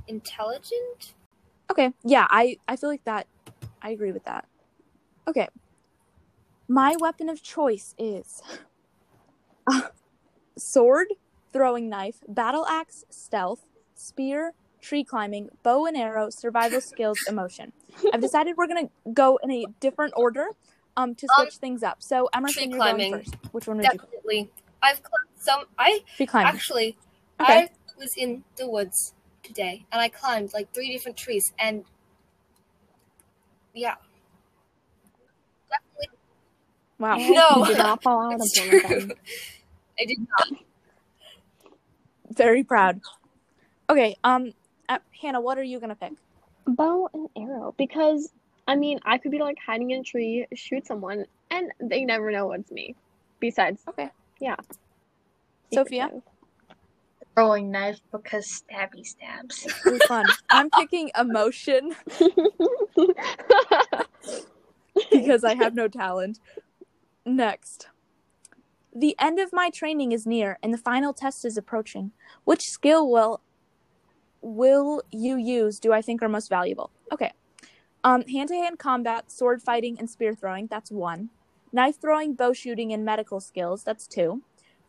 intelligent. 0.07 1.13
Okay, 1.71 1.93
yeah, 2.03 2.27
I 2.29 2.57
I 2.67 2.75
feel 2.75 2.89
like 2.89 3.03
that. 3.05 3.27
I 3.81 3.89
agree 3.91 4.11
with 4.11 4.25
that. 4.25 4.45
Okay, 5.27 5.47
my 6.67 6.95
weapon 6.99 7.29
of 7.29 7.41
choice 7.41 7.95
is 7.97 8.41
sword, 10.57 11.07
throwing 11.53 11.89
knife, 11.89 12.17
battle 12.27 12.65
axe, 12.67 13.03
stealth, 13.09 13.68
spear, 14.09 14.53
tree 14.81 15.03
climbing, 15.03 15.49
bow 15.61 15.85
and 15.85 15.97
arrow, 15.97 16.29
survival 16.29 16.79
skills, 16.81 17.19
emotion. 17.27 17.73
I've 18.13 18.21
decided 18.21 18.55
we're 18.57 18.67
gonna 18.67 18.89
go 19.13 19.37
in 19.43 19.51
a 19.51 19.65
different 19.81 20.13
order, 20.15 20.47
um, 20.95 21.15
to 21.15 21.27
Um, 21.37 21.45
switch 21.45 21.57
things 21.57 21.83
up. 21.83 22.01
So 22.01 22.29
Emerson, 22.33 22.63
tree 22.63 22.69
you're 22.69 22.77
climbing. 22.77 23.11
going 23.11 23.23
first. 23.25 23.35
Which 23.51 23.67
one 23.67 23.77
would 23.77 23.85
you? 23.85 23.91
Definitely. 23.99 24.49
I've 24.81 25.03
climbed 25.03 25.27
some. 25.37 25.65
I 25.77 26.03
Tree 26.15 26.25
climbing. 26.25 26.47
actually, 26.55 26.97
Okay. 27.41 27.63
I 27.63 27.69
was 27.97 28.15
in 28.15 28.43
the 28.55 28.69
woods 28.69 29.13
today, 29.43 29.85
and 29.91 29.99
I 30.01 30.07
climbed 30.07 30.53
like 30.53 30.73
three 30.73 30.91
different 30.93 31.17
trees, 31.17 31.51
and 31.59 31.83
yeah, 33.73 33.95
definitely. 35.69 36.17
Wow. 36.97 37.17
No, 37.59 37.65
did 37.65 37.77
not 37.77 38.01
fall 38.01 38.21
out 38.21 38.35
of 38.35 38.41
it's 38.45 38.57
one 38.57 38.75
of 38.75 38.81
true. 39.07 39.15
I 39.99 40.05
did 40.05 40.19
not. 40.19 40.47
Very 42.31 42.63
proud. 42.63 43.01
Okay, 43.89 44.15
um, 44.23 44.53
uh, 44.87 44.99
Hannah, 45.19 45.41
what 45.41 45.57
are 45.57 45.63
you 45.63 45.79
gonna 45.79 45.95
pick? 45.95 46.13
Bow 46.67 47.09
and 47.13 47.27
arrow, 47.35 47.73
because 47.77 48.31
I 48.67 48.75
mean, 48.75 48.99
I 49.03 49.17
could 49.17 49.31
be 49.31 49.39
like 49.39 49.57
hiding 49.65 49.91
in 49.91 50.01
a 50.01 50.03
tree, 50.03 50.45
shoot 50.53 50.85
someone, 50.85 51.25
and 51.49 51.71
they 51.81 52.05
never 52.05 52.31
know 52.31 52.51
it's 52.51 52.71
me. 52.71 52.95
Besides, 53.39 53.81
Okay. 53.89 54.09
yeah. 54.39 54.57
Sophia? 55.73 56.03
secretive. 56.03 56.23
Throwing 57.35 57.71
knife 57.71 57.99
because 58.11 58.45
stabby 58.47 59.05
stabs. 59.05 59.65
It 59.85 60.03
fun. 60.03 60.25
I'm 60.51 60.69
picking 60.69 61.09
emotion 61.19 61.95
because 65.11 65.43
I 65.43 65.55
have 65.55 65.73
no 65.73 65.87
talent. 65.87 66.39
Next. 67.25 67.87
The 68.93 69.15
end 69.19 69.39
of 69.39 69.53
my 69.53 69.69
training 69.69 70.11
is 70.11 70.25
near 70.27 70.57
and 70.61 70.73
the 70.73 70.77
final 70.77 71.13
test 71.13 71.45
is 71.45 71.57
approaching. 71.57 72.11
Which 72.43 72.69
skill 72.69 73.09
will 73.09 73.41
will 74.41 75.01
you 75.11 75.37
use 75.37 75.79
do 75.79 75.93
I 75.93 76.01
think 76.01 76.21
are 76.21 76.29
most 76.29 76.49
valuable? 76.49 76.91
Okay. 77.11 77.31
Um 78.03 78.23
hand-to-hand 78.23 78.79
combat, 78.79 79.31
sword 79.31 79.61
fighting 79.61 79.97
and 79.99 80.09
spear 80.09 80.33
throwing, 80.33 80.67
that's 80.67 80.91
1. 80.91 81.29
Knife 81.71 82.01
throwing, 82.01 82.33
bow 82.33 82.53
shooting 82.53 82.91
and 82.93 83.05
medical 83.05 83.39
skills, 83.39 83.83
that's 83.83 84.07
2. 84.07 84.41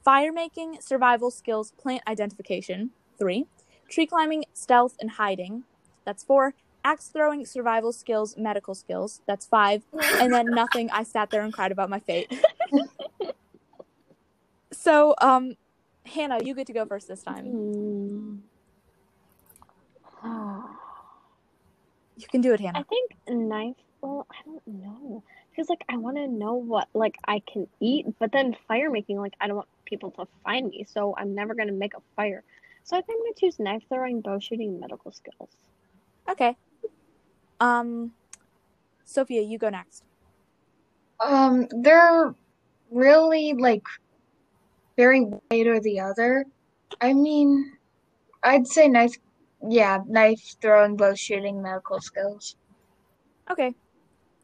Fire 0.03 0.33
making, 0.33 0.81
survival 0.81 1.31
skills, 1.31 1.73
plant 1.73 2.03
identification, 2.07 2.91
3. 3.19 3.47
Tree 3.89 4.07
climbing, 4.07 4.45
stealth 4.55 4.97
and 5.01 5.13
hiding, 5.13 5.65
that's 6.05 6.25
4. 6.25 6.55
Axe 6.83 7.09
throwing, 7.09 7.45
survival 7.45 7.93
skills, 7.93 8.37
medical 8.39 8.75
skills, 8.75 9.21
that's 9.27 9.47
5 9.47 9.83
and 10.21 10.33
then 10.33 10.47
nothing. 10.47 10.91
I 10.91 11.03
sat 11.03 11.31
there 11.31 11.43
and 11.43 11.53
cried 11.53 11.73
about 11.73 11.91
my 11.91 12.01
fate. 12.01 12.33
so, 14.73 15.15
um, 15.21 15.57
Hannah, 16.07 16.43
you 16.43 16.55
get 16.55 16.67
to 16.69 16.73
go 16.73 16.87
first 16.87 17.09
this 17.09 17.23
time. 17.23 17.45
Hmm. 17.45 18.37
You 20.23 20.67
can 22.31 22.41
do 22.41 22.53
it, 22.53 22.61
Hannah. 22.61 22.81
I 22.81 22.83
think 22.83 23.13
knife. 23.29 23.77
Well, 24.03 24.27
I 24.31 24.37
don't 24.45 24.67
know. 24.67 25.23
Because 25.51 25.69
like 25.69 25.85
I 25.89 25.97
want 25.97 26.17
to 26.17 26.27
know 26.27 26.55
what 26.55 26.89
like 26.95 27.17
I 27.27 27.43
can 27.51 27.67
eat, 27.81 28.07
but 28.19 28.33
then 28.33 28.57
fire 28.69 28.91
making 28.91 29.19
like 29.19 29.35
I 29.41 29.47
don't 29.47 29.57
want 29.57 29.69
people 29.85 30.11
to 30.13 30.27
find 30.45 30.69
me, 30.69 30.87
so 30.89 31.15
I'm 31.17 31.35
never 31.35 31.55
gonna 31.55 31.73
make 31.73 31.95
a 31.95 32.01
fire. 32.17 32.43
So 32.85 32.97
I 32.97 33.03
think 33.03 33.19
I'm 33.19 33.25
gonna 33.25 33.35
choose 33.39 33.59
knife 33.59 33.83
throwing, 33.89 34.21
bow 34.21 34.39
shooting, 34.39 34.81
medical 34.81 35.13
skills. 35.13 35.51
Okay. 36.29 36.57
Um, 37.59 38.13
Sophia, 39.05 39.43
you 39.43 39.59
go 39.59 39.69
next. 39.69 40.03
Um, 41.21 41.69
they're 41.71 42.35
really 42.91 43.55
like 43.55 43.83
very 44.97 45.21
white 45.21 45.67
or 45.67 45.81
the 45.81 46.01
other. 46.01 46.47
I 47.01 47.13
mean, 47.13 47.73
I'd 48.43 48.67
say 48.67 48.89
knife, 48.89 49.17
yeah, 49.69 49.99
knife 50.07 50.57
throwing, 50.61 50.97
bow 50.97 51.15
shooting, 51.15 51.63
medical 51.63 52.01
skills. 52.01 52.57
Okay. 53.51 53.75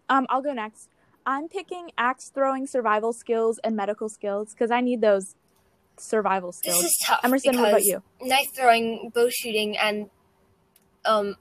Um, 0.09 0.27
I'll 0.29 0.43
go 0.43 0.53
next. 0.53 0.89
I'm 1.25 1.49
picking 1.49 1.91
axe 1.99 2.31
throwing, 2.33 2.67
survival 2.67 3.12
skills, 3.12 3.59
and 3.64 3.75
medical 3.75 4.09
skills 4.09 4.53
because 4.53 4.71
I 4.71 4.81
need 4.81 5.01
those 5.01 5.35
survival 5.99 6.53
skills. 6.53 6.83
This 6.83 6.93
skills. 6.93 6.93
is 6.93 7.07
tough. 7.07 7.21
Emerson, 7.25 7.61
what 7.61 7.69
about 7.71 7.83
you? 7.83 8.03
Knife 8.21 8.55
throwing, 8.55 9.11
bow 9.12 9.29
shooting, 9.31 9.77
and 9.77 10.11
um, 11.05 11.37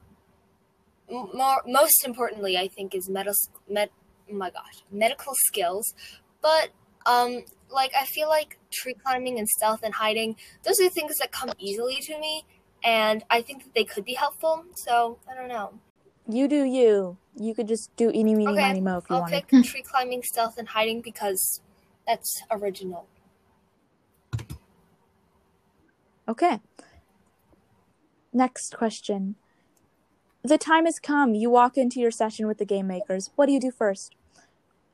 more 1.08 1.62
most 1.66 2.04
importantly, 2.04 2.56
I 2.58 2.68
think 2.68 2.94
is 2.94 3.08
medical. 3.08 3.36
Med- 3.68 3.90
oh 4.30 4.34
my 4.34 4.50
gosh, 4.50 4.82
medical 4.90 5.32
skills. 5.46 5.94
But 6.42 6.70
um, 7.04 7.44
like 7.70 7.92
I 7.96 8.04
feel 8.06 8.28
like 8.28 8.58
tree 8.72 8.94
climbing 8.94 9.38
and 9.38 9.48
stealth 9.48 9.80
and 9.82 9.94
hiding, 9.94 10.36
those 10.64 10.80
are 10.80 10.88
things 10.88 11.14
that 11.20 11.32
come 11.32 11.50
easily 11.58 11.98
to 12.02 12.18
me, 12.18 12.44
and 12.84 13.24
I 13.30 13.42
think 13.42 13.64
that 13.64 13.74
they 13.74 13.84
could 13.84 14.04
be 14.04 14.14
helpful. 14.14 14.64
So 14.74 15.18
I 15.30 15.34
don't 15.34 15.48
know. 15.48 15.80
You 16.28 16.48
do 16.48 16.64
you. 16.64 17.18
You 17.36 17.54
could 17.54 17.68
just 17.68 17.94
do 17.96 18.08
any, 18.08 18.34
meeny, 18.34 18.48
Okay, 18.48 18.60
miny, 18.60 18.80
mo 18.80 18.98
if 18.98 19.04
you 19.10 19.16
I'll 19.16 19.22
wanted. 19.22 19.46
pick 19.48 19.62
tree 19.64 19.82
climbing, 19.82 20.22
stealth, 20.22 20.58
and 20.58 20.68
hiding 20.68 21.00
because 21.02 21.60
that's 22.06 22.42
original. 22.50 23.06
Okay. 26.28 26.60
Next 28.32 28.76
question. 28.76 29.36
The 30.42 30.58
time 30.58 30.84
has 30.84 30.98
come. 30.98 31.34
You 31.34 31.50
walk 31.50 31.76
into 31.76 32.00
your 32.00 32.10
session 32.10 32.46
with 32.46 32.58
the 32.58 32.64
game 32.64 32.86
makers. 32.86 33.30
What 33.36 33.46
do 33.46 33.52
you 33.52 33.60
do 33.60 33.70
first? 33.70 34.14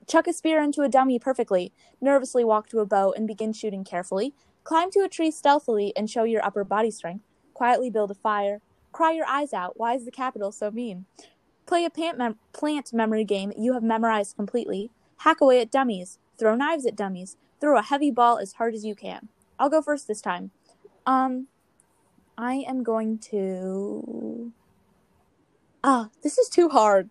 Chuck 0.06 0.26
a 0.26 0.32
spear 0.32 0.60
into 0.62 0.82
a 0.82 0.88
dummy 0.88 1.18
perfectly, 1.18 1.72
nervously 2.00 2.44
walk 2.44 2.68
to 2.70 2.80
a 2.80 2.86
bow 2.86 3.12
and 3.12 3.26
begin 3.26 3.52
shooting 3.52 3.84
carefully, 3.84 4.34
climb 4.64 4.90
to 4.90 5.00
a 5.00 5.09
tree 5.09 5.30
stealthily 5.30 5.92
and 5.96 6.10
show 6.10 6.24
your 6.24 6.44
upper 6.44 6.64
body 6.64 6.90
strength, 6.90 7.24
quietly 7.55 7.91
build 7.91 8.11
a 8.11 8.15
fire, 8.15 8.61
cry 8.93 9.12
your 9.12 9.27
eyes 9.27 9.53
out, 9.53 9.79
why 9.79 9.95
is 9.95 10.05
the 10.05 10.11
Capitol 10.11 10.53
so 10.53 10.70
mean? 10.70 11.07
Play 11.66 11.85
a 11.85 11.91
plant, 11.91 12.19
mem- 12.19 12.39
plant 12.53 12.93
memory 12.93 13.24
game 13.24 13.53
you 13.57 13.73
have 13.74 13.83
memorized 13.83 14.37
completely, 14.37 14.91
hack 15.19 15.41
away 15.41 15.61
at 15.61 15.70
dummies, 15.70 16.19
throw 16.39 16.55
knives 16.55 16.87
at 16.87 16.97
dummies, 16.97 17.37
throw 17.61 17.79
a 17.79 17.83
heavy 17.83 18.11
ball 18.11 18.39
as 18.39 18.55
hard 18.55 18.74
as 18.74 18.85
you 18.85 18.95
can. 18.95 19.29
I'll 19.59 19.70
go 19.70 19.81
first 19.83 20.09
this 20.09 20.20
time. 20.20 20.51
Um, 21.07 21.47
I 22.37 22.65
am 22.66 22.83
going 22.83 23.19
to. 23.31 24.53
Ah, 25.85 26.09
this 26.23 26.39
is 26.39 26.49
too 26.49 26.69
hard. 26.69 27.11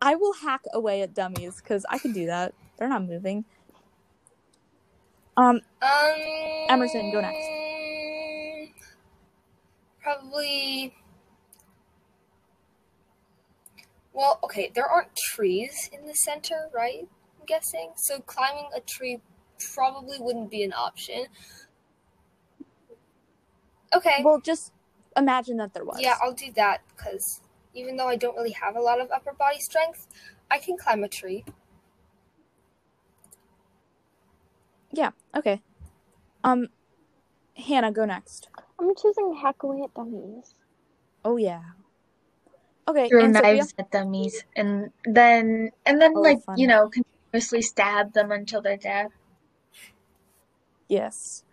I 0.00 0.14
will 0.14 0.34
hack 0.34 0.62
away 0.72 1.02
at 1.02 1.14
dummies 1.14 1.60
because 1.60 1.84
I 1.88 1.98
can 1.98 2.12
do 2.12 2.26
that. 2.26 2.54
They're 2.78 2.88
not 2.88 3.04
moving. 3.04 3.44
Um, 5.36 5.60
Um, 5.82 6.14
Emerson, 6.68 7.10
go 7.12 7.20
next. 7.20 7.46
Probably. 10.02 10.94
Well, 14.12 14.38
okay, 14.42 14.72
there 14.74 14.86
aren't 14.86 15.14
trees 15.16 15.90
in 15.92 16.06
the 16.06 16.14
center, 16.14 16.68
right? 16.74 17.06
I'm 17.38 17.46
guessing. 17.46 17.92
So 17.96 18.20
climbing 18.20 18.68
a 18.74 18.80
tree 18.80 19.20
probably 19.74 20.18
wouldn't 20.18 20.50
be 20.50 20.64
an 20.64 20.72
option. 20.72 21.26
Okay. 23.94 24.20
well, 24.22 24.40
just 24.40 24.72
imagine 25.16 25.56
that 25.58 25.72
there 25.72 25.84
was. 25.84 25.98
Yeah, 26.00 26.16
I'll 26.22 26.34
do 26.34 26.52
that 26.56 26.82
because 26.94 27.40
even 27.74 27.96
though 27.96 28.08
I 28.08 28.16
don't 28.16 28.36
really 28.36 28.52
have 28.52 28.76
a 28.76 28.80
lot 28.80 29.00
of 29.00 29.10
upper 29.10 29.32
body 29.32 29.60
strength, 29.60 30.06
I 30.50 30.58
can 30.58 30.76
climb 30.76 31.04
a 31.04 31.08
tree. 31.08 31.44
Yeah. 34.92 35.10
Okay. 35.36 35.62
Um, 36.44 36.68
Hannah, 37.56 37.92
go 37.92 38.04
next. 38.04 38.48
I'm 38.80 38.94
choosing 38.94 39.34
hack 39.40 39.62
away 39.62 39.82
at 39.82 39.94
dummies. 39.94 40.54
Oh 41.24 41.36
yeah. 41.36 41.62
Okay, 42.86 43.08
throw 43.08 43.24
and 43.24 43.34
Sophia? 43.34 43.54
knives 43.54 43.74
at 43.78 43.90
dummies, 43.90 44.44
and 44.56 44.90
then 45.04 45.70
and 45.84 46.00
then 46.00 46.12
Oh, 46.16 46.20
like 46.20 46.42
fun. 46.44 46.58
you 46.58 46.66
know 46.66 46.88
continuously 46.88 47.60
stab 47.62 48.12
them 48.12 48.32
until 48.32 48.62
they're 48.62 48.76
dead. 48.76 49.08
Yes. 50.88 51.44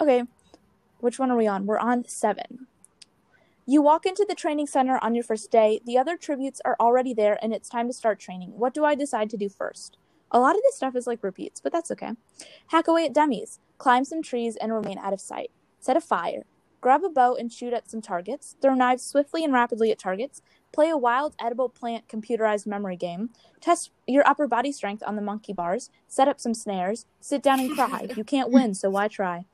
Okay. 0.00 0.24
Which 1.00 1.18
one 1.18 1.30
are 1.30 1.36
we 1.36 1.46
on? 1.46 1.66
We're 1.66 1.78
on 1.78 2.04
seven. 2.06 2.66
You 3.66 3.80
walk 3.80 4.04
into 4.04 4.26
the 4.28 4.34
training 4.34 4.66
center 4.66 4.98
on 5.00 5.14
your 5.14 5.24
first 5.24 5.50
day. 5.50 5.80
The 5.86 5.96
other 5.96 6.16
tributes 6.18 6.60
are 6.66 6.76
already 6.78 7.14
there, 7.14 7.38
and 7.42 7.54
it's 7.54 7.68
time 7.68 7.86
to 7.86 7.94
start 7.94 8.18
training. 8.18 8.50
What 8.58 8.74
do 8.74 8.84
I 8.84 8.94
decide 8.94 9.30
to 9.30 9.36
do 9.38 9.48
first? 9.48 9.96
A 10.30 10.38
lot 10.40 10.54
of 10.56 10.62
this 10.62 10.76
stuff 10.76 10.96
is 10.96 11.06
like 11.06 11.22
repeats, 11.22 11.60
but 11.60 11.72
that's 11.72 11.90
okay. 11.92 12.10
Hack 12.68 12.88
away 12.88 13.06
at 13.06 13.14
dummies. 13.14 13.60
Climb 13.78 14.04
some 14.04 14.22
trees 14.22 14.56
and 14.56 14.72
remain 14.72 14.98
out 14.98 15.12
of 15.14 15.20
sight. 15.20 15.50
Set 15.80 15.96
a 15.96 16.00
fire. 16.00 16.44
Grab 16.84 17.02
a 17.02 17.08
bow 17.08 17.34
and 17.34 17.50
shoot 17.50 17.72
at 17.72 17.88
some 17.90 18.02
targets. 18.02 18.56
Throw 18.60 18.74
knives 18.74 19.02
swiftly 19.02 19.42
and 19.42 19.54
rapidly 19.54 19.90
at 19.90 19.98
targets. 19.98 20.42
Play 20.70 20.90
a 20.90 20.98
wild 20.98 21.34
edible 21.40 21.70
plant 21.70 22.08
computerized 22.08 22.66
memory 22.66 22.94
game. 22.96 23.30
Test 23.58 23.90
your 24.06 24.22
upper 24.28 24.46
body 24.46 24.70
strength 24.70 25.02
on 25.06 25.16
the 25.16 25.22
monkey 25.22 25.54
bars. 25.54 25.88
Set 26.08 26.28
up 26.28 26.38
some 26.38 26.52
snares. 26.52 27.06
Sit 27.20 27.42
down 27.42 27.58
and 27.58 27.74
cry. 27.74 28.08
You 28.18 28.22
can't 28.22 28.50
win, 28.50 28.74
so 28.74 28.90
why 28.90 29.08
try? 29.08 29.46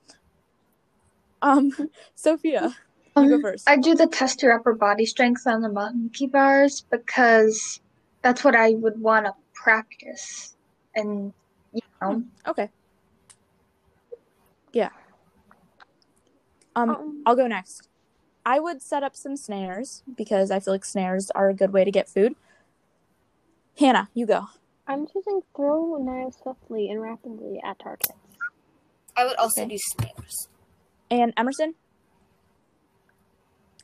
Um, 1.41 1.71
Sophia, 2.17 2.75
you 3.17 3.29
go 3.29 3.35
Um, 3.37 3.43
first. 3.43 3.71
I 3.71 3.77
do 3.77 3.95
the 3.95 4.09
test 4.09 4.43
your 4.43 4.53
upper 4.53 4.75
body 4.75 5.07
strength 5.07 5.47
on 5.47 5.61
the 5.61 5.69
monkey 5.69 6.27
bars 6.27 6.81
because 6.91 7.79
that's 8.23 8.43
what 8.43 8.57
I 8.57 8.71
would 8.71 9.01
want 9.01 9.27
to 9.27 9.35
practice, 9.55 10.57
and 10.97 11.33
you 11.73 11.81
know. 12.03 12.25
Okay. 12.49 12.71
Yeah. 14.73 14.91
Um, 16.77 16.91
Um, 16.91 17.23
I'll 17.27 17.37
go 17.37 17.47
next. 17.47 17.89
I 18.47 18.59
would 18.61 18.81
set 18.83 19.03
up 19.03 19.15
some 19.17 19.37
snares 19.37 20.03
because 20.17 20.51
I 20.51 20.61
feel 20.61 20.75
like 20.75 20.85
snares 20.85 21.31
are 21.35 21.49
a 21.51 21.55
good 21.55 21.73
way 21.73 21.85
to 21.85 21.91
get 21.91 22.09
food. 22.09 22.35
Hannah, 23.79 24.09
you 24.15 24.27
go. 24.27 24.47
I'm 24.87 25.07
choosing 25.07 25.43
throw 25.55 25.97
knives 26.03 26.39
swiftly 26.43 26.91
and 26.91 27.01
rapidly 27.01 27.61
at 27.63 27.79
targets. 27.79 28.13
I 29.17 29.25
would 29.25 29.37
also 29.37 29.63
Okay. 29.63 29.71
do 29.71 29.79
snares. 29.79 30.49
And 31.11 31.33
Emerson? 31.37 31.75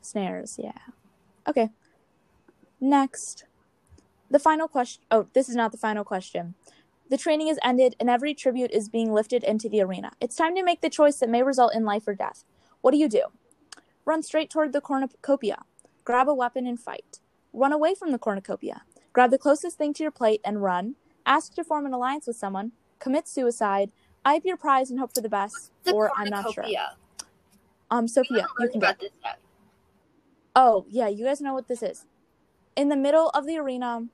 Snares, 0.01 0.57
yeah. 0.59 0.73
Okay. 1.47 1.71
Next. 2.81 3.45
The 4.31 4.39
final 4.39 4.69
question. 4.69 5.03
Oh, 5.11 5.29
this 5.35 5.49
is 5.49 5.55
not 5.55 5.73
the 5.73 5.79
final 5.79 6.05
question. 6.05 6.55
The 7.09 7.17
training 7.17 7.49
is 7.49 7.59
ended 7.63 7.95
and 8.01 8.11
every 8.11 8.35
tribute 8.35 8.71
is 8.73 8.89
being 8.89 9.13
lifted 9.13 9.45
into 9.45 9.69
the 9.69 9.81
arena. 9.81 10.13
It's 10.21 10.35
time 10.35 10.55
to 10.57 10.65
make 10.65 10.81
the 10.81 10.91
choice 10.91 11.19
that 11.19 11.29
may 11.29 11.43
result 11.43 11.75
in 11.75 11.85
life 11.85 12.09
or 12.09 12.15
death. 12.15 12.45
What 12.81 12.93
do 12.93 12.99
you 12.99 13.09
do? 13.09 13.25
Run 14.05 14.23
straight 14.23 14.51
toward 14.51 14.73
the 14.73 14.81
cornucopia. 14.81 15.63
Grab 16.05 16.29
a 16.29 16.35
weapon 16.35 16.67
and 16.67 16.79
fight. 16.79 17.21
Run 17.53 17.73
away 17.73 17.95
from 17.95 18.13
the 18.13 18.19
cornucopia. 18.19 18.83
Grab 19.13 19.31
the 19.31 19.39
closest 19.39 19.79
thing 19.79 19.93
to 19.95 20.03
your 20.03 20.13
plate 20.13 20.41
and 20.45 20.63
run. 20.63 20.95
Ask 21.25 21.55
to 21.55 21.65
form 21.65 21.87
an 21.87 21.93
alliance 21.93 22.27
with 22.27 22.37
someone. 22.37 22.73
Commit 22.99 23.27
suicide. 23.27 23.91
Eye 24.25 24.37
up 24.37 24.45
your 24.45 24.57
prize 24.57 24.91
and 24.91 24.99
hope 25.01 25.15
for 25.15 25.21
the 25.21 25.29
best. 25.29 25.71
The 25.85 25.93
or 25.93 26.11
I'm 26.17 26.29
not 26.29 26.53
sure. 26.53 26.65
Um, 27.91 28.09
Sophia, 28.09 28.47
you 28.61 28.69
can 28.69 28.81
go. 28.81 28.91
Oh, 30.55 30.87
yeah, 30.89 31.09
you 31.09 31.25
guys 31.25 31.41
know 31.41 31.55
what 31.55 31.69
this 31.69 31.83
is. 31.83 32.07
In 32.77 32.89
the 32.89 32.97
middle 32.97 33.31
of 33.31 33.47
the 33.47 33.59
arena, 33.59 34.07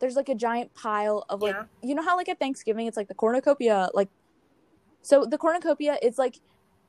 there's 0.00 0.16
like 0.16 0.28
a 0.28 0.34
giant 0.34 0.74
pile 0.74 1.24
of 1.28 1.42
like 1.42 1.54
Yeah. 1.54 1.64
you 1.82 1.94
know 1.94 2.02
how 2.02 2.16
like 2.16 2.28
at 2.28 2.38
Thanksgiving 2.38 2.86
it's 2.86 2.96
like 2.96 3.08
the 3.08 3.14
cornucopia 3.14 3.90
like 3.94 4.08
so 5.02 5.24
the 5.24 5.38
cornucopia 5.38 5.98
is 6.02 6.18
like 6.18 6.40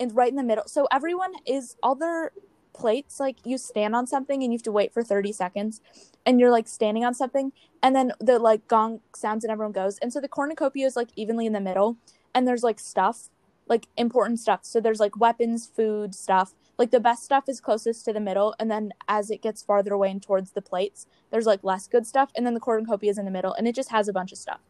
in 0.02 0.10
right 0.16 0.30
in 0.30 0.36
the 0.36 0.44
middle. 0.44 0.66
So 0.68 0.88
everyone 0.92 1.34
is 1.46 1.76
all 1.84 1.96
their 1.96 2.32
plates 2.74 3.20
like 3.20 3.38
you 3.46 3.58
stand 3.58 3.96
on 3.96 4.08
something 4.08 4.42
and 4.42 4.52
you 4.52 4.58
have 4.58 4.64
to 4.64 4.72
wait 4.72 4.94
for 4.94 5.04
30 5.04 5.32
seconds 5.32 5.82
and 6.26 6.40
you're 6.40 6.50
like 6.50 6.68
standing 6.68 7.06
on 7.06 7.14
something 7.14 7.52
and 7.84 7.96
then 7.96 8.12
the 8.20 8.40
like 8.40 8.68
gong 8.68 9.02
sounds 9.16 9.44
and 9.44 9.52
everyone 9.52 9.72
goes. 9.72 9.98
And 10.00 10.12
so 10.12 10.20
the 10.20 10.28
cornucopia 10.28 10.88
is 10.88 10.96
like 10.96 11.10
evenly 11.16 11.46
in 11.46 11.54
the 11.54 11.62
middle 11.62 11.98
and 12.34 12.48
there's 12.48 12.64
like 12.64 12.80
stuff, 12.80 13.30
like 13.68 13.88
important 13.96 14.40
stuff. 14.40 14.62
So 14.64 14.82
there's 14.82 15.00
like 15.00 15.20
weapons, 15.20 15.70
food, 15.74 16.16
stuff. 16.16 16.56
Like 16.80 16.90
the 16.90 17.00
best 17.00 17.24
stuff 17.24 17.48
is 17.48 17.62
closest 17.62 18.04
to 18.06 18.14
the 18.14 18.20
middle 18.20 18.56
and 18.60 18.72
then 18.72 18.94
as 19.08 19.30
it 19.30 19.44
gets 19.44 19.62
farther 19.62 19.94
away 19.94 20.10
and 20.10 20.24
towards 20.24 20.52
the 20.52 20.62
plates, 20.64 21.06
there's 21.30 21.46
like 21.46 21.64
less 21.64 21.88
good 21.88 22.08
stuff 22.08 22.32
and 22.36 22.46
then 22.46 22.56
the 22.56 22.60
cornucopia 22.60 23.12
is 23.12 23.20
in 23.20 23.26
the 23.26 23.32
middle 23.32 23.54
and 23.54 23.68
it 23.68 23.76
just 23.76 23.92
has 23.92 24.08
a 24.08 24.14
bunch 24.14 24.32
of 24.32 24.40
stuff. 24.40 24.62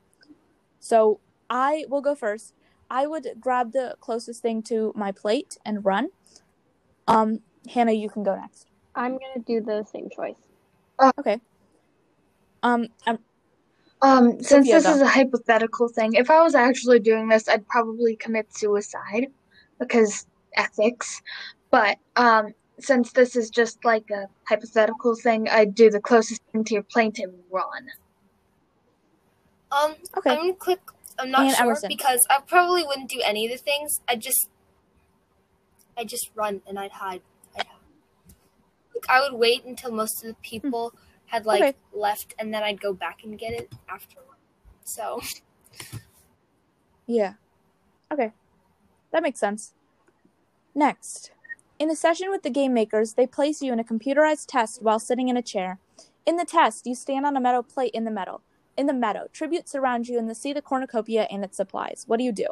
So 0.82 1.22
I 1.50 1.86
will 1.88 2.02
go 2.02 2.16
first. 2.16 2.54
I 2.92 3.08
would 3.08 3.26
grab 3.40 3.72
the 3.72 3.96
closest 4.02 4.42
thing 4.42 4.62
to 4.64 4.92
my 4.98 5.14
plate 5.14 5.58
and 5.66 5.84
run. 5.86 6.10
Um, 7.08 7.40
Hannah, 7.74 7.94
you 7.94 8.10
can 8.10 8.22
go 8.22 8.36
next. 8.36 8.68
I'm 8.96 9.14
gonna 9.14 9.46
do 9.48 9.62
the 9.62 9.86
same 9.86 10.10
choice. 10.10 10.36
Okay. 11.18 11.40
Um, 12.64 12.90
um 13.08 13.18
Um, 14.02 14.32
since 14.44 14.68
Sophia, 14.68 14.76
this 14.76 14.84
go. 14.84 14.96
is 14.96 15.02
a 15.02 15.08
hypothetical 15.08 15.88
thing, 15.88 16.16
if 16.16 16.30
I 16.30 16.44
was 16.44 16.54
actually 16.54 17.00
doing 17.00 17.30
this, 17.30 17.48
I'd 17.48 17.66
probably 17.68 18.18
commit 18.18 18.54
suicide 18.54 19.28
because 19.80 20.28
ethics. 20.58 21.22
But 21.70 21.98
um, 22.18 22.54
since 22.78 23.14
this 23.14 23.38
is 23.38 23.50
just 23.50 23.86
like 23.86 24.10
a 24.12 24.28
hypothetical 24.44 25.16
thing, 25.16 25.48
I'd 25.48 25.76
do 25.76 25.90
the 25.90 26.02
closest 26.02 26.42
thing 26.52 26.66
to 26.66 26.74
your 26.74 26.84
plane 26.84 27.14
and 27.20 27.34
run. 27.50 27.88
Um, 29.72 29.96
okay. 30.18 30.32
I'm 30.32 30.38
gonna 30.38 30.54
click. 30.56 30.82
I'm 31.22 31.32
not 31.32 31.42
And 31.46 31.56
sure 31.56 31.66
Emerson. 31.68 31.88
because 31.90 32.26
I 32.30 32.40
probably 32.42 32.84
wouldn't 32.84 33.10
do 33.10 33.22
any 33.24 33.46
of 33.46 33.52
the 33.52 33.58
things. 33.58 34.00
I 34.08 34.16
just, 34.16 34.50
I 35.98 36.04
just 36.04 36.32
run 36.36 36.62
and 36.68 36.80
I'd 36.80 36.92
hide. 36.92 37.22
I'd, 37.58 37.66
like, 38.96 39.06
I 39.08 39.22
would 39.22 39.38
wait 39.40 39.64
until 39.66 39.92
most 39.92 40.24
of 40.24 40.28
the 40.30 40.36
people 40.42 40.94
had 41.28 41.46
like 41.46 41.60
Hmm. 41.60 41.64
Okay. 41.68 41.78
left, 41.94 42.34
and 42.40 42.54
then 42.54 42.64
I'd 42.64 42.82
go 42.82 42.92
back 42.94 43.20
and 43.24 43.38
get 43.38 43.54
it 43.54 43.72
after. 43.88 44.18
So 44.84 45.22
Yeah. 47.06 47.34
Okay. 48.12 48.32
That 49.12 49.24
makes 49.24 49.40
sense. 49.40 49.74
Next. 50.74 51.32
In 51.80 51.90
a 51.90 51.96
session 51.96 52.30
with 52.30 52.44
the 52.44 52.50
game 52.50 52.74
makers, 52.74 53.14
they 53.14 53.26
place 53.28 53.62
you 53.62 53.74
in 53.74 53.80
a 53.80 53.84
computerized 53.84 54.46
test 54.48 54.82
while 54.82 55.00
sitting 55.00 55.30
in 55.30 55.38
a 55.38 55.42
chair. 55.42 55.80
In 56.26 56.36
the 56.38 56.46
test, 56.46 56.86
you 56.86 56.94
stand 56.96 57.26
on 57.26 57.36
a 57.36 57.42
metal 57.42 57.64
plate 57.64 57.92
in 57.94 58.06
the 58.06 58.12
meadow. 58.12 58.42
In 58.78 58.86
the 58.88 58.94
meadow, 58.94 59.28
tributes 59.34 59.72
surround 59.72 60.08
you 60.08 60.18
and 60.18 60.30
the 60.30 60.36
see 60.36 60.54
the 60.54 60.62
cornucopia 60.62 61.28
and 61.30 61.44
its 61.44 61.58
supplies. 61.58 62.06
What 62.08 62.18
do 62.18 62.24
you 62.24 62.32
do? 62.32 62.48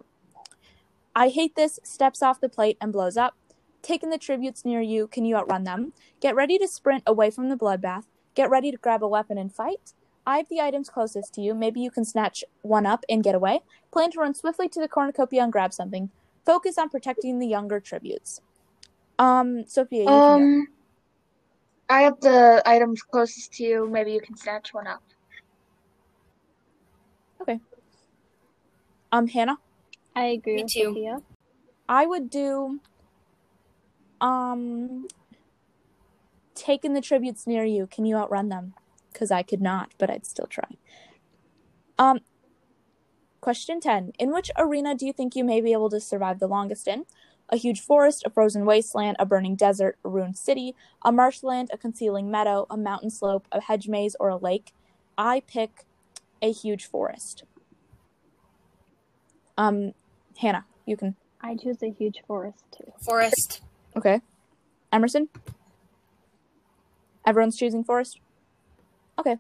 I 1.16 1.30
hate 1.30 1.56
this 1.56 1.80
steps 1.84 2.22
off 2.22 2.42
the 2.42 2.50
plate 2.50 2.78
and 2.80 2.94
blows 2.94 3.18
up. 3.18 3.36
Taking 3.82 4.10
the 4.10 4.18
tributes 4.18 4.66
near 4.66 4.82
you, 4.82 5.08
can 5.08 5.26
you 5.26 5.36
outrun 5.36 5.64
them? 5.64 5.94
Get 6.20 6.36
ready 6.36 6.58
to 6.58 6.68
sprint 6.68 7.04
away 7.08 7.32
from 7.32 7.50
the 7.50 7.56
bloodbath. 7.56 8.04
Get 8.36 8.50
ready 8.50 8.72
to 8.72 8.78
grab 8.78 9.04
a 9.04 9.08
weapon 9.08 9.38
and 9.38 9.54
fight. 9.54 9.94
I 10.26 10.38
have 10.38 10.50
the 10.50 10.62
items 10.62 10.90
closest 10.90 11.34
to 11.36 11.42
you. 11.42 11.54
Maybe 11.56 11.80
you 11.80 11.90
can 11.90 12.06
snatch 12.06 12.44
one 12.62 12.86
up 12.86 13.04
and 13.10 13.24
get 13.24 13.36
away. 13.36 13.62
Plan 13.92 14.12
to 14.12 14.20
run 14.20 14.36
swiftly 14.36 14.70
to 14.70 14.80
the 14.80 14.88
cornucopia 14.88 15.44
and 15.44 15.52
grab 15.52 15.74
something. 15.74 16.10
Focus 16.46 16.78
on 16.78 16.90
protecting 16.90 17.40
the 17.40 17.48
younger 17.48 17.80
tributes. 17.80 18.42
Um, 19.18 19.66
Sophia. 19.66 20.08
Um, 20.08 20.68
I 21.90 22.02
have 22.02 22.20
the 22.20 22.62
items 22.66 23.02
closest 23.02 23.54
to 23.54 23.64
you. 23.64 23.90
Maybe 23.90 24.12
you 24.12 24.22
can 24.22 24.38
snatch 24.38 24.74
one 24.74 24.88
up. 24.88 25.02
Um, 29.12 29.28
Hannah, 29.28 29.58
I 30.16 30.26
agree 30.26 30.58
Me 30.58 30.64
with 30.64 30.72
too. 30.72 30.84
Sophia. 30.84 31.22
I 31.88 32.06
would 32.06 32.30
do. 32.30 32.80
Um, 34.22 35.08
taking 36.54 36.94
the 36.94 37.02
tributes 37.02 37.48
near 37.48 37.64
you. 37.64 37.88
Can 37.88 38.06
you 38.06 38.16
outrun 38.18 38.50
them? 38.50 38.74
Because 39.12 39.32
I 39.32 39.44
could 39.44 39.62
not, 39.62 39.94
but 39.98 40.10
I'd 40.10 40.26
still 40.26 40.46
try. 40.46 40.78
Um, 41.98 42.20
question 43.42 43.80
ten: 43.80 44.12
In 44.20 44.32
which 44.32 44.52
arena 44.58 44.94
do 44.94 45.08
you 45.08 45.14
think 45.14 45.36
you 45.36 45.44
may 45.44 45.62
be 45.62 45.74
able 45.74 45.90
to 45.90 46.00
survive 46.00 46.40
the 46.40 46.48
longest 46.48 46.88
in? 46.88 47.06
A 47.52 47.58
huge 47.58 47.82
forest, 47.82 48.22
a 48.28 48.30
frozen 48.30 48.64
wasteland, 48.64 49.18
a 49.20 49.26
burning 49.26 49.56
desert, 49.56 49.98
a 50.06 50.10
ruined 50.10 50.38
city, 50.38 50.76
a 51.04 51.12
marshland, 51.12 51.72
a 51.74 51.78
concealing 51.80 52.30
meadow, 52.30 52.68
a 52.70 52.78
mountain 52.78 53.10
slope, 53.10 53.48
a 53.52 53.60
hedge 53.62 53.88
maze, 53.88 54.16
or 54.20 54.30
a 54.30 54.38
lake. 54.38 54.72
I 55.18 55.42
pick 55.48 55.86
a 56.44 56.52
huge 56.52 56.86
forest. 56.86 57.44
Um, 59.60 59.94
Hannah, 60.38 60.66
you 60.86 60.96
can. 60.96 61.16
I 61.42 61.56
choose 61.56 61.84
a 61.84 61.90
huge 61.92 62.24
forest 62.26 62.64
too. 62.72 62.92
forest. 63.02 63.62
Okay. 63.96 64.22
Emerson? 64.92 65.28
Everyone's 67.26 67.58
choosing 67.58 67.84
Forest? 67.84 68.20
Okay. 69.20 69.38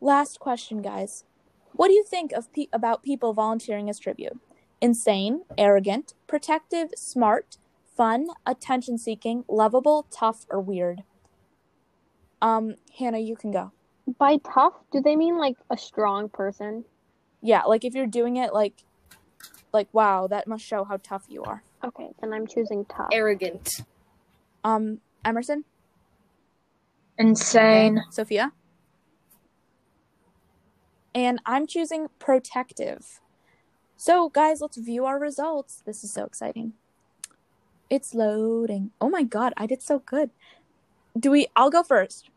Last 0.00 0.38
question, 0.38 0.82
guys. 0.82 1.24
What 1.72 1.88
do 1.88 1.94
you 1.94 2.04
think 2.04 2.32
of 2.32 2.52
pe- 2.52 2.68
about 2.72 3.02
people 3.02 3.32
volunteering 3.32 3.88
as 3.90 3.98
tribute? 3.98 4.38
Insane, 4.80 5.42
arrogant, 5.56 6.14
protective, 6.26 6.90
smart, 6.94 7.56
fun, 7.96 8.28
attention 8.46 8.98
seeking, 8.98 9.44
lovable, 9.48 10.06
tough, 10.10 10.44
or 10.50 10.60
weird? 10.60 11.02
Um, 12.42 12.76
Hannah, 12.98 13.18
you 13.18 13.34
can 13.34 13.50
go. 13.50 13.72
By 14.18 14.36
tough, 14.36 14.74
do 14.92 15.00
they 15.00 15.16
mean 15.16 15.38
like 15.38 15.56
a 15.70 15.78
strong 15.78 16.28
person? 16.28 16.84
Yeah, 17.40 17.62
like 17.62 17.84
if 17.84 17.94
you're 17.94 18.06
doing 18.06 18.36
it 18.36 18.52
like 18.52 18.84
like 19.72 19.88
wow, 19.92 20.26
that 20.26 20.46
must 20.46 20.64
show 20.64 20.84
how 20.84 20.98
tough 21.02 21.24
you 21.28 21.42
are. 21.42 21.62
Okay, 21.84 22.10
then 22.20 22.32
I'm 22.32 22.46
choosing 22.46 22.84
tough. 22.86 23.08
Arrogant. 23.12 23.82
Um, 24.62 25.00
Emerson? 25.24 25.64
Insane. 27.18 28.02
Sophia? 28.10 28.52
And 31.14 31.38
I'm 31.46 31.66
choosing 31.66 32.08
protective. 32.18 33.20
So, 33.96 34.28
guys, 34.28 34.60
let's 34.60 34.76
view 34.76 35.04
our 35.04 35.18
results. 35.18 35.82
This 35.86 36.02
is 36.02 36.12
so 36.12 36.24
exciting. 36.24 36.72
It's 37.88 38.14
loading. 38.14 38.90
Oh 39.00 39.08
my 39.08 39.22
god, 39.22 39.52
I 39.56 39.66
did 39.66 39.82
so 39.82 40.00
good. 40.00 40.30
Do 41.18 41.30
we? 41.30 41.46
I'll 41.54 41.70
go 41.70 41.82
first. 41.82 42.30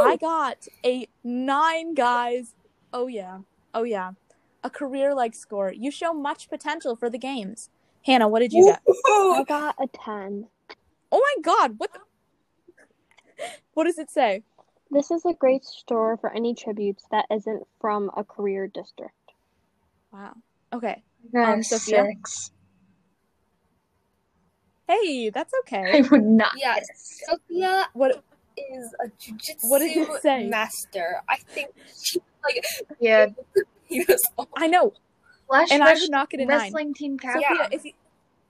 I 0.00 0.16
got 0.16 0.66
a 0.84 1.08
nine, 1.22 1.94
guys. 1.94 2.54
Oh, 2.92 3.08
yeah. 3.08 3.40
Oh, 3.74 3.82
yeah. 3.82 4.12
A 4.62 4.70
career 4.70 5.14
like 5.14 5.34
score. 5.34 5.72
You 5.72 5.90
show 5.90 6.12
much 6.12 6.48
potential 6.48 6.94
for 6.96 7.08
the 7.08 7.18
games. 7.18 7.70
Hannah, 8.04 8.28
what 8.28 8.40
did 8.40 8.52
you 8.52 8.64
get? 8.66 8.82
I 9.06 9.44
got 9.46 9.74
a 9.78 9.86
10. 9.86 10.46
Oh 11.12 11.18
my 11.36 11.42
god, 11.42 11.74
what 11.78 11.92
the? 11.92 12.00
What 13.72 13.84
does 13.84 13.98
it 13.98 14.10
say? 14.10 14.42
This 14.90 15.10
is 15.10 15.24
a 15.24 15.32
great 15.32 15.64
store 15.64 16.18
for 16.18 16.30
any 16.34 16.54
tributes 16.54 17.04
that 17.10 17.24
isn't 17.30 17.66
from 17.80 18.10
a 18.16 18.22
career 18.24 18.66
district. 18.66 19.14
Wow. 20.12 20.34
Okay. 20.72 21.02
Um, 21.34 21.62
Sophia? 21.62 22.04
six. 22.06 22.50
Hey, 24.88 25.30
that's 25.30 25.52
okay. 25.60 25.98
I 25.98 26.00
would 26.02 26.24
not. 26.26 26.52
Yeah. 26.56 26.80
Sophia 26.94 27.88
What? 27.94 28.22
is 28.58 28.94
a 29.02 29.08
jujitsu 29.08 29.70
What 29.70 29.78
did 29.78 29.96
it 29.96 30.20
say? 30.20 30.48
master. 30.48 31.22
I 31.28 31.36
think 31.36 31.70
she 32.02 32.20
like 32.44 32.62
Yeah. 32.98 33.26
he 34.00 34.04
was 34.08 34.22
I 34.56 34.66
know, 34.66 34.92
Flash 35.46 35.68
and 35.70 35.82
I 35.82 35.86
Rush 35.90 36.00
would 36.02 36.10
not 36.10 36.30
get 36.30 36.40
a 36.40 36.44
nine. 36.46 36.58
wrestling 36.58 36.94
team 36.94 37.18
Sophia, 37.20 37.40
captain 37.42 37.72
if 37.78 37.84
you 37.84 37.92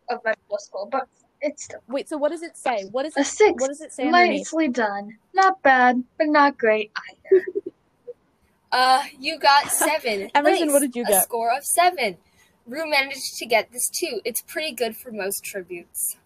of 0.08 0.20
medical 0.24 0.58
school, 0.58 0.88
but 0.90 1.08
it's 1.40 1.64
still 1.64 1.80
wait, 1.88 2.08
so 2.08 2.16
what 2.18 2.30
does 2.30 2.42
it 2.42 2.56
say? 2.56 2.84
What 2.90 3.06
is 3.06 3.16
a 3.16 3.20
it? 3.20 3.26
six. 3.26 3.60
What 3.60 3.68
does 3.68 3.80
it 3.80 3.92
say 3.92 4.06
underneath? 4.06 4.40
Nicely 4.40 4.68
done. 4.68 5.16
Not 5.34 5.62
bad, 5.62 6.04
but 6.18 6.28
not 6.28 6.56
great 6.58 6.92
either. 7.32 7.44
Uh, 8.72 9.02
you 9.18 9.36
got 9.36 9.66
seven. 9.72 10.30
Emerson, 10.36 10.66
Nice. 10.68 10.72
what 10.72 10.78
did 10.78 10.94
you 10.94 11.02
A 11.02 11.06
get? 11.08 11.24
score 11.24 11.50
of 11.52 11.64
seven. 11.64 12.18
Rue 12.68 12.88
managed 12.88 13.36
to 13.38 13.44
get 13.44 13.72
this 13.72 13.90
too. 13.90 14.20
It's 14.24 14.42
pretty 14.42 14.70
good 14.70 14.94
for 14.96 15.10
most 15.10 15.42
tributes. 15.42 16.16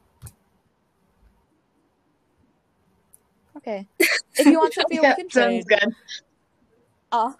Okay. 3.56 3.86
If 3.98 4.44
you 4.46 4.58
want 4.58 4.74
Sophia, 4.74 5.00
yeah, 5.02 5.14
we 5.16 5.22
can 5.22 5.30
sounds 5.30 5.64
good. 5.64 5.94
Um, 7.12 7.34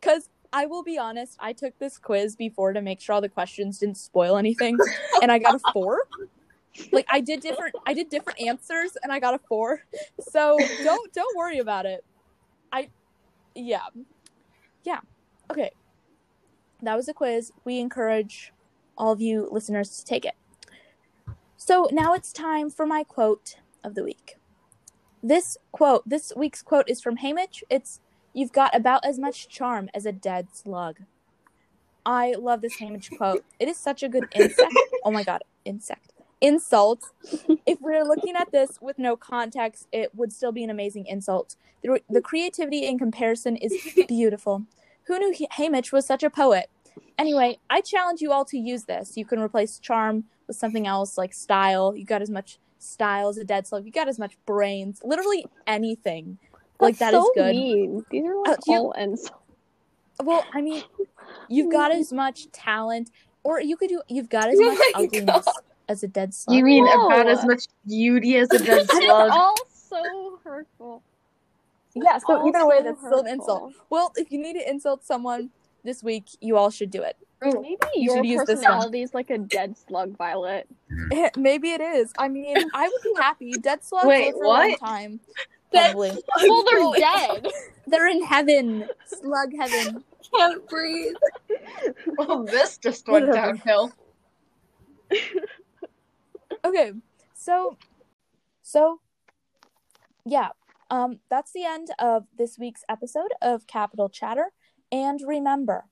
because 0.00 0.28
I 0.52 0.66
will 0.66 0.82
be 0.82 0.98
honest, 0.98 1.36
I 1.40 1.52
took 1.52 1.78
this 1.78 1.98
quiz 1.98 2.34
before 2.36 2.72
to 2.72 2.80
make 2.80 3.00
sure 3.00 3.14
all 3.14 3.20
the 3.20 3.28
questions 3.28 3.78
didn't 3.78 3.98
spoil 3.98 4.36
anything, 4.36 4.78
and 5.22 5.30
I 5.30 5.38
got 5.38 5.56
a 5.56 5.72
four. 5.72 6.08
Like 6.92 7.06
I 7.10 7.20
did 7.20 7.40
different, 7.40 7.74
I 7.86 7.92
did 7.92 8.08
different 8.08 8.40
answers, 8.40 8.96
and 9.02 9.12
I 9.12 9.18
got 9.18 9.34
a 9.34 9.38
four. 9.38 9.82
So 10.20 10.58
don't 10.84 11.12
don't 11.12 11.36
worry 11.36 11.58
about 11.58 11.86
it. 11.86 12.04
I, 12.72 12.88
yeah, 13.54 13.86
yeah. 14.84 15.00
Okay, 15.50 15.70
that 16.82 16.96
was 16.96 17.08
a 17.08 17.14
quiz. 17.14 17.52
We 17.64 17.78
encourage 17.78 18.52
all 18.96 19.12
of 19.12 19.20
you 19.20 19.48
listeners 19.50 19.98
to 19.98 20.04
take 20.04 20.24
it. 20.24 20.34
So 21.56 21.88
now 21.92 22.14
it's 22.14 22.32
time 22.32 22.70
for 22.70 22.86
my 22.86 23.04
quote 23.04 23.56
of 23.84 23.94
the 23.94 24.04
week. 24.04 24.36
This 25.22 25.58
quote, 25.72 26.08
this 26.08 26.32
week's 26.36 26.62
quote 26.62 26.88
is 26.88 27.00
from 27.00 27.18
Haymitch. 27.18 27.62
It's 27.68 28.00
You've 28.32 28.52
got 28.52 28.74
about 28.74 29.04
as 29.04 29.18
much 29.18 29.48
charm 29.48 29.88
as 29.94 30.06
a 30.06 30.12
dead 30.12 30.48
slug. 30.52 30.98
I 32.06 32.34
love 32.38 32.60
this 32.60 32.78
Haymitch 32.78 33.16
quote. 33.16 33.44
It 33.58 33.68
is 33.68 33.76
such 33.76 34.02
a 34.02 34.08
good 34.08 34.28
insect. 34.34 34.72
Oh 35.04 35.10
my 35.10 35.24
god, 35.24 35.42
insect. 35.64 36.12
Insult. 36.40 37.10
If 37.66 37.80
we're 37.80 38.04
looking 38.04 38.36
at 38.36 38.52
this 38.52 38.78
with 38.80 38.98
no 38.98 39.16
context, 39.16 39.88
it 39.92 40.14
would 40.14 40.32
still 40.32 40.52
be 40.52 40.64
an 40.64 40.70
amazing 40.70 41.06
insult. 41.06 41.56
The, 41.82 42.00
the 42.08 42.20
creativity 42.20 42.86
in 42.86 42.98
comparison 42.98 43.56
is 43.56 43.74
beautiful. 44.08 44.64
Who 45.04 45.18
knew 45.18 45.46
Haymitch 45.58 45.92
was 45.92 46.06
such 46.06 46.22
a 46.22 46.30
poet? 46.30 46.70
Anyway, 47.18 47.58
I 47.68 47.80
challenge 47.80 48.20
you 48.20 48.32
all 48.32 48.44
to 48.46 48.58
use 48.58 48.84
this. 48.84 49.16
You 49.16 49.24
can 49.24 49.40
replace 49.40 49.78
charm 49.78 50.24
with 50.46 50.56
something 50.56 50.86
else 50.86 51.18
like 51.18 51.34
style. 51.34 51.96
You 51.96 52.04
got 52.04 52.22
as 52.22 52.30
much 52.30 52.58
style 52.78 53.28
as 53.28 53.38
a 53.38 53.44
dead 53.44 53.66
slug. 53.66 53.84
You 53.84 53.92
got 53.92 54.08
as 54.08 54.18
much 54.18 54.36
brains. 54.46 55.00
Literally 55.04 55.46
anything. 55.66 56.38
Like 56.80 56.98
That's 56.98 57.12
that 57.12 57.18
is 57.18 57.24
so 57.24 57.32
good. 57.34 57.50
mean. 57.56 58.04
These 58.10 58.24
are 58.24 58.36
Uh, 58.36 58.50
like 58.50 58.60
do 58.60 58.72
you- 58.72 58.78
all 58.78 58.92
insults. 58.92 59.32
Well, 60.22 60.44
I 60.52 60.60
mean, 60.60 60.82
you've 61.48 61.70
got 61.78 61.92
as 61.92 62.12
much 62.12 62.50
talent, 62.52 63.10
or 63.44 63.60
you 63.60 63.76
could 63.76 63.88
do. 63.88 64.02
You've 64.08 64.28
got 64.28 64.48
as 64.48 64.58
Oh 64.60 64.64
much 64.70 64.78
my 64.94 65.02
ugliness 65.04 65.46
as 65.88 66.02
a 66.02 66.08
dead 66.08 66.34
slug. 66.34 66.56
You 66.56 66.64
mean 66.64 66.84
No. 66.84 67.06
about 67.06 67.28
as 67.28 67.44
much 67.44 67.64
beauty 67.86 68.36
as 68.36 68.50
a 68.52 68.58
dead 68.58 68.86
They're 68.92 69.00
slug? 69.02 69.30
all 69.30 69.54
so 69.72 70.38
hurtful. 70.44 71.02
yeah. 71.94 72.18
So 72.18 72.36
all 72.36 72.48
either 72.48 72.66
way, 72.66 72.78
so 72.78 72.84
that's 72.84 73.00
still 73.00 73.20
an 73.20 73.26
insult. 73.28 73.72
Well, 73.90 74.12
if 74.16 74.30
you 74.32 74.38
need 74.40 74.54
to 74.54 74.68
insult 74.68 75.04
someone 75.04 75.50
this 75.84 76.02
week, 76.02 76.24
you 76.40 76.56
all 76.56 76.70
should 76.70 76.90
do 76.90 77.02
it. 77.02 77.16
Maybe 77.40 77.76
You 77.94 78.02
your 78.02 78.16
should 78.16 78.26
use 78.26 78.40
this 78.46 78.48
one. 78.48 78.56
personality 78.66 79.02
is 79.02 79.14
like 79.14 79.30
a 79.30 79.38
dead 79.38 79.76
slug, 79.78 80.16
Violet. 80.16 80.66
Maybe 81.36 81.70
it 81.70 81.80
is. 81.80 82.12
I 82.18 82.26
mean, 82.28 82.56
I 82.74 82.88
would 82.88 83.02
be 83.02 83.12
happy. 83.16 83.52
Dead 83.52 83.84
slugs 83.84 84.06
Wait, 84.06 84.26
live 84.26 84.34
for 84.34 84.42
a 84.44 84.48
long 84.48 84.70
what? 84.72 84.80
time. 84.80 85.20
Dead 85.72 85.92
Probably. 85.92 86.22
Well, 86.42 86.64
they're 86.64 87.00
dead. 87.00 87.46
They're 87.86 88.08
in 88.08 88.22
heaven. 88.22 88.86
Slug 89.06 89.50
heaven. 89.58 90.04
Can't 90.34 90.68
breathe. 90.68 91.14
well, 92.18 92.44
this 92.44 92.76
just 92.76 93.08
went 93.08 93.28
Whatever. 93.28 93.46
downhill. 93.56 93.92
Okay. 96.64 96.92
So 97.34 97.76
so 98.62 99.00
yeah. 100.26 100.48
Um 100.90 101.20
that's 101.30 101.52
the 101.52 101.64
end 101.64 101.88
of 101.98 102.24
this 102.36 102.58
week's 102.58 102.82
episode 102.88 103.32
of 103.40 103.66
Capital 103.66 104.08
Chatter. 104.08 104.46
And 104.90 105.20
remember, 105.24 105.84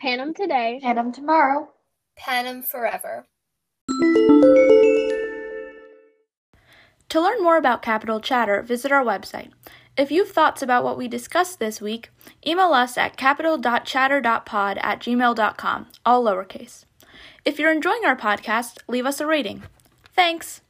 Panem 0.00 0.34
today. 0.34 0.80
Panem 0.82 1.12
tomorrow. 1.12 1.68
Panem 2.16 2.62
forever. 2.62 3.24
To 7.14 7.20
learn 7.20 7.44
more 7.44 7.56
about 7.56 7.80
Capital 7.80 8.18
Chatter, 8.18 8.60
visit 8.60 8.90
our 8.90 9.04
website. 9.04 9.52
If 9.96 10.10
you 10.10 10.24
have 10.24 10.32
thoughts 10.32 10.62
about 10.62 10.82
what 10.82 10.98
we 10.98 11.06
discussed 11.06 11.60
this 11.60 11.80
week, 11.80 12.10
email 12.44 12.72
us 12.72 12.98
at 12.98 13.16
capital.chatter.pod 13.16 14.78
at 14.78 14.98
gmail.com, 14.98 15.86
all 16.04 16.24
lowercase. 16.24 16.86
If 17.44 17.60
you're 17.60 17.70
enjoying 17.70 18.04
our 18.04 18.16
podcast, 18.16 18.78
leave 18.88 19.06
us 19.06 19.20
a 19.20 19.28
rating. 19.28 19.62
Thanks! 20.12 20.60